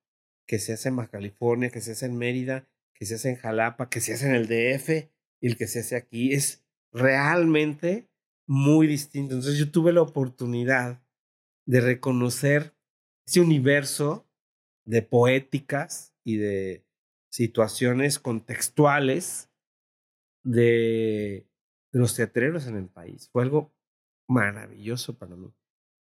que 0.47 0.59
se 0.59 0.75
hace 0.75 0.91
en 0.91 0.97
Baja 0.97 1.11
California, 1.11 1.71
que 1.71 1.81
se 1.81 1.93
hace 1.93 2.07
en 2.07 2.19
Mérida, 2.19 2.69
que 2.93 3.07
se 3.07 3.15
hace 3.15 3.31
en 3.31 3.37
Jalapa, 3.37 3.89
que 3.89 4.03
se 4.03 4.13
hace 4.13 4.27
en 4.27 4.35
el 4.35 4.47
DF 4.47 5.09
y 5.41 5.47
el 5.47 5.57
que 5.57 5.67
se 5.67 5.81
hace 5.81 5.97
aquí. 5.97 6.35
Es 6.35 6.63
realmente 6.93 8.10
muy 8.51 8.89
distinto. 8.89 9.37
Entonces 9.37 9.61
yo 9.61 9.71
tuve 9.71 9.93
la 9.93 10.03
oportunidad 10.03 11.01
de 11.67 11.81
reconocer 11.81 12.75
ese 13.25 13.41
universo 13.41 14.29
de 14.85 15.03
poéticas 15.03 16.17
y 16.25 16.39
de 16.39 16.85
situaciones 17.31 18.19
contextuales 18.19 19.53
de 20.43 21.49
los 21.93 22.17
teatreros 22.17 22.67
en 22.67 22.77
el 22.77 22.89
país. 22.89 23.29
Fue 23.31 23.45
algo 23.45 23.73
maravilloso 24.29 25.17
para 25.17 25.37
mí. 25.37 25.55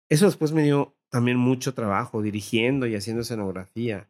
Eso 0.09 0.27
después 0.27 0.53
me 0.53 0.63
dio 0.63 0.97
también 1.11 1.39
mucho 1.39 1.75
trabajo 1.75 2.23
dirigiendo 2.23 2.87
y 2.87 2.95
haciendo 2.95 3.23
escenografía. 3.23 4.09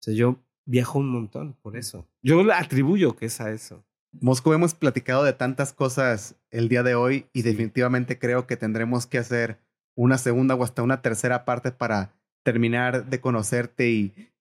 O 0.00 0.02
sea, 0.02 0.14
yo 0.14 0.42
viajo 0.64 0.98
un 0.98 1.08
montón 1.08 1.52
por 1.62 1.76
eso. 1.76 2.08
Yo 2.20 2.42
le 2.42 2.52
atribuyo 2.52 3.14
que 3.14 3.26
es 3.26 3.40
a 3.40 3.52
eso. 3.52 3.84
Moscú, 4.20 4.52
hemos 4.52 4.74
platicado 4.74 5.24
de 5.24 5.32
tantas 5.32 5.72
cosas 5.72 6.36
el 6.50 6.68
día 6.68 6.82
de 6.82 6.94
hoy 6.94 7.26
y 7.32 7.42
definitivamente 7.42 8.18
creo 8.18 8.46
que 8.46 8.56
tendremos 8.56 9.06
que 9.06 9.18
hacer 9.18 9.58
una 9.94 10.18
segunda 10.18 10.54
o 10.54 10.62
hasta 10.62 10.82
una 10.82 11.02
tercera 11.02 11.44
parte 11.44 11.72
para 11.72 12.14
terminar 12.44 13.06
de 13.06 13.20
conocerte 13.20 13.90
y 13.90 14.32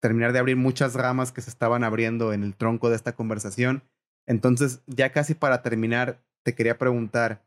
terminar 0.00 0.32
de 0.32 0.38
abrir 0.38 0.56
muchas 0.56 0.94
ramas 0.94 1.32
que 1.32 1.42
se 1.42 1.50
estaban 1.50 1.84
abriendo 1.84 2.32
en 2.32 2.42
el 2.42 2.56
tronco 2.56 2.88
de 2.88 2.96
esta 2.96 3.14
conversación. 3.14 3.82
Entonces, 4.26 4.82
ya 4.86 5.12
casi 5.12 5.34
para 5.34 5.62
terminar, 5.62 6.24
te 6.42 6.54
quería 6.54 6.78
preguntar, 6.78 7.44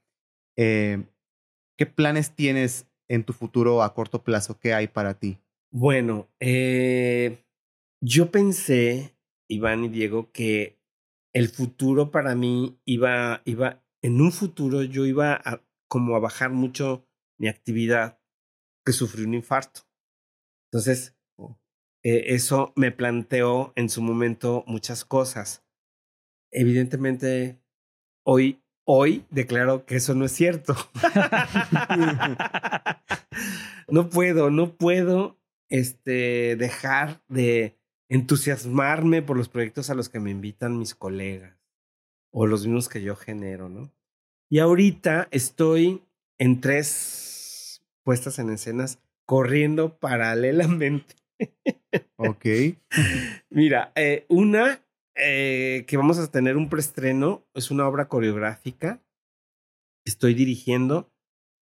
eh, 0.55 1.03
¿qué 1.77 1.85
planes 1.85 2.35
tienes 2.35 2.87
en 3.07 3.23
tu 3.23 3.33
futuro 3.33 3.81
a 3.81 3.93
corto 3.93 4.23
plazo? 4.23 4.59
¿Qué 4.59 4.73
hay 4.73 4.87
para 4.87 5.15
ti? 5.15 5.39
Bueno, 5.71 6.27
eh, 6.39 7.43
yo 8.01 8.29
pensé, 8.29 9.15
Iván 9.47 9.85
y 9.85 9.89
Diego, 9.89 10.31
que 10.31 10.82
el 11.33 11.49
futuro 11.49 12.11
para 12.11 12.35
mí 12.35 12.79
iba, 12.85 13.41
iba, 13.45 13.83
en 14.01 14.21
un 14.21 14.31
futuro 14.31 14.83
yo 14.83 15.05
iba 15.05 15.33
a, 15.33 15.63
como 15.87 16.15
a 16.15 16.19
bajar 16.19 16.51
mucho 16.51 17.07
mi 17.37 17.47
actividad, 17.47 18.19
que 18.85 18.93
sufrí 18.93 19.23
un 19.23 19.33
infarto. 19.33 19.81
Entonces, 20.71 21.17
oh. 21.37 21.59
eh, 22.03 22.25
eso 22.27 22.73
me 22.75 22.91
planteó 22.91 23.73
en 23.75 23.89
su 23.89 24.01
momento 24.01 24.63
muchas 24.67 25.05
cosas. 25.05 25.65
Evidentemente, 26.51 27.61
hoy 28.25 28.63
Hoy 28.85 29.25
declaro 29.29 29.85
que 29.85 29.95
eso 29.95 30.13
no 30.13 30.25
es 30.25 30.33
cierto. 30.33 30.75
no 33.87 34.09
puedo, 34.09 34.49
no 34.49 34.75
puedo 34.75 35.39
este, 35.69 36.57
dejar 36.57 37.23
de 37.29 37.79
entusiasmarme 38.13 39.23
por 39.23 39.37
los 39.37 39.49
proyectos 39.49 39.89
a 39.89 39.95
los 39.95 40.07
que 40.07 40.19
me 40.19 40.29
invitan 40.29 40.77
mis 40.77 40.93
colegas 40.93 41.57
o 42.31 42.45
los 42.45 42.63
mismos 42.63 42.87
que 42.87 43.01
yo 43.01 43.15
genero, 43.15 43.69
¿no? 43.69 43.91
Y 44.51 44.59
ahorita 44.59 45.27
estoy 45.31 46.03
en 46.37 46.61
tres 46.61 47.83
puestas 48.03 48.37
en 48.37 48.51
escenas 48.51 48.99
corriendo 49.25 49.97
paralelamente. 49.97 51.15
Ok. 52.17 52.45
Mira, 53.49 53.91
eh, 53.95 54.25
una 54.29 54.85
eh, 55.15 55.83
que 55.87 55.97
vamos 55.97 56.19
a 56.19 56.29
tener 56.29 56.55
un 56.55 56.69
preestreno 56.69 57.47
es 57.55 57.71
una 57.71 57.87
obra 57.87 58.09
coreográfica. 58.09 59.01
Estoy 60.05 60.35
dirigiendo 60.35 61.11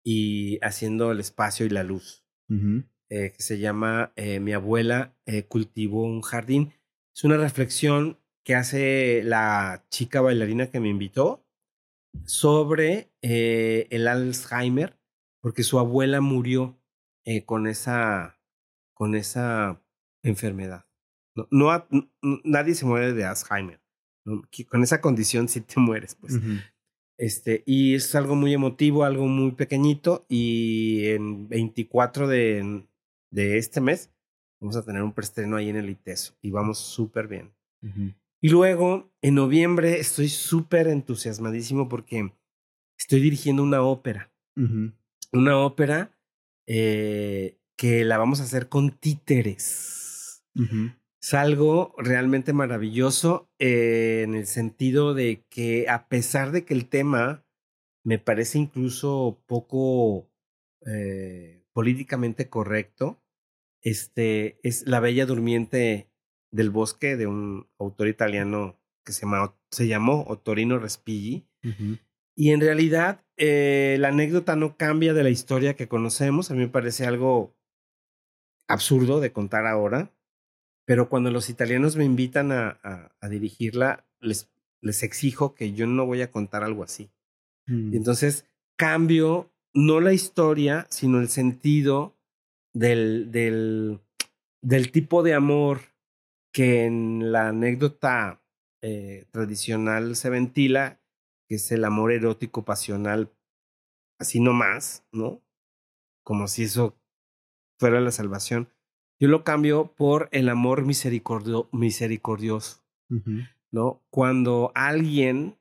y 0.01 0.59
haciendo 0.63 1.11
el 1.11 1.19
espacio 1.19 1.65
y 1.65 1.69
la 1.69 1.83
luz, 1.83 2.23
Ujú. 2.49 2.85
Eh, 3.09 3.31
que 3.35 3.41
se 3.41 3.59
llama 3.59 4.11
eh, 4.15 4.39
Mi 4.39 4.53
abuela 4.53 5.13
eh, 5.25 5.43
cultivó 5.43 6.03
un 6.03 6.21
jardín. 6.21 6.73
Es 7.15 7.23
una 7.23 7.37
reflexión 7.37 8.17
que 8.43 8.55
hace 8.55 9.21
la 9.23 9.85
chica 9.89 10.21
bailarina 10.21 10.69
que 10.69 10.79
me 10.79 10.89
invitó 10.89 11.43
sobre 12.25 13.09
eh, 13.21 13.87
el 13.91 14.07
Alzheimer, 14.07 14.97
porque 15.41 15.63
su 15.63 15.79
abuela 15.79 16.21
murió 16.21 16.77
eh, 17.25 17.43
con 17.45 17.67
esa 17.67 18.39
con 18.93 19.13
esa 19.15 19.81
enfermedad. 20.23 20.85
No, 21.35 21.47
no 21.51 21.71
ha- 21.71 21.87
n- 21.91 22.09
n- 22.23 22.41
nadie 22.43 22.73
se 22.73 22.85
muere 22.85 23.13
de 23.13 23.25
Alzheimer. 23.25 23.79
¿no? 24.25 24.41
Con 24.69 24.83
esa 24.83 25.01
condición 25.01 25.47
sí 25.47 25.61
te 25.61 25.79
mueres, 25.79 26.15
pues. 26.15 26.33
Ujú. 26.35 26.53
Este, 27.19 27.63
y 27.65 27.95
es 27.95 28.13
algo 28.15 28.35
muy 28.35 28.53
emotivo, 28.53 29.03
algo 29.03 29.27
muy 29.27 29.51
pequeñito. 29.51 30.25
Y 30.29 31.07
en 31.09 31.47
24 31.47 32.27
de, 32.27 32.87
de 33.31 33.57
este 33.57 33.81
mes 33.81 34.11
vamos 34.59 34.75
a 34.75 34.83
tener 34.83 35.03
un 35.03 35.13
preestreno 35.13 35.55
ahí 35.55 35.69
en 35.69 35.75
el 35.75 35.89
ITESO. 35.89 36.35
Y 36.41 36.51
vamos 36.51 36.79
súper 36.79 37.27
bien. 37.27 37.53
Y 38.41 38.49
luego, 38.49 39.11
en 39.21 39.35
noviembre, 39.35 39.99
estoy 39.99 40.29
súper 40.29 40.87
entusiasmadísimo 40.87 41.87
porque 41.87 42.33
estoy 42.97 43.21
dirigiendo 43.21 43.63
una 43.63 43.81
ópera. 43.81 44.31
Una 45.31 45.59
ópera 45.59 46.11
eh, 46.65 47.59
que 47.77 48.03
la 48.03 48.17
vamos 48.17 48.41
a 48.41 48.43
hacer 48.43 48.69
con 48.69 48.91
títeres. 48.91 50.43
Es 51.21 51.33
algo 51.33 51.93
realmente 51.97 52.53
maravilloso 52.53 53.49
eh, 53.59 54.23
en 54.23 54.33
el 54.33 54.47
sentido 54.47 55.13
de 55.13 55.45
que 55.49 55.87
a 55.87 56.07
pesar 56.07 56.51
de 56.51 56.65
que 56.65 56.73
el 56.73 56.89
tema 56.89 57.45
me 58.03 58.17
parece 58.17 58.57
incluso 58.57 59.43
poco 59.45 60.31
eh, 60.85 61.56
políticamente 61.77 62.49
correcto, 62.49 63.21
este 63.83 64.59
es 64.63 64.87
La 64.87 64.99
Bella 64.99 65.27
Durmiente 65.27 66.09
del 66.49 66.71
Bosque 66.71 67.15
de 67.15 67.27
un 67.27 67.69
autor 67.77 68.07
italiano 68.07 68.79
que 69.05 69.11
se, 69.11 69.21
llama, 69.27 69.55
se 69.69 69.87
llamó 69.87 70.25
Ottorino 70.27 70.79
Respighi. 70.79 71.45
Y 72.35 72.49
en 72.49 72.61
realidad 72.61 73.23
eh, 73.37 73.97
la 73.99 74.07
anécdota 74.07 74.55
no 74.55 74.75
cambia 74.75 75.13
de 75.13 75.21
la 75.21 75.29
historia 75.29 75.75
que 75.75 75.87
conocemos. 75.87 76.49
A 76.49 76.55
mí 76.55 76.61
me 76.61 76.67
parece 76.67 77.05
algo 77.05 77.55
absurdo 78.67 79.19
de 79.19 79.31
contar 79.31 79.67
ahora. 79.67 80.11
Pero 80.83 81.09
cuando 81.09 81.29
los 81.29 81.47
italianos 81.47 81.95
me 81.95 82.05
invitan 82.05 82.51
a, 82.51 82.79
a, 82.81 83.15
a 83.21 83.29
dirigirla, 83.29 84.03
les, 84.19 84.49
les 84.81 85.03
exijo 85.03 85.53
que 85.53 85.73
yo 85.73 85.85
no 85.85 86.07
voy 86.07 86.23
a 86.23 86.31
contar 86.31 86.63
algo 86.63 86.83
así. 86.83 87.11
Mm. 87.67 87.93
Y 87.93 87.97
entonces 87.97 88.47
cambio 88.77 89.51
no 89.73 89.99
la 89.99 90.13
historia, 90.13 90.87
sino 90.89 91.19
el 91.19 91.29
sentido 91.29 92.17
del, 92.73 93.31
del, 93.31 93.99
del 94.61 94.91
tipo 94.91 95.23
de 95.23 95.33
amor 95.33 95.79
que 96.53 96.85
en 96.85 97.31
la 97.31 97.49
anécdota 97.49 98.41
eh, 98.81 99.25
tradicional 99.31 100.15
se 100.15 100.29
ventila, 100.29 100.99
que 101.47 101.55
es 101.55 101.71
el 101.71 101.85
amor 101.85 102.11
erótico 102.11 102.65
pasional, 102.65 103.31
así 104.19 104.39
nomás, 104.39 105.05
¿no? 105.11 105.41
Como 106.23 106.47
si 106.47 106.63
eso 106.63 106.99
fuera 107.79 108.01
la 108.01 108.11
salvación. 108.11 108.69
Yo 109.19 109.27
lo 109.27 109.43
cambio 109.43 109.93
por 109.95 110.29
el 110.31 110.49
amor 110.49 110.85
misericordio, 110.85 111.69
misericordioso. 111.71 112.83
¿no? 113.71 114.03
Cuando 114.09 114.71
alguien 114.75 115.57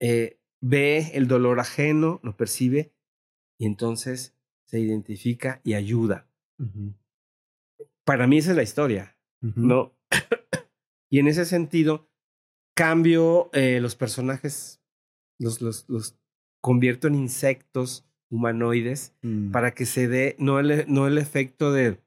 eh, 0.00 0.40
ve 0.60 1.10
el 1.14 1.28
dolor 1.28 1.60
ajeno, 1.60 2.20
lo 2.22 2.36
percibe 2.36 2.92
y 3.60 3.66
entonces 3.66 4.34
se 4.64 4.80
identifica 4.80 5.60
y 5.64 5.74
ayuda. 5.74 6.26
Para 8.04 8.26
mí 8.26 8.38
esa 8.38 8.50
es 8.50 8.56
la 8.56 8.62
historia. 8.62 9.16
¿no? 9.42 9.92
y 11.10 11.18
en 11.18 11.28
ese 11.28 11.44
sentido, 11.44 12.08
cambio 12.74 13.50
eh, 13.52 13.80
los 13.80 13.96
personajes, 13.96 14.82
los, 15.38 15.60
los, 15.60 15.84
los 15.88 16.18
convierto 16.62 17.06
en 17.08 17.14
insectos 17.14 18.06
humanoides 18.30 19.14
Mm. 19.22 19.50
para 19.50 19.72
que 19.74 19.84
se 19.86 20.08
dé 20.08 20.36
no 20.38 20.58
el, 20.60 20.84
no 20.88 21.06
el 21.06 21.18
efecto 21.18 21.72
de, 21.72 22.00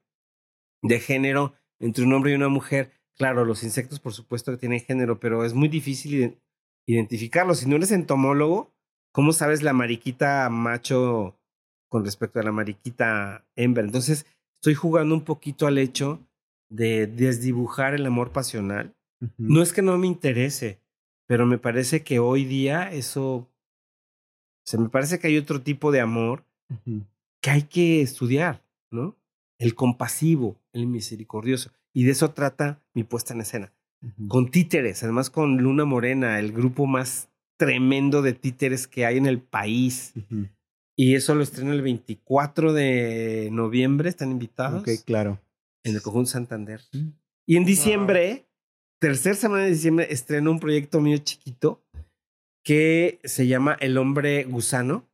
de 0.82 0.98
género 1.00 1.54
entre 1.80 2.04
un 2.04 2.12
hombre 2.12 2.32
y 2.32 2.34
una 2.34 2.48
mujer. 2.48 2.90
Claro, 3.16 3.44
los 3.44 3.62
insectos 3.62 4.00
por 4.00 4.12
supuesto 4.12 4.50
que 4.50 4.58
tienen 4.58 4.80
género, 4.80 5.20
pero 5.20 5.44
es 5.44 5.54
muy 5.54 5.68
difícil 5.68 6.12
iden- 6.14 6.40
identificarlos. 6.86 7.58
Si 7.58 7.68
no 7.68 7.76
eres 7.76 7.92
entomólogo, 7.92 8.74
¿cómo 9.12 9.32
sabes 9.32 9.62
la 9.62 9.72
mariquita 9.72 10.48
macho 10.50 11.38
con 11.94 12.04
respecto 12.04 12.40
a 12.40 12.42
la 12.42 12.50
mariquita 12.50 13.46
hembra? 13.54 13.84
Entonces, 13.84 14.26
estoy 14.56 14.74
jugando 14.74 15.14
un 15.14 15.20
poquito 15.20 15.68
al 15.68 15.78
hecho 15.78 16.18
de 16.68 17.06
desdibujar 17.06 17.94
el 17.94 18.04
amor 18.04 18.32
pasional. 18.32 18.96
No 19.38 19.62
es 19.62 19.72
que 19.72 19.80
no 19.80 19.96
me 19.96 20.08
interese, 20.08 20.80
pero 21.28 21.46
me 21.46 21.56
parece 21.56 22.02
que 22.02 22.18
hoy 22.18 22.46
día 22.46 22.90
eso... 22.90 23.32
O 23.36 23.48
sea, 24.64 24.80
me 24.80 24.88
parece 24.88 25.20
que 25.20 25.28
hay 25.28 25.38
otro 25.38 25.62
tipo 25.62 25.92
de 25.92 26.00
amor 26.00 26.42
que 27.40 27.50
hay 27.50 27.62
que 27.62 28.02
estudiar, 28.02 28.64
¿no? 28.90 29.14
El 29.60 29.76
compasivo, 29.76 30.56
el 30.72 30.88
misericordioso. 30.88 31.70
Y 31.92 32.02
de 32.02 32.10
eso 32.10 32.32
trata 32.32 32.82
mi 32.92 33.04
puesta 33.04 33.34
en 33.34 33.42
escena. 33.42 33.72
Con 34.26 34.50
títeres, 34.50 35.04
además 35.04 35.30
con 35.30 35.58
Luna 35.58 35.84
Morena, 35.84 36.40
el 36.40 36.50
grupo 36.50 36.86
más 36.86 37.28
tremendo 37.56 38.20
de 38.20 38.32
títeres 38.32 38.88
que 38.88 39.06
hay 39.06 39.16
en 39.16 39.26
el 39.26 39.40
país. 39.40 40.12
Y 40.96 41.14
eso 41.14 41.34
lo 41.34 41.42
estreno 41.42 41.72
el 41.72 41.82
24 41.82 42.72
de 42.72 43.48
noviembre, 43.50 44.08
están 44.08 44.30
invitados 44.30 44.82
Ok, 44.82 45.04
claro. 45.04 45.40
en 45.82 45.94
el 45.94 46.02
Conjunto 46.02 46.30
Santander. 46.30 46.80
Mm. 46.92 47.08
Y 47.46 47.56
en 47.56 47.64
diciembre, 47.64 48.46
tercera 49.00 49.34
semana 49.34 49.64
de 49.64 49.70
diciembre, 49.70 50.06
estreno 50.10 50.50
un 50.50 50.60
proyecto 50.60 51.00
mío 51.00 51.18
chiquito 51.18 51.84
que 52.64 53.20
se 53.24 53.46
llama 53.46 53.76
El 53.80 53.98
hombre 53.98 54.44
gusano. 54.44 55.08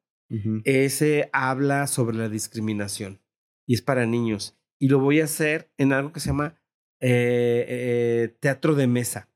Ese 0.62 1.28
habla 1.32 1.88
sobre 1.88 2.16
la 2.16 2.28
discriminación 2.28 3.20
y 3.66 3.74
es 3.74 3.82
para 3.82 4.06
niños. 4.06 4.56
Y 4.78 4.86
lo 4.86 5.00
voy 5.00 5.20
a 5.20 5.24
hacer 5.24 5.72
en 5.76 5.92
algo 5.92 6.12
que 6.12 6.20
se 6.20 6.28
llama 6.28 6.54
eh, 7.00 7.66
eh, 7.68 8.36
teatro 8.38 8.76
de 8.76 8.86
mesa. 8.86 9.28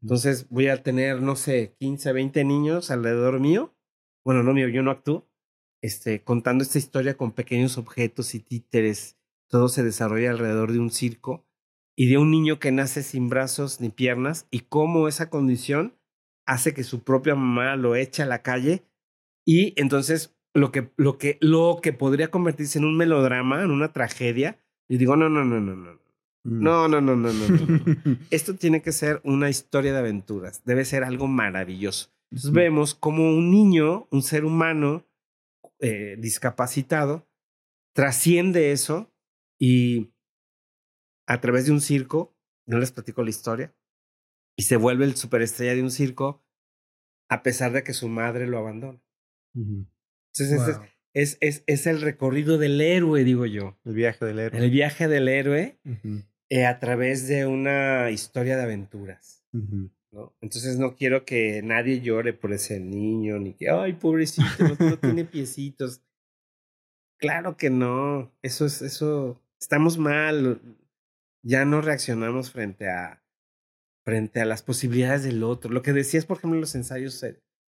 Entonces 0.00 0.48
voy 0.48 0.68
a 0.68 0.82
tener, 0.82 1.20
no 1.20 1.36
sé, 1.36 1.74
15, 1.78 2.14
20 2.14 2.44
niños 2.44 2.90
alrededor 2.90 3.38
mío. 3.38 3.74
Bueno, 4.24 4.42
no 4.42 4.54
mío, 4.54 4.68
yo 4.68 4.82
no 4.82 4.90
actúo. 4.90 5.29
Este, 5.82 6.22
contando 6.22 6.62
esta 6.62 6.78
historia 6.78 7.16
con 7.16 7.32
pequeños 7.32 7.78
objetos 7.78 8.34
y 8.34 8.40
títeres. 8.40 9.16
Todo 9.48 9.68
se 9.68 9.82
desarrolla 9.82 10.30
alrededor 10.30 10.72
de 10.72 10.78
un 10.78 10.90
circo 10.90 11.46
y 11.96 12.08
de 12.08 12.18
un 12.18 12.30
niño 12.30 12.58
que 12.58 12.70
nace 12.70 13.02
sin 13.02 13.28
brazos 13.28 13.80
ni 13.80 13.88
piernas 13.88 14.46
y 14.50 14.60
cómo 14.60 15.08
esa 15.08 15.30
condición 15.30 15.96
hace 16.46 16.74
que 16.74 16.84
su 16.84 17.02
propia 17.02 17.34
mamá 17.34 17.76
lo 17.76 17.96
eche 17.96 18.22
a 18.22 18.26
la 18.26 18.42
calle 18.42 18.84
y 19.44 19.74
entonces 19.80 20.36
lo 20.54 20.72
que, 20.72 20.90
lo 20.96 21.18
que, 21.18 21.38
lo 21.40 21.80
que 21.82 21.92
podría 21.92 22.30
convertirse 22.30 22.78
en 22.78 22.84
un 22.84 22.96
melodrama, 22.96 23.62
en 23.62 23.70
una 23.70 23.92
tragedia, 23.92 24.58
y 24.88 24.96
digo, 24.98 25.16
no, 25.16 25.28
no, 25.28 25.44
no, 25.44 25.60
no, 25.60 25.76
no. 25.76 25.92
Mm. 26.44 26.62
No, 26.62 26.88
no, 26.88 27.00
no, 27.00 27.16
no, 27.16 27.32
no, 27.32 27.48
no. 27.48 27.66
no. 27.66 28.18
Esto 28.30 28.56
tiene 28.56 28.82
que 28.82 28.92
ser 28.92 29.20
una 29.24 29.48
historia 29.50 29.92
de 29.92 29.98
aventuras. 29.98 30.62
Debe 30.64 30.84
ser 30.84 31.04
algo 31.04 31.28
maravilloso. 31.28 32.10
Entonces 32.30 32.50
Ujú. 32.50 32.56
vemos 32.56 32.94
como 32.94 33.28
un 33.30 33.50
niño, 33.50 34.06
un 34.10 34.22
ser 34.22 34.44
humano 34.44 35.04
eh, 35.80 36.16
discapacitado, 36.18 37.28
trasciende 37.94 38.72
eso 38.72 39.12
y 39.58 40.12
a 41.26 41.40
través 41.40 41.66
de 41.66 41.72
un 41.72 41.80
circo, 41.80 42.36
no 42.66 42.78
les 42.78 42.92
platico 42.92 43.22
la 43.22 43.30
historia, 43.30 43.74
y 44.56 44.64
se 44.64 44.76
vuelve 44.76 45.04
el 45.04 45.16
superestrella 45.16 45.74
de 45.74 45.82
un 45.82 45.90
circo 45.90 46.44
a 47.30 47.42
pesar 47.42 47.72
de 47.72 47.84
que 47.84 47.92
su 47.94 48.08
madre 48.08 48.46
lo 48.46 48.58
abandona. 48.58 49.00
Entonces 49.54 50.76
Wow. 50.76 50.84
es, 51.14 51.38
es, 51.40 51.64
es 51.66 51.86
el 51.86 52.00
recorrido 52.00 52.58
del 52.58 52.80
héroe, 52.80 53.24
digo 53.24 53.46
yo. 53.46 53.78
El 53.84 53.94
viaje 53.94 54.24
del 54.24 54.38
héroe. 54.40 54.64
El 54.64 54.70
viaje 54.70 55.08
del 55.08 55.28
héroe 55.28 55.80
eh, 56.48 56.66
a 56.66 56.78
través 56.80 57.28
de 57.28 57.46
una 57.46 58.10
historia 58.10 58.56
de 58.56 58.62
aventuras. 58.64 59.44
¿No? 60.12 60.34
Entonces 60.40 60.78
no 60.78 60.96
quiero 60.96 61.24
que 61.24 61.62
nadie 61.62 62.00
llore 62.00 62.32
por 62.32 62.52
ese 62.52 62.80
niño, 62.80 63.38
ni 63.38 63.54
que, 63.54 63.70
ay, 63.70 63.92
pobrecito, 63.94 64.48
no, 64.58 64.76
no 64.90 64.98
tiene 64.98 65.24
piecitos. 65.24 66.02
Claro 67.18 67.56
que 67.56 67.68
no, 67.70 68.32
eso 68.42 68.64
es, 68.64 68.80
eso, 68.80 69.42
estamos 69.60 69.98
mal, 69.98 70.60
ya 71.44 71.64
no 71.66 71.82
reaccionamos 71.82 72.50
frente 72.50 72.88
a, 72.88 73.22
frente 74.04 74.40
a 74.40 74.46
las 74.46 74.62
posibilidades 74.62 75.22
del 75.24 75.42
otro. 75.42 75.70
Lo 75.70 75.82
que 75.82 75.92
decías, 75.92 76.24
por 76.24 76.38
ejemplo, 76.38 76.56
en 76.56 76.62
los 76.62 76.74
ensayos 76.74 77.22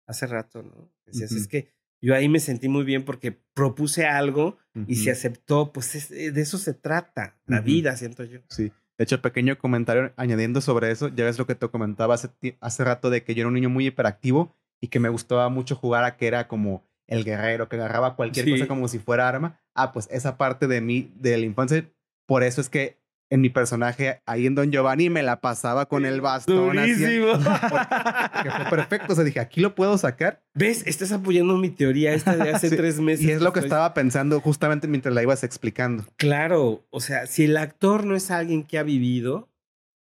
hace 0.08 0.28
rato, 0.28 0.62
¿no? 0.62 0.94
Decías, 1.08 1.32
es 1.32 1.48
que 1.48 1.70
yo 2.04 2.14
ahí 2.16 2.30
me 2.30 2.40
sentí 2.40 2.68
muy 2.70 2.84
bien 2.84 3.04
porque 3.04 3.32
propuse 3.54 4.06
algo 4.06 4.58
y 4.88 4.96
se 4.96 5.12
aceptó, 5.12 5.74
pues 5.74 5.96
es- 5.96 6.10
de 6.10 6.40
eso 6.42 6.58
se 6.60 6.74
trata, 6.76 7.40
la 7.48 7.62
vida, 7.62 7.96
siento 7.98 8.24
yo. 8.24 8.40
Sí. 8.50 8.72
De 9.02 9.06
hecho, 9.06 9.20
pequeño 9.20 9.58
comentario 9.58 10.14
añadiendo 10.16 10.62
sobre 10.62 10.92
eso, 10.92 11.08
ya 11.08 11.26
ves 11.26 11.40
lo 11.40 11.48
que 11.48 11.56
te 11.56 11.68
comentaba 11.68 12.14
hace, 12.14 12.30
hace 12.60 12.84
rato 12.84 13.10
de 13.10 13.24
que 13.24 13.34
yo 13.34 13.42
era 13.42 13.48
un 13.48 13.56
niño 13.56 13.68
muy 13.68 13.88
hiperactivo 13.88 14.56
y 14.80 14.90
que 14.90 15.00
me 15.00 15.10
gustaba 15.10 15.50
mucho 15.50 15.76
jugar 15.76 16.04
a 16.04 16.18
que 16.18 16.28
era 16.28 16.48
como 16.48 16.84
el 17.08 17.24
guerrero, 17.24 17.68
que 17.68 17.78
agarraba 17.78 18.16
cualquier 18.16 18.48
cosa 18.48 18.68
como 18.68 18.88
si 18.88 19.00
fuera 19.00 19.28
arma. 19.28 19.60
Ah, 19.74 19.92
pues 19.92 20.08
esa 20.12 20.38
parte 20.38 20.68
de 20.68 20.82
mí, 20.82 21.12
de 21.16 21.36
la 21.36 21.46
infancia, 21.48 21.92
por 22.28 22.44
eso 22.44 22.62
es 22.62 22.70
que 22.70 23.01
en 23.32 23.42
mi 23.42 23.50
personaje 23.50 24.22
ahí 24.26 24.46
en 24.46 24.56
Don 24.56 24.72
Giovanni 24.72 25.10
me 25.10 25.24
la 25.24 25.42
pasaba 25.42 25.88
con 25.88 26.06
el 26.06 26.22
bastón. 26.22 26.76
Durísimo. 26.76 27.32
que 28.44 28.52
fue 28.52 28.66
perfecto. 28.70 29.14
O 29.14 29.16
sea, 29.16 29.24
dije, 29.24 29.40
aquí 29.40 29.62
lo 29.62 29.74
puedo 29.74 29.98
sacar. 29.98 30.44
¿Ves? 30.54 30.86
Estás 30.86 31.14
apoyando 31.14 31.58
mi 31.58 31.70
teoría 31.70 32.14
esta 32.14 32.36
de 32.36 32.52
hace 32.52 32.70
tres 32.70 33.00
meses. 33.00 33.26
Y 33.26 33.32
es 33.32 33.42
lo 33.42 33.54
que 33.54 33.62
estaba 33.62 33.94
pensando 33.94 34.40
justamente 34.42 34.88
mientras 34.88 35.16
la 35.16 35.24
ibas 35.24 35.44
explicando. 35.44 36.06
Claro. 36.18 36.86
O 36.90 37.00
sea, 37.00 37.26
si 37.26 37.46
el 37.46 37.56
actor 37.56 38.06
no 38.06 38.16
es 38.16 38.30
alguien 38.32 38.64
que 38.64 38.78
ha 38.78 38.84
vivido, 38.84 39.50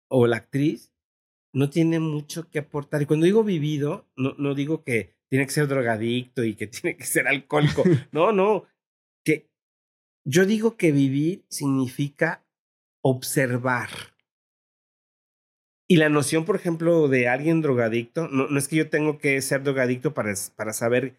o 0.10 0.27
la 0.27 0.38
actriz, 0.38 0.94
no 1.53 1.69
tiene 1.69 1.99
mucho 1.99 2.49
que 2.49 2.60
aportar. 2.60 3.02
Y 3.02 3.06
cuando 3.06 3.26
digo 3.26 3.44
vivido, 3.44 4.07
no, 4.15 4.35
no 4.38 4.53
digo 4.53 4.84
que 4.84 5.15
tiene 5.30 5.45
que 5.45 5.52
ser 5.52 5.68
drogadicto 5.68 6.44
y 6.44 6.56
que 6.56 6.68
tiene 6.68 6.98
que 6.98 7.06
ser 7.06 7.27
alcohólico. 7.27 7.84
no, 8.11 8.31
no. 8.31 8.65
Que 9.26 9.49
yo 10.26 10.45
digo 10.45 10.77
que 10.77 10.91
vivir 10.91 11.45
significa 11.49 12.45
observar. 13.09 13.89
Y 15.89 15.97
la 15.97 16.09
noción, 16.09 16.43
por 16.43 16.57
ejemplo, 16.57 17.07
de 17.07 17.29
alguien 17.29 17.61
drogadicto, 17.61 18.27
no, 18.27 18.47
no 18.47 18.59
es 18.59 18.67
que 18.67 18.75
yo 18.75 18.89
tengo 18.89 19.17
que 19.19 19.41
ser 19.41 19.63
drogadicto 19.63 20.13
para, 20.13 20.34
para 20.55 20.73
saber 20.73 21.15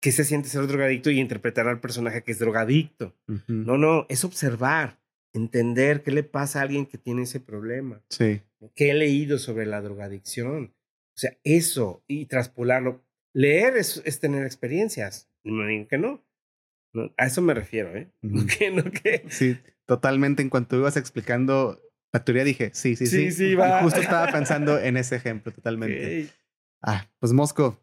qué 0.00 0.10
se 0.10 0.24
siente 0.24 0.48
ser 0.48 0.66
drogadicto 0.66 1.10
y 1.10 1.20
interpretar 1.20 1.68
al 1.68 1.80
personaje 1.80 2.24
que 2.24 2.32
es 2.32 2.40
drogadicto. 2.40 3.14
No, 3.46 3.78
no, 3.78 4.06
es 4.08 4.24
observar, 4.24 4.98
entender 5.32 6.02
qué 6.02 6.10
le 6.10 6.24
pasa 6.24 6.58
a 6.58 6.62
alguien 6.62 6.86
que 6.86 6.98
tiene 6.98 7.22
ese 7.22 7.38
problema. 7.38 8.02
Sí. 8.10 8.42
¿Qué 8.74 8.90
he 8.90 8.94
leído 8.94 9.38
sobre 9.38 9.64
la 9.66 9.80
drogadicción? 9.80 10.74
O 11.14 11.18
sea, 11.18 11.38
eso 11.44 12.02
y 12.08 12.26
traspolarlo. 12.26 13.04
Leer 13.32 13.76
es, 13.76 14.02
es 14.04 14.18
tener 14.18 14.44
experiencias. 14.44 15.30
No 15.44 15.66
digo 15.66 15.86
que 15.86 15.98
no. 15.98 16.24
A 17.16 17.26
eso 17.26 17.40
me 17.40 17.54
refiero, 17.54 17.96
¿eh? 17.96 18.10
¿No 18.22 18.44
qué? 18.46 18.70
¿No 18.70 18.82
qué? 18.82 19.24
Sí, 19.28 19.56
totalmente. 19.92 20.40
En 20.40 20.48
cuanto 20.48 20.76
ibas 20.76 20.96
explicando 20.96 21.78
la 22.14 22.24
teoría, 22.24 22.44
dije, 22.44 22.70
sí, 22.72 22.96
sí, 22.96 23.06
sí. 23.06 23.30
Sí, 23.30 23.32
sí, 23.32 23.54
va. 23.54 23.80
Y 23.80 23.82
justo 23.82 24.00
estaba 24.00 24.26
pensando 24.32 24.78
en 24.78 24.96
ese 24.96 25.16
ejemplo, 25.16 25.52
totalmente. 25.52 26.30
Ah, 26.82 27.06
pues 27.18 27.34
Mosco, 27.34 27.78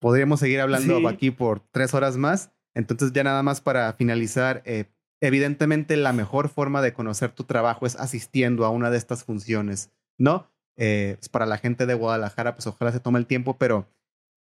podríamos 0.00 0.40
seguir 0.40 0.60
hablando 0.60 1.06
aquí 1.08 1.30
por 1.30 1.60
tres 1.70 1.92
horas 1.92 2.16
más. 2.16 2.52
Entonces, 2.74 3.12
ya 3.12 3.22
nada 3.22 3.42
más 3.42 3.60
para 3.60 3.92
finalizar, 3.92 4.62
eh, 4.64 4.86
evidentemente 5.20 5.98
la 5.98 6.14
mejor 6.14 6.48
forma 6.48 6.80
de 6.80 6.94
conocer 6.94 7.32
tu 7.32 7.44
trabajo 7.44 7.84
es 7.84 7.96
asistiendo 7.96 8.64
a 8.64 8.70
una 8.70 8.90
de 8.90 8.96
estas 8.96 9.24
funciones, 9.24 9.92
¿no? 10.16 10.50
Eh, 10.78 11.16
pues 11.18 11.28
para 11.28 11.44
la 11.44 11.58
gente 11.58 11.84
de 11.84 11.92
Guadalajara, 11.92 12.54
pues 12.54 12.66
ojalá 12.66 12.92
se 12.92 13.00
tome 13.00 13.18
el 13.18 13.26
tiempo, 13.26 13.58
pero 13.58 13.90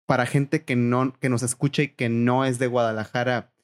para 0.05 0.25
gente 0.25 0.65
que 0.65 0.75
no, 0.75 1.13
que 1.21 1.29
nos 1.29 1.41
escucha 1.41 1.83
y 1.83 1.87
que 1.87 2.09
no 2.09 2.43
es 2.43 2.59
de 2.59 2.67
Guadalajara, 2.67 3.54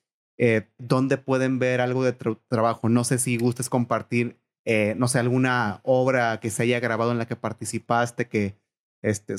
eh, 0.43 0.67
dónde 0.79 1.19
pueden 1.19 1.59
ver 1.59 1.81
algo 1.81 2.03
de 2.03 2.13
trabajo. 2.47 2.89
No 2.89 3.03
sé 3.03 3.19
si 3.19 3.37
gustes 3.37 3.69
compartir, 3.69 4.39
eh, 4.65 4.95
no 4.97 5.07
sé, 5.07 5.19
alguna 5.19 5.81
obra 5.83 6.39
que 6.39 6.49
se 6.49 6.63
haya 6.63 6.79
grabado 6.79 7.11
en 7.11 7.19
la 7.19 7.27
que 7.27 7.35
participaste, 7.35 8.27
que 8.27 8.57
este, 9.03 9.35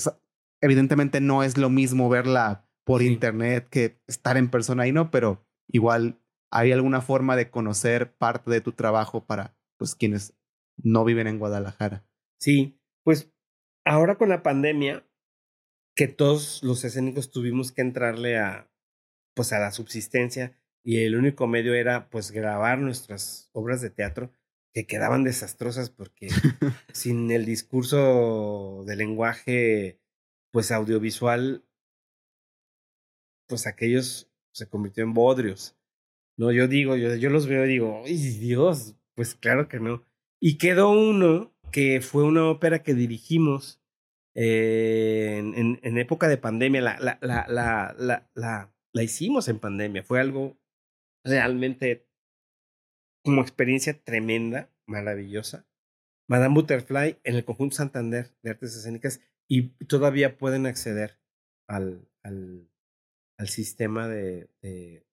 evidentemente 0.61 1.21
no 1.21 1.43
es 1.43 1.59
lo 1.59 1.71
mismo 1.71 2.09
verla 2.09 2.69
por 2.85 3.03
internet 3.03 3.67
que 3.69 4.01
estar 4.07 4.37
en 4.37 4.49
persona 4.49 4.85
ahí, 4.85 4.93
¿no? 4.93 5.11
Pero 5.11 5.45
igual 5.67 6.21
hay 6.53 6.71
alguna 6.71 7.01
forma 7.01 7.35
de 7.35 7.51
conocer 7.51 8.15
parte 8.15 8.53
de 8.53 8.61
tu 8.61 8.71
trabajo 8.71 9.27
para 9.27 9.57
pues, 9.79 9.97
quienes 9.97 10.39
no 10.77 11.05
viven 11.05 11.27
en 11.27 11.41
Guadalajara. 11.41 12.07
Sí, 12.39 12.81
pues 13.03 13.33
ahora 13.85 14.19
con 14.19 14.29
la 14.29 14.45
pandemia, 14.45 15.05
que 15.97 16.07
todos 16.07 16.63
los 16.63 16.85
escénicos 16.85 17.33
tuvimos 17.33 17.73
que 17.73 17.83
entrarle 17.83 18.39
a, 18.39 18.71
pues 19.35 19.53
a 19.53 19.59
la 19.59 19.73
subsistencia, 19.73 20.62
y 20.85 21.05
el 21.05 21.17
único 21.17 21.47
medio 21.47 21.75
era 21.75 22.09
pues 22.11 22.31
grabar 22.31 22.79
nuestras 22.79 23.49
obras 23.53 23.81
de 23.81 23.91
teatro 23.91 24.33
que 24.73 24.87
quedaban 24.87 25.25
desastrosas 25.25 25.91
porque 25.91 26.29
sin 26.93 27.31
el 27.31 27.45
discurso 27.45 28.85
de 28.87 28.97
lenguaje 28.97 30.01
pues 30.51 30.73
audiovisual 30.73 31.65
pues 33.47 33.67
aquellos 33.67 34.31
se 34.53 34.69
convirtió 34.69 35.05
en 35.05 35.15
bodrios. 35.15 35.77
No, 36.39 36.53
yo 36.53 36.69
digo, 36.69 36.97
yo, 36.97 37.15
yo 37.17 37.31
los 37.31 37.47
veo 37.47 37.67
y 37.67 37.69
digo, 37.69 38.03
¡ay 38.07 38.17
Dios! 38.17 38.95
Pues 39.15 39.35
claro 39.35 39.69
que 39.69 39.79
no. 39.79 40.03
Y 40.41 40.57
quedó 40.57 40.91
uno 40.91 41.55
que 41.71 42.01
fue 42.01 42.25
una 42.25 42.49
ópera 42.49 42.83
que 42.83 42.95
dirigimos 42.95 43.83
eh, 44.35 45.37
en, 45.39 45.79
en, 45.83 45.99
época 45.99 46.29
de 46.29 46.39
pandemia. 46.39 46.81
La, 46.81 46.99
la, 46.99 47.19
la, 47.21 47.47
la, 47.49 48.31
la, 48.35 48.75
la 48.93 49.03
hicimos 49.03 49.49
en 49.49 49.59
pandemia. 49.59 50.03
Fue 50.03 50.21
algo 50.21 50.57
realmente 51.25 52.09
como 53.25 53.41
experiencia 53.41 54.03
tremenda, 54.03 54.71
maravillosa. 54.87 55.67
Madame 56.29 56.55
Butterfly 56.55 57.19
en 57.25 57.37
el 57.37 57.45
conjunto 57.45 57.77
Santander 57.77 58.35
de 58.43 58.51
Artes 58.51 58.77
Escénicas 58.77 59.21
y 59.49 59.69
todavía 59.87 60.39
pueden 60.39 60.67
acceder 60.67 61.21
al, 61.69 62.09
al, 62.23 62.69
al 63.39 63.49
sistema 63.49 64.09
de, 64.09 64.49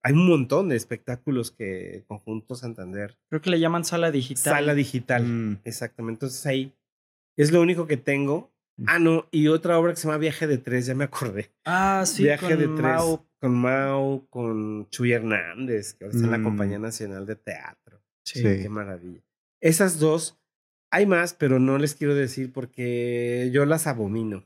Hay 0.04 0.14
un 0.14 0.28
montón 0.28 0.70
de 0.70 0.76
espectáculos 0.76 1.52
que 1.52 2.04
conjunto 2.08 2.56
Santander. 2.56 3.18
Creo 3.30 3.42
que 3.42 3.50
le 3.50 3.60
llaman 3.60 3.86
sala 3.86 4.12
digital. 4.12 4.54
Sala 4.54 4.74
digital, 4.76 5.24
mm. 5.24 5.62
exactamente. 5.64 6.18
Entonces 6.18 6.46
ahí 6.46 6.74
es 7.38 7.52
lo 7.52 7.62
único 7.62 7.88
que 7.88 7.98
tengo. 7.98 8.52
Ah, 8.88 9.00
no, 9.00 9.28
y 9.32 9.48
otra 9.48 9.78
obra 9.80 9.94
que 9.94 10.00
se 10.00 10.08
llama 10.08 10.18
Viaje 10.18 10.48
de 10.48 10.58
Tres, 10.58 10.86
ya 10.86 10.96
me 10.96 11.06
acordé. 11.06 11.52
Ah, 11.66 12.04
sí. 12.06 12.24
Viaje 12.24 12.56
de 12.56 12.68
Tres 12.68 13.02
con 13.40 13.56
Mau, 13.56 14.28
con 14.30 14.90
Chuy 14.90 15.14
Hernández, 15.14 15.94
que 15.94 16.06
ahora 16.06 16.16
está 16.16 16.26
en 16.26 16.32
la 16.32 16.44
Compañía 16.44 16.78
mm. 16.80 16.82
Nacional 16.82 17.26
de 17.26 17.36
Teatro. 17.36 18.02
Sí. 18.26 18.44
Qué 18.44 18.70
maravilla. 18.70 19.24
Esas 19.62 20.00
dos, 20.00 20.40
hay 20.92 21.06
más, 21.06 21.34
pero 21.34 21.60
no 21.60 21.78
les 21.78 21.96
quiero 21.96 22.16
decir 22.16 22.52
porque 22.52 23.50
yo 23.54 23.66
las 23.66 23.88
abomino. 23.88 24.46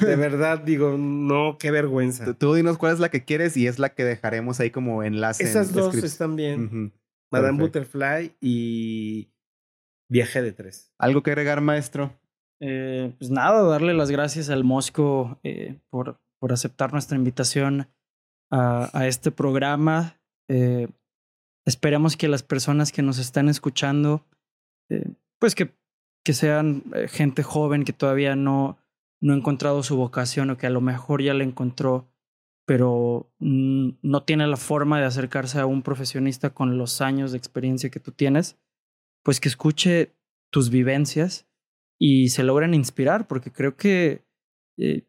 De 0.00 0.16
verdad, 0.16 0.58
digo, 0.58 0.98
no, 0.98 1.56
qué 1.58 1.70
vergüenza. 1.70 2.34
Tú, 2.34 2.54
dinos 2.54 2.76
cuál 2.76 2.92
es 2.92 3.00
la 3.00 3.10
que 3.10 3.24
quieres 3.24 3.56
y 3.56 3.66
es 3.66 3.78
la 3.78 3.94
que 3.94 4.04
dejaremos 4.04 4.60
ahí 4.60 4.70
como 4.70 5.02
enlace. 5.02 5.44
Esas 5.44 5.72
dos 5.72 5.94
están 5.96 6.36
bien. 6.36 6.92
Madame 7.30 7.58
Butterfly 7.58 8.36
y 8.40 9.30
Viaje 10.08 10.42
de 10.42 10.52
Tres. 10.52 10.92
¿Algo 10.98 11.22
que 11.22 11.30
agregar, 11.30 11.60
maestro? 11.60 12.14
Eh, 12.66 13.12
pues 13.18 13.30
nada, 13.30 13.62
darle 13.62 13.92
las 13.92 14.10
gracias 14.10 14.48
al 14.48 14.64
Mosco 14.64 15.38
eh, 15.42 15.76
por, 15.90 16.18
por 16.40 16.50
aceptar 16.50 16.92
nuestra 16.92 17.18
invitación 17.18 17.88
a, 18.50 19.06
este 19.06 19.30
programa. 19.30 20.18
Eh, 20.48 20.88
esperamos 21.66 22.16
que 22.16 22.28
las 22.28 22.42
personas 22.42 22.90
que 22.90 23.02
nos 23.02 23.18
están 23.18 23.50
escuchando, 23.50 24.24
eh, 24.88 25.12
pues 25.38 25.54
que, 25.54 25.74
que 26.24 26.32
sean 26.32 26.84
gente 27.08 27.42
joven 27.42 27.84
que 27.84 27.92
todavía 27.92 28.34
no, 28.34 28.78
no 29.20 29.34
ha 29.34 29.36
encontrado 29.36 29.82
su 29.82 29.96
vocación 29.96 30.48
o 30.48 30.56
que 30.56 30.66
a 30.66 30.70
lo 30.70 30.80
mejor 30.80 31.20
ya 31.20 31.34
la 31.34 31.44
encontró, 31.44 32.08
pero 32.66 33.30
no 33.40 34.22
tiene 34.22 34.46
la 34.46 34.56
forma 34.56 35.00
de 35.00 35.04
acercarse 35.04 35.60
a 35.60 35.66
un 35.66 35.82
profesionista 35.82 36.48
con 36.54 36.78
los 36.78 37.02
años 37.02 37.32
de 37.32 37.38
experiencia 37.38 37.90
que 37.90 38.00
tú 38.00 38.10
tienes, 38.12 38.56
pues 39.22 39.38
que 39.38 39.48
escuche 39.48 40.14
tus 40.50 40.70
vivencias 40.70 41.46
y 41.98 42.28
se 42.28 42.42
logren 42.42 42.74
inspirar, 42.74 43.26
porque 43.26 43.50
creo 43.52 43.76
que 43.76 44.24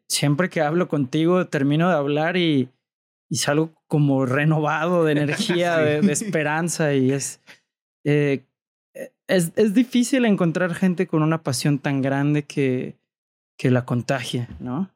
siempre 0.08 0.48
que 0.48 0.60
hablo 0.60 0.88
contigo 0.88 1.46
termino 1.48 1.88
de 1.88 1.96
hablar 1.96 2.36
y, 2.36 2.70
y 3.28 3.36
salgo 3.36 3.74
como 3.86 4.26
renovado 4.26 5.04
de 5.04 5.12
energía, 5.22 5.78
de, 5.78 6.12
esperanza 6.12 6.94
y 6.94 7.12
es, 7.12 7.40
eh, 8.04 8.44
es, 9.26 9.52
es, 9.56 9.74
difícil 9.74 10.24
encontrar 10.24 10.74
gente 10.74 11.06
con 11.06 11.22
una 11.22 11.42
pasión 11.42 11.78
tan 11.78 12.02
grande 12.02 12.44
que, 12.44 12.96
que 13.58 13.70
la 13.70 13.84
contagie, 13.84 14.48
¿no? 14.60 14.90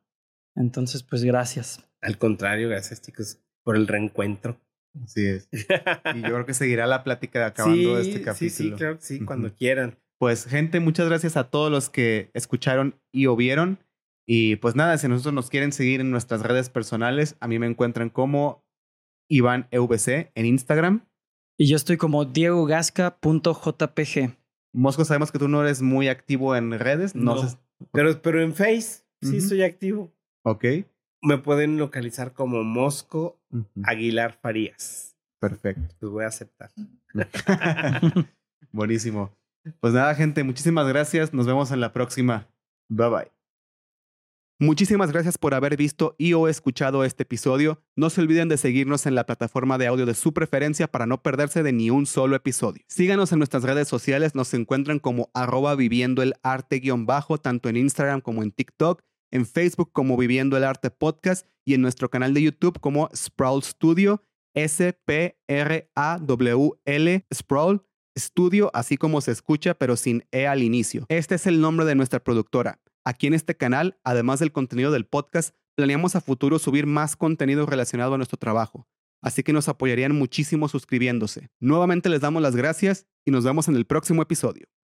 Entonces, 0.54 1.02
pues 1.02 1.24
gracias. 1.24 1.84
Al 2.00 2.18
contrario, 2.18 2.68
gracias 2.68 3.02
chicos 3.02 3.40
por 3.62 3.76
el 3.76 3.86
reencuentro. 3.86 4.60
Así 5.04 5.26
es. 5.26 5.48
Y 6.14 6.22
yo 6.22 6.28
creo 6.28 6.46
que 6.46 6.54
seguirá 6.54 6.86
la 6.86 7.04
plática 7.04 7.46
acabando 7.46 7.98
este 7.98 8.22
capítulo. 8.22 8.34
Sí, 8.34 8.50
sí, 8.50 8.72
claro 8.72 8.98
que 8.98 9.04
sí, 9.04 9.20
cuando 9.20 9.54
quieran. 9.54 9.96
Pues 10.20 10.44
gente, 10.44 10.78
muchas 10.80 11.08
gracias 11.08 11.38
a 11.38 11.44
todos 11.44 11.72
los 11.72 11.88
que 11.88 12.30
escucharon 12.34 13.00
y 13.10 13.24
o 13.24 13.36
vieron. 13.36 13.78
Y 14.26 14.56
pues 14.56 14.76
nada, 14.76 14.98
si 14.98 15.08
nosotros 15.08 15.32
nos 15.32 15.48
quieren 15.48 15.72
seguir 15.72 16.02
en 16.02 16.10
nuestras 16.10 16.42
redes 16.42 16.68
personales, 16.68 17.38
a 17.40 17.48
mí 17.48 17.58
me 17.58 17.66
encuentran 17.66 18.10
como 18.10 18.62
Iván 19.30 19.66
EVC 19.70 20.30
en 20.34 20.44
Instagram. 20.44 21.06
Y 21.58 21.70
yo 21.70 21.76
estoy 21.76 21.96
como 21.96 22.26
diegogasca.jpg. 22.26 24.36
Mosco, 24.74 25.06
sabemos 25.06 25.32
que 25.32 25.38
tú 25.38 25.48
no 25.48 25.62
eres 25.62 25.80
muy 25.80 26.08
activo 26.08 26.54
en 26.54 26.78
redes. 26.78 27.14
No, 27.14 27.36
pero, 27.90 28.20
pero 28.20 28.42
en 28.42 28.54
Face 28.54 29.06
sí 29.22 29.38
estoy 29.38 29.62
activo. 29.62 30.12
Ok. 30.44 30.66
Me 31.22 31.38
pueden 31.38 31.78
localizar 31.78 32.34
como 32.34 32.62
Mosco 32.62 33.40
Aguilar 33.84 34.34
Farías. 34.34 35.16
Perfecto. 35.38 35.94
Los 36.00 36.10
voy 36.10 36.24
a 36.24 36.28
aceptar. 36.28 36.70
Buenísimo. 38.70 39.34
Pues 39.80 39.92
nada, 39.92 40.14
gente, 40.14 40.42
muchísimas 40.44 40.86
gracias. 40.88 41.34
Nos 41.34 41.46
vemos 41.46 41.70
en 41.70 41.80
la 41.80 41.92
próxima. 41.92 42.48
Bye 42.88 43.08
bye. 43.08 43.40
Muchísimas 44.62 45.10
gracias 45.10 45.38
por 45.38 45.54
haber 45.54 45.74
visto 45.78 46.14
y 46.18 46.34
o 46.34 46.46
escuchado 46.46 47.02
este 47.02 47.22
episodio. 47.22 47.82
No 47.96 48.10
se 48.10 48.20
olviden 48.20 48.50
de 48.50 48.58
seguirnos 48.58 49.06
en 49.06 49.14
la 49.14 49.24
plataforma 49.24 49.78
de 49.78 49.86
audio 49.86 50.04
de 50.04 50.12
su 50.12 50.34
preferencia 50.34 50.86
para 50.86 51.06
no 51.06 51.22
perderse 51.22 51.62
de 51.62 51.72
ni 51.72 51.88
un 51.88 52.04
solo 52.04 52.36
episodio. 52.36 52.84
Síganos 52.86 53.32
en 53.32 53.38
nuestras 53.38 53.62
redes 53.62 53.88
sociales, 53.88 54.34
nos 54.34 54.52
encuentran 54.52 54.98
como 54.98 55.30
arroba 55.32 55.74
viviendo 55.76 56.22
el 56.22 56.34
arte 56.42 56.80
guion 56.80 57.06
bajo, 57.06 57.38
tanto 57.38 57.70
en 57.70 57.78
Instagram 57.78 58.20
como 58.20 58.42
en 58.42 58.52
TikTok, 58.52 59.00
en 59.30 59.46
Facebook 59.46 59.92
como 59.92 60.18
Viviendo 60.18 60.58
el 60.58 60.64
Arte 60.64 60.90
Podcast 60.90 61.46
y 61.64 61.72
en 61.72 61.80
nuestro 61.80 62.10
canal 62.10 62.34
de 62.34 62.42
YouTube 62.42 62.78
como 62.80 63.08
Sprawl 63.16 63.62
Studio, 63.62 64.22
S-P-R-A-W-L, 64.54 65.36
Sprawl 67.32 67.82
Studio, 68.18 68.70
así 68.74 68.96
como 68.96 69.20
se 69.20 69.32
escucha, 69.32 69.74
pero 69.74 69.96
sin 69.96 70.24
E 70.32 70.46
al 70.46 70.62
inicio. 70.62 71.06
Este 71.08 71.34
es 71.34 71.46
el 71.46 71.60
nombre 71.60 71.86
de 71.86 71.94
nuestra 71.94 72.20
productora. 72.20 72.80
Aquí 73.04 73.26
en 73.26 73.34
este 73.34 73.56
canal, 73.56 73.98
además 74.04 74.40
del 74.40 74.52
contenido 74.52 74.90
del 74.90 75.06
podcast, 75.06 75.54
planeamos 75.74 76.16
a 76.16 76.20
futuro 76.20 76.58
subir 76.58 76.86
más 76.86 77.16
contenido 77.16 77.66
relacionado 77.66 78.14
a 78.14 78.16
nuestro 78.16 78.38
trabajo, 78.38 78.86
así 79.22 79.42
que 79.42 79.52
nos 79.52 79.68
apoyarían 79.68 80.14
muchísimo 80.14 80.68
suscribiéndose. 80.68 81.48
Nuevamente 81.60 82.08
les 82.08 82.20
damos 82.20 82.42
las 82.42 82.56
gracias 82.56 83.06
y 83.24 83.30
nos 83.30 83.44
vemos 83.44 83.68
en 83.68 83.76
el 83.76 83.86
próximo 83.86 84.22
episodio. 84.22 84.70